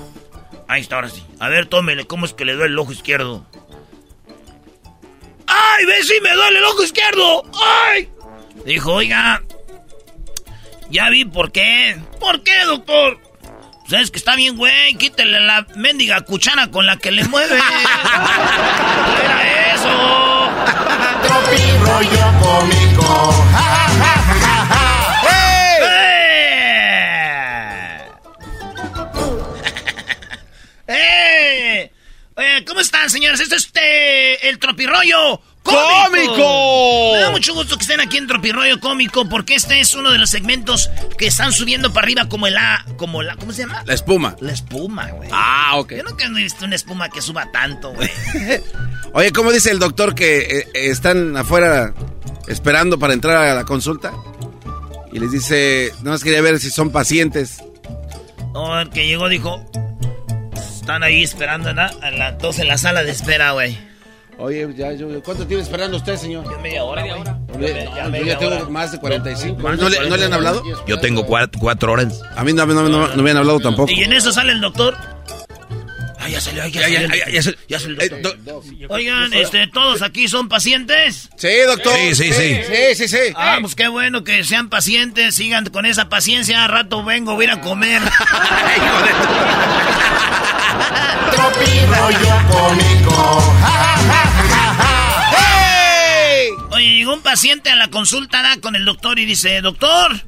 Ahí 0.68 0.82
está, 0.82 0.96
ahora 0.96 1.10
sí. 1.10 1.24
A 1.40 1.50
ver, 1.50 1.66
tómele, 1.66 2.06
¿cómo 2.06 2.26
es 2.26 2.34
que 2.34 2.46
le 2.46 2.54
duele 2.54 2.74
el 2.74 2.80
ojo 2.80 2.92
izquierdo? 2.92 3.46
¡Ay, 5.48 5.86
ve 5.86 6.04
si 6.04 6.20
me 6.22 6.34
duele 6.34 6.60
el 6.60 6.66
ojo 6.66 6.84
izquierdo! 6.84 7.44
¡Ay! 7.88 8.10
Dijo, 8.66 8.94
oiga, 8.94 9.42
ya 10.90 11.10
vi 11.10 11.26
por 11.26 11.52
qué. 11.52 11.98
¿Por 12.20 12.44
qué, 12.44 12.66
doctor? 12.66 13.20
Sabes 13.90 14.12
que 14.12 14.18
está 14.18 14.36
bien, 14.36 14.58
güey. 14.58 14.96
Quítele 14.96 15.40
la 15.40 15.66
mendiga 15.76 16.22
cuchara 16.22 16.70
con 16.70 16.86
la 16.86 16.98
que 16.98 17.12
le 17.12 17.24
mueve. 17.26 17.58
era 19.24 19.74
eso? 19.74 20.52
Rollo 21.86 22.27
cómico. 22.48 23.46
¡Eh! 30.88 31.92
Oye, 32.36 32.66
¿cómo 32.68 32.80
están, 32.80 33.10
señores? 33.10 33.42
Este 33.42 33.56
es 33.56 33.66
este, 33.66 34.50
el 34.50 34.60
tropirroyo 34.60 35.42
¡Cómico! 35.68 37.12
Me 37.14 37.20
da 37.20 37.32
mucho 37.32 37.54
gusto 37.54 37.76
que 37.76 37.82
estén 37.82 38.00
aquí 38.00 38.18
en 38.18 38.28
Tropirroyo 38.28 38.80
Cómico 38.80 39.28
porque 39.28 39.56
este 39.56 39.80
es 39.80 39.94
uno 39.94 40.12
de 40.12 40.18
los 40.18 40.30
segmentos 40.30 40.90
que 41.18 41.28
están 41.28 41.52
subiendo 41.52 41.92
para 41.92 42.06
arriba 42.06 42.30
como 42.30 42.48
el 42.48 42.58
A, 42.58 42.86
como 42.98 43.22
la, 43.22 43.36
¿cómo 43.36 43.52
se 43.52 43.64
llama? 43.64 43.84
La 43.86 43.94
espuma. 43.94 44.36
La 44.40 44.54
espuma, 44.54 45.10
güey. 45.12 45.30
Ah, 45.32 45.74
ok. 45.76 45.94
Yo 45.94 46.04
nunca 46.04 46.26
he 46.26 46.30
visto 46.30 46.66
una 46.66 46.76
espuma 46.76 47.10
que 47.10 47.22
suba 47.22 47.52
tanto, 47.52 47.94
güey. 47.94 48.10
Oye, 49.14 49.32
¿cómo 49.32 49.52
dice 49.52 49.72
el 49.72 49.80
doctor 49.80 50.16
que 50.16 50.40
eh, 50.40 50.68
eh, 50.74 50.90
están 50.90 51.36
afuera 51.36 51.94
esperando 52.48 53.00
para 53.00 53.14
entrar 53.14 53.38
a 53.38 53.54
la 53.54 53.66
consulta? 53.66 54.14
Y 55.12 55.20
les 55.20 55.32
dice, 55.32 55.94
no 56.04 56.12
más 56.12 56.24
quería 56.24 56.42
ver 56.42 56.60
si 56.60 56.70
son 56.70 56.92
pacientes. 56.92 57.64
No, 58.54 58.80
el 58.80 58.90
que 58.90 59.08
llegó 59.08 59.30
dijo, 59.30 59.64
están 60.88 61.04
ahí 61.04 61.24
esperando. 61.24 61.70
A 61.70 62.12
las 62.12 62.38
dos 62.40 62.60
en 62.60 62.68
la 62.68 62.78
sala 62.78 63.04
de 63.04 63.12
espera, 63.12 63.52
güey. 63.52 63.78
Oye, 64.40 64.68
ya, 64.76 64.94
yo, 64.94 65.08
¿cuánto 65.24 65.48
tiene 65.48 65.64
esperando 65.64 65.98
usted, 65.98 66.16
señor? 66.16 66.46
media 66.62 66.84
hora, 66.84 67.02
güey. 67.02 67.24
No, 67.24 68.18
yo 68.20 68.24
ya 68.26 68.38
tengo 68.38 68.70
más 68.70 68.92
de 68.92 69.00
45. 69.00 69.60
Más 69.62 69.78
de 69.78 69.84
¿No, 69.84 69.90
le, 69.90 69.98
¿No 70.10 70.16
le 70.16 70.26
han 70.26 70.32
45? 70.32 70.36
hablado? 70.36 70.86
Yo 70.88 71.00
tengo 71.00 71.26
cuatro, 71.26 71.60
cuatro 71.60 71.92
horas. 71.94 72.22
A 72.36 72.44
mí 72.44 72.54
no, 72.54 72.66
no, 72.68 72.88
no- 72.88 73.08
no 73.16 73.24
me 73.24 73.32
han 73.32 73.38
hablado 73.38 73.60
tampoco. 73.60 73.92
Y 73.92 74.04
en 74.04 74.14
eso 74.14 74.32
sale 74.32 74.52
el 74.52 74.62
doctor. 74.62 74.96
Ay, 76.20 76.34
ya 76.34 76.42
salió, 76.42 76.62
ay, 76.64 76.72
ya, 76.72 76.82
Ya, 76.82 76.88
ya, 76.90 77.02
salió. 77.08 77.16
ya, 77.26 77.32
ya 77.32 77.42
salió. 77.42 77.60
ya 77.68 77.80
salió 77.80 78.00
el 78.02 78.10
doctor. 78.22 78.38
Oigan, 78.90 79.34
este, 79.34 79.66
¿todos 79.68 80.02
aquí 80.04 80.28
son 80.28 80.50
pacientes? 80.50 81.30
Sí, 81.38 81.50
doctor. 81.66 81.94
Sí, 81.98 82.14
sí, 82.16 82.32
sí. 82.34 82.60
Sí, 82.68 82.96
sí, 82.96 83.08
sí. 83.08 83.34
Ah, 83.36 83.58
pues 83.62 83.74
qué 83.76 83.88
bueno 83.88 84.24
que 84.24 84.44
sean 84.44 84.70
pacientes, 84.70 85.34
sigan 85.36 85.66
con 85.68 85.86
esa 85.88 86.10
paciencia. 86.10 86.64
A 86.64 86.68
rato 86.68 87.04
vengo, 87.04 87.34
voy 87.36 87.46
a 87.46 87.48
ir 87.54 87.54
a 87.58 87.62
comer. 87.62 88.02
Tropi 91.32 91.86
rollo 91.86 92.36
cómico. 92.52 93.54
Oye, 96.72 96.96
llegó 96.96 97.14
un 97.14 97.22
paciente 97.22 97.70
a 97.70 97.76
la 97.76 97.90
consulta 97.90 98.42
da, 98.42 98.60
con 98.62 98.76
el 98.76 98.86
doctor 98.86 99.20
y 99.20 99.26
dice, 99.26 99.62
doctor, 99.62 100.22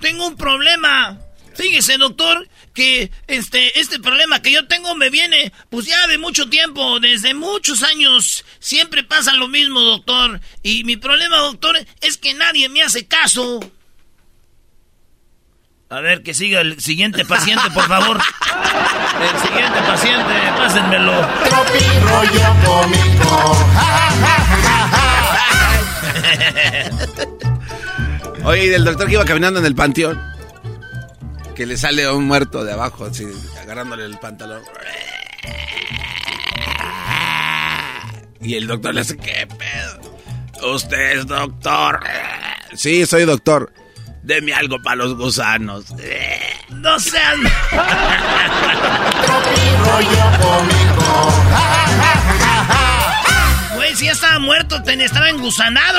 tengo 0.00 0.26
un 0.26 0.36
problema. 0.36 1.18
Fíjese, 1.54 1.98
doctor, 1.98 2.48
que 2.72 3.10
este, 3.26 3.80
este 3.80 3.98
problema 3.98 4.40
que 4.40 4.52
yo 4.52 4.68
tengo 4.68 4.94
me 4.94 5.10
viene, 5.10 5.52
pues 5.70 5.86
ya 5.86 6.06
de 6.06 6.18
mucho 6.18 6.48
tiempo, 6.48 7.00
desde 7.00 7.34
muchos 7.34 7.82
años. 7.82 8.44
Siempre 8.60 9.02
pasa 9.02 9.34
lo 9.34 9.48
mismo, 9.48 9.80
doctor. 9.80 10.40
Y 10.62 10.84
mi 10.84 10.96
problema, 10.96 11.38
doctor, 11.38 11.76
es 12.00 12.16
que 12.16 12.34
nadie 12.34 12.68
me 12.68 12.82
hace 12.82 13.08
caso. 13.08 13.58
A 15.90 16.00
ver, 16.00 16.22
que 16.22 16.34
siga 16.34 16.60
el 16.60 16.78
siguiente 16.80 17.24
paciente, 17.24 17.70
por 17.72 17.88
favor. 17.88 18.18
El 18.18 19.40
siguiente 19.40 19.80
paciente, 19.86 20.34
pásenmelo. 20.58 21.12
Tropi 21.44 21.78
rollo 22.02 22.54
cómico. 22.64 23.56
Oye, 28.44 28.64
y 28.64 28.68
del 28.68 28.84
doctor 28.84 29.06
que 29.06 29.14
iba 29.14 29.24
caminando 29.24 29.60
en 29.60 29.66
el 29.66 29.74
panteón, 29.74 30.20
que 31.56 31.64
le 31.64 31.78
sale 31.78 32.10
un 32.10 32.26
muerto 32.26 32.64
de 32.64 32.72
abajo, 32.72 33.06
así, 33.06 33.26
agarrándole 33.60 34.04
el 34.04 34.18
pantalón. 34.18 34.62
Y 38.42 38.54
el 38.56 38.66
doctor 38.66 38.94
le 38.94 39.00
hace, 39.00 39.16
¿qué 39.16 39.46
pedo? 39.46 40.00
¿Usted 40.74 41.18
es 41.18 41.26
doctor? 41.26 42.00
Sí, 42.74 43.06
soy 43.06 43.24
doctor. 43.24 43.72
Deme 44.22 44.52
algo 44.54 44.80
para 44.82 44.96
los 44.96 45.14
gusanos. 45.16 45.84
No 46.70 46.98
sean... 47.00 47.40
Güey, 53.74 53.94
si 53.96 54.06
ya 54.06 54.12
estaba 54.12 54.38
muerto, 54.38 54.82
ten- 54.82 55.00
estaba 55.00 55.28
engusanado. 55.30 55.98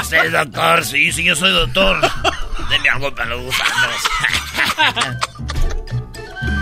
Usted 0.00 0.24
es 0.26 0.32
doctor, 0.32 0.84
sí, 0.84 1.12
sí, 1.12 1.24
yo 1.24 1.36
soy 1.36 1.52
doctor. 1.52 2.00
Deme 2.70 2.88
algo 2.88 3.14
para 3.14 3.28
los 3.30 3.42
gusanos. 3.42 3.96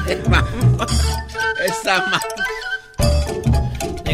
Esa 1.65 1.99
ma- 2.07 2.21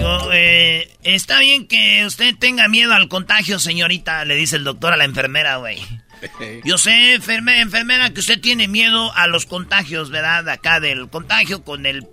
Digo, 0.05 0.31
eh, 0.35 0.95
está 1.03 1.39
bien 1.39 1.67
que 1.67 2.05
usted 2.05 2.35
tenga 2.39 2.69
miedo 2.69 2.93
al 2.93 3.09
contagio, 3.09 3.59
señorita, 3.59 4.27
le 4.27 4.35
dice 4.35 4.57
el 4.57 4.65
doctor 4.65 4.93
a 4.93 4.97
la 4.99 5.05
enfermera, 5.05 5.57
güey. 5.57 5.79
Yo 6.65 6.77
sé, 6.77 7.17
enferme- 7.19 7.61
enfermera, 7.63 8.11
que 8.11 8.21
usted 8.21 8.39
tiene 8.41 8.69
miedo 8.69 9.13
a 9.17 9.27
los 9.29 9.47
contagios, 9.47 10.11
¿verdad? 10.11 10.47
Acá 10.51 10.79
del 10.81 11.09
contagio 11.09 11.65
con 11.65 11.87
el 11.87 12.07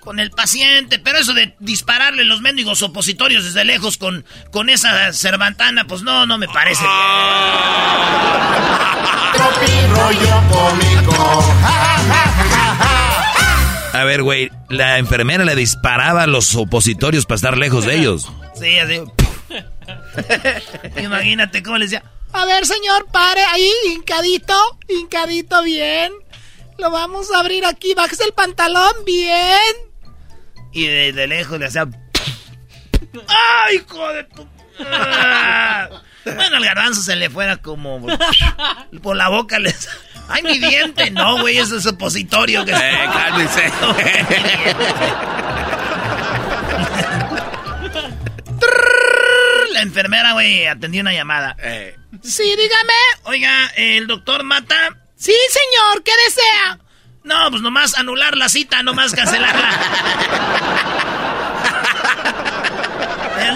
con 0.00 0.20
el 0.20 0.30
paciente, 0.30 0.98
pero 0.98 1.18
eso 1.18 1.34
de 1.34 1.54
dispararle 1.58 2.24
los 2.24 2.40
mendigos 2.40 2.80
opositorios 2.80 3.44
desde 3.44 3.64
lejos 3.66 3.98
con, 3.98 4.24
con 4.50 4.70
esa 4.70 5.12
cervantana, 5.12 5.84
pues 5.86 6.02
no, 6.02 6.24
no 6.24 6.38
me 6.38 6.48
parece 6.48 6.82
Tropi 9.34 9.86
rollo 9.90 10.42
cómico. 10.50 11.44
A 13.98 14.04
ver, 14.04 14.22
güey, 14.22 14.48
la 14.68 14.98
enfermera 14.98 15.44
le 15.44 15.56
disparaba 15.56 16.22
a 16.22 16.26
los 16.28 16.54
opositorios 16.54 17.26
para 17.26 17.34
estar 17.34 17.58
lejos 17.58 17.84
de 17.84 17.96
ellos. 17.96 18.30
Sí, 18.58 18.76
así. 18.76 19.00
Imagínate 21.00 21.62
cómo 21.62 21.78
le 21.78 21.84
decía. 21.84 22.02
A 22.32 22.44
ver, 22.44 22.66
señor, 22.66 23.06
pare 23.12 23.40
ahí, 23.52 23.70
hincadito, 23.92 24.52
hincadito 24.88 25.62
bien. 25.62 26.12
Lo 26.76 26.90
vamos 26.90 27.30
a 27.30 27.38
abrir 27.38 27.64
aquí, 27.64 27.94
bájese 27.94 28.24
el 28.24 28.32
pantalón, 28.32 28.92
bien. 29.06 29.76
Y 30.72 30.86
de, 30.86 31.12
de 31.12 31.28
lejos 31.28 31.60
le 31.60 31.66
hacía. 31.66 31.86
¡Ay, 33.28 33.76
hijo 33.76 34.12
de 34.12 34.24
tu! 34.24 34.48
Bueno, 36.24 36.56
al 36.56 36.64
garbanzo 36.64 37.00
se 37.00 37.16
le 37.16 37.30
fuera 37.30 37.56
como. 37.58 38.04
Por 39.02 39.16
la 39.16 39.28
boca 39.28 39.58
le. 39.58 39.74
¡Ay, 40.28 40.42
mi 40.42 40.58
diente! 40.58 41.10
No, 41.10 41.40
güey, 41.40 41.58
eso 41.58 41.76
es 41.76 41.86
opositorio. 41.86 42.64
Que... 42.64 42.72
Eh, 42.72 43.08
cálmese. 43.12 43.72
La 49.72 49.82
enfermera, 49.82 50.32
güey, 50.32 50.66
atendí 50.66 51.00
una 51.00 51.12
llamada. 51.12 51.56
Eh. 51.60 51.96
Sí, 52.22 52.42
dígame. 52.42 52.92
Oiga, 53.24 53.72
¿el 53.76 54.06
doctor 54.06 54.42
Mata? 54.44 54.96
Sí, 55.16 55.34
señor, 55.50 56.02
¿qué 56.04 56.12
desea? 56.26 56.78
No, 57.24 57.50
pues 57.50 57.62
nomás 57.62 57.96
anular 57.98 58.36
la 58.36 58.48
cita, 58.48 58.82
nomás 58.82 59.12
cancelarla. 59.14 60.97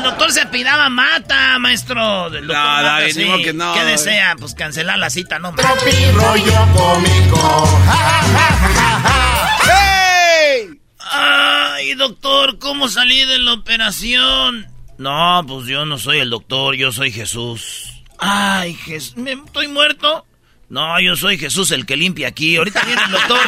El 0.03 0.11
doctor 0.11 0.33
se 0.33 0.41
apidaba 0.41 0.89
Mata, 0.89 1.61
maestro. 1.61 2.29
Del 2.29 2.49
doctor 2.49 2.65
No, 2.65 2.71
Mata, 2.73 2.83
David, 2.83 3.13
sí. 3.13 3.23
digo 3.23 3.37
que 3.39 3.53
no. 3.53 3.73
¿Qué 3.73 3.85
desea? 3.85 4.35
Pues 4.37 4.53
cancelar 4.55 4.99
la 4.99 5.11
cita, 5.11 5.39
no. 5.39 5.55
Tropi 5.55 6.11
rollo 6.13 6.67
cómico. 6.77 7.67
Ja, 7.87 7.93
ja, 7.93 8.23
ja, 8.33 9.01
ja, 9.05 9.59
ja. 9.65 10.51
¡Ey! 10.51 10.81
Ay, 10.99 11.95
doctor, 11.95 12.59
¿cómo 12.59 12.89
salí 12.89 13.25
de 13.27 13.39
la 13.39 13.53
operación? 13.53 14.67
No, 14.99 15.45
pues 15.47 15.67
yo 15.69 15.87
no 15.87 15.99
soy 15.99 16.19
el 16.19 16.31
doctor, 16.31 16.75
yo 16.75 16.91
soy 16.91 17.13
Jesús. 17.13 18.03
Ay, 18.19 18.75
Jesús, 18.75 19.17
¿me 19.19 19.33
estoy 19.35 19.69
muerto? 19.69 20.27
No, 20.69 20.99
yo 21.01 21.15
soy 21.15 21.39
Jesús 21.39 21.71
el 21.71 21.87
que 21.87 21.97
limpia 21.97 22.27
aquí. 22.29 22.57
Ahorita 22.57 22.83
viene 22.85 23.03
el 23.05 23.11
doctor. 23.13 23.39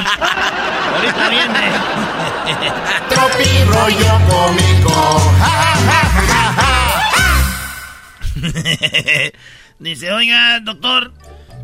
Ahorita 0.94 1.28
viene. 1.30 1.72
Tropi 3.08 3.64
rollo 3.64 4.20
cómico. 4.28 5.32
Ja, 5.40 5.48
ja, 5.48 5.74
ja, 5.74 6.00
ja, 6.04 6.26
ja. 6.28 6.43
Dice, 9.78 10.12
oiga, 10.12 10.60
doctor, 10.60 11.12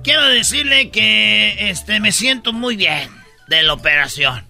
quiero 0.03 0.27
decirle 0.27 0.91
que 0.91 1.71
este 1.71 2.01
me 2.01 2.13
siento 2.13 2.53
muy 2.53 2.77
bien 2.77 3.09
de 3.49 3.63
la 3.63 3.75
operación. 3.75 4.45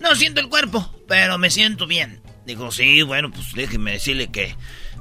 No 0.00 0.14
siento 0.14 0.40
el 0.40 0.48
cuerpo, 0.48 0.94
pero 1.08 1.38
me 1.38 1.50
siento 1.50 1.86
bien. 1.86 2.20
Digo, 2.46 2.70
sí, 2.70 3.02
bueno, 3.02 3.30
pues 3.30 3.52
déjeme 3.54 3.92
decirle 3.92 4.30
que 4.30 4.54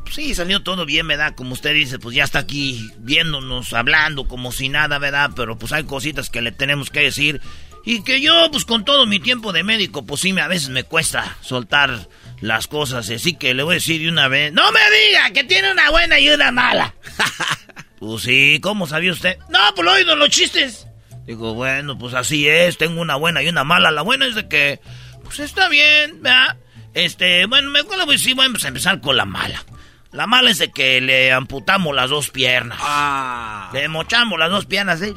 pues, 0.03 0.15
sí, 0.15 0.33
salió 0.35 0.63
todo 0.63 0.85
bien, 0.85 1.07
¿verdad? 1.07 1.35
Como 1.35 1.53
usted 1.53 1.73
dice, 1.73 1.99
pues 1.99 2.15
ya 2.15 2.23
está 2.23 2.39
aquí 2.39 2.89
viéndonos, 2.99 3.73
hablando 3.73 4.27
como 4.27 4.51
si 4.51 4.69
nada, 4.69 4.97
¿verdad? 4.99 5.31
Pero 5.35 5.57
pues 5.57 5.71
hay 5.73 5.83
cositas 5.83 6.29
que 6.29 6.41
le 6.41 6.51
tenemos 6.51 6.89
que 6.89 7.01
decir. 7.01 7.41
Y 7.85 8.03
que 8.03 8.21
yo, 8.21 8.49
pues 8.51 8.63
con 8.63 8.85
todo 8.85 9.05
mi 9.05 9.19
tiempo 9.19 9.51
de 9.51 9.63
médico, 9.63 10.05
pues 10.05 10.21
sí, 10.21 10.37
a 10.39 10.47
veces 10.47 10.69
me 10.69 10.83
cuesta 10.83 11.37
soltar 11.41 12.07
las 12.43 12.67
cosas. 12.67 13.09
Así 13.09 13.33
que 13.33 13.53
le 13.53 13.63
voy 13.63 13.73
a 13.73 13.75
decir 13.75 14.01
de 14.01 14.09
una 14.09 14.27
vez, 14.27 14.51
no 14.53 14.71
me 14.71 14.79
diga 15.07 15.31
que 15.31 15.43
tiene 15.43 15.71
una 15.71 15.89
buena 15.89 16.19
y 16.19 16.29
una 16.29 16.51
mala. 16.51 16.93
pues 17.99 18.23
sí, 18.23 18.59
¿cómo 18.61 18.85
sabía 18.85 19.11
usted? 19.13 19.37
No, 19.49 19.59
pues 19.75 19.85
lo 19.85 19.93
oído 19.93 20.15
los 20.15 20.29
chistes. 20.29 20.87
Digo, 21.25 21.53
bueno, 21.53 21.97
pues 21.97 22.13
así 22.13 22.47
es, 22.47 22.77
tengo 22.77 23.01
una 23.01 23.15
buena 23.15 23.41
y 23.41 23.47
una 23.47 23.63
mala. 23.63 23.91
La 23.91 24.01
buena 24.01 24.25
es 24.25 24.35
de 24.35 24.47
que, 24.49 24.81
pues 25.23 25.39
está 25.39 25.69
bien, 25.69 26.21
¿verdad? 26.21 26.57
Este, 26.93 27.45
bueno, 27.45 27.71
me 27.71 27.79
acuerdo, 27.79 28.05
pues 28.05 28.21
sí, 28.21 28.33
vamos 28.33 28.63
a 28.65 28.67
empezar 28.67 28.99
con 28.99 29.15
la 29.15 29.25
mala. 29.25 29.63
La 30.11 30.27
mala 30.27 30.51
es 30.51 30.59
de 30.59 30.69
que 30.69 30.99
le 31.01 31.31
amputamos 31.31 31.95
las 31.95 32.09
dos 32.09 32.29
piernas. 32.29 32.77
Ah. 32.81 33.71
Le 33.73 33.87
mochamos 33.87 34.37
las 34.37 34.51
dos 34.51 34.65
piernas, 34.65 35.01
¿eh? 35.01 35.13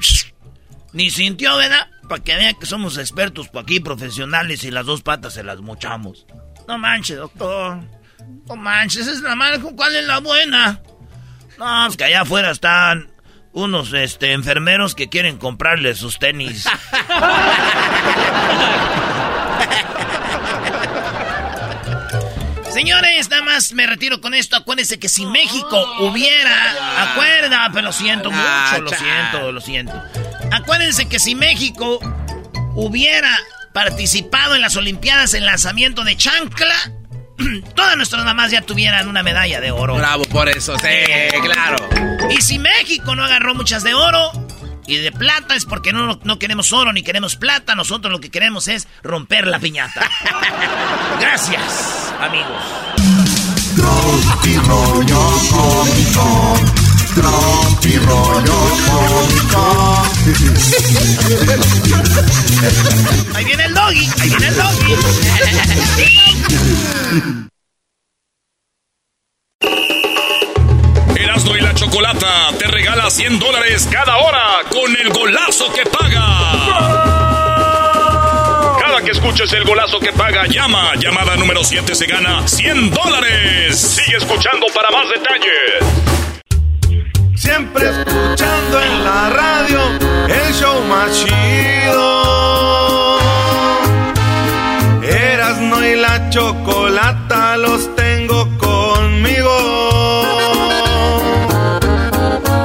Ni 0.93 1.11
sintió, 1.11 1.57
¿verdad? 1.57 1.91
Para 2.09 2.23
que 2.23 2.37
vean 2.37 2.55
que 2.59 2.67
somos 2.67 2.97
expertos 2.97 3.49
por 3.49 3.65
aquí, 3.65 3.81
profesionales, 3.81 4.63
y 4.65 4.71
las 4.71 4.87
dos 4.87 5.03
patas 5.03 5.35
se 5.35 5.43
las 5.43 5.61
mochamos. 5.61 6.25
No 6.69 6.79
manches, 6.79 7.17
doctor. 7.17 7.79
No 8.49 8.57
manches, 8.57 9.07
es 9.07 9.21
la 9.21 9.35
mala. 9.35 9.59
¿Cuál 9.61 9.97
es 9.97 10.05
la 10.05 10.19
buena? 10.19 10.81
No, 11.59 11.87
es 11.87 11.97
que 11.97 12.05
allá 12.05 12.23
afuera 12.23 12.51
están 12.51 13.11
unos 13.53 13.93
este, 13.93 14.33
enfermeros 14.33 14.95
que 14.95 15.09
quieren 15.09 15.39
comprarle 15.39 15.95
sus 15.95 16.19
tenis. 16.19 16.65
Señores, 22.71 23.31
nada 23.31 23.43
más 23.43 23.73
me 23.73 23.87
retiro 23.87 24.21
con 24.21 24.35
esto. 24.35 24.57
Acuérdense 24.57 24.99
que 24.99 25.09
si 25.09 25.25
México 25.25 25.83
hubiera. 26.01 27.11
Acuerda, 27.11 27.71
pero 27.73 27.87
lo 27.87 27.93
siento 27.93 28.31
mucho, 28.31 28.83
lo 28.83 28.91
siento, 28.91 29.51
lo 29.53 29.61
siento. 29.63 30.03
Acuérdense 30.53 31.09
que 31.09 31.19
si 31.19 31.35
México 31.35 31.99
hubiera 32.75 33.35
participado 33.77 34.55
en 34.55 34.63
las 34.63 34.75
Olimpiadas 34.77 35.35
en 35.35 35.45
lanzamiento 35.45 36.03
de 36.03 36.17
chancla, 36.17 36.75
todas 37.75 37.95
nuestras 37.99 38.25
mamás 38.25 38.51
ya 38.51 38.63
tuvieran 38.63 39.07
una 39.07 39.23
medalla 39.23 39.61
de 39.61 39.71
oro. 39.71 39.97
Bravo 39.97 40.25
por 40.25 40.49
eso, 40.49 40.79
sí, 40.79 40.89
claro. 41.43 41.77
Y 42.31 42.41
si 42.41 42.59
México 42.59 43.15
no 43.15 43.23
agarró 43.23 43.55
muchas 43.55 43.85
de 43.85 43.93
oro 43.93 44.33
y 44.87 44.97
de 44.97 45.13
plata 45.13 45.55
es 45.55 45.67
porque 45.67 45.93
no, 45.93 46.19
no 46.25 46.39
queremos 46.39 46.73
oro 46.73 46.95
ni 46.95 47.03
queremos 47.03 47.37
plata. 47.37 47.75
Nosotros 47.75 48.11
lo 48.11 48.19
que 48.19 48.31
queremos 48.31 48.67
es 48.67 48.89
romper 49.03 49.47
la 49.47 49.59
piñata. 49.59 50.09
Gracias, 51.21 52.15
amigos. 52.19 52.63
Rollo 57.17 58.59
cómico. 58.87 60.03
Ahí 63.35 63.45
viene 63.45 63.65
el 63.65 63.75
doggy, 63.75 64.09
ahí 64.21 64.29
viene 64.29 64.49
el 64.49 64.57
doggy. 64.57 64.95
Erasmo 71.17 71.57
y 71.57 71.61
la 71.61 71.75
Chocolata 71.75 72.51
te 72.59 72.67
regala 72.67 73.09
100 73.11 73.39
dólares 73.39 73.89
cada 73.91 74.19
hora 74.19 74.61
con 74.71 74.95
el 74.97 75.09
golazo 75.11 75.73
que 75.73 75.87
paga. 75.89 76.27
Cada 78.79 79.01
que 79.03 79.13
escuches 79.13 79.53
el 79.55 79.65
golazo 79.65 79.99
que 80.01 80.13
paga, 80.13 80.47
llama. 80.47 80.95
Llamada 80.97 81.37
número 81.37 81.65
7 81.65 81.95
se 81.95 82.07
gana 82.07 82.47
100 82.47 82.91
dólares. 82.91 83.81
Sigue 83.81 84.19
escuchando 84.19 84.67
para 84.75 84.91
más 84.91 85.09
detalles. 85.09 86.36
Siempre 87.37 87.91
escuchando 87.91 88.81
en 88.81 89.05
la 89.05 89.29
radio 89.29 89.79
el 90.27 90.55
show 90.55 90.83
más 90.85 91.13
chido. 91.13 93.19
Erasno 95.03 95.87
y 95.87 95.97
la 95.97 96.31
chocolata 96.31 97.59
los 97.59 97.95
tengo 97.95 98.49
conmigo. 98.57 99.55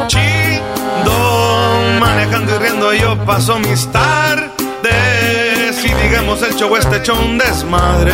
Chido, 0.08 2.00
manejando 2.00 2.56
y 2.56 2.60
riendo 2.60 2.94
yo 2.94 3.18
paso 3.26 3.60
mis 3.60 3.92
tardes. 3.92 5.84
Y 5.84 5.94
digamos 5.94 6.42
el 6.44 6.56
show 6.56 6.74
este 6.78 7.04
show 7.04 7.20
un 7.20 7.38
desmadre. 7.38 8.14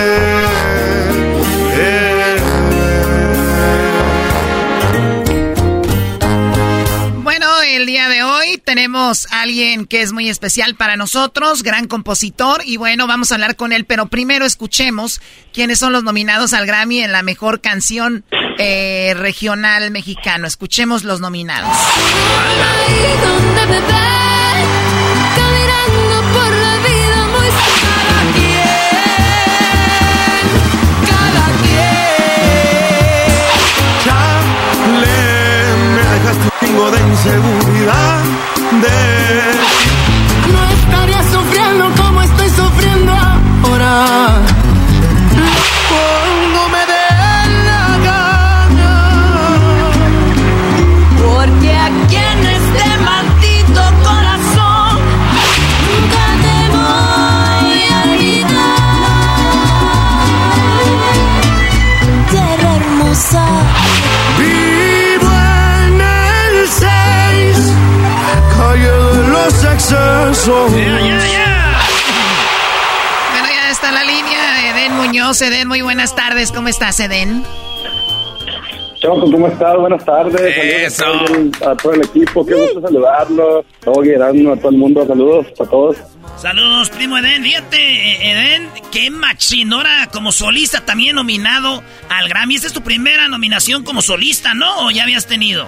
El 7.75 7.85
día 7.85 8.09
de 8.09 8.23
hoy 8.23 8.57
tenemos 8.57 9.27
a 9.31 9.41
alguien 9.41 9.85
que 9.85 10.01
es 10.01 10.11
muy 10.11 10.29
especial 10.29 10.75
para 10.75 10.97
nosotros, 10.97 11.63
gran 11.63 11.87
compositor, 11.87 12.61
y 12.65 12.77
bueno, 12.77 13.07
vamos 13.07 13.31
a 13.31 13.35
hablar 13.35 13.55
con 13.55 13.71
él, 13.71 13.85
pero 13.85 14.07
primero 14.07 14.45
escuchemos 14.45 15.21
quiénes 15.53 15.79
son 15.79 15.93
los 15.93 16.03
nominados 16.03 16.53
al 16.53 16.65
Grammy 16.65 16.99
en 16.99 17.11
la 17.11 17.23
mejor 17.23 17.61
canción 17.61 18.25
eh, 18.57 19.13
regional 19.15 19.91
mexicano. 19.91 20.47
Escuchemos 20.47 21.03
los 21.03 21.21
nominados. 21.21 21.77
De 36.89 36.99
inseguridad. 36.99 38.23
De 38.81 39.80
Vivo 70.45 70.67
en 70.69 70.73
el 70.75 71.21
6, 71.21 71.33
calle 71.35 71.61
de 71.61 71.71
los 71.71 72.01
corazón. 72.03 72.31
Bueno, 73.31 73.47
ya 73.53 73.69
está 73.69 73.91
la 73.91 74.03
línea. 74.03 74.71
Eden 74.71 74.93
Muñoz. 74.95 75.41
Eden, 75.41 75.67
muy 75.67 75.81
buenas 75.81 76.15
tardes. 76.15 76.51
¿Cómo 76.51 76.67
estás, 76.67 76.99
Eden? 76.99 77.43
Choco, 78.99 79.31
¿cómo 79.31 79.47
estás? 79.47 79.77
Buenas 79.77 80.03
tardes. 80.03 80.57
Eso. 80.57 81.03
Saludos 81.03 81.61
a 81.61 81.75
todo 81.75 81.93
el 81.93 82.01
equipo. 82.01 82.45
Qué 82.45 82.55
gusto 82.55 82.81
saludarlo. 82.81 83.65
Todo 83.83 84.01
Guerrero, 84.01 84.53
a 84.53 84.57
todo 84.57 84.69
el 84.69 84.77
mundo. 84.77 85.05
Saludos 85.05 85.47
a 85.59 85.65
todos. 85.65 85.97
Saludos, 86.37 86.89
primo 86.89 87.17
Eden. 87.19 87.43
Fíjate, 87.43 87.77
eh, 87.77 88.31
Eden, 88.31 88.69
qué 88.91 89.11
machinora 89.11 90.07
como 90.11 90.31
solista 90.31 90.83
también 90.85 91.15
nominado 91.15 91.83
al 92.09 92.29
Grammy. 92.29 92.55
Esta 92.55 92.67
es 92.67 92.73
tu 92.73 92.81
primera 92.81 93.27
nominación 93.27 93.83
como 93.83 94.01
solista, 94.01 94.55
¿no? 94.55 94.87
¿O 94.87 94.91
ya 94.91 95.03
habías 95.03 95.27
tenido? 95.27 95.67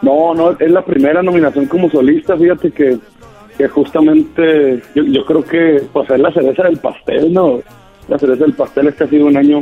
No, 0.00 0.34
no, 0.34 0.52
es 0.58 0.70
la 0.70 0.84
primera 0.84 1.22
nominación 1.22 1.66
como 1.66 1.90
solista. 1.90 2.36
Fíjate 2.36 2.70
que, 2.72 2.98
que 3.62 3.68
justamente 3.68 4.82
yo, 4.92 5.04
yo 5.04 5.24
creo 5.24 5.44
que 5.44 5.82
pues 5.92 6.10
es 6.10 6.18
la 6.18 6.32
cereza 6.32 6.64
del 6.64 6.78
pastel, 6.78 7.32
¿no? 7.32 7.60
La 8.08 8.18
cereza 8.18 8.42
del 8.42 8.54
pastel 8.54 8.88
es 8.88 8.96
que 8.96 9.04
ha 9.04 9.06
sido 9.06 9.26
un 9.26 9.36
año 9.36 9.60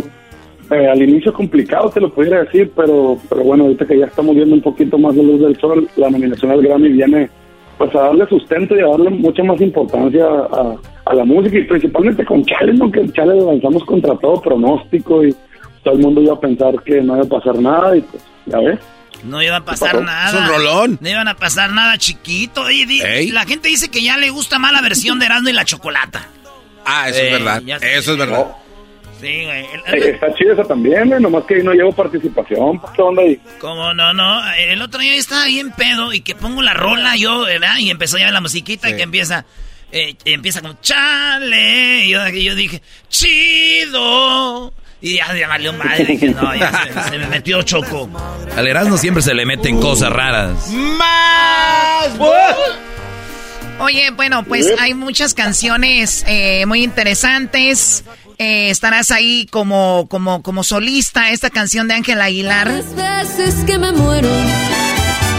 eh, 0.70 0.88
al 0.88 1.02
inicio 1.02 1.34
complicado, 1.34 1.90
te 1.90 2.00
lo 2.00 2.08
pudiera 2.08 2.42
decir, 2.42 2.72
pero, 2.74 3.18
pero 3.28 3.44
bueno, 3.44 3.64
ahorita 3.64 3.84
que 3.84 3.98
ya 3.98 4.06
estamos 4.06 4.34
viendo 4.34 4.54
un 4.54 4.62
poquito 4.62 4.96
más 4.96 5.14
de 5.14 5.22
luz 5.22 5.38
del 5.42 5.54
sol, 5.58 5.86
la 5.96 6.08
nominación 6.08 6.50
al 6.50 6.62
Grammy 6.62 6.88
viene 6.88 7.28
pues 7.76 7.94
a 7.94 8.00
darle 8.00 8.26
sustento 8.26 8.74
y 8.74 8.80
a 8.80 8.86
darle 8.86 9.10
mucha 9.10 9.42
más 9.42 9.60
importancia 9.60 10.24
a, 10.24 11.14
la 11.14 11.24
música 11.24 11.58
y 11.58 11.64
principalmente 11.64 12.24
con 12.24 12.42
Chale, 12.44 12.72
¿no? 12.72 12.90
Que 12.90 13.06
Chale 13.12 13.38
lanzamos 13.38 13.84
contra 13.84 14.16
todo 14.16 14.40
pronóstico 14.40 15.26
y 15.26 15.34
todo 15.82 15.94
el 15.94 16.00
mundo 16.00 16.22
iba 16.22 16.32
a 16.32 16.40
pensar 16.40 16.74
que 16.84 17.02
no 17.02 17.16
iba 17.16 17.24
a 17.26 17.28
pasar 17.28 17.58
nada 17.60 17.96
y 17.98 18.00
pues, 18.00 18.24
ya 18.46 18.60
ves. 18.60 18.78
No 19.24 19.42
iba 19.42 19.56
a 19.56 19.64
pasar 19.64 20.00
nada. 20.02 20.28
Es 20.28 20.34
un 20.34 20.48
rolón. 20.48 20.98
No 21.00 21.08
iban 21.08 21.28
a 21.28 21.36
pasar 21.36 21.70
nada 21.72 21.98
chiquito. 21.98 22.62
Oye, 22.62 22.86
di- 22.86 23.30
la 23.30 23.44
gente 23.44 23.68
dice 23.68 23.90
que 23.90 24.02
ya 24.02 24.16
le 24.16 24.30
gusta 24.30 24.58
más 24.58 24.72
la 24.72 24.80
versión 24.80 25.18
de 25.18 25.26
Erasmo 25.26 25.48
y 25.48 25.52
la 25.52 25.64
Chocolata. 25.64 26.26
Ah, 26.84 27.08
eso 27.08 27.18
Eh, 27.20 27.26
es 27.26 27.32
verdad. 27.32 27.62
ya 27.64 27.78
sé. 27.78 27.96
Eso 27.98 28.12
es 28.12 28.18
verdad. 28.18 28.46
Sí, 29.20 29.44
güey. 29.44 29.64
Eh, 29.64 30.10
está 30.14 30.34
chida 30.34 30.54
esa 30.54 30.64
también, 30.64 31.12
¿eh? 31.12 31.20
nomás 31.20 31.44
que 31.44 31.56
ahí 31.56 31.62
no 31.62 31.72
llevo 31.74 31.92
participación, 31.92 32.80
pues, 32.80 32.92
¿qué 32.96 33.02
onda 33.02 33.20
ahí? 33.22 33.38
¿Cómo 33.58 33.92
no, 33.92 34.14
no? 34.14 34.42
El 34.54 34.80
otro 34.80 34.98
día 35.00 35.14
estaba 35.14 35.44
bien 35.44 35.72
pedo 35.72 36.14
y 36.14 36.22
que 36.22 36.34
pongo 36.34 36.62
la 36.62 36.72
rola 36.72 37.16
yo, 37.16 37.40
¿verdad? 37.42 37.76
Y 37.78 37.90
empezó 37.90 38.16
ya 38.16 38.30
la 38.30 38.40
musiquita 38.40 38.88
y 38.88 38.96
que 38.96 39.02
empieza... 39.02 39.44
eh, 39.92 40.16
empieza 40.24 40.62
como 40.62 40.78
chale. 40.80 42.06
Y 42.06 42.10
yo, 42.12 42.26
y 42.28 42.44
yo 42.44 42.54
dije, 42.54 42.80
chido. 43.80 44.72
Y 45.02 45.16
ya, 45.16 45.34
ya 45.34 45.48
valió 45.48 45.72
madre. 45.72 46.04
Dije, 46.04 46.28
no, 46.28 46.54
ya 46.54 46.70
se, 46.84 47.10
se 47.10 47.18
me 47.18 47.26
metió 47.26 47.62
choco. 47.62 48.08
Al 48.56 48.66
Erasmo 48.66 48.96
siempre 48.98 49.22
se 49.22 49.32
le 49.34 49.46
meten 49.46 49.80
cosas 49.80 50.10
raras. 50.12 50.68
¡Más! 50.70 52.08
Oye, 53.78 54.10
bueno, 54.10 54.44
pues 54.44 54.68
hay 54.78 54.92
muchas 54.92 55.32
canciones 55.32 56.22
eh, 56.26 56.66
muy 56.66 56.84
interesantes. 56.84 58.04
Eh, 58.36 58.68
estarás 58.70 59.10
ahí 59.10 59.46
como, 59.50 60.06
como, 60.08 60.42
como 60.42 60.64
solista. 60.64 61.30
Esta 61.30 61.48
canción 61.50 61.88
de 61.88 61.94
Ángel 61.94 62.20
Aguilar. 62.20 62.68
veces 62.70 63.64
que 63.66 63.78
me 63.78 63.92
muero, 63.92 64.28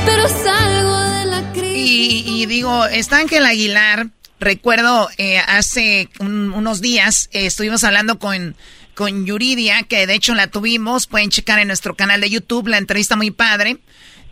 pero 0.05 0.27
salgo 0.27 0.97
de 0.99 1.25
la 1.25 1.51
crisis. 1.51 1.77
Y, 1.77 2.23
y 2.41 2.45
digo, 2.47 2.85
está 2.87 3.17
Ángel 3.19 3.45
Aguilar. 3.45 4.07
Recuerdo 4.39 5.07
eh, 5.19 5.37
hace 5.37 6.09
un- 6.19 6.51
unos 6.51 6.81
días 6.81 7.29
eh, 7.31 7.45
estuvimos 7.45 7.83
hablando 7.83 8.17
con, 8.17 8.55
con 8.95 9.25
Yuridia, 9.25 9.83
que 9.83 10.05
de 10.07 10.15
hecho 10.15 10.33
la 10.35 10.47
tuvimos. 10.47 11.07
Pueden 11.07 11.29
checar 11.29 11.59
en 11.59 11.67
nuestro 11.67 11.95
canal 11.95 12.21
de 12.21 12.29
YouTube 12.29 12.67
la 12.67 12.77
entrevista 12.77 13.15
muy 13.15 13.31
padre. 13.31 13.77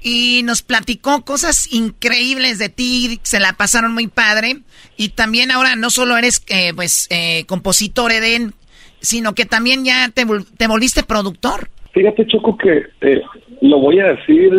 Y 0.01 0.41
nos 0.43 0.61
platicó 0.61 1.25
cosas 1.25 1.73
increíbles 1.73 2.57
de 2.57 2.69
ti, 2.69 3.19
se 3.23 3.39
la 3.39 3.53
pasaron 3.53 3.93
muy 3.93 4.07
padre. 4.07 4.59
Y 4.95 5.09
también 5.09 5.51
ahora 5.51 5.75
no 5.75 5.89
solo 5.89 6.17
eres 6.17 6.43
eh, 6.47 6.71
pues 6.73 7.07
eh, 7.09 7.43
compositor 7.47 8.11
Eden, 8.11 8.53
sino 9.01 9.35
que 9.35 9.45
también 9.45 9.83
ya 9.83 10.09
te, 10.13 10.25
te 10.57 10.67
volviste 10.67 11.03
productor. 11.03 11.69
Fíjate, 11.93 12.25
Choco, 12.27 12.57
que 12.57 12.83
eh, 13.01 13.21
lo 13.61 13.79
voy 13.79 13.99
a 13.99 14.05
decir, 14.13 14.49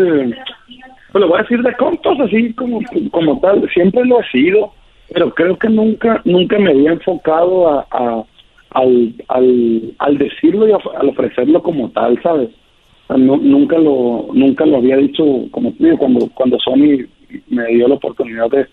pues 1.12 1.20
lo 1.22 1.28
voy 1.28 1.38
a 1.38 1.42
decir 1.42 1.62
de 1.62 1.74
contos, 1.76 2.18
así 2.20 2.52
como, 2.54 2.80
como 3.10 3.40
tal. 3.40 3.66
Siempre 3.72 4.04
lo 4.04 4.20
he 4.20 4.30
sido, 4.30 4.74
pero 5.12 5.32
creo 5.34 5.58
que 5.58 5.68
nunca 5.68 6.20
nunca 6.24 6.58
me 6.58 6.70
había 6.72 6.92
enfocado 6.92 7.68
a, 7.78 7.86
a- 7.90 8.24
al, 8.70 9.14
al, 9.28 9.94
al 9.98 10.18
decirlo 10.18 10.68
y 10.68 10.72
al 10.72 11.08
ofrecerlo 11.08 11.62
como 11.62 11.90
tal, 11.90 12.20
¿sabes? 12.22 12.50
No- 13.08 13.36
nunca 13.38 13.76
lo 13.78 14.28
nunca 14.32 14.64
lo 14.64 14.76
había 14.76 14.96
dicho 14.96 15.24
como 15.50 15.72
te 15.72 15.84
digo, 15.84 15.98
cuando 15.98 16.28
cuando 16.34 16.56
Sony 16.60 17.06
me 17.48 17.66
dio 17.74 17.88
la 17.88 17.96
oportunidad 17.96 18.48
de, 18.50 18.66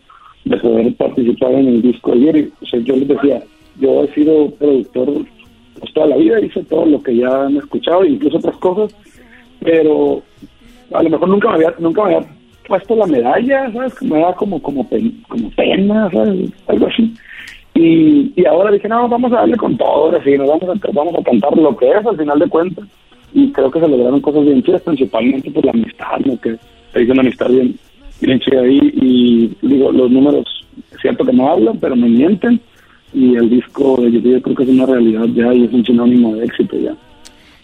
de 0.46 0.58
poder 0.58 0.94
participar 0.96 1.54
en 1.54 1.68
el 1.68 1.82
disco 1.82 2.14
ayer 2.14 2.50
o 2.62 2.66
sea, 2.68 2.80
yo 2.82 2.96
les 2.98 3.08
decía 3.08 3.42
yo 3.80 4.04
he 4.04 4.14
sido 4.14 4.52
productor 4.52 5.10
pues, 5.80 5.94
toda 5.94 6.06
la 6.08 6.18
vida 6.18 6.40
hice 6.40 6.64
todo 6.66 6.86
lo 6.86 7.02
que 7.02 7.16
ya 7.16 7.46
han 7.46 7.58
escuchado 7.58 8.06
incluso 8.06 8.38
otras 8.38 8.58
cosas 8.58 8.96
pero 9.62 10.22
a 10.94 11.02
lo 11.02 11.10
mejor 11.10 11.30
nunca 11.30 11.50
me 11.50 11.56
había 11.56 11.74
nunca 11.80 12.04
me 12.04 12.16
había 12.16 12.30
puesto 12.68 12.96
la 12.96 13.08
medalla 13.08 13.72
sabes 13.74 14.02
me 14.04 14.20
da 14.20 14.34
como 14.36 14.62
como 14.62 14.88
pen- 14.88 15.24
como 15.28 15.50
pena 15.52 16.12
sabes 16.12 16.52
algo 16.68 16.86
así 16.86 17.12
y, 17.78 18.34
y 18.36 18.46
ahora 18.46 18.72
dije 18.72 18.88
no 18.88 19.08
vamos 19.08 19.32
a 19.32 19.38
darle 19.38 19.58
con 19.58 19.78
todo 19.78 19.88
ahora 19.88 20.20
nos 20.26 20.48
vamos 20.48 20.64
a 20.64 20.92
vamos 20.92 21.16
a 21.16 21.24
cantar 21.24 21.58
lo 21.58 21.76
que 21.76 21.90
es 21.90 22.06
al 22.06 22.18
final 22.18 22.40
de 22.40 22.50
cuentas 22.50 22.86
y 23.34 23.52
creo 23.52 23.70
que 23.70 23.80
se 23.80 23.88
lograron 23.88 24.22
cosas 24.22 24.46
bien 24.46 24.64
chidas 24.64 24.82
principalmente 24.82 25.52
por 25.52 25.66
la 25.66 25.72
amistad 25.72 26.20
¿no? 26.26 26.40
que 26.40 26.58
se 26.94 27.04
hizo 27.04 27.14
una 27.14 27.22
amistad 27.22 27.50
bien 27.50 27.78
bien 28.22 28.40
chida 28.40 28.62
ahí. 28.62 28.80
Y 28.96 29.52
digo 29.62 29.92
los 29.92 30.10
números 30.10 30.46
es 30.92 31.02
cierto 31.02 31.26
que 31.26 31.34
no 31.34 31.50
hablan 31.50 31.78
pero 31.80 31.96
me 31.96 32.10
mienten. 32.10 32.60
Y 33.14 33.36
el 33.36 33.50
disco 33.50 33.96
de 34.02 34.12
YouTube 34.12 34.34
yo 34.34 34.42
creo 34.42 34.56
que 34.56 34.64
es 34.64 34.70
una 34.70 34.86
realidad 34.86 35.26
ya 35.34 35.54
y 35.54 35.64
es 35.64 35.74
un 35.74 35.86
sinónimo 35.86 36.36
de 36.36 36.46
éxito 36.46 36.78
ya 36.78 36.94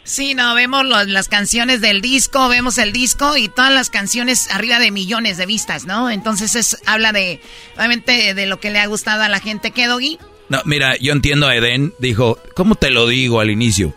Sí, 0.05 0.33
no, 0.33 0.53
vemos 0.53 0.83
las 0.85 1.29
canciones 1.29 1.79
del 1.79 2.01
disco, 2.01 2.49
vemos 2.49 2.77
el 2.77 2.91
disco 2.91 3.37
y 3.37 3.47
todas 3.47 3.71
las 3.71 3.89
canciones 3.89 4.49
arriba 4.51 4.77
de 4.79 4.91
millones 4.91 5.37
de 5.37 5.45
vistas, 5.45 5.85
¿no? 5.85 6.09
Entonces 6.09 6.55
es, 6.55 6.77
habla 6.85 7.13
de, 7.13 7.39
obviamente, 7.77 8.33
de 8.33 8.45
lo 8.45 8.59
que 8.59 8.69
le 8.69 8.79
ha 8.79 8.85
gustado 8.87 9.23
a 9.23 9.29
la 9.29 9.39
gente. 9.39 9.71
¿Qué, 9.71 9.87
Doggy? 9.87 10.19
No, 10.49 10.61
mira, 10.65 10.97
yo 10.97 11.13
entiendo 11.13 11.47
a 11.47 11.55
Eden. 11.55 11.93
Dijo, 11.99 12.37
¿cómo 12.53 12.75
te 12.75 12.89
lo 12.89 13.07
digo 13.07 13.39
al 13.39 13.49
inicio? 13.49 13.95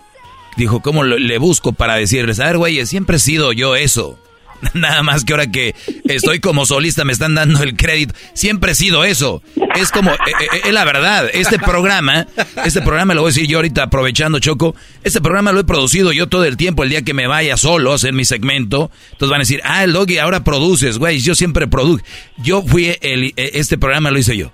Dijo, 0.57 0.81
¿cómo 0.81 1.03
lo- 1.03 1.19
le 1.19 1.39
busco 1.39 1.73
para 1.73 1.97
decirles? 1.97 2.39
A 2.39 2.47
ver, 2.47 2.57
güey, 2.59 2.87
siempre 2.87 3.17
he 3.17 3.21
sido 3.21 3.53
yo 3.53 3.75
eso. 3.75 4.17
Nada 4.75 5.03
más 5.03 5.25
que 5.25 5.33
ahora 5.33 5.47
que 5.51 5.75
estoy 6.05 6.41
como 6.41 6.67
solista 6.67 7.05
me 7.05 7.13
están 7.13 7.35
dando 7.35 7.63
el 7.63 7.77
crédito. 7.77 8.15
Siempre 8.35 8.73
he 8.73 8.75
sido 8.75 9.05
eso. 9.05 9.43
Es 9.75 9.91
como, 9.91 10.13
eh, 10.13 10.17
eh, 10.53 10.61
es 10.67 10.73
la 10.73 10.85
verdad. 10.85 11.29
Este 11.33 11.59
programa, 11.59 12.27
este 12.65 12.83
programa 12.83 13.15
lo 13.15 13.23
voy 13.23 13.31
a 13.31 13.33
decir 13.35 13.47
yo 13.49 13.59
ahorita 13.59 13.85
aprovechando 13.85 14.39
Choco. 14.39 14.75
Este 15.05 15.21
programa 15.21 15.53
lo 15.53 15.61
he 15.61 15.65
producido 15.65 16.13
yo 16.13 16.29
todo 16.29 16.45
el 16.45 16.57
tiempo. 16.57 16.83
El 16.83 16.91
día 16.91 17.03
que 17.03 17.15
me 17.15 17.27
vaya 17.27 17.57
solo 17.57 17.93
a 17.93 17.97
hacer 17.97 18.13
mi 18.13 18.25
segmento, 18.25 18.91
entonces 19.13 19.31
van 19.31 19.41
a 19.41 19.43
decir, 19.43 19.61
ah, 19.65 19.85
el 19.85 19.93
doggy 19.93 20.19
ahora 20.19 20.45
produces, 20.45 20.99
güey. 20.99 21.19
Yo 21.21 21.35
siempre 21.35 21.67
produjo. 21.67 22.03
Yo 22.39 22.63
fui 22.63 22.97
el, 23.01 23.33
eh, 23.37 23.51
este 23.55 23.79
programa 23.79 24.11
lo 24.11 24.19
hice 24.19 24.37
yo. 24.37 24.51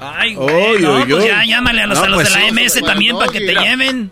Ay, 0.00 0.36
Uy, 0.36 0.44
güey, 0.44 0.78
no, 0.82 0.96
uy, 0.98 1.04
pues 1.08 1.24
uy. 1.24 1.28
ya 1.28 1.44
llámale 1.44 1.82
a 1.82 1.86
los, 1.88 1.98
No, 1.98 2.04
a 2.04 2.08
los 2.08 2.16
pues 2.22 2.32
de 2.32 2.38
la 2.40 2.46
sí, 2.46 2.52
MS 2.78 2.86
también 2.86 3.16
para 3.18 3.32
que 3.32 3.40
te 3.40 3.54
lleven. 3.54 4.10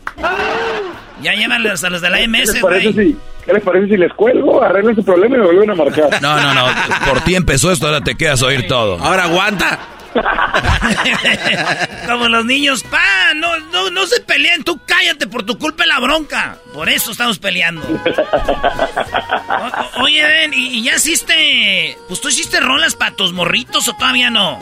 Ya 1.23 1.35
llámale 1.35 1.69
a 1.69 1.73
los, 1.73 1.85
a 1.85 1.91
los 1.91 2.01
de 2.01 2.11
la 2.11 2.19
¿Qué 2.19 2.29
MS, 2.29 2.53
les 2.55 2.63
parece 2.63 2.91
güey. 2.93 3.07
si, 3.13 3.17
¿Qué 3.49 3.55
les 3.55 3.63
parece 3.63 3.87
si 3.89 3.97
les 3.97 4.13
cuelgo, 4.13 4.63
arreglen 4.63 4.95
su 4.95 5.03
problema 5.03 5.37
y 5.37 5.39
me 5.39 5.47
vuelven 5.47 5.71
a 5.71 5.75
marcar? 5.75 6.21
No, 6.21 6.37
no, 6.39 6.53
no. 6.53 6.67
Por 7.09 7.23
ti 7.23 7.35
empezó 7.35 7.73
esto, 7.73 7.87
ahora 7.87 8.03
te 8.03 8.15
quedas 8.15 8.43
a 8.43 8.47
oír 8.47 8.67
todo. 8.69 8.99
Ahora 9.03 9.25
aguanta. 9.25 9.79
Como 12.07 12.29
los 12.29 12.45
niños, 12.45 12.83
pa, 12.85 13.33
no, 13.37 13.49
no, 13.73 13.89
no 13.91 14.07
se 14.07 14.21
peleen, 14.23 14.65
tú 14.65 14.79
cállate 14.85 15.27
por 15.27 15.45
tu 15.45 15.57
culpa 15.59 15.87
la 15.87 15.99
bronca. 15.99 16.59
Por 16.75 16.91
eso 16.91 17.11
estamos 17.11 17.39
peleando. 17.39 17.81
O- 19.97 20.03
oye, 20.03 20.23
Ben, 20.23 20.53
¿y, 20.55 20.79
y 20.79 20.83
ya 20.85 20.97
hiciste, 20.97 21.97
pues 22.07 22.21
tú 22.21 22.29
hiciste 22.29 22.61
rolas 22.61 22.95
para 22.95 23.17
tus 23.17 23.33
morritos 23.33 23.89
o 23.89 23.95
todavía 23.95 24.29
no? 24.31 24.59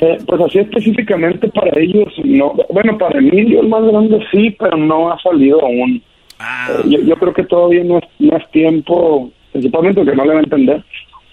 Eh, 0.00 0.18
pues 0.26 0.40
así 0.46 0.58
específicamente 0.58 1.48
para 1.48 1.70
ellos, 1.80 2.12
no. 2.24 2.52
Bueno, 2.70 2.98
para 2.98 3.18
Emilio, 3.18 3.60
el 3.62 3.68
más 3.68 3.82
grande, 3.84 4.18
sí, 4.30 4.54
pero 4.58 4.76
no 4.76 5.10
ha 5.12 5.18
salido 5.22 5.60
aún. 5.62 6.02
Eh, 6.40 6.82
yo, 6.88 7.00
yo 7.00 7.16
creo 7.16 7.32
que 7.32 7.44
todavía 7.44 7.84
no 7.84 7.98
es, 7.98 8.04
no 8.18 8.38
tiempo, 8.52 9.30
principalmente 9.52 10.00
porque 10.00 10.16
no 10.16 10.24
le 10.24 10.32
va 10.34 10.40
a 10.40 10.42
entender. 10.42 10.84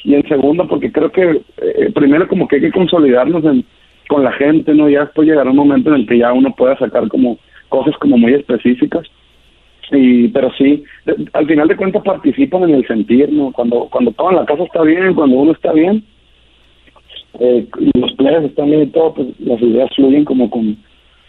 Y 0.03 0.15
en 0.15 0.27
segundo, 0.27 0.67
porque 0.67 0.91
creo 0.91 1.11
que 1.11 1.41
eh, 1.61 1.91
primero 1.93 2.27
como 2.27 2.47
que 2.47 2.57
hay 2.57 2.61
que 2.63 2.71
consolidarnos 2.71 3.43
en- 3.45 3.65
con 4.09 4.23
la 4.23 4.31
gente, 4.33 4.73
¿no? 4.73 4.89
Ya 4.89 5.01
después 5.05 5.27
llegará 5.27 5.49
un 5.49 5.55
momento 5.55 5.89
en 5.89 6.01
el 6.01 6.07
que 6.07 6.17
ya 6.17 6.33
uno 6.33 6.53
pueda 6.55 6.77
sacar 6.77 7.07
como 7.07 7.37
cosas 7.69 7.95
como 7.97 8.17
muy 8.17 8.33
específicas. 8.33 9.05
Y, 9.91 10.27
pero 10.29 10.51
sí, 10.57 10.83
al 11.33 11.45
final 11.47 11.67
de 11.67 11.75
cuentas 11.75 12.03
participan 12.03 12.63
en 12.63 12.75
el 12.75 12.87
sentir, 12.87 13.31
¿no? 13.31 13.51
Cuando, 13.51 13.87
cuando 13.91 14.11
todo 14.11 14.31
en 14.31 14.37
la 14.37 14.45
casa 14.45 14.63
está 14.63 14.81
bien, 14.83 15.13
cuando 15.13 15.35
uno 15.37 15.51
está 15.51 15.71
bien, 15.73 16.03
eh, 17.39 17.65
los 17.95 18.13
players 18.13 18.45
están 18.45 18.69
bien 18.69 18.83
y 18.83 18.87
todo, 18.87 19.13
pues 19.13 19.27
las 19.39 19.61
ideas 19.61 19.89
fluyen 19.95 20.25
como 20.25 20.49
con, 20.49 20.77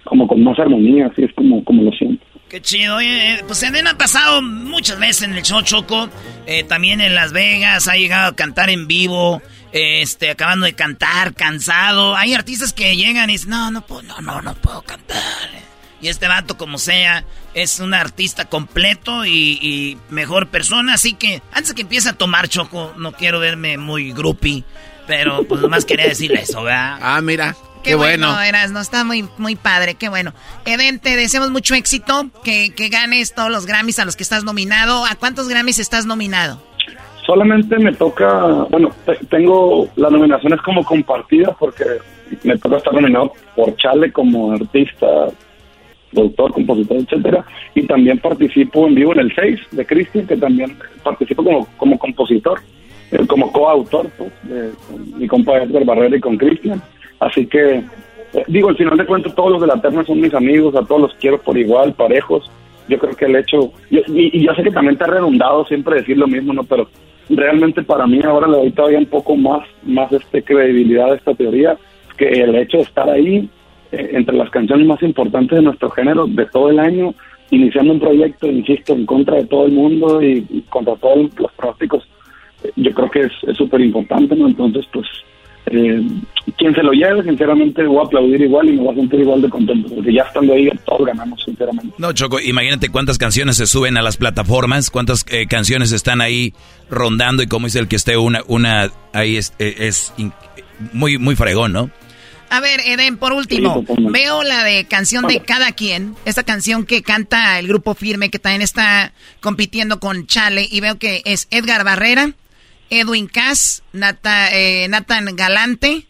como 0.05 0.27
con 0.27 0.43
más 0.43 0.59
armonía, 0.59 1.07
así 1.07 1.25
es 1.25 1.33
como, 1.35 1.65
como 1.65 1.83
lo 1.83 1.93
siento. 1.93 2.25
Qué 2.49 2.61
chido, 2.61 2.97
oye, 2.97 3.35
eh, 3.35 3.45
pues 3.47 3.63
Eden 3.63 3.87
ha 3.87 3.99
pasado 3.99 4.43
muchas 4.43 4.99
veces 4.99 5.23
en 5.23 5.35
el 5.35 5.43
show 5.43 5.63
Choco, 5.63 6.09
eh, 6.47 6.63
también 6.63 7.01
en 7.01 7.15
Las 7.15 7.33
Vegas, 7.33 7.89
ha 7.89 7.95
llegado 7.95 8.29
a 8.29 8.37
cantar 8.37 8.71
en 8.71 8.87
vivo, 8.87 9.43
este, 9.73 10.31
acabando 10.31 10.67
de 10.67 10.75
cantar, 10.75 11.35
cansado. 11.35 12.17
Hay 12.17 12.35
artistas 12.35 12.73
que 12.73 12.97
llegan 12.97 13.29
y 13.31 13.35
dicen, 13.35 13.51
no, 13.51 13.71
no 13.71 13.85
puedo, 13.85 14.03
no, 14.03 14.21
no, 14.21 14.41
no 14.41 14.55
puedo 14.55 14.83
cantar. 14.83 15.19
Y 16.01 16.09
este 16.09 16.29
vato, 16.29 16.59
como 16.59 16.77
sea, 16.77 17.25
es 17.55 17.81
un 17.81 17.95
artista 17.95 18.45
completo 18.45 19.25
y, 19.25 19.99
mejor 20.11 20.49
persona. 20.49 20.95
Así 20.95 21.15
que 21.15 21.41
antes 21.51 21.73
que 21.73 21.81
empiece 21.83 22.11
a 22.11 22.13
tomar 22.13 22.49
choco, 22.49 22.93
no 22.99 23.13
quiero 23.13 23.41
verme 23.41 23.79
muy 23.79 24.13
groupie. 24.13 24.65
Pero 25.07 25.45
pues 25.45 25.63
nomás 25.63 25.85
quería 25.87 26.07
decirle 26.07 26.43
eso, 26.43 26.63
¿verdad? 26.63 26.99
Ah, 27.01 27.21
mira. 27.23 27.57
Qué, 27.85 27.95
bueno, 27.95 28.41
Eras, 28.41 28.73
no 28.73 28.81
está 28.81 29.05
muy, 29.05 29.29
muy 29.37 29.57
padre, 29.57 29.95
qué 29.95 30.09
bueno. 30.09 30.33
Eden, 30.65 30.99
te 30.99 31.17
deseamos 31.17 31.51
mucho 31.51 31.75
éxito, 31.75 32.31
que, 32.43 32.75
que 32.75 32.89
ganes 32.89 33.35
todos 33.35 33.51
los 33.51 33.67
Grammys 33.67 33.99
a 33.99 34.07
los 34.07 34.17
que 34.17 34.23
estás 34.23 34.43
nominado. 34.43 35.05
¿A 35.05 35.15
cuántos 35.17 35.49
Grammys 35.49 35.79
estás 35.79 36.07
nominado? 36.07 36.63
Solamente 37.27 37.79
me 37.79 37.93
toca, 37.93 38.67
bueno, 38.71 38.91
tengo 39.31 39.89
las 39.97 40.11
nominaciones 40.11 40.61
como 40.63 40.85
compartidas 40.85 41.55
porque 41.59 41.85
me 42.43 42.59
toca 42.59 42.77
estar 42.77 42.93
nominado 42.93 43.33
por 43.55 43.77
Chale 43.77 44.13
como 44.13 44.53
artista, 44.53 45.07
productor, 46.13 46.53
compositor, 46.53 46.99
etcétera, 46.99 47.45
y 47.75 47.87
también 47.87 48.19
participo 48.19 48.87
en 48.87 48.95
vivo 48.95 49.13
en 49.13 49.21
el 49.21 49.35
6 49.35 49.61
de 49.73 49.87
Cristian, 49.87 50.27
que 50.27 50.37
también 50.37 50.77
participo 51.03 51.45
como, 51.45 51.67
como 51.77 51.99
compositor, 51.99 52.61
eh, 53.11 53.27
como 53.27 53.53
coautor, 53.53 54.09
pues, 54.17 54.33
de, 54.43 54.71
con 54.87 55.19
mi 55.19 55.27
compa 55.27 55.59
Edgar 55.59 55.85
Barrera 55.85 56.17
y 56.17 56.21
con 56.21 56.37
Cristian. 56.37 56.83
Así 57.25 57.47
que, 57.47 57.77
eh, 57.77 58.45
digo, 58.49 58.69
al 58.69 58.77
final 58.77 58.99
de 58.99 59.07
cuentas, 59.07 59.35
todos 59.35 59.53
los 59.53 59.61
de 59.61 59.67
la 59.67 59.81
terna 59.81 60.05
son 60.05 60.21
mis 60.21 60.35
amigos, 60.35 60.75
a 60.77 60.85
todos 60.85 61.01
los 61.01 61.15
quiero 61.15 61.41
por 61.41 61.57
igual, 61.57 61.95
parejos. 61.95 62.51
Yo 62.87 62.99
creo 62.99 63.17
que 63.17 63.25
el 63.25 63.37
hecho, 63.37 63.73
y, 63.91 63.99
y, 64.09 64.45
yo 64.45 64.55
sé 64.55 64.63
que 64.63 64.71
también 64.71 64.95
está 64.95 65.07
redundado 65.07 65.65
siempre 65.65 65.97
decir 65.97 66.19
lo 66.19 66.27
mismo, 66.27 66.53
¿no? 66.53 66.65
Pero 66.65 66.87
realmente 67.31 67.83
para 67.83 68.07
mí 68.07 68.21
ahora 68.23 68.47
le 68.47 68.59
doy 68.59 68.71
todavía 68.73 68.99
un 68.99 69.07
poco 69.07 69.37
más, 69.37 69.67
más 69.85 70.13
este 70.13 70.43
credibilidad 70.43 71.13
a 71.13 71.17
esta 71.17 71.35
teoría, 71.35 71.79
que 72.19 72.29
el 72.29 72.55
hecho 72.57 72.77
de 72.77 72.83
estar 72.83 73.09
ahí 73.09 73.49
eh, 73.91 74.11
entre 74.13 74.37
las 74.37 74.51
canciones 74.51 74.87
más 74.87 75.03
importantes 75.03 75.57
de 75.57 75.63
nuestro 75.63 75.89
género 75.91 76.27
de 76.27 76.45
todo 76.47 76.69
el 76.69 76.79
año, 76.79 77.15
iniciando 77.51 77.95
un 77.95 78.01
proyecto, 78.01 78.47
insisto, 78.47 78.93
en 78.93 79.07
contra 79.07 79.37
de 79.37 79.47
todo 79.47 79.65
el 79.65 79.73
mundo 79.73 80.23
y, 80.23 80.63
contra 80.69 80.95
todos 80.97 81.31
los 81.39 81.53
pronósticos, 81.53 82.07
eh, 82.65 82.71
yo 82.77 82.93
creo 82.93 83.11
que 83.11 83.21
es 83.23 83.57
súper 83.57 83.81
importante, 83.81 84.37
¿no? 84.37 84.47
Entonces, 84.47 84.85
pues, 84.93 85.07
eh, 85.67 86.03
quien 86.59 86.75
se 86.75 86.83
lo 86.83 86.93
lleve, 86.93 87.23
sinceramente, 87.23 87.85
voy 87.85 87.99
a 87.99 88.07
aplaudir 88.07 88.41
igual 88.41 88.69
y 88.69 88.73
me 88.73 88.83
voy 88.83 88.93
a 88.93 88.97
sentir 88.97 89.21
igual 89.21 89.43
de 89.43 89.49
contento, 89.49 89.95
porque 89.95 90.13
ya 90.13 90.23
estando 90.23 90.53
ahí, 90.53 90.69
todos 90.85 91.07
ganamos, 91.07 91.43
sinceramente. 91.45 91.95
No, 91.99 92.13
Choco, 92.13 92.39
imagínate 92.39 92.91
cuántas 92.91 93.19
canciones 93.19 93.57
se 93.57 93.67
suben 93.67 93.97
a 93.97 94.03
las 94.03 94.17
plataformas, 94.17 94.91
cuántas 94.91 95.25
eh, 95.31 95.47
canciones 95.47 95.93
están 95.93 96.21
ahí 96.21 96.53
rondando 96.91 97.43
y 97.43 97.47
como 97.47 97.67
dice 97.67 97.79
el 97.79 97.89
que 97.89 97.97
esté 97.97 98.17
una, 98.17 98.43
una 98.47 98.91
ahí 99.13 99.37
es, 99.37 99.55
eh, 99.59 99.75
es, 99.79 100.13
muy, 100.93 101.19
muy 101.19 101.37
fregón, 101.37 101.73
¿no? 101.73 101.91
A 102.51 102.61
ver, 102.61 102.81
Eden, 102.85 103.17
por 103.17 103.33
último, 103.33 103.85
veo 103.99 104.43
la 104.45 104.63
de 104.63 104.85
canción 104.85 105.27
de 105.27 105.41
cada 105.41 105.73
quien, 105.73 106.15
esta 106.25 106.45
canción 106.45 106.85
que 106.85 107.03
canta 107.03 107.59
el 107.59 107.67
grupo 107.67 107.95
Firme, 107.95 108.31
que 108.31 108.39
también 108.39 108.63
está 108.63 109.13
compitiendo 109.41 109.99
con 109.99 110.27
Chale, 110.27 110.69
y 110.71 110.81
veo 110.81 110.99
que 110.99 111.23
es 111.25 111.49
Edgar 111.51 111.85
Barrera, 111.85 112.33
Edwin 112.91 113.27
Cass, 113.27 113.83
eh, 114.53 114.87
Nathan 114.89 115.37
Galante, 115.37 116.05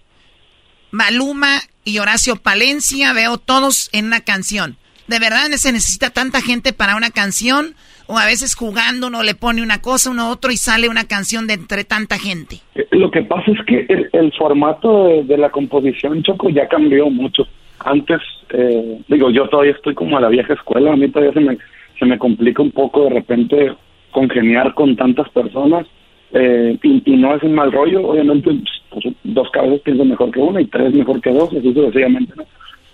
Maluma 0.90 1.60
y 1.84 1.98
Horacio 1.98 2.36
Palencia, 2.36 3.12
veo 3.12 3.38
todos 3.38 3.90
en 3.92 4.06
una 4.06 4.20
canción. 4.20 4.76
¿De 5.06 5.18
verdad 5.18 5.48
se 5.56 5.72
necesita 5.72 6.10
tanta 6.10 6.40
gente 6.40 6.72
para 6.72 6.96
una 6.96 7.10
canción? 7.10 7.74
¿O 8.06 8.18
a 8.18 8.26
veces 8.26 8.54
jugando 8.54 9.06
uno 9.06 9.22
le 9.22 9.34
pone 9.34 9.62
una 9.62 9.80
cosa, 9.80 10.10
uno 10.10 10.30
otro 10.30 10.50
y 10.50 10.56
sale 10.56 10.88
una 10.88 11.04
canción 11.04 11.46
de 11.46 11.54
entre 11.54 11.84
tanta 11.84 12.18
gente? 12.18 12.56
Eh, 12.74 12.86
lo 12.92 13.10
que 13.10 13.22
pasa 13.22 13.50
es 13.50 13.58
que 13.66 13.86
el, 14.12 14.32
formato 14.32 15.22
de, 15.24 15.38
la 15.38 15.50
composición, 15.50 16.22
Choco, 16.22 16.50
ya 16.50 16.68
cambió 16.68 17.08
mucho. 17.10 17.46
Antes, 17.78 18.20
eh, 18.50 19.00
digo, 19.08 19.30
yo 19.30 19.48
todavía 19.48 19.72
estoy 19.72 19.94
como 19.94 20.16
a 20.16 20.20
la 20.20 20.28
vieja 20.28 20.54
escuela, 20.54 20.92
a 20.92 20.96
mí 20.96 21.08
todavía 21.08 21.32
se 21.32 21.40
me, 21.40 21.58
se 21.98 22.04
me 22.06 22.18
complica 22.18 22.62
un 22.62 22.70
poco 22.70 23.04
de 23.04 23.10
repente 23.10 23.74
congeniar 24.10 24.74
con 24.74 24.96
tantas 24.96 25.28
personas 25.30 25.86
eh, 26.32 26.78
y, 26.82 27.16
no 27.16 27.34
es 27.34 27.42
un 27.42 27.54
mal 27.54 27.70
rollo, 27.70 28.08
obviamente 28.08 28.50
pues, 28.90 29.04
dos 29.22 29.50
cabezas 29.50 29.80
piensan 29.80 30.08
mejor 30.08 30.30
que 30.30 30.40
una 30.40 30.60
y 30.60 30.66
tres 30.66 30.92
mejor 30.92 31.20
que 31.20 31.30
dos, 31.30 31.50
así 31.50 31.72
sucesivamente, 31.72 32.32
¿no? 32.36 32.44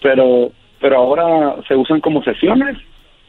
Pero, 0.02 0.51
pero 0.81 0.97
ahora 0.97 1.57
se 1.66 1.77
usan 1.77 2.01
como 2.01 2.23
sesiones, 2.23 2.77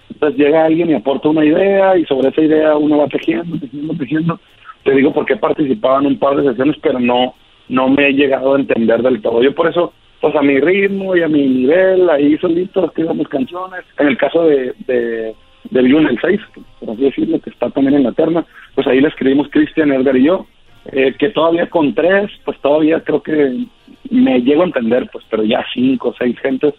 entonces 0.09 0.39
llega 0.39 0.65
alguien 0.65 0.89
y 0.89 0.93
aporta 0.93 1.29
una 1.29 1.45
idea 1.45 1.97
y 1.97 2.05
sobre 2.05 2.29
esa 2.29 2.41
idea 2.41 2.75
uno 2.75 2.97
va 2.97 3.07
tejiendo, 3.07 3.57
tejiendo, 3.57 3.93
tejiendo. 3.95 4.39
Te 4.83 4.91
digo 4.93 5.13
porque 5.13 5.33
he 5.33 5.37
participado 5.37 5.99
en 5.99 6.07
un 6.07 6.19
par 6.19 6.35
de 6.35 6.49
sesiones, 6.49 6.75
pero 6.81 6.99
no, 6.99 7.35
no 7.69 7.87
me 7.87 8.09
he 8.09 8.13
llegado 8.13 8.55
a 8.55 8.59
entender 8.59 9.01
del 9.01 9.21
todo. 9.21 9.41
Yo 9.41 9.53
por 9.53 9.69
eso, 9.69 9.93
pues 10.19 10.35
a 10.35 10.41
mi 10.41 10.59
ritmo 10.59 11.15
y 11.15 11.21
a 11.21 11.27
mi 11.27 11.47
nivel, 11.47 12.09
ahí 12.09 12.37
solito 12.37 12.85
escribimos 12.85 13.27
canciones. 13.27 13.81
En 13.97 14.07
el 14.07 14.17
caso 14.17 14.43
de, 14.43 14.73
de 14.87 15.35
del 15.71 15.95
el 15.95 16.19
6, 16.21 16.39
por 16.79 16.91
así 16.91 17.01
decirlo, 17.01 17.39
que 17.39 17.49
está 17.49 17.69
también 17.69 17.95
en 17.95 18.03
la 18.03 18.11
terna, 18.11 18.45
pues 18.75 18.85
ahí 18.87 19.01
le 19.01 19.07
escribimos 19.07 19.47
Cristian, 19.49 19.91
Edgar 19.91 20.15
y 20.17 20.25
yo, 20.25 20.45
eh, 20.85 21.15
que 21.17 21.29
todavía 21.29 21.69
con 21.69 21.95
tres, 21.95 22.29
pues 22.43 22.59
todavía 22.59 23.01
creo 23.01 23.23
que 23.23 23.65
me 24.09 24.41
llego 24.41 24.63
a 24.63 24.65
entender, 24.65 25.09
pues, 25.11 25.25
pero 25.29 25.43
ya 25.43 25.65
cinco 25.73 26.09
o 26.09 26.15
seis 26.17 26.37
gentes 26.39 26.73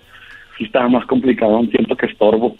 sí 0.58 0.64
estaba 0.64 0.88
más 0.88 1.06
complicado, 1.06 1.58
un 1.58 1.70
tiempo 1.70 1.96
que 1.96 2.06
estorbo. 2.06 2.56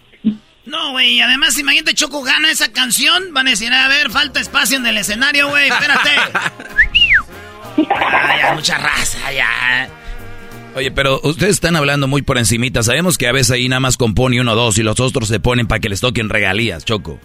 No, 0.65 0.93
güey, 0.93 1.21
además, 1.21 1.59
imagínate, 1.59 1.95
Choco 1.95 2.23
gana 2.23 2.51
esa 2.51 2.73
canción, 2.73 3.35
van 3.35 3.49
a 3.49 3.51
decir, 3.51 3.73
a 3.73 3.89
ver, 3.89 4.11
falta 4.11 4.41
espacio 4.41 4.79
en 4.79 4.87
el 4.87 4.97
escenario, 4.97 5.49
güey, 5.49 5.69
espérate. 5.69 6.11
ya, 8.41 8.55
mucha 8.55 8.79
raza, 8.79 9.33
ya. 9.33 10.02
Oye, 10.75 10.91
pero 10.91 11.21
ustedes 11.23 11.53
están 11.55 11.77
hablando 11.77 12.09
muy 12.09 12.23
por 12.23 12.39
encimita. 12.39 12.83
Sabemos 12.83 13.19
que 13.19 13.27
a 13.27 13.33
veces 13.33 13.51
ahí 13.51 13.69
nada 13.69 13.81
más 13.81 13.97
compone 13.97 14.41
uno 14.41 14.53
o 14.53 14.57
dos 14.57 14.79
y 14.79 14.83
los 14.83 14.99
otros 15.01 15.29
se 15.29 15.39
ponen 15.39 15.67
para 15.67 15.81
que 15.81 15.89
les 15.89 16.01
toquen 16.01 16.31
regalías, 16.31 16.85
Choco. 16.85 17.19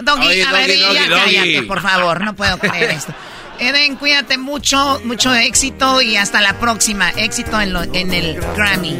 Doggy, 0.00 0.42
a 0.42 0.52
ver, 0.52 0.70
ya 0.76 1.08
cállate, 1.08 1.62
por 1.62 1.80
favor. 1.80 2.20
No 2.22 2.34
puedo 2.34 2.58
creer 2.58 2.90
esto. 2.90 3.12
Eden, 3.60 3.96
cuídate 3.96 4.38
mucho, 4.38 5.00
mucho 5.04 5.34
éxito 5.34 6.00
y 6.00 6.16
hasta 6.16 6.40
la 6.40 6.58
próxima. 6.60 7.10
Éxito 7.10 7.60
en, 7.60 7.72
lo, 7.72 7.82
en 7.82 8.12
el 8.12 8.38
Grammy. 8.56 8.96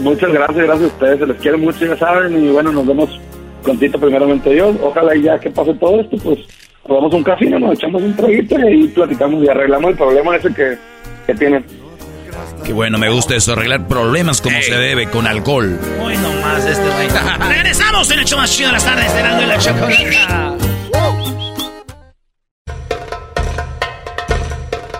Muchas 0.00 0.32
gracias, 0.32 0.66
gracias 0.66 0.90
a 0.90 0.94
ustedes. 0.94 1.18
Se 1.20 1.26
les 1.26 1.36
quiere 1.38 1.56
mucho, 1.56 1.86
ya 1.86 1.96
saben. 1.96 2.44
Y 2.44 2.48
bueno, 2.48 2.72
nos 2.72 2.86
vemos 2.86 3.10
prontito, 3.62 3.98
primeramente 4.00 4.50
Dios. 4.50 4.76
Ojalá 4.82 5.14
y 5.16 5.22
ya 5.22 5.38
que 5.38 5.50
pase 5.50 5.74
todo 5.74 6.00
esto, 6.00 6.16
pues 6.18 6.38
nos 6.88 6.98
vamos 6.98 7.12
a 7.12 7.16
un 7.16 7.24
casino, 7.24 7.58
nos 7.58 7.74
echamos 7.74 8.02
un 8.02 8.14
traguito 8.14 8.58
y 8.58 8.62
ahí 8.62 8.88
platicamos 8.88 9.44
y 9.44 9.48
arreglamos 9.48 9.90
el 9.90 9.96
problema 9.96 10.36
ese 10.36 10.52
que, 10.52 10.76
que 11.26 11.34
tienen. 11.34 11.64
Qué 12.64 12.72
bueno, 12.72 12.98
me 12.98 13.08
gusta 13.08 13.36
eso, 13.36 13.52
arreglar 13.52 13.86
problemas 13.86 14.40
como 14.40 14.60
se 14.60 14.74
debe, 14.74 15.08
con 15.08 15.26
alcohol. 15.26 15.78
Muy 15.98 16.16
nomás 16.16 16.64
este 16.64 16.88
güey. 16.88 17.08
Regresamos 17.48 18.10
en 18.10 18.18
el 18.18 18.24
show 18.24 18.38
más 18.38 18.50
chido 18.50 18.68
de 18.68 18.72
las 18.74 18.84
tardes, 18.84 19.14
de 19.14 19.20
y 19.20 19.46
la 19.46 19.58
chocolata. 19.58 20.56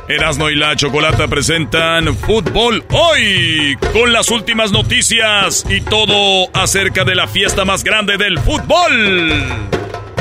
Erasmo 0.09 0.51
y 0.51 0.55
la 0.55 0.77
Chocolata 0.77 1.27
presentan 1.27 2.17
Fútbol 2.17 2.85
Hoy 2.91 3.77
con 3.93 4.13
las 4.13 4.31
últimas 4.31 4.71
noticias 4.71 5.67
y 5.69 5.81
todo 5.81 6.49
acerca 6.55 7.05
de 7.05 7.17
la 7.17 7.27
fiesta 7.27 7.65
más 7.65 7.83
grande 7.83 8.17
del 8.17 8.39
fútbol. 8.39 9.43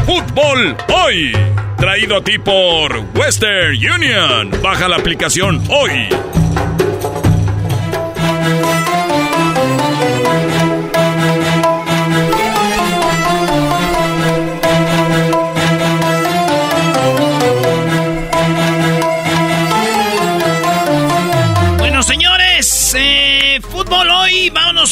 Fútbol 0.07 0.75
Hoy, 0.91 1.33
traído 1.77 2.17
a 2.17 2.23
ti 2.23 2.39
por 2.39 2.97
Western 3.15 3.75
Union. 3.75 4.49
Baja 4.63 4.87
la 4.87 4.95
aplicación 4.95 5.63
hoy. 5.69 6.09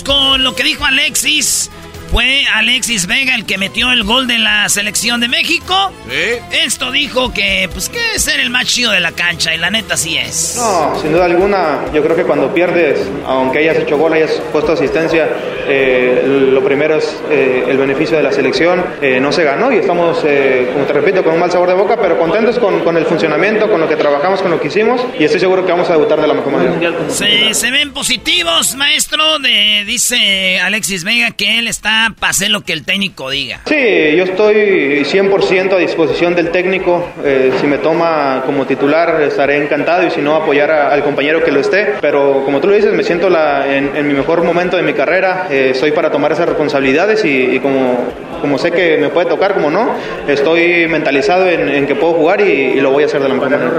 Con 0.01 0.43
lo 0.43 0.55
que 0.55 0.63
dijo 0.63 0.85
Alexis 0.85 1.69
fue 2.13 2.45
Alexis 2.53 3.07
Vega 3.07 3.33
el 3.33 3.43
que 3.43 3.57
metió 3.57 3.91
el 3.91 4.03
gol 4.03 4.27
de 4.27 4.37
la 4.37 4.69
selección 4.69 5.19
de 5.19 5.27
México. 5.27 5.91
¿Sí? 6.07 6.59
Esto 6.63 6.91
dijo 6.91 7.33
que, 7.33 7.67
pues, 7.73 7.89
que 7.89 7.97
es 8.15 8.21
ser 8.21 8.39
el 8.39 8.51
más 8.51 8.65
chido 8.67 8.91
de 8.91 8.99
la 8.99 9.13
cancha, 9.13 9.55
y 9.55 9.57
la 9.57 9.71
neta 9.71 9.97
sí 9.97 10.15
es. 10.15 10.55
No, 10.55 10.95
sin 11.01 11.11
duda 11.11 11.25
alguna, 11.25 11.85
yo 11.91 12.03
creo 12.03 12.15
que 12.15 12.23
cuando 12.23 12.53
pierdes, 12.53 12.99
aunque 13.25 13.57
hayas 13.57 13.77
hecho 13.77 13.97
gol, 13.97 14.13
hayas 14.13 14.29
puesto 14.51 14.73
asistencia, 14.73 15.27
eh, 15.67 16.49
lo 16.51 16.63
primero 16.63 16.97
es 16.97 17.19
eh, 17.31 17.65
el 17.67 17.77
beneficio 17.77 18.15
de 18.15 18.21
la 18.21 18.31
selección. 18.31 18.85
Eh, 19.01 19.19
no 19.19 19.31
se 19.31 19.43
ganó 19.43 19.71
y 19.71 19.77
estamos, 19.77 20.19
como 20.19 20.85
te 20.85 20.93
repito, 20.93 21.23
con 21.23 21.33
un 21.33 21.39
mal 21.39 21.51
sabor 21.51 21.69
de 21.69 21.75
boca, 21.75 21.97
pero 21.99 22.19
contentos 22.19 22.59
con, 22.59 22.81
con, 22.81 22.95
el 22.95 23.07
funcionamiento, 23.07 23.67
con 23.71 23.81
lo 23.81 23.89
que 23.89 23.95
trabajamos, 23.95 24.39
con 24.43 24.51
lo 24.51 24.61
que 24.61 24.67
hicimos, 24.67 25.01
y 25.17 25.23
estoy 25.23 25.39
seguro 25.39 25.65
que 25.65 25.71
vamos 25.71 25.89
a 25.89 25.93
debutar 25.93 26.21
de 26.21 26.27
la 26.27 26.35
mejor 26.35 26.53
manera. 26.53 26.93
Se, 27.07 27.55
se 27.55 27.71
ven 27.71 27.91
positivos, 27.91 28.75
maestro, 28.75 29.39
de, 29.39 29.83
dice 29.87 30.59
Alexis 30.59 31.03
Vega 31.03 31.31
que 31.31 31.57
él 31.57 31.67
está 31.67 32.02
ya 32.03 32.15
pasé 32.19 32.49
lo 32.49 32.61
que 32.61 32.73
el 32.73 32.83
técnico 32.83 33.29
diga. 33.29 33.61
Sí, 33.65 34.15
yo 34.15 34.23
estoy 34.23 35.03
100% 35.03 35.73
a 35.73 35.77
disposición 35.77 36.35
del 36.35 36.51
técnico. 36.51 37.07
Eh, 37.23 37.51
si 37.59 37.67
me 37.67 37.77
toma 37.77 38.43
como 38.45 38.65
titular, 38.65 39.21
estaré 39.21 39.63
encantado 39.63 40.05
y 40.05 40.11
si 40.11 40.21
no, 40.21 40.35
apoyar 40.35 40.71
al 40.71 41.03
compañero 41.03 41.43
que 41.43 41.51
lo 41.51 41.59
esté. 41.59 41.95
Pero 42.01 42.43
como 42.45 42.59
tú 42.59 42.67
lo 42.67 42.75
dices, 42.75 42.93
me 42.93 43.03
siento 43.03 43.29
la, 43.29 43.75
en, 43.75 44.07
mi 44.07 44.13
mejor 44.13 44.43
momento 44.43 44.77
de 44.77 44.83
mi 44.83 44.93
carrera. 44.93 45.47
Eh, 45.49 45.73
soy 45.75 45.91
para 45.91 46.11
tomar 46.11 46.31
esas 46.31 46.47
responsabilidades 46.47 47.23
y, 47.25 47.59
como, 47.59 47.97
como 48.41 48.57
sé 48.57 48.71
que 48.71 48.97
me 48.97 49.09
puede 49.09 49.27
tocar, 49.27 49.53
como 49.53 49.69
no, 49.69 49.95
estoy 50.27 50.87
mentalizado 50.87 51.47
en, 51.47 51.87
que 51.87 51.95
puedo 51.95 52.13
jugar 52.13 52.41
y, 52.41 52.81
lo 52.83 52.91
voy 52.91 53.03
a 53.03 53.05
hacer 53.05 53.21
de 53.21 53.29
la 53.29 53.35
mejor 53.35 53.49
manera. 53.49 53.71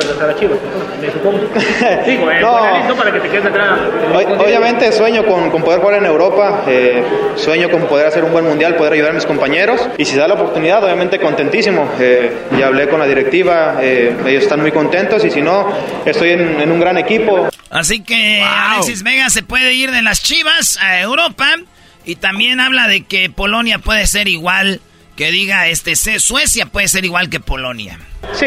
Obviamente 4.38 4.90
sueño 4.92 5.26
con, 5.26 5.51
con, 5.51 5.62
poder 5.62 5.80
jugar 5.80 5.98
en 5.98 6.06
Europa, 6.06 6.62
eh, 6.66 7.02
sueño 7.36 7.70
con 7.70 7.82
poder 7.82 8.06
hacer 8.14 8.24
un 8.24 8.32
buen 8.32 8.44
mundial, 8.44 8.76
poder 8.76 8.92
ayudar 8.92 9.10
a 9.10 9.14
mis 9.14 9.26
compañeros 9.26 9.80
y 9.98 10.04
si 10.04 10.14
da 10.14 10.28
la 10.28 10.34
oportunidad, 10.34 10.84
obviamente 10.84 11.18
contentísimo. 11.18 11.90
Eh, 11.98 12.32
ya 12.56 12.68
hablé 12.68 12.88
con 12.88 13.00
la 13.00 13.06
directiva, 13.06 13.78
eh, 13.80 14.16
ellos 14.24 14.44
están 14.44 14.60
muy 14.60 14.70
contentos 14.70 15.24
y 15.24 15.30
si 15.30 15.42
no, 15.42 15.68
estoy 16.04 16.30
en, 16.30 16.70
un 16.70 16.78
gran 16.78 16.96
equipo. 16.96 17.48
Así 17.70 18.00
que 18.00 18.40
Alexis 18.40 19.02
Vega 19.02 19.30
se 19.30 19.42
puede 19.42 19.74
ir 19.74 19.90
de 19.90 20.02
las 20.02 20.22
Chivas 20.22 20.78
a 20.80 21.00
Europa 21.00 21.56
y 22.04 22.16
también 22.16 22.60
habla 22.60 22.86
de 22.86 23.02
que 23.02 23.30
Polonia 23.30 23.80
puede 23.80 24.06
ser 24.06 24.28
igual, 24.28 24.80
que 25.16 25.30
diga 25.30 25.68
este 25.68 25.94
Suecia 25.96 26.66
puede 26.66 26.88
ser 26.88 27.04
igual 27.04 27.30
que 27.30 27.40
Polonia. 27.40 27.98
Sí, 28.32 28.46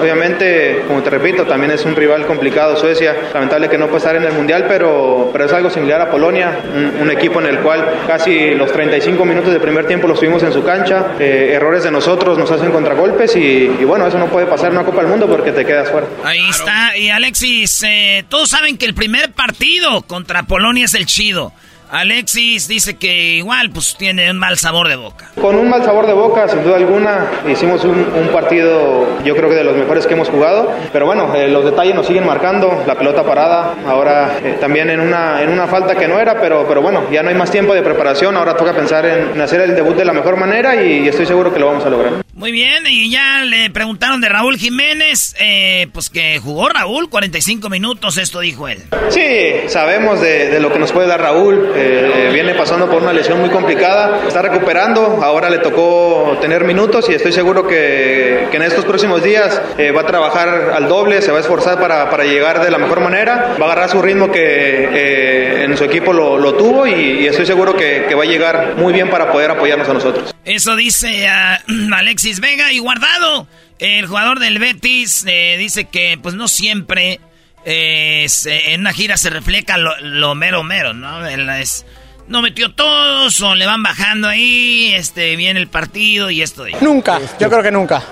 obviamente, 0.00 0.84
como 0.86 1.02
te 1.02 1.10
repito, 1.10 1.44
también 1.44 1.72
es 1.72 1.84
un 1.84 1.94
rival 1.94 2.26
complicado 2.26 2.76
Suecia. 2.76 3.14
Lamentable 3.34 3.68
que 3.68 3.76
no 3.76 3.86
pueda 3.86 3.98
estar 3.98 4.16
en 4.16 4.24
el 4.24 4.32
Mundial, 4.32 4.64
pero, 4.68 5.30
pero 5.32 5.44
es 5.44 5.52
algo 5.52 5.68
similar 5.68 6.00
a 6.00 6.10
Polonia, 6.10 6.60
un, 7.00 7.10
equipo 7.10 7.40
en 7.40 7.46
el 7.46 7.58
cual 7.60 8.02
casi 8.06 8.54
los 8.54 8.72
35 8.72 9.24
minutos 9.24 9.52
del 9.52 9.60
primer 9.60 9.86
tiempo 9.86 10.06
los 10.06 10.18
tuvimos 10.18 10.42
en 10.42 10.52
su 10.52 10.64
cancha. 10.64 11.14
Eh, 11.18 11.52
errores 11.54 11.84
de 11.84 11.90
nosotros 11.90 12.38
nos 12.38 12.50
hacen 12.50 12.70
contragolpes 12.70 13.36
y, 13.36 13.40
y, 13.78 13.84
bueno, 13.84 14.06
eso 14.06 14.18
no 14.18 14.26
puede 14.26 14.46
pasar 14.46 14.68
en 14.68 14.78
una 14.78 14.84
Copa 14.86 15.00
del 15.02 15.08
Mundo 15.08 15.26
porque 15.26 15.52
te 15.52 15.64
quedas 15.64 15.90
fuera. 15.90 16.06
Ahí 16.24 16.48
está. 16.48 16.96
Y 16.96 17.10
Alexis, 17.10 17.82
eh, 17.86 18.24
todos 18.28 18.48
saben 18.50 18.78
que 18.78 18.86
el 18.86 18.94
primer 18.94 19.32
partido 19.32 20.02
contra 20.02 20.44
Polonia 20.44 20.84
es 20.84 20.94
el 20.94 21.06
chido. 21.06 21.52
Alexis 21.90 22.68
dice 22.68 22.96
que 22.96 23.34
igual 23.36 23.70
pues 23.70 23.96
tiene 23.96 24.30
un 24.30 24.38
mal 24.38 24.58
sabor 24.58 24.88
de 24.88 24.96
boca. 24.96 25.30
Con 25.40 25.56
un 25.56 25.68
mal 25.68 25.84
sabor 25.84 26.06
de 26.06 26.12
boca, 26.12 26.48
sin 26.48 26.62
duda 26.62 26.76
alguna. 26.76 27.26
Hicimos 27.48 27.84
un, 27.84 28.06
partido 28.32 29.22
yo 29.24 29.36
creo 29.36 29.48
que 29.48 29.54
de 29.54 29.64
los 29.64 29.76
mejores 29.76 30.06
que 30.06 30.14
hemos 30.14 30.28
jugado. 30.28 30.72
Pero 30.92 31.06
bueno, 31.06 31.34
eh, 31.34 31.48
los 31.48 31.64
detalles 31.64 31.94
nos 31.94 32.06
siguen 32.06 32.26
marcando. 32.26 32.82
La 32.86 32.96
pelota 32.96 33.22
parada, 33.22 33.74
ahora 33.86 34.38
eh, 34.42 34.56
también 34.60 34.90
en 34.90 35.00
una, 35.00 35.42
en 35.42 35.50
una 35.50 35.66
falta 35.66 35.94
que 35.94 36.08
no 36.08 36.18
era, 36.18 36.40
pero, 36.40 36.66
pero 36.66 36.82
bueno, 36.82 37.08
ya 37.10 37.22
no 37.22 37.28
hay 37.28 37.34
más 37.34 37.50
tiempo 37.50 37.74
de 37.74 37.82
preparación. 37.82 38.36
Ahora 38.36 38.56
toca 38.56 38.74
pensar 38.74 39.06
en, 39.06 39.40
hacer 39.40 39.60
el 39.60 39.74
debut 39.74 39.96
de 39.96 40.04
la 40.04 40.12
mejor 40.12 40.36
manera 40.36 40.82
y, 40.82 41.06
estoy 41.06 41.26
seguro 41.26 41.52
que 41.52 41.60
lo 41.60 41.66
vamos 41.66 41.84
a 41.84 41.90
lograr. 41.90 42.12
Muy 42.34 42.52
bien, 42.52 42.84
y 42.86 43.10
ya 43.10 43.44
le 43.44 43.70
preguntaron 43.70 44.20
de 44.20 44.28
Raúl 44.28 44.58
Jiménez, 44.58 45.34
eh, 45.38 45.86
pues 45.92 46.10
que 46.10 46.38
jugó 46.38 46.68
Raúl 46.68 47.08
45 47.08 47.70
minutos, 47.70 48.18
esto 48.18 48.40
dijo 48.40 48.68
él. 48.68 48.82
Sí, 49.08 49.22
sabemos 49.68 50.20
de, 50.20 50.50
de 50.50 50.60
lo 50.60 50.70
que 50.70 50.78
nos 50.78 50.92
puede 50.92 51.06
dar 51.06 51.20
Raúl. 51.20 51.72
Eh, 51.76 52.30
viene 52.32 52.54
pasando 52.54 52.88
por 52.88 53.02
una 53.02 53.12
lesión 53.12 53.40
muy 53.40 53.50
complicada, 53.50 54.26
está 54.26 54.42
recuperando, 54.42 55.20
ahora 55.22 55.50
le 55.50 55.58
tocó 55.58 56.38
tener 56.40 56.64
minutos 56.64 57.08
y 57.10 57.14
estoy 57.14 57.32
seguro 57.32 57.66
que, 57.66 58.48
en 58.52 58.62
estos 58.62 58.86
próximos 58.86 59.22
días 59.22 59.60
eh, 59.76 59.90
va 59.90 60.00
a 60.00 60.06
trabajar 60.06 60.48
al 60.74 60.88
doble, 60.88 61.20
se 61.20 61.30
va 61.30 61.38
a 61.38 61.40
esforzar 61.40 61.78
para, 61.78 62.24
llegar 62.24 62.62
de 62.64 62.70
la 62.70 62.78
mejor 62.78 63.00
manera, 63.00 63.56
va 63.60 63.66
a 63.66 63.72
agarrar 63.72 63.90
su 63.90 64.00
ritmo 64.00 64.30
que 64.30 64.40
eh, 64.40 65.64
en 65.64 65.76
su 65.76 65.84
equipo 65.84 66.12
lo, 66.12 66.54
tuvo 66.54 66.86
y, 66.86 67.26
estoy 67.26 67.44
seguro 67.44 67.76
que, 67.76 68.14
va 68.14 68.22
a 68.22 68.26
llegar 68.26 68.76
muy 68.76 68.94
bien 68.94 69.10
para 69.10 69.30
poder 69.30 69.50
apoyarnos 69.50 69.88
a 69.88 69.92
nosotros. 69.92 70.34
Eso 70.44 70.74
dice 70.74 71.28
Alexis 71.94 72.40
Vega 72.40 72.72
y 72.72 72.78
Guardado, 72.78 73.46
el 73.78 74.06
jugador 74.06 74.38
del 74.38 74.58
Betis, 74.58 75.26
dice 75.58 75.84
que 75.84 76.18
pues 76.22 76.34
no 76.34 76.48
siempre 76.48 77.20
eh, 77.68 78.26
en 78.46 78.80
una 78.80 78.92
gira 78.92 79.16
se 79.16 79.28
refleja 79.28 79.76
lo, 79.76 80.34
mero 80.36 80.62
mero, 80.62 80.94
¿no? 80.94 81.26
Es, 81.26 81.84
no 82.28 82.42
metió 82.42 82.72
todos 82.72 83.40
o 83.40 83.54
le 83.54 83.66
van 83.66 83.82
bajando 83.82 84.28
ahí, 84.28 84.92
este, 84.94 85.36
viene 85.36 85.60
el 85.60 85.68
partido 85.68 86.30
y 86.30 86.42
esto. 86.42 86.64
Nunca, 86.80 87.20
yo 87.38 87.48
creo 87.48 87.62
que 87.62 87.70
nunca. 87.70 88.02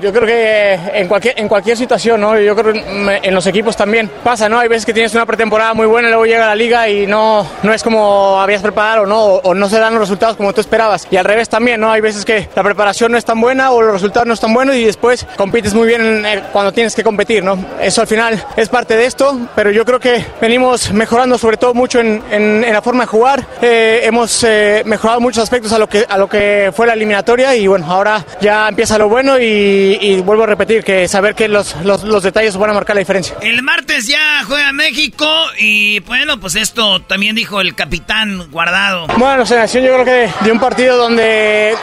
yo 0.00 0.12
creo 0.12 0.26
que 0.26 0.74
en 1.00 1.08
cualquier, 1.08 1.38
en 1.38 1.48
cualquier 1.48 1.76
situación, 1.76 2.20
¿no? 2.20 2.38
Yo 2.38 2.54
creo 2.54 2.72
que 2.72 3.20
en 3.22 3.34
los 3.34 3.46
equipos 3.46 3.76
también 3.76 4.10
pasa, 4.22 4.48
¿no? 4.48 4.58
Hay 4.58 4.68
veces 4.68 4.86
que 4.86 4.92
tienes 4.92 5.14
una 5.14 5.26
pretemporada 5.26 5.74
muy 5.74 5.86
buena, 5.86 6.08
y 6.08 6.10
luego 6.10 6.26
llega 6.26 6.46
la 6.46 6.54
liga 6.54 6.88
y 6.88 7.06
no, 7.06 7.46
no 7.62 7.72
es 7.72 7.82
como 7.82 8.40
habías 8.40 8.62
preparado, 8.62 9.06
¿no? 9.06 9.24
O, 9.24 9.54
no 9.54 9.68
se 9.68 9.78
dan 9.78 9.94
los 9.94 10.00
resultados 10.00 10.36
como 10.36 10.52
tú 10.52 10.60
esperabas. 10.60 11.06
Y 11.10 11.16
al 11.16 11.24
revés 11.24 11.48
también, 11.48 11.80
¿no? 11.80 11.90
Hay 11.90 12.00
veces 12.00 12.24
que 12.24 12.48
la 12.54 12.62
preparación 12.62 13.12
no 13.12 13.18
es 13.18 13.24
tan 13.24 13.40
buena 13.40 13.70
o 13.70 13.82
los 13.82 13.94
resultados 13.94 14.26
no 14.26 14.34
están 14.34 14.52
buenos 14.54 14.76
y 14.76 14.84
después 14.84 15.26
compites 15.36 15.74
muy 15.74 15.88
bien 15.88 16.24
eh, 16.24 16.42
cuando 16.52 16.72
tienes 16.72 16.94
que 16.94 17.02
competir, 17.02 17.42
¿no? 17.42 17.58
Eso 17.80 18.00
al 18.00 18.06
final 18.06 18.44
es 18.56 18.68
parte 18.68 18.96
de 18.96 19.06
esto, 19.06 19.38
pero 19.54 19.70
yo 19.70 19.84
creo 19.84 19.98
que 19.98 20.24
venimos 20.40 20.92
mejorando 20.92 21.38
sobre 21.38 21.56
todo 21.56 21.74
mucho 21.74 22.00
en, 22.00 22.22
en, 22.30 22.64
en 22.64 22.72
la 22.72 22.82
forma 22.82 23.04
de 23.04 23.08
jugar 23.08 23.46
eh, 23.62 24.00
hemos 24.04 24.44
eh, 24.44 24.82
mejorado 24.84 25.20
muchos 25.20 25.42
aspectos 25.42 25.72
a 25.72 25.78
lo 25.78 25.88
que 25.88 26.04
a 26.08 26.18
lo 26.18 26.28
que 26.28 26.72
fue 26.74 26.86
la 26.86 26.92
eliminatoria 26.92 27.54
y 27.54 27.66
bueno, 27.66 27.86
ahora 27.90 28.24
ya 28.40 28.68
empieza 28.68 28.98
lo 28.98 29.08
bueno 29.08 29.38
y, 29.38 30.20
vuelvo 30.24 30.44
a 30.44 30.46
repetir 30.46 30.82
que 30.82 31.06
saber 31.08 31.34
que 31.34 31.48
los, 31.48 31.76
los, 31.84 32.22
detalles 32.22 32.56
van 32.56 32.70
a 32.70 32.72
marcar 32.72 32.96
la 32.96 33.00
diferencia. 33.00 33.36
El 33.42 33.62
martes 33.62 34.06
ya 34.06 34.42
juega 34.46 34.72
México 34.72 35.28
y 35.58 36.00
bueno, 36.00 36.40
pues 36.40 36.56
esto 36.56 37.00
también 37.02 37.36
dijo 37.36 37.60
el 37.60 37.74
capitán 37.74 38.50
Guardado. 38.50 39.06
Bueno, 39.16 39.46
selección 39.46 39.84
yo 39.84 39.92
creo 39.92 40.04
que 40.04 40.44
de 40.44 40.52
un 40.52 40.58
partido 40.58 40.96
donde 40.96 41.74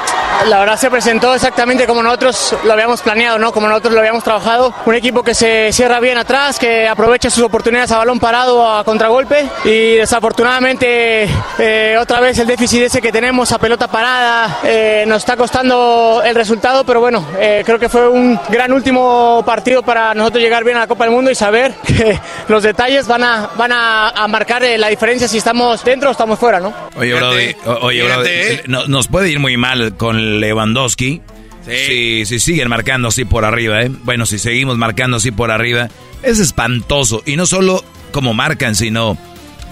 la 0.48 0.60
verdad 0.60 0.78
se 0.78 0.90
presentó 0.90 1.34
exactamente 1.34 1.86
como 1.88 2.04
nosotros 2.04 2.56
lo 2.64 2.74
habíamos 2.74 3.02
planeado, 3.02 3.40
¿no? 3.40 3.52
Como 3.52 3.68
nosotros 3.68 3.94
lo 3.94 4.00
habíamos 4.00 4.24
trabajado. 4.24 4.74
Un 4.86 4.96
equipo 4.96 5.24
que 5.24 5.34
se 5.34 5.72
cierra 5.72 6.00
bien 6.00 6.18
atrás, 6.18 6.60
que 6.60 6.88
aprovecha 6.88 7.30
sus 7.30 7.44
oportunidades 7.44 7.92
a 7.92 7.98
balón 7.98 8.20
parado 8.20 8.68
a 8.68 8.84
contragolpe 8.84 9.46
y 9.64 9.96
desafortunadamente 9.96 11.28
eh, 11.66 11.98
otra 11.98 12.20
vez 12.20 12.38
el 12.40 12.48
déficit 12.48 12.82
ese 12.82 13.02
que 13.02 13.10
tenemos 13.10 13.54
a 13.54 13.58
pelota 13.58 13.88
parada 13.88 14.60
eh, 14.66 15.06
nos 15.08 15.20
está 15.20 15.38
costando 15.38 16.22
el 16.26 16.36
resultado, 16.36 16.86
pero 16.86 17.00
bueno, 17.00 17.26
eh, 17.40 17.64
creo 17.66 17.80
que 17.80 17.88
fue 17.88 18.10
un 18.10 18.38
gran 18.50 18.74
último 18.74 19.42
partido 19.46 19.82
para 19.82 20.14
nosotros 20.14 20.44
llegar 20.44 20.66
bien 20.66 20.76
a 20.76 20.82
la 20.82 20.88
Copa 20.88 21.06
del 21.06 21.14
Mundo 21.14 21.32
y 21.32 21.36
saber 21.36 21.74
que 21.88 22.20
los 22.50 22.64
detalles 22.64 23.08
van 23.08 23.24
a, 23.24 23.50
van 23.56 23.72
a, 23.72 24.28
marcar 24.28 24.62
la 24.78 24.90
diferencia 24.90 25.26
si 25.30 25.38
estamos 25.38 25.86
dentro 25.86 26.10
o 26.10 26.12
estamos 26.12 26.38
fuera, 26.38 26.60
¿no? 26.60 26.74
Oye, 26.98 27.14
Brody, 27.14 27.56
oye, 27.82 28.04
Brody, 28.04 28.88
nos 28.90 29.08
puede 29.08 29.30
ir 29.30 29.40
muy 29.40 29.56
mal 29.56 29.96
con 29.96 30.42
Lewandowski. 30.42 31.22
Si, 31.66 32.26
si 32.26 32.40
siguen 32.42 32.68
marcando 32.68 33.08
así 33.08 33.24
por 33.24 33.46
arriba, 33.46 33.82
¿eh? 33.84 33.90
Bueno, 33.90 34.26
si 34.26 34.38
seguimos 34.38 34.78
marcando 34.78 35.16
así 35.16 35.32
por 35.32 35.50
arriba, 35.50 35.88
es 36.24 36.40
espantoso. 36.40 37.24
Y 37.26 37.38
no 37.38 37.46
solo 37.46 37.86
como 38.12 38.34
marcan, 38.34 38.76
sino 38.76 39.18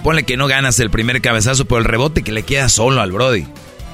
Ponle 0.03 0.23
que 0.23 0.37
no 0.37 0.47
ganas 0.47 0.79
el 0.79 0.89
primer 0.89 1.21
cabezazo 1.21 1.65
por 1.65 1.79
el 1.79 1.85
rebote 1.85 2.23
que 2.23 2.31
le 2.31 2.43
queda 2.43 2.69
solo 2.69 3.01
al 3.01 3.11
Brody. 3.11 3.45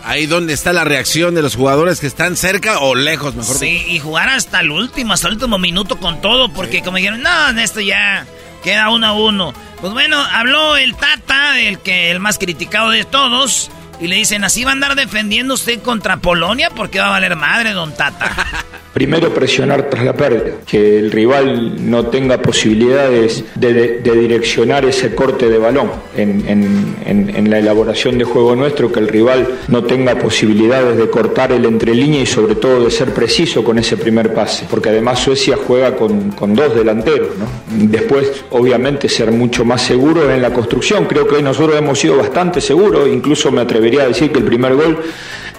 Ahí 0.05 0.25
donde 0.25 0.53
está 0.53 0.71
la 0.71 0.85
reacción 0.85 1.35
de 1.35 1.41
los 1.41 1.55
jugadores 1.55 1.99
que 1.99 2.07
están 2.07 2.37
cerca 2.37 2.79
o 2.79 2.95
lejos, 2.95 3.35
mejor 3.35 3.57
Sí, 3.57 3.83
y 3.89 3.99
jugar 3.99 4.29
hasta 4.29 4.61
el 4.61 4.71
último, 4.71 5.11
hasta 5.11 5.27
el 5.27 5.33
último 5.33 5.57
minuto 5.57 5.97
con 5.97 6.21
todo, 6.21 6.47
porque 6.53 6.81
como 6.81 6.95
dijeron, 6.95 7.21
no, 7.21 7.49
en 7.49 7.59
esto 7.59 7.81
ya 7.81 8.25
queda 8.63 8.89
uno 8.89 9.07
a 9.07 9.13
uno. 9.13 9.53
Pues 9.81 9.91
bueno, 9.91 10.17
habló 10.17 10.77
el 10.77 10.95
Tata, 10.95 11.59
el 11.59 11.79
que 11.79 12.09
el 12.09 12.21
más 12.21 12.37
criticado 12.37 12.89
de 12.89 13.03
todos, 13.03 13.69
y 13.99 14.07
le 14.07 14.15
dicen, 14.15 14.45
¿así 14.45 14.63
va 14.63 14.69
a 14.69 14.73
andar 14.73 14.95
defendiendo 14.95 15.55
usted 15.55 15.81
contra 15.81 16.17
Polonia? 16.17 16.69
porque 16.69 16.99
va 16.99 17.07
a 17.07 17.11
valer 17.11 17.35
madre, 17.35 17.73
don 17.73 17.93
Tata? 17.93 18.33
Primero 18.97 19.31
presionar 19.31 19.91
tras 19.91 20.03
la 20.03 20.13
pérdida, 20.13 20.55
que 20.65 20.97
el 20.97 21.11
rival 21.11 21.87
no 21.87 22.07
tenga 22.07 22.41
posibilidades 22.41 23.43
de, 23.53 23.99
direccionar 24.01 24.85
ese 24.85 25.13
corte 25.13 25.47
de 25.51 25.59
balón 25.59 25.91
en, 26.15 27.47
la 27.47 27.59
elaboración 27.59 28.17
de 28.17 28.23
juego 28.23 28.55
nuestro, 28.55 28.91
que 28.91 28.99
el 28.99 29.07
rival 29.07 29.47
no 29.67 29.83
tenga 29.83 30.17
posibilidades 30.17 30.97
de 30.97 31.11
cortar 31.11 31.51
el 31.51 31.65
entrelínea 31.65 32.21
y 32.21 32.25
sobre 32.25 32.55
todo 32.55 32.85
de 32.85 32.89
ser 32.89 33.13
preciso 33.13 33.63
con 33.63 33.77
ese 33.77 33.97
primer 33.97 34.33
pase, 34.33 34.65
porque 34.67 34.89
además 34.89 35.19
Suecia 35.19 35.57
juega 35.57 35.95
con, 35.95 36.55
dos 36.55 36.73
delanteros. 36.73 37.29
Después, 37.69 38.45
obviamente, 38.49 39.07
ser 39.09 39.31
mucho 39.31 39.63
más 39.63 39.83
seguro 39.83 40.31
en 40.31 40.41
la 40.41 40.51
construcción. 40.51 41.05
Creo 41.05 41.27
que 41.27 41.39
nosotros 41.43 41.77
hemos 41.77 41.99
sido 41.99 42.17
bastante 42.17 42.61
seguros, 42.61 43.07
incluso 43.07 43.51
me 43.51 43.61
atrevería 43.61 44.01
a 44.01 44.07
decir 44.07 44.31
que 44.31 44.39
el 44.39 44.45
primer 44.45 44.73
gol 44.73 44.97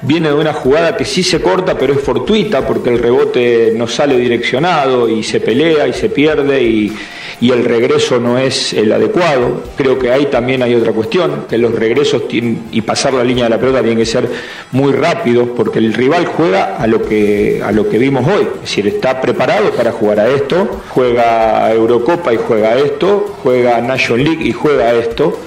viene 0.03 0.29
de 0.29 0.35
una 0.35 0.53
jugada 0.53 0.97
que 0.97 1.05
sí 1.05 1.23
se 1.23 1.41
corta, 1.41 1.77
pero 1.77 1.95
es 1.95 2.01
fortuita 2.01 2.67
porque 2.67 2.91
el 2.91 2.99
rebote 2.99 3.73
no 3.75 3.87
sale 3.87 4.19
direccionado 4.19 5.09
y 5.09 5.23
se 5.23 5.41
pelea 5.41 5.87
y 5.87 5.93
se 5.93 6.09
pierde 6.09 6.63
y, 6.63 6.93
el 7.41 7.65
regreso 7.65 8.19
no 8.19 8.37
es 8.37 8.73
el 8.73 8.93
adecuado. 8.93 9.63
Creo 9.77 9.97
que 9.97 10.11
ahí 10.11 10.27
también 10.27 10.61
hay 10.63 10.75
otra 10.75 10.93
cuestión, 10.93 11.47
que 11.49 11.57
los 11.57 11.73
regresos 11.73 12.23
y 12.31 12.81
pasar 12.83 13.15
la 13.15 13.23
línea 13.23 13.45
de 13.45 13.51
la 13.51 13.61
pelota 13.61 13.79
tienen 13.79 13.99
que 13.99 14.07
ser 14.07 14.29
muy 14.73 14.93
rápidos 14.93 15.51
porque 15.57 15.79
el 15.79 15.95
rival 15.95 16.27
juega 16.27 16.77
a 16.77 16.87
lo 16.89 17.01
que, 17.01 17.63
a 17.65 17.71
lo 17.71 17.89
que 17.89 17.99
vimos 17.99 18.27
hoy. 18.27 18.49
Es 18.57 18.63
decir, 18.63 18.89
está 18.89 19.21
preparado 19.21 19.71
para 19.71 19.93
jugar 19.93 20.19
a 20.19 20.29
esto, 20.29 20.81
juega 20.89 21.73
Eurocopa 21.73 22.35
y 22.35 22.39
juega 22.39 22.71
a 22.71 22.79
esto, 22.79 23.37
juega 23.43 23.81
National 23.81 24.25
League 24.25 24.45
y 24.45 24.53
juega 24.53 24.87
a 24.87 24.95
esto 24.95 25.39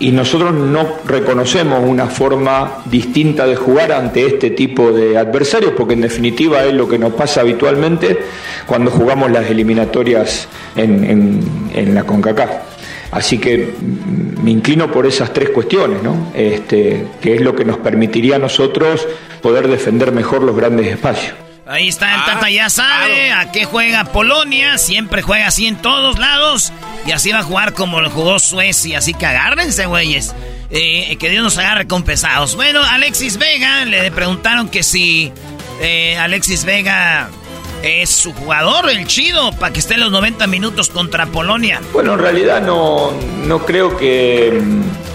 y 0.00 0.12
nosotros 0.12 0.54
no 0.54 0.98
reconocemos 1.06 1.80
una 1.84 2.06
forma 2.06 2.82
distinta 2.84 3.46
de 3.46 3.56
jugar 3.56 3.92
ante 3.92 4.26
este 4.26 4.50
tipo 4.50 4.92
de 4.92 5.18
adversarios, 5.18 5.72
porque 5.76 5.94
en 5.94 6.02
definitiva 6.02 6.64
es 6.64 6.74
lo 6.74 6.88
que 6.88 6.98
nos 6.98 7.14
pasa 7.14 7.40
habitualmente 7.40 8.18
cuando 8.66 8.90
jugamos 8.90 9.30
las 9.30 9.50
eliminatorias 9.50 10.48
en, 10.76 11.42
en, 11.74 11.94
la 11.94 12.04
CONCACAF. 12.04 12.50
Así 13.10 13.38
que 13.38 13.74
me 14.42 14.50
inclino 14.50 14.92
por 14.92 15.06
esas 15.06 15.32
tres 15.32 15.50
cuestiones, 15.50 16.02
¿no? 16.02 16.30
este, 16.34 17.06
que 17.20 17.34
es 17.34 17.40
lo 17.40 17.56
que 17.56 17.64
nos 17.64 17.78
permitiría 17.78 18.36
a 18.36 18.38
nosotros 18.38 19.06
poder 19.42 19.66
defender 19.66 20.12
mejor 20.12 20.42
los 20.42 20.54
grandes 20.54 20.86
espacios. 20.86 21.34
Ahí 21.66 21.88
está 21.88 22.14
el 22.14 22.24
Tata, 22.24 22.48
ya 22.48 22.70
sabe 22.70 23.30
a 23.30 23.52
qué 23.52 23.66
juega 23.66 24.04
Polonia, 24.04 24.78
siempre 24.78 25.20
juega 25.20 25.48
así 25.48 25.66
en 25.66 25.76
todos 25.76 26.18
lados 26.18 26.72
y 27.08 27.12
así 27.12 27.32
va 27.32 27.38
a 27.38 27.42
jugar 27.42 27.72
como 27.72 28.02
lo 28.02 28.10
jugó 28.10 28.38
Suecia, 28.38 28.98
así 28.98 29.14
que 29.14 29.24
agárrense, 29.24 29.86
güeyes. 29.86 30.34
Eh, 30.70 31.16
que 31.18 31.30
Dios 31.30 31.42
nos 31.42 31.56
haga 31.56 31.76
recompensados. 31.76 32.54
Bueno, 32.54 32.82
Alexis 32.84 33.38
Vega, 33.38 33.86
le 33.86 34.10
preguntaron 34.10 34.68
que 34.68 34.82
si 34.82 35.32
eh, 35.80 36.18
Alexis 36.18 36.66
Vega 36.66 37.30
es 37.82 38.10
su 38.10 38.34
jugador, 38.34 38.90
el 38.90 39.06
chido, 39.06 39.52
para 39.52 39.72
que 39.72 39.80
esté 39.80 39.94
en 39.94 40.00
los 40.00 40.10
90 40.10 40.46
minutos 40.48 40.90
contra 40.90 41.24
Polonia. 41.24 41.80
Bueno, 41.94 42.12
en 42.12 42.18
realidad 42.18 42.60
no, 42.60 43.12
no 43.46 43.64
creo 43.64 43.96
que 43.96 44.60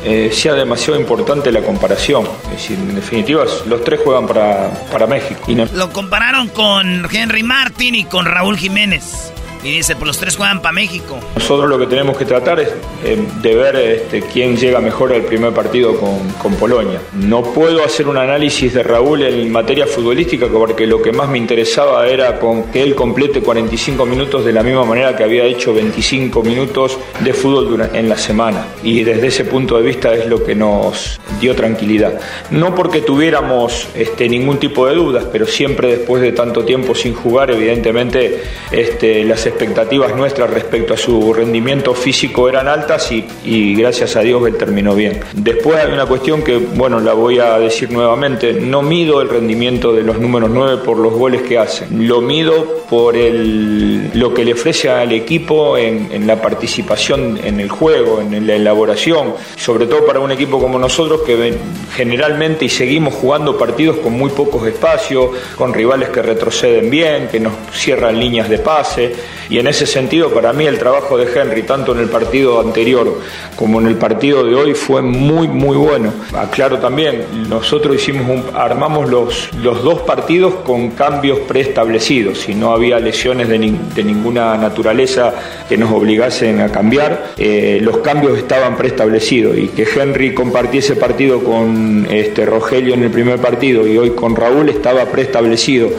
eh, 0.04 0.32
sea 0.34 0.54
demasiado 0.54 1.00
importante 1.00 1.52
la 1.52 1.62
comparación. 1.62 2.28
Es 2.46 2.52
decir, 2.54 2.80
en 2.80 2.96
definitiva, 2.96 3.46
los 3.68 3.84
tres 3.84 4.00
juegan 4.04 4.26
para, 4.26 4.72
para 4.92 5.06
México. 5.06 5.44
Y 5.48 5.54
Lo 5.54 5.92
compararon 5.92 6.48
con 6.48 7.08
Henry 7.14 7.44
Martin 7.44 7.94
y 7.94 8.06
con 8.06 8.26
Raúl 8.26 8.58
Jiménez. 8.58 9.33
Y 9.64 9.78
dice, 9.78 9.96
pues 9.96 10.08
los 10.08 10.18
tres 10.18 10.36
juegan 10.36 10.62
para 10.62 10.74
México. 10.74 11.18
Nosotros 11.36 11.70
lo 11.70 11.80
que 11.80 11.88
tenemos 11.88 12.18
que 12.18 12.26
tratar 12.26 12.60
es 12.60 12.70
eh, 13.06 13.18
de 13.42 13.56
ver 13.56 13.76
este, 13.78 14.22
quién 14.22 14.58
llega 14.58 14.82
mejor 14.82 15.14
al 15.14 15.22
primer 15.22 15.54
partido 15.54 15.98
con, 15.98 16.30
con, 16.42 16.54
Polonia. 16.56 17.00
No 17.14 17.42
puedo 17.42 17.84
hacer 17.84 18.08
un 18.08 18.18
análisis 18.18 18.74
de 18.74 18.84
Raúl 18.84 19.24
en 19.24 19.52
materia 19.52 19.88
futbolística 19.88 20.48
porque 20.48 20.86
lo 20.86 21.02
que 21.02 21.12
más 21.12 21.30
me 21.30 21.38
interesaba 21.38 22.08
era 22.08 22.40
que 22.72 22.84
él 22.84 22.94
complete 22.94 23.42
45 23.42 24.06
minutos 24.06 24.46
de 24.46 24.52
la 24.52 24.64
misma 24.64 24.84
manera 24.86 25.16
que 25.16 25.24
había 25.24 25.46
hecho 25.46 25.74
25 25.74 26.44
minutos 26.44 27.00
de 27.22 27.34
fútbol 27.34 27.90
en 27.94 28.10
la 28.10 28.18
semana. 28.18 28.68
Y 28.84 29.04
desde 29.04 29.28
ese 29.28 29.46
punto 29.46 29.78
de 29.78 29.84
vista 29.84 30.14
es 30.14 30.28
lo 30.28 30.44
que 30.44 30.56
nos 30.56 31.20
dio 31.40 31.56
tranquilidad. 31.56 32.20
No 32.52 32.76
porque 32.76 33.02
tuviéramos 33.02 33.88
este, 33.96 34.28
ningún 34.28 34.58
tipo 34.60 34.88
de 34.88 34.96
dudas, 34.96 35.26
pero 35.32 35.46
siempre 35.46 35.98
después 35.98 36.22
de 36.22 36.32
tanto 36.34 36.64
tiempo 36.64 36.96
sin 36.96 37.14
jugar, 37.14 37.52
evidentemente 37.52 38.44
este, 38.72 39.24
las 39.24 39.46
expectativas 39.54 40.16
nuestras 40.16 40.50
respecto 40.50 40.94
a 40.94 40.98
su 40.98 41.34
rendimiento 41.34 41.94
físico 41.94 42.50
eran 42.50 42.68
altas 42.68 43.12
y, 43.12 43.76
gracias 43.76 44.16
a 44.16 44.22
Dios 44.22 44.46
él 44.48 44.58
terminó 44.58 44.96
bien. 44.96 45.20
Después 45.34 45.78
hay 45.78 45.92
una 45.92 46.06
cuestión 46.06 46.44
que, 46.44 46.58
bueno, 46.58 47.00
la 47.00 47.14
voy 47.14 47.40
a 47.40 47.60
decir 47.60 47.92
nuevamente, 47.92 48.54
no 48.54 48.82
mido 48.82 49.22
el 49.22 49.30
rendimiento 49.30 49.94
de 49.94 50.04
los 50.04 50.20
números 50.20 50.50
9 50.52 50.82
por 50.84 50.98
los 50.98 51.14
goles 51.14 51.44
que 51.44 51.58
hacen, 51.58 52.08
lo 52.08 52.22
mido 52.22 52.84
por 52.90 53.16
el, 53.16 54.12
lo 54.14 54.34
que 54.34 54.44
le 54.44 54.54
ofrece 54.54 54.90
al 54.90 55.12
equipo 55.12 55.78
en, 55.78 56.10
en 56.12 56.28
la 56.28 56.42
participación 56.42 57.40
en 57.44 57.60
el 57.60 57.70
juego, 57.70 58.22
en 58.22 58.48
la 58.48 58.56
elaboración, 58.56 59.34
sobre 59.56 59.86
todo 59.86 60.06
para 60.06 60.20
un 60.20 60.32
equipo 60.32 60.60
como 60.60 60.80
nosotros 60.80 61.22
que 61.22 61.54
generalmente 61.96 62.66
y 62.66 62.70
seguimos 62.70 63.14
jugando 63.14 63.58
partidos 63.58 63.98
con 63.98 64.14
muy 64.14 64.30
pocos 64.32 64.66
espacios, 64.68 65.32
con 65.56 65.74
rivales 65.74 66.10
que 66.10 66.22
retroceden 66.22 66.90
bien, 66.90 67.28
que 67.28 67.40
nos 67.40 67.54
cierran 67.72 68.20
líneas 68.20 68.50
de 68.50 68.60
pase 68.60 69.14
y 69.50 69.60
en 69.60 69.68
ese 69.68 69.86
sentido, 69.86 70.34
para 70.34 70.54
mí 70.54 70.66
el 70.66 70.78
trabajo 70.78 71.18
de 71.18 71.28
Henry, 71.34 71.64
tanto 71.64 71.94
en 71.94 72.00
el 72.00 72.10
partido 72.10 72.60
anterior 72.60 73.20
como 73.56 73.80
en 73.80 73.88
el 73.88 73.96
partido 73.96 74.44
de 74.44 74.56
hoy, 74.56 74.74
fue 74.74 75.02
muy, 75.02 75.48
muy 75.48 75.78
bueno. 75.78 76.14
Aclaro 76.36 76.80
también, 76.80 77.26
nosotros 77.50 77.96
hicimos 77.96 78.44
armamos 78.54 79.10
los, 79.10 79.54
los 79.56 79.84
dos 79.84 80.02
partidos 80.02 80.56
con 80.66 80.92
cambios 80.92 81.40
preestablecidos. 81.40 82.48
y 82.50 82.56
no 82.56 82.72
había 82.72 83.00
lesiones 83.00 83.50
de, 83.50 83.60
ninguna 83.60 84.58
naturaleza 84.58 85.34
que 85.68 85.78
nos 85.78 85.92
obligasen 85.92 86.62
a 86.62 86.70
cambiar, 86.70 87.34
eh, 87.38 87.80
los 87.82 87.98
cambios 87.98 88.38
estaban 88.38 88.76
preestablecidos. 88.78 89.58
Y 89.58 89.68
que 89.70 89.84
Henry 89.84 90.34
compartiese 90.34 90.96
partido 90.96 91.44
con 91.44 92.08
este, 92.10 92.46
Rogelio 92.46 92.94
en 92.94 93.04
el 93.04 93.12
primer 93.12 93.40
partido 93.40 93.88
y 93.88 93.98
hoy 93.98 94.12
con 94.12 94.36
Raúl 94.36 94.70
estaba 94.70 95.06
preestablecido. 95.06 95.90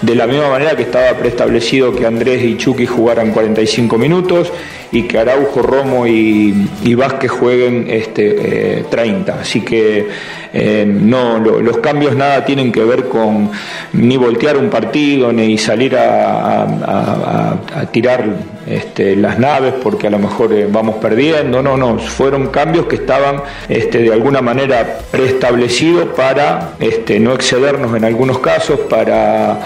De 0.00 0.14
la 0.14 0.26
misma 0.26 0.48
manera 0.48 0.76
que 0.76 0.82
estaba 0.82 1.16
preestablecido 1.18 1.94
que 1.94 2.06
Andrés 2.06 2.42
y 2.42 2.56
Chucky 2.56 2.81
jugaran 2.86 3.30
45 3.30 3.98
minutos 3.98 4.52
y 4.92 5.04
que 5.04 5.18
Araujo, 5.18 5.62
Romo 5.62 6.06
y, 6.06 6.94
Vázquez 6.94 7.30
jueguen 7.30 7.86
este, 7.88 8.84
30. 8.90 9.32
Eh, 9.32 9.36
Así 9.40 9.62
que 9.62 10.08
eh, 10.52 10.84
no, 10.86 11.38
los 11.38 11.78
cambios 11.78 12.14
nada 12.14 12.44
tienen 12.44 12.70
que 12.70 12.84
ver 12.84 13.08
con 13.08 13.50
ni 13.94 14.18
voltear 14.18 14.58
un 14.58 14.68
partido, 14.68 15.32
ni 15.32 15.56
salir 15.56 15.96
a, 15.96 17.56
tirar 17.90 18.24
este, 18.66 19.16
las 19.16 19.38
naves 19.38 19.74
porque 19.82 20.06
a 20.06 20.10
lo 20.10 20.18
mejor 20.18 20.52
eh, 20.52 20.68
vamos 20.70 20.96
perdiendo. 20.96 21.62
No, 21.62 21.76
no, 21.76 21.98
fueron 21.98 22.48
cambios 22.48 22.86
que 22.86 22.96
estaban 22.96 23.42
este, 23.68 23.98
de 23.98 24.12
alguna 24.12 24.42
manera 24.42 24.98
preestablecidos 25.10 26.10
para 26.10 26.74
este, 26.78 27.18
no 27.18 27.32
excedernos 27.32 27.96
en 27.96 28.04
algunos 28.04 28.38
casos, 28.40 28.80
para 28.90 29.58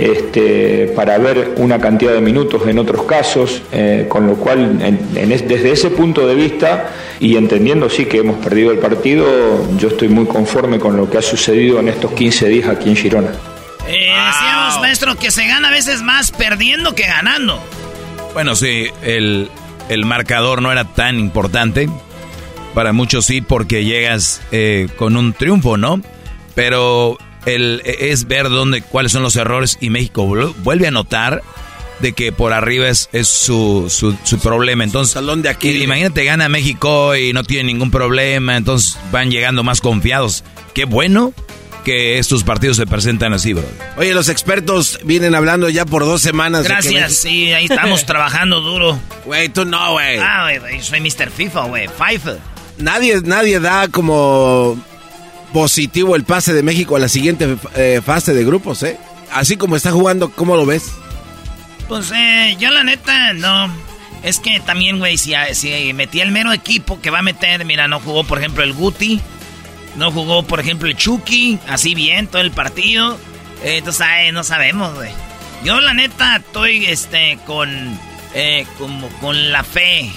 este, 0.00 0.92
para 0.96 1.18
ver 1.18 1.54
una 1.58 1.78
cantidad 1.78 2.14
de 2.14 2.22
minutos 2.22 2.66
en 2.66 2.78
otros 2.78 3.02
casos, 3.02 3.60
eh, 3.70 4.06
con 4.08 4.26
lo 4.26 4.36
cual 4.36 4.78
desde 5.12 5.72
ese 5.72 5.90
punto 5.90 6.26
de 6.26 6.34
vista 6.34 6.90
y 7.20 7.36
entendiendo 7.36 7.90
sí 7.90 8.06
que 8.06 8.18
hemos 8.18 8.38
perdido 8.38 8.70
el 8.70 8.78
partido, 8.78 9.26
yo 9.76 9.88
estoy 9.88 10.08
muy 10.08 10.24
conforme 10.24 10.78
con 10.78 10.96
lo 10.96 11.10
que 11.10 11.18
ha 11.18 11.22
sucedido 11.22 11.80
en 11.80 11.88
estos 11.88 12.12
15 12.12 12.48
días 12.48 12.68
aquí 12.68 12.88
en 12.88 12.96
Girona. 12.96 13.28
Eh, 13.86 14.10
decíamos, 14.26 14.80
maestro, 14.80 15.16
que 15.16 15.30
se 15.30 15.46
gana 15.46 15.68
a 15.68 15.70
veces 15.70 16.00
más 16.00 16.30
perdiendo 16.30 16.94
que 16.94 17.02
ganando. 17.02 17.62
Bueno, 18.32 18.56
sí, 18.56 18.86
el, 19.02 19.50
marcador 20.06 20.62
no 20.62 20.72
era 20.72 20.84
tan 20.84 21.18
importante. 21.18 21.90
Para 22.74 22.94
muchos 22.94 23.26
sí, 23.26 23.42
porque 23.42 23.84
llegas 23.84 24.40
eh, 24.50 24.88
con 24.96 25.16
un 25.16 25.34
triunfo, 25.34 25.76
¿no? 25.76 26.00
Pero 26.54 27.18
el, 27.46 27.82
es 27.84 28.26
ver 28.26 28.48
dónde, 28.48 28.82
cuáles 28.82 29.12
son 29.12 29.22
los 29.22 29.36
errores 29.36 29.78
y 29.80 29.90
México 29.90 30.26
vuelve 30.26 30.86
a 30.86 30.90
notar 30.90 31.42
de 32.00 32.12
que 32.12 32.32
por 32.32 32.52
arriba 32.52 32.88
es, 32.88 33.08
su, 33.24 33.86
su, 33.90 34.38
problema. 34.38 34.84
Entonces, 34.84 35.14
Salón 35.14 35.42
de 35.42 35.48
aquí. 35.48 35.70
Imagínate, 35.82 36.24
gana 36.24 36.48
México 36.48 37.14
y 37.14 37.32
no 37.32 37.44
tiene 37.44 37.64
ningún 37.64 37.90
problema, 37.90 38.56
entonces 38.56 38.98
van 39.12 39.30
llegando 39.30 39.62
más 39.62 39.80
confiados. 39.80 40.44
Qué 40.74 40.84
bueno 40.84 41.32
que 41.84 42.18
estos 42.18 42.44
partidos 42.44 42.76
se 42.76 42.86
presentan 42.86 43.32
así, 43.32 43.52
bro. 43.52 43.64
Oye, 43.96 44.12
los 44.12 44.28
expertos 44.28 44.98
vienen 45.04 45.34
hablando 45.34 45.68
ya 45.68 45.86
por 45.86 46.04
dos 46.04 46.20
semanas. 46.20 46.64
Gracias, 46.64 47.16
sí, 47.16 47.52
ahí 47.52 47.64
estamos 47.64 48.04
trabajando 48.06 48.60
duro. 48.60 48.98
Güey, 49.24 49.48
tú 49.48 49.64
no, 49.64 49.92
güey. 49.92 50.18
Ah, 50.18 50.50
güey, 50.58 50.82
soy 50.82 51.00
Mr. 51.00 51.30
FIFA, 51.30 51.64
güey, 51.66 51.88
FIFA. 51.88 52.36
Nadie, 52.78 53.20
nadie 53.22 53.60
da 53.60 53.88
como 53.88 54.82
positivo 55.52 56.16
el 56.16 56.24
pase 56.24 56.52
de 56.52 56.62
México 56.62 56.96
a 56.96 56.98
la 56.98 57.08
siguiente 57.08 57.56
eh, 57.76 58.00
fase 58.04 58.34
de 58.34 58.44
grupos, 58.44 58.82
¿eh? 58.82 58.98
Así 59.32 59.56
como 59.56 59.76
está 59.76 59.92
jugando, 59.92 60.30
¿cómo 60.30 60.56
lo 60.56 60.66
ves? 60.66 60.90
Pues 61.88 62.12
eh, 62.14 62.56
yo 62.58 62.70
la 62.70 62.84
neta, 62.84 63.32
no. 63.32 63.72
Es 64.22 64.38
que 64.38 64.60
también, 64.60 64.98
güey, 64.98 65.16
si, 65.16 65.32
si 65.54 65.92
metía 65.94 66.22
el 66.22 66.30
mero 66.30 66.52
equipo 66.52 67.00
que 67.00 67.10
va 67.10 67.20
a 67.20 67.22
meter, 67.22 67.64
mira, 67.64 67.88
no 67.88 68.00
jugó, 68.00 68.24
por 68.24 68.38
ejemplo, 68.38 68.62
el 68.62 68.74
Guti, 68.74 69.20
no 69.96 70.10
jugó, 70.12 70.42
por 70.42 70.60
ejemplo, 70.60 70.88
el 70.88 70.96
Chucky, 70.96 71.58
así 71.68 71.94
bien 71.94 72.26
todo 72.26 72.42
el 72.42 72.50
partido. 72.50 73.18
Eh, 73.62 73.78
entonces, 73.78 74.06
no 74.32 74.44
sabemos, 74.44 74.94
güey. 74.94 75.10
Yo 75.64 75.80
la 75.80 75.94
neta 75.94 76.36
estoy, 76.36 76.86
este, 76.86 77.38
con, 77.46 77.98
eh, 78.34 78.66
como 78.78 79.08
con 79.20 79.52
la 79.52 79.64
fe, 79.64 80.10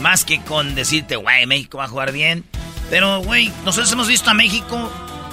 más 0.00 0.24
que 0.24 0.40
con 0.40 0.74
decirte, 0.74 1.16
güey, 1.16 1.46
México 1.46 1.78
va 1.78 1.84
a 1.84 1.88
jugar 1.88 2.12
bien. 2.12 2.44
Pero, 2.90 3.20
güey, 3.20 3.52
nosotros 3.64 3.90
hemos 3.92 4.08
visto 4.08 4.30
a 4.30 4.34
México 4.34 4.90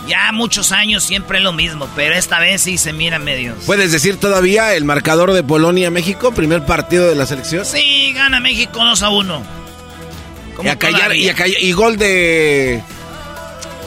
ya 0.07 0.31
muchos 0.31 0.71
años 0.71 1.03
siempre 1.03 1.39
lo 1.39 1.51
mismo, 1.51 1.87
pero 1.95 2.15
esta 2.15 2.39
vez 2.39 2.61
sí 2.61 2.77
se 2.77 2.93
mira 2.93 3.19
medio. 3.19 3.55
¿Puedes 3.65 3.91
decir 3.91 4.19
todavía 4.19 4.73
el 4.73 4.85
marcador 4.85 5.33
de 5.33 5.43
Polonia-México, 5.43 6.31
primer 6.33 6.65
partido 6.65 7.07
de 7.07 7.15
la 7.15 7.25
selección? 7.25 7.65
Sí, 7.65 8.13
gana 8.13 8.39
México 8.39 8.83
2 8.83 9.01
a 9.01 9.09
1. 9.09 9.43
Y, 10.63 10.67
a 10.67 10.77
callar, 10.77 11.13
y, 11.15 11.71
gol 11.73 11.97
de 11.97 12.81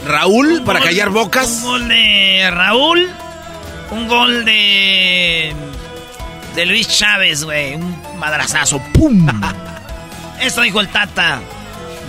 Raúl 0.05 0.61
para 0.63 0.79
callar 0.81 1.09
bocas. 1.09 1.47
Un 1.47 1.63
gol 1.63 1.87
de 1.87 2.49
Raúl, 2.51 3.09
un 3.91 4.07
gol 4.07 4.45
de 4.45 5.53
de 6.55 6.65
Luis 6.65 6.87
Chávez, 6.87 7.43
güey, 7.43 7.75
un 7.75 8.19
madrazazo, 8.19 8.81
pum. 8.93 9.27
Eso 10.41 10.61
dijo 10.61 10.79
el 10.79 10.89
Tata. 10.89 11.41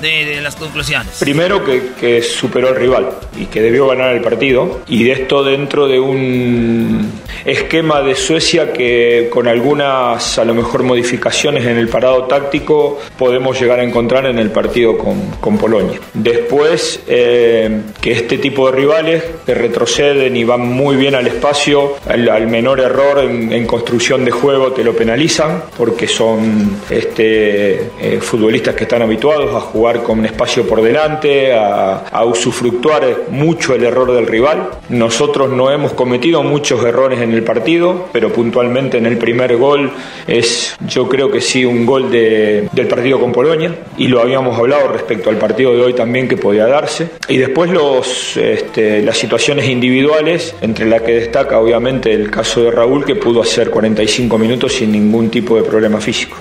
De, 0.01 0.41
las 0.41 0.57
conclusiones? 0.57 1.17
Primero 1.19 1.65
que, 1.65 1.93
que, 1.99 2.23
superó 2.23 2.69
al 2.69 2.77
rival 2.77 3.11
y 3.39 3.47
que 3.47 3.61
debió 3.61 3.87
ganar 3.89 4.15
el 4.15 4.23
partido. 4.23 4.81
Y 4.89 5.05
de 5.05 5.13
esto 5.13 5.45
dentro 5.45 5.89
de 5.89 6.01
un 6.01 7.11
esquema 7.45 8.03
de 8.03 8.15
Suecia 8.15 8.73
que 8.73 9.29
con 9.31 9.49
algunas 9.49 10.39
a 10.39 10.45
lo 10.45 10.55
mejor 10.55 10.83
modificaciones 10.83 11.65
en 11.67 11.79
el 11.79 11.89
parado 11.89 12.25
táctico 12.25 12.99
podemos 13.19 13.61
llegar 13.61 13.81
a 13.81 13.85
encontrar 13.85 14.27
en 14.27 14.39
el 14.39 14.51
partido 14.51 14.99
con, 14.99 15.31
con 15.41 15.59
Polonia. 15.59 15.99
Después 16.15 17.01
eh, 17.07 17.81
que 18.01 18.13
este 18.13 18.39
tipo 18.39 18.71
de 18.71 18.77
rivales 18.77 19.25
que 19.47 19.55
retroceden 19.55 20.37
y 20.37 20.45
van 20.45 20.61
muy 20.61 20.97
bien 20.97 21.15
al 21.15 21.27
espacio, 21.27 21.97
al, 22.07 22.47
menor 22.47 22.81
error 22.81 23.19
en, 23.21 23.67
construcción 23.67 24.25
de 24.25 24.31
juego 24.31 24.73
te 24.73 24.83
lo 24.83 24.95
penalizan 24.95 25.63
porque 25.77 26.09
son 26.09 26.79
este, 26.89 27.91
eh, 28.01 28.19
futbolistas 28.21 28.75
que 28.75 28.85
están 28.85 29.03
habituados 29.03 29.55
a 29.55 29.61
jugar 29.61 29.90
con 29.99 30.21
un 30.21 30.27
espacio 30.27 30.67
por 30.67 30.83
delante, 30.83 31.53
a, 31.53 32.25
usufructuar 32.25 33.25
mucho 33.31 33.75
el 33.75 33.85
error 33.85 34.13
del 34.13 34.27
rival. 34.27 34.71
Nosotros 34.89 35.51
no 35.51 35.71
hemos 35.71 35.93
cometido 35.95 36.43
muchos 36.43 36.85
errores 36.85 37.21
en 37.21 37.33
el 37.33 37.43
partido, 37.43 38.09
pero 38.13 38.33
puntualmente 38.33 38.99
en 38.99 39.07
el 39.07 39.19
primer 39.19 39.57
gol 39.57 39.91
es, 40.27 40.77
yo 40.87 41.09
creo 41.09 41.31
que 41.31 41.41
sí, 41.41 41.65
un 41.65 41.85
gol 41.85 42.11
de, 42.11 42.69
del 42.73 42.87
partido 42.87 43.19
con 43.19 43.33
Polonia, 43.33 43.75
y 43.97 44.07
lo 44.07 44.21
habíamos 44.21 44.57
hablado 44.59 44.89
respecto 44.89 45.31
al 45.31 45.37
partido 45.37 45.75
de 45.75 45.83
hoy 45.83 45.95
también 45.95 46.29
que 46.29 46.37
podía 46.37 46.67
darse. 46.67 47.11
Y 47.29 47.39
después 47.39 47.71
los, 47.71 48.37
este, 48.37 49.03
las 49.03 49.19
situaciones 49.19 49.69
individuales, 49.69 50.55
entre 50.61 50.87
las 50.87 51.03
que 51.03 51.13
destaca 51.13 51.59
obviamente 51.59 52.13
el 52.13 52.31
caso 52.31 52.63
de 52.63 52.71
Raúl, 52.71 53.05
que 53.05 53.17
pudo 53.17 53.43
hacer 53.43 53.71
45 53.71 54.39
minutos 54.39 54.75
sin 54.75 54.93
ningún 54.93 55.31
tipo 55.31 55.57
de 55.57 55.63
problema 55.63 56.01
físico. 56.01 56.37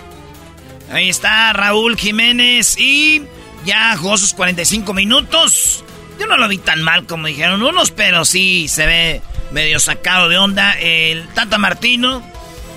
Ahí 0.91 1.09
está 1.09 1.53
Raúl 1.53 1.97
Jiménez 1.97 2.75
y 2.77 3.21
ya 3.69 3.95
jugó 3.95 4.17
sus 4.17 4.33
45 4.33 4.93
minutos. 4.95 5.83
Yo 6.19 6.25
no 6.25 6.37
lo 6.37 6.47
vi 6.47 6.57
tan 6.57 6.81
mal 6.81 7.05
como 7.05 7.27
dijeron 7.27 7.61
unos, 7.61 7.91
pero 7.91 8.25
sí 8.25 8.67
se 8.67 8.87
ve 8.87 9.21
medio 9.51 9.79
sacado 9.79 10.27
de 10.27 10.39
onda. 10.39 10.73
El 10.79 11.27
Tata 11.35 11.59
Martino, 11.59 12.23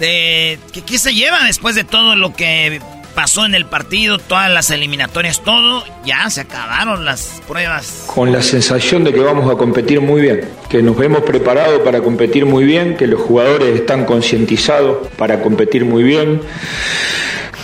de, 0.01 0.59
¿qué, 0.87 0.99
se 0.99 1.15
lleva 1.15 1.45
después 1.45 1.75
de 1.75 1.85
todo 1.85 2.15
lo 2.15 2.35
que 2.35 2.83
pasó 3.15 3.47
en 3.47 3.55
el 3.55 3.65
partido, 3.65 4.19
todas 4.19 4.51
las 4.51 4.71
eliminatorias, 4.71 5.43
todo? 5.43 5.83
Ya 6.05 6.29
se 6.29 6.43
acabaron 6.43 7.07
las 7.07 7.41
pruebas. 7.49 8.05
Con 8.07 8.31
la 8.31 8.43
sensación 8.43 9.03
de 9.03 9.15
que 9.15 9.21
vamos 9.21 9.51
a 9.51 9.57
competir 9.57 10.03
muy 10.03 10.21
bien, 10.21 10.47
que 10.69 10.83
nos 10.83 11.01
hemos 11.01 11.23
preparado 11.23 11.83
para 11.85 12.03
competir 12.03 12.45
muy 12.45 12.65
bien, 12.65 12.99
que 12.99 13.07
los 13.07 13.23
jugadores 13.23 13.75
están 13.81 14.05
concientizados 14.05 15.09
para 15.17 15.41
competir 15.41 15.87
muy 15.87 16.03
bien 16.03 16.43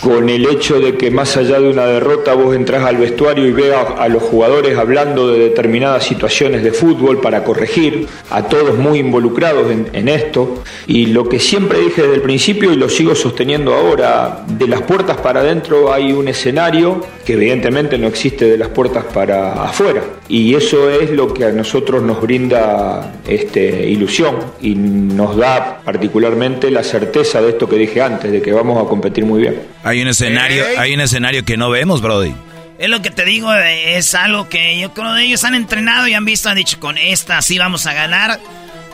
con 0.01 0.29
el 0.29 0.45
hecho 0.47 0.79
de 0.79 0.95
que 0.95 1.11
más 1.11 1.35
allá 1.37 1.59
de 1.59 1.69
una 1.69 1.85
derrota 1.85 2.33
vos 2.33 2.55
entras 2.55 2.83
al 2.83 2.97
vestuario 2.97 3.45
y 3.45 3.51
veas 3.51 3.85
a 3.97 4.07
los 4.07 4.23
jugadores 4.23 4.77
hablando 4.77 5.31
de 5.31 5.39
determinadas 5.39 6.03
situaciones 6.05 6.63
de 6.63 6.71
fútbol 6.71 7.19
para 7.19 7.43
corregir, 7.43 8.07
a 8.29 8.43
todos 8.43 8.77
muy 8.77 8.99
involucrados 8.99 9.71
en, 9.71 10.09
esto. 10.09 10.63
Y 10.87 11.07
lo 11.07 11.29
que 11.29 11.39
siempre 11.39 11.79
dije 11.79 12.01
desde 12.01 12.15
el 12.15 12.21
principio 12.21 12.71
y 12.71 12.75
lo 12.75 12.89
sigo 12.89 13.13
sosteniendo 13.13 13.73
ahora, 13.73 14.43
de 14.47 14.67
las 14.67 14.81
puertas 14.81 15.17
para 15.17 15.41
adentro 15.41 15.93
hay 15.93 16.11
un 16.13 16.27
escenario 16.27 17.01
que 17.25 17.33
evidentemente 17.33 17.97
no 17.97 18.07
existe 18.07 18.45
de 18.45 18.57
las 18.57 18.69
puertas 18.69 19.05
para 19.13 19.63
afuera. 19.63 20.01
Y 20.27 20.55
eso 20.55 20.89
es 20.89 21.11
lo 21.11 21.33
que 21.33 21.45
a 21.45 21.51
nosotros 21.51 22.01
nos 22.01 22.21
brinda 22.21 23.13
este, 23.27 23.87
ilusión 23.87 24.35
y 24.61 24.75
nos 24.75 25.35
da 25.35 25.81
particularmente 25.83 26.71
la 26.71 26.83
certeza 26.83 27.41
de 27.41 27.49
esto 27.49 27.67
que 27.67 27.75
dije 27.75 28.01
antes, 28.01 28.31
de 28.31 28.41
que 28.41 28.51
vamos 28.51 28.83
a 28.83 28.87
competir 28.87 29.25
muy 29.25 29.41
bien. 29.41 29.59
Hay 29.89 30.01
un 30.03 30.07
escenario, 30.07 30.63
hay 30.77 30.93
un 30.93 31.01
escenario 31.01 31.43
que 31.43 31.57
no 31.57 31.71
vemos, 31.71 31.99
Brody. 32.01 32.31
Es 32.77 32.89
lo 32.89 33.01
que 33.01 33.09
te 33.09 33.25
digo, 33.25 33.51
es 33.53 34.13
algo 34.13 34.47
que 34.47 34.79
yo 34.79 34.93
creo 34.93 35.15
que 35.15 35.23
ellos 35.23 35.43
han 35.43 35.55
entrenado 35.55 36.07
y 36.07 36.13
han 36.13 36.25
visto, 36.25 36.47
han 36.47 36.57
dicho, 36.57 36.79
con 36.79 36.97
esta 36.97 37.41
sí 37.41 37.57
vamos 37.57 37.87
a 37.87 37.93
ganar. 37.93 38.39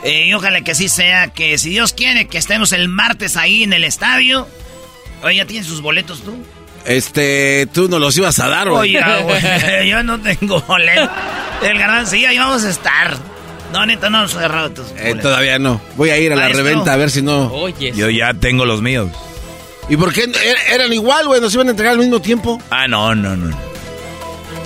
Eh, 0.02 0.26
y 0.26 0.32
ojalá 0.34 0.62
que 0.62 0.70
así 0.70 0.88
sea, 0.88 1.28
que 1.28 1.58
si 1.58 1.68
Dios 1.68 1.92
quiere 1.92 2.28
que 2.28 2.38
estemos 2.38 2.72
el 2.72 2.88
martes 2.88 3.36
ahí 3.36 3.62
en 3.62 3.74
el 3.74 3.84
estadio. 3.84 4.48
Oye, 5.22 5.36
¿ya 5.36 5.44
tienes 5.44 5.66
sus 5.66 5.82
boletos 5.82 6.22
tú? 6.22 6.34
Este, 6.86 7.68
tú 7.74 7.88
no 7.88 7.98
los 7.98 8.16
ibas 8.16 8.38
a 8.38 8.48
dar, 8.48 8.70
güey. 8.70 8.96
Oye, 8.96 9.22
güey, 9.22 9.88
yo 9.90 10.02
no 10.02 10.18
tengo 10.18 10.62
boletos. 10.62 11.10
El 11.62 11.78
garbanzo, 11.78 12.12
sí, 12.12 12.24
ahí 12.24 12.38
vamos 12.38 12.64
a 12.64 12.70
estar. 12.70 13.18
No, 13.72 13.84
neta, 13.84 14.08
no, 14.08 14.26
cerrado 14.28 14.70
tus 14.70 14.86
eh, 14.96 15.14
Todavía 15.20 15.58
no. 15.58 15.80
Voy 15.96 16.10
a 16.10 16.18
ir 16.18 16.32
a 16.32 16.36
la 16.36 16.48
reventa 16.48 16.94
a 16.94 16.96
ver 16.96 17.10
si 17.10 17.20
no. 17.20 17.52
Oye. 17.52 17.92
Yo 17.94 18.08
ya 18.08 18.32
tengo 18.32 18.64
los 18.64 18.80
míos. 18.80 19.10
¿Y 19.88 19.96
por 19.96 20.12
qué 20.12 20.24
er-, 20.24 20.74
eran 20.74 20.92
igual, 20.92 21.26
güey? 21.26 21.40
¿Nos 21.40 21.54
iban 21.54 21.68
a 21.68 21.70
entregar 21.70 21.92
al 21.94 22.00
mismo 22.00 22.20
tiempo? 22.20 22.60
Ah, 22.70 22.88
no, 22.88 23.14
no, 23.14 23.36
no. 23.36 23.56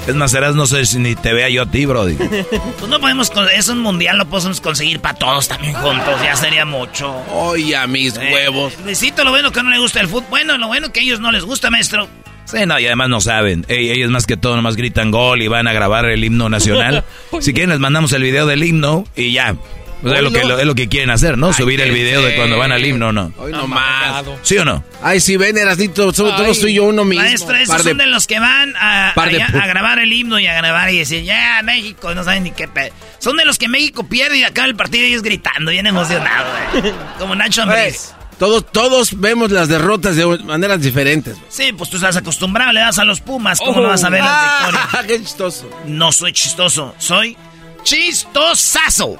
Es 0.06 0.14
más, 0.14 0.32
eras, 0.34 0.54
no 0.54 0.66
sé 0.66 0.86
si 0.86 0.98
ni 0.98 1.14
te 1.14 1.32
vea 1.32 1.48
yo 1.50 1.62
a 1.62 1.66
ti, 1.66 1.84
Brody. 1.84 2.14
pues 2.78 2.88
no 2.88 2.98
podemos, 3.00 3.30
es 3.54 3.68
un 3.68 3.80
mundial, 3.80 4.18
lo 4.18 4.26
podemos 4.26 4.60
conseguir 4.60 5.00
para 5.00 5.14
todos 5.14 5.46
también 5.48 5.74
juntos, 5.74 6.20
ya 6.22 6.34
sería 6.36 6.64
mucho. 6.64 7.14
Oye, 7.32 7.76
a 7.76 7.86
mis 7.86 8.16
eh, 8.16 8.30
huevos. 8.32 8.72
Luisito, 8.84 9.24
lo 9.24 9.30
bueno 9.30 9.52
que 9.52 9.62
no 9.62 9.70
le 9.70 9.78
gusta 9.78 10.00
el 10.00 10.08
fútbol. 10.08 10.26
Bueno, 10.30 10.58
lo 10.58 10.68
bueno 10.68 10.90
que 10.90 11.00
a 11.00 11.02
ellos 11.02 11.20
no 11.20 11.30
les 11.30 11.44
gusta, 11.44 11.70
maestro. 11.70 12.08
Sí, 12.46 12.66
no, 12.66 12.80
y 12.80 12.86
además 12.86 13.08
no 13.08 13.20
saben. 13.20 13.64
ellos 13.68 14.10
más 14.10 14.26
que 14.26 14.36
todo 14.36 14.56
nomás 14.56 14.74
gritan 14.74 15.10
gol 15.12 15.42
y 15.42 15.48
van 15.48 15.68
a 15.68 15.72
grabar 15.72 16.06
el 16.06 16.24
himno 16.24 16.48
nacional. 16.48 17.04
si 17.40 17.52
quieren 17.52 17.70
les 17.70 17.78
mandamos 17.78 18.12
el 18.12 18.22
video 18.22 18.46
del 18.46 18.64
himno 18.64 19.04
y 19.14 19.32
ya. 19.32 19.54
Es, 20.02 20.22
lo 20.22 20.30
que, 20.30 20.40
es 20.40 20.66
lo 20.66 20.74
que 20.74 20.88
quieren 20.88 21.10
hacer, 21.10 21.36
¿no? 21.36 21.52
Subir 21.52 21.80
el 21.80 21.92
video 21.92 22.22
de 22.22 22.34
cuando 22.34 22.56
van 22.58 22.72
al 22.72 22.84
himno, 22.84 23.12
¿no? 23.12 23.32
Hoy 23.36 23.52
más. 23.52 24.24
¿Sí 24.42 24.56
o 24.58 24.64
no? 24.64 24.82
Ay, 25.02 25.20
sí, 25.20 25.36
ven, 25.36 25.56
Erasnito, 25.58 26.12
somos 26.12 26.36
todos 26.36 26.58
tú 26.60 26.66
y 26.68 26.74
yo 26.74 26.84
uno 26.84 27.04
mismo. 27.04 27.24
Maestro, 27.24 27.54
esos 27.56 27.82
son 27.82 27.98
de 27.98 28.06
los 28.06 28.26
que 28.26 28.38
van 28.38 28.74
a, 28.76 29.10
a, 29.10 29.66
grabar 29.66 29.98
el 29.98 30.12
himno 30.12 30.38
y 30.38 30.46
a 30.46 30.54
grabar 30.54 30.90
y 30.90 30.98
decir, 30.98 31.24
ya, 31.24 31.60
México, 31.62 32.14
no 32.14 32.24
saben 32.24 32.44
ni 32.44 32.50
qué 32.52 32.68
pe... 32.68 32.92
Son 33.18 33.36
de 33.36 33.44
los 33.44 33.58
que 33.58 33.68
México 33.68 34.04
pierde 34.04 34.38
y 34.38 34.44
acaba 34.44 34.66
el 34.66 34.76
partido 34.76 35.04
y 35.04 35.08
ellos 35.08 35.22
gritando, 35.22 35.70
bien 35.70 35.86
emocionados, 35.86 36.48
eh. 36.74 36.92
Como 37.18 37.34
Nacho 37.34 37.62
Ambriz. 37.62 38.14
Todos, 38.38 38.64
todos 38.72 39.20
vemos 39.20 39.50
las 39.50 39.68
derrotas 39.68 40.16
de 40.16 40.24
maneras 40.38 40.80
diferentes. 40.80 41.36
Sí, 41.50 41.74
pues 41.76 41.90
tú 41.90 41.96
estás 41.96 42.16
acostumbrado, 42.16 42.72
le 42.72 42.80
das 42.80 42.98
a 42.98 43.04
los 43.04 43.20
Pumas, 43.20 43.58
¿cómo 43.58 43.82
no 43.82 43.88
vas 43.88 44.02
a 44.02 44.08
ver 44.08 44.22
las 44.22 44.30
ah, 44.32 44.68
victorias? 44.70 45.06
¡Qué 45.06 45.22
chistoso! 45.22 45.70
No 45.84 46.10
soy 46.10 46.32
chistoso, 46.32 46.94
soy 46.96 47.36
chistosazo. 47.82 49.18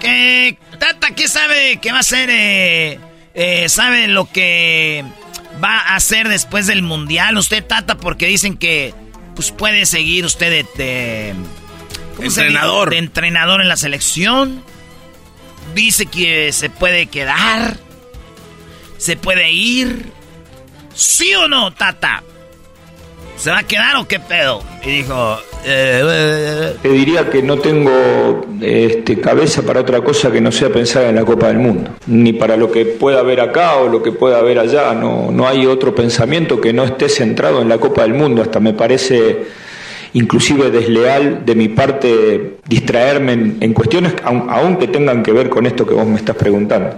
que 0.00 0.58
Tata, 0.78 1.14
¿qué 1.14 1.28
sabe 1.28 1.78
que 1.78 1.92
va 1.92 2.00
a 2.00 2.02
ser? 2.02 2.30
Eh, 2.30 2.98
eh, 3.34 3.68
¿Sabe 3.68 4.08
lo 4.08 4.30
que 4.30 5.04
va 5.62 5.78
a 5.78 5.96
hacer 5.96 6.28
después 6.28 6.66
del 6.66 6.82
mundial? 6.82 7.36
Usted, 7.36 7.64
Tata, 7.64 7.96
porque 7.96 8.26
dicen 8.26 8.56
que 8.56 8.94
pues 9.34 9.52
puede 9.52 9.86
seguir 9.86 10.24
usted 10.24 10.66
de, 10.76 11.34
entrenador. 12.20 12.90
de 12.90 12.98
entrenador 12.98 13.60
en 13.60 13.68
la 13.68 13.76
selección. 13.76 14.62
Dice 15.74 16.06
que 16.06 16.52
se 16.52 16.70
puede 16.70 17.06
quedar. 17.06 17.76
¿Se 18.96 19.16
puede 19.16 19.52
ir? 19.52 20.12
¿Sí 20.94 21.32
o 21.34 21.46
no, 21.46 21.72
Tata? 21.72 22.24
¿Se 23.38 23.50
va 23.50 23.58
a 23.58 23.62
quedar 23.62 23.96
o 23.96 24.08
qué 24.08 24.18
pedo? 24.18 24.62
Y 24.84 24.90
dijo... 24.90 25.38
Eh, 25.64 26.74
Te 26.82 26.88
diría 26.88 27.30
que 27.30 27.42
no 27.42 27.58
tengo 27.58 27.90
este, 28.60 29.20
cabeza 29.20 29.62
para 29.62 29.80
otra 29.80 30.00
cosa 30.00 30.30
que 30.32 30.40
no 30.40 30.50
sea 30.50 30.70
pensar 30.70 31.04
en 31.04 31.14
la 31.14 31.24
Copa 31.24 31.48
del 31.48 31.58
Mundo. 31.58 31.90
Ni 32.06 32.32
para 32.32 32.56
lo 32.56 32.70
que 32.70 32.84
pueda 32.84 33.20
haber 33.20 33.40
acá 33.40 33.76
o 33.76 33.88
lo 33.88 34.02
que 34.02 34.10
pueda 34.10 34.38
haber 34.38 34.58
allá. 34.58 34.92
No, 34.94 35.30
no 35.30 35.46
hay 35.46 35.66
otro 35.66 35.94
pensamiento 35.94 36.60
que 36.60 36.72
no 36.72 36.84
esté 36.84 37.08
centrado 37.08 37.62
en 37.62 37.68
la 37.68 37.78
Copa 37.78 38.02
del 38.02 38.14
Mundo. 38.14 38.42
Hasta 38.42 38.58
me 38.58 38.72
parece 38.72 39.46
inclusive 40.14 40.70
desleal 40.70 41.44
de 41.44 41.54
mi 41.54 41.68
parte 41.68 42.56
distraerme 42.66 43.32
en, 43.60 43.72
cuestiones 43.74 44.14
aunque 44.24 44.88
tengan 44.88 45.22
que 45.22 45.32
ver 45.32 45.50
con 45.50 45.66
esto 45.66 45.86
que 45.86 45.94
vos 45.94 46.06
me 46.06 46.16
estás 46.16 46.34
preguntando. 46.34 46.96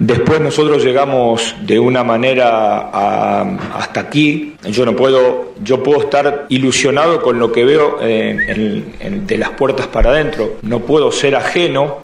Después 0.00 0.40
nosotros 0.40 0.82
llegamos 0.82 1.54
de 1.60 1.78
una 1.78 2.02
manera 2.02 2.88
hasta 3.76 4.00
aquí. 4.00 4.54
Yo 4.64 4.86
no 4.86 4.96
puedo, 4.96 5.52
yo 5.62 5.82
puedo 5.82 6.00
estar 6.00 6.46
ilusionado 6.48 7.20
con 7.20 7.38
lo 7.38 7.52
que 7.52 7.66
veo 7.66 7.98
de 7.98 9.36
las 9.36 9.50
puertas 9.50 9.88
para 9.88 10.08
adentro. 10.08 10.56
No 10.62 10.80
puedo 10.80 11.12
ser 11.12 11.36
ajeno 11.36 12.02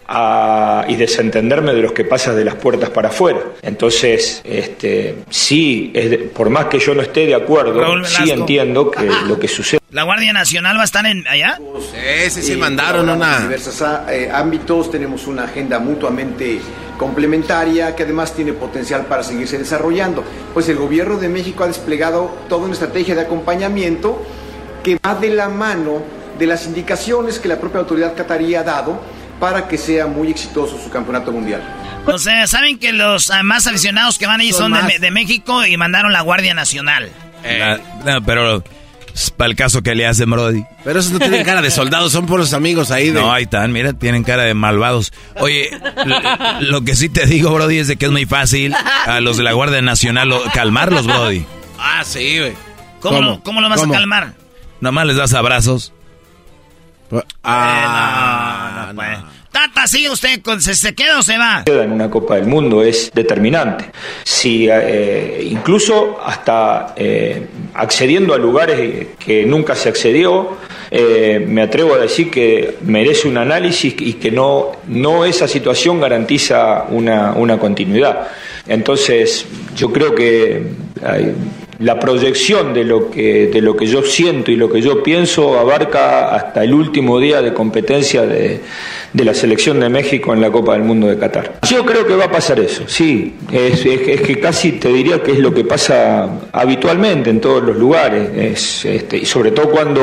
y 0.87 0.97
desentenderme 0.97 1.73
de 1.73 1.81
los 1.81 1.93
que 1.93 2.05
pasa 2.05 2.35
de 2.35 2.45
las 2.45 2.57
puertas 2.57 2.91
para 2.91 3.09
afuera. 3.09 3.41
Entonces, 3.63 4.43
este, 4.45 5.15
sí, 5.31 5.91
por 6.35 6.51
más 6.51 6.67
que 6.67 6.79
yo 6.79 6.95
no 6.95 7.01
esté 7.01 7.25
de 7.25 7.35
acuerdo, 7.35 8.05
sí 8.05 8.31
entiendo 8.31 8.91
que 8.91 9.09
lo 9.27 9.41
que 9.41 9.49
sucede. 9.49 9.81
¿La 9.91 10.03
Guardia 10.03 10.35
Nacional 10.35 10.77
va 10.77 10.83
a 10.83 10.85
estar 10.85 11.07
en 11.07 11.27
allá? 11.27 11.59
Sí, 11.81 12.31
sí, 12.31 12.43
sí, 12.43 12.57
mandaron 12.57 13.09
una. 13.09 13.39
En 13.39 13.43
diversos 13.45 13.83
eh, 14.11 14.29
ámbitos 14.31 14.91
tenemos 14.91 15.27
una 15.27 15.45
agenda 15.45 15.79
mutuamente 15.79 16.61
complementaria 16.97 17.95
que 17.95 18.03
además 18.03 18.35
tiene 18.35 18.53
potencial 18.53 19.07
para 19.07 19.23
seguirse 19.23 19.59
desarrollando. 19.59 20.25
Pues 20.55 20.69
el 20.69 20.77
gobierno 20.77 21.17
de 21.17 21.29
México 21.29 21.65
ha 21.65 21.67
desplegado 21.67 22.35
toda 22.49 22.65
una 22.65 22.75
estrategia 22.75 23.15
de 23.15 23.23
acompañamiento 23.23 24.23
que 24.83 24.99
va 25.05 25.15
de 25.15 25.31
la 25.31 25.49
mano 25.49 26.03
de 26.39 26.47
las 26.47 26.67
indicaciones 26.67 27.39
que 27.39 27.49
la 27.49 27.59
propia 27.59 27.81
autoridad 27.81 28.15
catarí 28.15 28.55
ha 28.55 28.63
dado 28.63 29.01
para 29.41 29.69
que 29.69 29.79
sea 29.79 30.07
muy 30.07 30.31
exitoso 30.31 30.79
su 30.79 30.91
campeonato 30.91 31.33
mundial. 31.33 31.63
O 32.07 32.19
sea, 32.19 32.47
saben 32.47 32.79
que 32.79 32.93
los 32.93 33.33
más 33.43 33.67
aficionados 33.67 34.19
que 34.19 34.27
van 34.27 34.41
ahí 34.41 34.53
son, 34.53 34.73
de, 34.73 35.11
México 35.11 35.67
y 35.67 35.77
mandaron 35.77 36.13
la 36.13 36.21
Guardia 36.21 36.55
Nacional. 36.55 37.11
Eh, 37.43 37.79
no, 38.05 38.23
pero 38.23 38.63
Para 39.37 39.51
el 39.51 39.57
caso 39.57 39.83
que 39.83 39.95
le 39.95 40.07
hacen, 40.07 40.31
Brody. 40.31 40.65
Pero 40.85 41.01
esos 41.01 41.13
no 41.13 41.19
tienen 41.19 41.43
cara 41.45 41.63
de 41.63 41.71
soldados, 41.71 42.13
son 42.13 42.27
por 42.27 42.39
los 42.39 42.53
amigos 42.53 42.91
ahí. 42.91 43.11
De... 43.11 43.21
No, 43.21 43.33
ahí 43.33 43.45
están, 43.45 43.73
mira, 43.73 43.95
tienen 43.95 44.25
cara 44.25 44.43
de 44.43 44.55
malvados. 44.55 45.13
Oye, 45.37 45.71
lo, 46.61 46.83
que 46.83 46.95
sí 46.95 47.09
te 47.09 47.27
digo, 47.27 47.53
Brody, 47.53 47.79
es 47.79 47.89
de 47.89 47.97
que 47.97 48.07
es 48.07 48.13
muy 48.13 48.27
fácil 48.27 48.75
a 48.75 49.21
los 49.21 49.39
de 49.39 49.43
la 49.43 49.53
Guardia 49.53 49.81
Nacional 49.81 50.31
calmarlos, 50.53 51.07
Brody. 51.07 51.47
Ah, 51.79 52.03
sí, 52.05 52.39
güey. 52.39 52.55
¿Cómo, 53.01 53.21
Lo, 53.21 53.43
¿Cómo, 53.43 53.61
lo, 53.61 53.69
vas 53.69 53.83
a 53.83 53.89
calmar? 53.89 54.35
Nomás 54.81 55.07
les 55.07 55.17
das 55.17 55.33
abrazos. 55.33 55.93
Ah, 57.43 58.93
no, 58.95 59.03
no, 59.03 59.36
Tata, 59.57 59.87
sí, 59.87 60.07
usted 60.07 60.43
se, 60.59 60.95
queda 60.95 61.19
o 61.19 61.23
se 61.23 61.39
va. 61.39 61.63
En 61.65 61.93
una 61.93 62.11
Copa 62.11 62.35
del 62.35 62.47
Mundo 62.47 62.83
es 62.83 63.11
determinante. 63.15 63.87
Si 64.23 64.69
eh, 64.71 65.49
incluso 65.51 66.21
hasta 66.23 66.93
eh, 66.95 67.47
accediendo 67.73 68.35
a 68.35 68.39
lugares 68.39 69.07
que 69.19 69.47
nunca 69.47 69.75
se 69.75 69.89
accedió, 69.89 70.59
eh, 70.91 71.43
me 71.49 71.63
atrevo 71.63 71.95
a 71.95 71.99
decir 71.99 72.31
que 72.31 72.77
merece 72.83 73.29
un 73.29 73.39
análisis 73.39 73.95
y 73.99 74.13
que 74.15 74.31
no, 74.31 74.73
no 74.89 75.25
esa 75.25 75.49
situación 75.49 76.03
garantiza 76.03 76.85
una, 76.91 77.33
una 77.33 77.59
continuidad. 77.59 78.29
Entonces, 78.67 79.47
yo 79.75 79.91
creo 79.91 80.15
que 80.15 80.65
la 81.79 81.99
proyección 81.99 82.73
de 82.75 82.85
lo 82.85 83.11
que 83.11 83.49
de 83.49 83.61
lo 83.61 83.77
que 83.77 83.87
yo 83.87 84.03
siento 84.03 84.51
y 84.51 84.57
lo 84.57 84.71
que 84.71 84.81
yo 84.81 85.03
pienso 85.03 85.59
abarca 85.59 86.35
hasta 86.35 86.65
el 86.65 86.73
último 86.73 87.21
día 87.21 87.43
de 87.43 87.53
competencia 87.53 88.23
de, 88.23 88.61
de 89.13 89.25
la 89.25 89.33
selección 89.33 89.81
de 89.81 89.89
México 89.89 90.35
en 90.35 90.41
la 90.41 90.51
Copa 90.51 90.75
del 90.75 90.83
Mundo 90.83 91.07
de 91.07 91.19
Qatar. 91.19 91.61
Yo 91.69 91.85
creo 91.87 92.07
que 92.07 92.15
va 92.15 92.25
a 92.25 92.31
pasar 92.31 92.61
eso, 92.61 92.85
sí, 92.87 93.35
es, 93.51 93.81
que 93.81 94.39
casi 94.41 94.73
te 94.73 94.89
diría 94.89 95.23
que 95.23 95.33
es 95.33 95.39
lo 95.39 95.55
que 95.55 95.65
pasa 95.65 96.29
habitualmente 96.53 97.31
en 97.31 97.41
todos 97.41 97.63
los 97.63 97.77
lugares, 97.77 98.29
es, 98.37 98.85
este, 98.85 99.17
y 99.19 99.25
sobre 99.25 99.53
todo 99.53 99.71
cuando, 99.71 100.03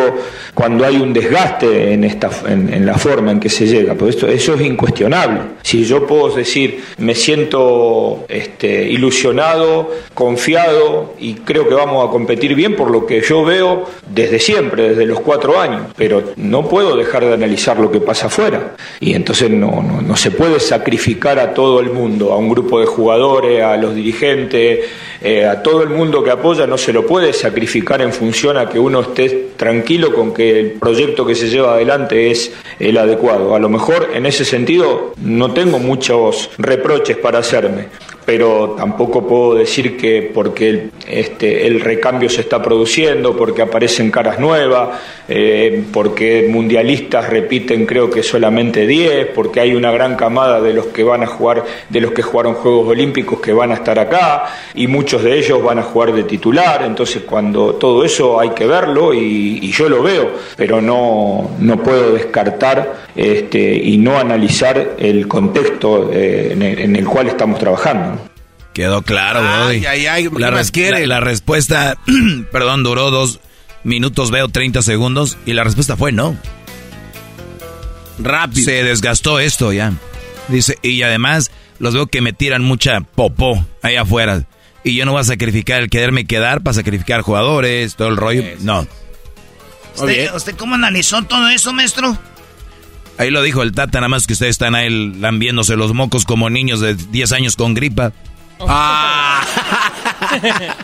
cuando 0.54 0.86
hay 0.86 0.98
un 0.98 1.14
desgaste 1.14 1.94
en, 1.94 2.04
esta, 2.04 2.32
en, 2.48 2.86
la 2.86 2.98
forma 2.98 3.32
en 3.32 3.40
que 3.40 3.50
se 3.50 3.68
llega, 3.68 3.94
pues 3.94 4.16
esto, 4.16 4.28
eso 4.28 4.56
es 4.56 4.62
incuestionable. 4.62 5.42
Si 5.62 5.86
yo 5.86 6.08
puedo 6.08 6.36
decir, 6.36 6.84
me 6.98 7.14
siento 7.14 8.26
este, 8.28 8.90
ilusionado, 8.90 9.92
confiado 10.14 11.14
y 11.20 11.36
creo 11.36 11.63
que 11.68 11.76
vamos 11.76 12.08
a 12.08 12.12
competir 12.12 12.56
bien 12.56 12.76
por 12.76 12.92
lo 12.92 13.06
que 13.06 13.22
yo 13.22 13.44
veo 13.44 13.86
desde 14.08 14.40
siempre, 14.40 14.90
desde 14.90 15.06
los 15.06 15.20
cuatro 15.20 15.60
años, 15.60 15.88
pero 15.96 16.24
no 16.36 16.68
puedo 16.68 16.96
dejar 16.96 17.26
de 17.26 17.34
analizar 17.34 17.80
lo 17.80 17.92
que 17.92 18.00
pasa 18.00 18.28
afuera 18.28 18.76
y 19.00 19.14
entonces 19.14 19.50
no, 19.50 19.82
no, 19.82 20.16
se 20.16 20.32
puede 20.32 20.60
sacrificar 20.60 21.40
a 21.40 21.54
todo 21.54 21.80
el 21.80 21.90
mundo, 21.90 22.32
a 22.32 22.38
un 22.38 22.50
grupo 22.50 22.80
de 22.80 22.86
jugadores, 22.86 23.64
a 23.64 23.76
los 23.78 23.96
dirigentes, 23.96 24.80
eh, 25.22 25.46
a 25.46 25.62
todo 25.62 25.84
el 25.84 25.90
mundo 25.90 26.24
que 26.24 26.32
apoya, 26.32 26.68
no 26.68 26.78
se 26.78 26.94
lo 26.94 27.06
puede 27.06 27.34
sacrificar 27.34 28.02
en 28.02 28.14
función 28.14 28.58
a 28.58 28.70
que 28.70 28.80
uno 28.80 29.02
esté 29.02 29.52
tranquilo 29.58 30.14
con 30.14 30.34
que 30.34 30.60
el 30.60 30.72
proyecto 30.74 31.26
que 31.26 31.36
se 31.36 31.50
lleva 31.50 31.74
adelante 31.74 32.32
es 32.32 32.52
el 32.80 32.98
adecuado. 32.98 33.56
A 33.56 33.60
lo 33.60 33.70
mejor 33.70 34.10
en 34.14 34.26
ese 34.26 34.46
sentido 34.46 35.14
no 35.22 35.54
tengo 35.54 35.80
muchos 35.80 36.50
reproches 36.58 37.18
para 37.18 37.40
hacerme 37.40 37.88
pero 38.26 38.76
tampoco 38.78 39.28
puedo 39.28 39.56
decir 39.56 39.98
que 39.98 40.32
porque 40.34 40.90
este, 41.08 41.68
el 41.68 41.82
recambio 41.82 42.30
se 42.30 42.42
está 42.42 42.62
produciendo, 42.62 43.36
porque 43.36 43.62
aparecen 43.62 44.12
caras 44.12 44.40
nuevas, 44.40 45.00
eh, 45.28 45.84
porque 45.92 46.48
mundialistas 46.50 47.30
repiten 47.30 47.86
creo 47.86 48.10
que 48.10 48.24
solamente 48.24 48.88
10, 48.88 49.28
porque 49.36 49.60
hay 49.60 49.76
una 49.76 49.92
gran 49.92 50.16
camada 50.16 50.62
de 50.62 50.74
los 50.74 50.88
que 50.88 51.04
van 51.04 51.24
a 51.24 51.28
jugar, 51.28 51.64
de 51.90 52.02
los 52.02 52.12
que 52.12 52.22
jugaron 52.22 52.54
Juegos 52.56 52.88
Olímpicos 52.88 53.40
que 53.40 53.54
van 53.54 53.72
a 53.72 53.76
estar 53.76 54.00
acá, 54.00 54.46
y 54.74 54.88
muchos 54.88 55.24
de 55.24 55.38
ellos 55.38 55.62
van 55.62 55.80
a 55.80 55.84
jugar 55.84 56.14
de 56.14 56.24
titular, 56.24 56.84
entonces 56.84 57.24
cuando 57.24 57.76
todo 57.76 58.04
eso 58.04 58.40
hay 58.40 58.50
que 58.50 58.66
verlo 58.66 59.14
y, 59.14 59.74
yo 59.74 59.90
lo 59.90 60.04
veo, 60.04 60.30
pero 60.56 60.80
no, 60.80 61.50
no 61.60 61.82
puedo 61.82 62.14
descartar 62.14 63.08
este, 63.16 63.76
y 63.76 63.98
no 63.98 64.18
analizar 64.18 64.96
el 64.98 65.28
contexto 65.28 66.12
eh, 66.12 66.54
en 66.54 66.96
el 66.96 67.06
cual 67.06 67.28
estamos 67.28 67.60
trabajando. 67.60 68.30
Quedó 68.74 69.04
claro, 69.04 69.40
ay, 69.44 69.86
ay, 69.86 70.08
ay, 70.08 70.30
la, 70.36 70.50
la, 71.06 71.20
respuesta, 71.20 71.96
perdón, 72.52 72.84
duró 72.84 73.12
dos 73.12 73.40
minutos, 73.84 74.32
veo 74.32 74.48
30 74.48 74.82
segundos, 74.82 75.38
y 75.46 75.54
la 75.54 75.64
respuesta 75.64 75.96
fue 75.96 76.12
no. 76.12 76.36
Rápido. 78.18 78.66
Se 78.66 78.84
desgastó 78.84 79.40
esto 79.40 79.72
ya. 79.74 79.94
Dice, 80.48 80.80
y 80.82 81.04
además 81.04 81.52
los 81.78 81.94
veo 81.94 82.08
que 82.08 82.22
me 82.22 82.34
tiran 82.34 82.64
mucha 82.64 83.02
popó 83.02 83.64
ahí 83.84 83.96
afuera. 83.96 84.46
Y 84.84 84.96
yo 84.96 85.06
no 85.06 85.12
voy 85.12 85.22
a 85.22 85.26
sacrificar 85.26 85.84
el 85.84 85.90
quererme 85.90 86.26
quedar 86.26 86.64
para 86.64 86.74
sacrificar 86.74 87.22
jugadores, 87.22 87.96
todo 87.96 88.08
el 88.08 88.18
rollo. 88.18 88.44
No. 88.62 88.88
¿Usted, 89.96 90.34
¿Usted 90.34 90.56
cómo 90.56 90.74
analizó 90.74 91.22
todo 91.24 91.48
eso, 91.50 91.72
maestro? 91.74 92.18
Ahí 93.18 93.30
lo 93.30 93.42
dijo 93.42 93.62
el 93.62 93.74
Tata, 93.74 94.00
nada 94.00 94.10
más 94.10 94.26
que 94.26 94.34
ustedes 94.34 94.52
están 94.52 94.76
ahí 94.76 94.90
lambiéndose 94.90 95.76
los 95.76 95.94
mocos 95.94 96.26
como 96.26 96.50
niños 96.50 96.80
de 96.80 96.96
10 96.96 97.32
años 97.34 97.56
con 97.56 97.74
gripa. 97.74 98.12
Ah. 98.60 99.46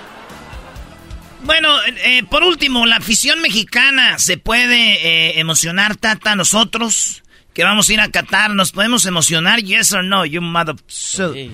bueno, 1.44 1.70
eh, 2.04 2.24
por 2.30 2.44
último, 2.44 2.86
la 2.86 2.98
afición 2.98 3.42
mexicana 3.42 4.20
se 4.20 4.38
puede 4.38 4.76
eh, 5.06 5.40
emocionar, 5.40 5.96
Tata, 5.96 6.36
nosotros 6.36 7.19
que 7.54 7.64
vamos 7.64 7.90
a 7.90 7.94
ir 7.94 8.00
a 8.00 8.10
Qatar, 8.10 8.52
¿nos 8.52 8.72
podemos 8.72 9.06
emocionar? 9.06 9.62
Yes 9.62 9.94
or 9.94 10.04
no, 10.04 10.26
you 10.26 10.42
mother... 10.42 10.76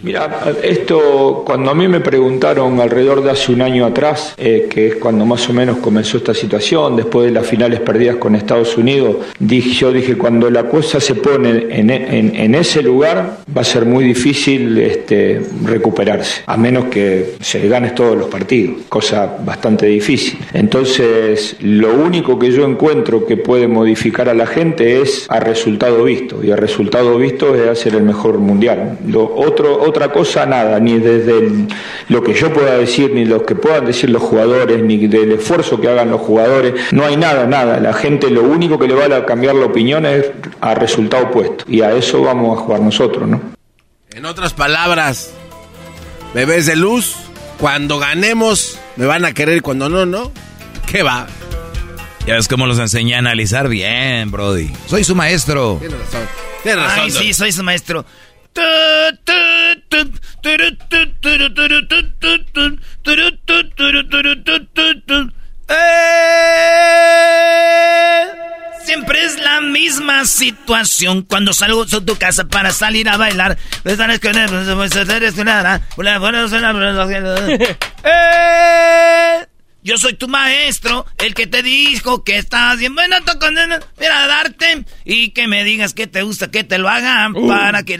Mira, 0.03 0.43
esto 0.61 1.43
cuando 1.45 1.71
a 1.71 1.75
mí 1.75 1.87
me 1.87 1.99
preguntaron 1.99 2.79
alrededor 2.79 3.23
de 3.23 3.31
hace 3.31 3.51
un 3.51 3.61
año 3.61 3.85
atrás, 3.85 4.35
eh, 4.37 4.67
que 4.69 4.87
es 4.87 4.95
cuando 4.95 5.25
más 5.25 5.47
o 5.49 5.53
menos 5.53 5.77
comenzó 5.77 6.17
esta 6.17 6.33
situación, 6.33 6.95
después 6.95 7.27
de 7.27 7.31
las 7.31 7.45
finales 7.45 7.79
perdidas 7.79 8.17
con 8.17 8.35
Estados 8.35 8.77
Unidos, 8.77 9.17
dije, 9.39 9.69
yo 9.71 9.91
dije, 9.91 10.17
cuando 10.17 10.49
la 10.49 10.67
cosa 10.67 10.99
se 10.99 11.15
pone 11.15 11.65
en, 11.69 11.89
en, 11.89 12.55
ese 12.55 12.81
lugar, 12.81 13.39
va 13.55 13.61
a 13.61 13.65
ser 13.65 13.85
muy 13.85 14.03
difícil 14.03 14.77
este, 14.77 15.41
recuperarse, 15.63 16.43
a 16.45 16.57
menos 16.57 16.85
que 16.85 17.35
se 17.39 17.67
ganes 17.67 17.95
todos 17.95 18.17
los 18.17 18.27
partidos, 18.27 18.83
cosa 18.89 19.37
bastante 19.43 19.87
difícil. 19.87 20.39
Entonces, 20.53 21.55
lo 21.61 21.93
único 21.93 22.37
que 22.37 22.51
yo 22.51 22.65
encuentro 22.65 23.25
que 23.25 23.37
puede 23.37 23.67
modificar 23.67 24.29
a 24.29 24.33
la 24.33 24.45
gente 24.45 25.01
es 25.01 25.25
a 25.29 25.39
visto 25.91 26.43
y 26.43 26.51
el 26.51 26.57
resultado 26.57 27.17
visto 27.17 27.55
es 27.55 27.67
hacer 27.67 27.95
el 27.95 28.03
mejor 28.03 28.39
mundial. 28.39 28.97
Lo 29.07 29.33
otra 29.35 30.11
cosa, 30.11 30.45
nada, 30.45 30.79
ni 30.79 30.99
desde 30.99 31.67
lo 32.09 32.23
que 32.23 32.33
yo 32.33 32.53
pueda 32.53 32.77
decir, 32.77 33.11
ni 33.13 33.25
lo 33.25 33.45
que 33.45 33.55
puedan 33.55 33.85
decir 33.85 34.09
los 34.09 34.21
jugadores, 34.21 34.81
ni 34.81 35.07
del 35.07 35.33
esfuerzo 35.33 35.79
que 35.79 35.89
hagan 35.89 36.11
los 36.11 36.21
jugadores, 36.21 36.73
no 36.91 37.05
hay 37.05 37.17
nada, 37.17 37.45
nada. 37.45 37.79
La 37.79 37.93
gente 37.93 38.29
lo 38.29 38.43
único 38.43 38.79
que 38.79 38.87
le 38.87 38.95
va 38.95 39.15
a 39.15 39.25
cambiar 39.25 39.55
la 39.55 39.65
opinión 39.65 40.05
es 40.05 40.31
a 40.61 40.75
resultado 40.75 41.25
opuesto 41.25 41.65
y 41.67 41.81
a 41.81 41.93
eso 41.93 42.21
vamos 42.21 42.57
a 42.57 42.61
jugar 42.61 42.81
nosotros, 42.81 43.27
¿no? 43.27 43.41
En 44.11 44.25
otras 44.25 44.53
palabras, 44.53 45.33
bebés 46.33 46.65
de 46.65 46.75
luz, 46.75 47.15
cuando 47.59 47.99
ganemos 47.99 48.79
me 48.95 49.05
van 49.05 49.25
a 49.25 49.33
querer, 49.33 49.61
cuando 49.61 49.89
no, 49.89 50.05
no. 50.05 50.31
¿Qué 50.85 51.03
va? 51.03 51.27
Ya 52.25 52.33
ves 52.33 52.47
cómo 52.47 52.65
los 52.65 52.79
enseñé 52.79 53.15
a 53.15 53.19
analizar 53.19 53.69
bien, 53.69 54.31
Brody. 54.31 54.71
Soy 54.87 55.03
su 55.03 55.13
maestro. 55.13 55.77
Tienes 55.79 55.99
razón. 55.99 56.27
Tienes 56.63 56.83
razón. 56.83 57.03
Ay, 57.03 57.11
sí, 57.11 57.33
soy 57.33 57.51
su 57.51 57.61
maestro. 57.61 58.03
Siempre 68.83 69.23
es 69.23 69.37
la 69.39 69.61
misma 69.61 70.25
situación 70.25 71.21
cuando 71.21 71.53
salgo 71.53 71.85
de 71.85 72.01
tu 72.01 72.15
casa 72.15 72.45
para 72.45 72.71
salir 72.71 73.07
a 73.07 73.17
bailar. 73.17 73.57
¡Eh! 78.03 79.45
Yo 79.85 79.99
soy 79.99 80.15
tu 80.15 80.27
maestro, 80.27 81.05
el 81.19 81.35
que 81.35 81.45
te 81.45 81.61
dijo 81.61 82.23
que 82.23 82.39
estás 82.39 82.79
bien 82.79 82.95
bueno, 82.95 83.17
mira, 83.99 84.25
darte 84.25 84.83
y 85.03 85.29
que 85.29 85.47
me 85.47 85.63
digas 85.63 85.93
que 85.93 86.07
te 86.07 86.23
gusta, 86.23 86.49
que 86.49 86.63
te 86.63 86.79
lo 86.79 86.89
hagan 86.89 87.35
uh. 87.35 87.47
para 87.47 87.83
que 87.83 87.93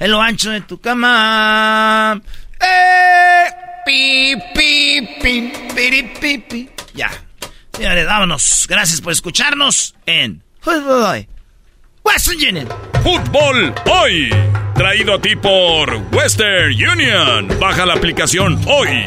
en 0.00 0.10
lo 0.10 0.20
ancho 0.20 0.50
de 0.50 0.62
tu 0.62 0.80
cama. 0.80 2.20
¡Eh! 2.60 3.44
Pi, 3.86 4.34
pi, 4.52 5.08
pi, 5.22 5.52
pi, 5.76 6.02
pi, 6.20 6.38
pi. 6.38 6.70
Ya. 6.94 7.08
Señores, 7.72 8.04
vámonos. 8.04 8.66
Gracias 8.68 9.00
por 9.00 9.12
escucharnos 9.12 9.94
en 10.06 10.42
Fútbol 10.60 11.04
Hoy. 11.04 11.28
Western 12.02 12.36
Union. 12.36 12.68
Fútbol 13.04 13.72
Hoy. 13.86 14.28
Traído 14.74 15.14
a 15.14 15.20
ti 15.20 15.36
por 15.36 15.94
Western 16.12 16.72
Union. 16.72 17.46
Baja 17.60 17.86
la 17.86 17.94
aplicación 17.94 18.60
hoy. 18.66 19.06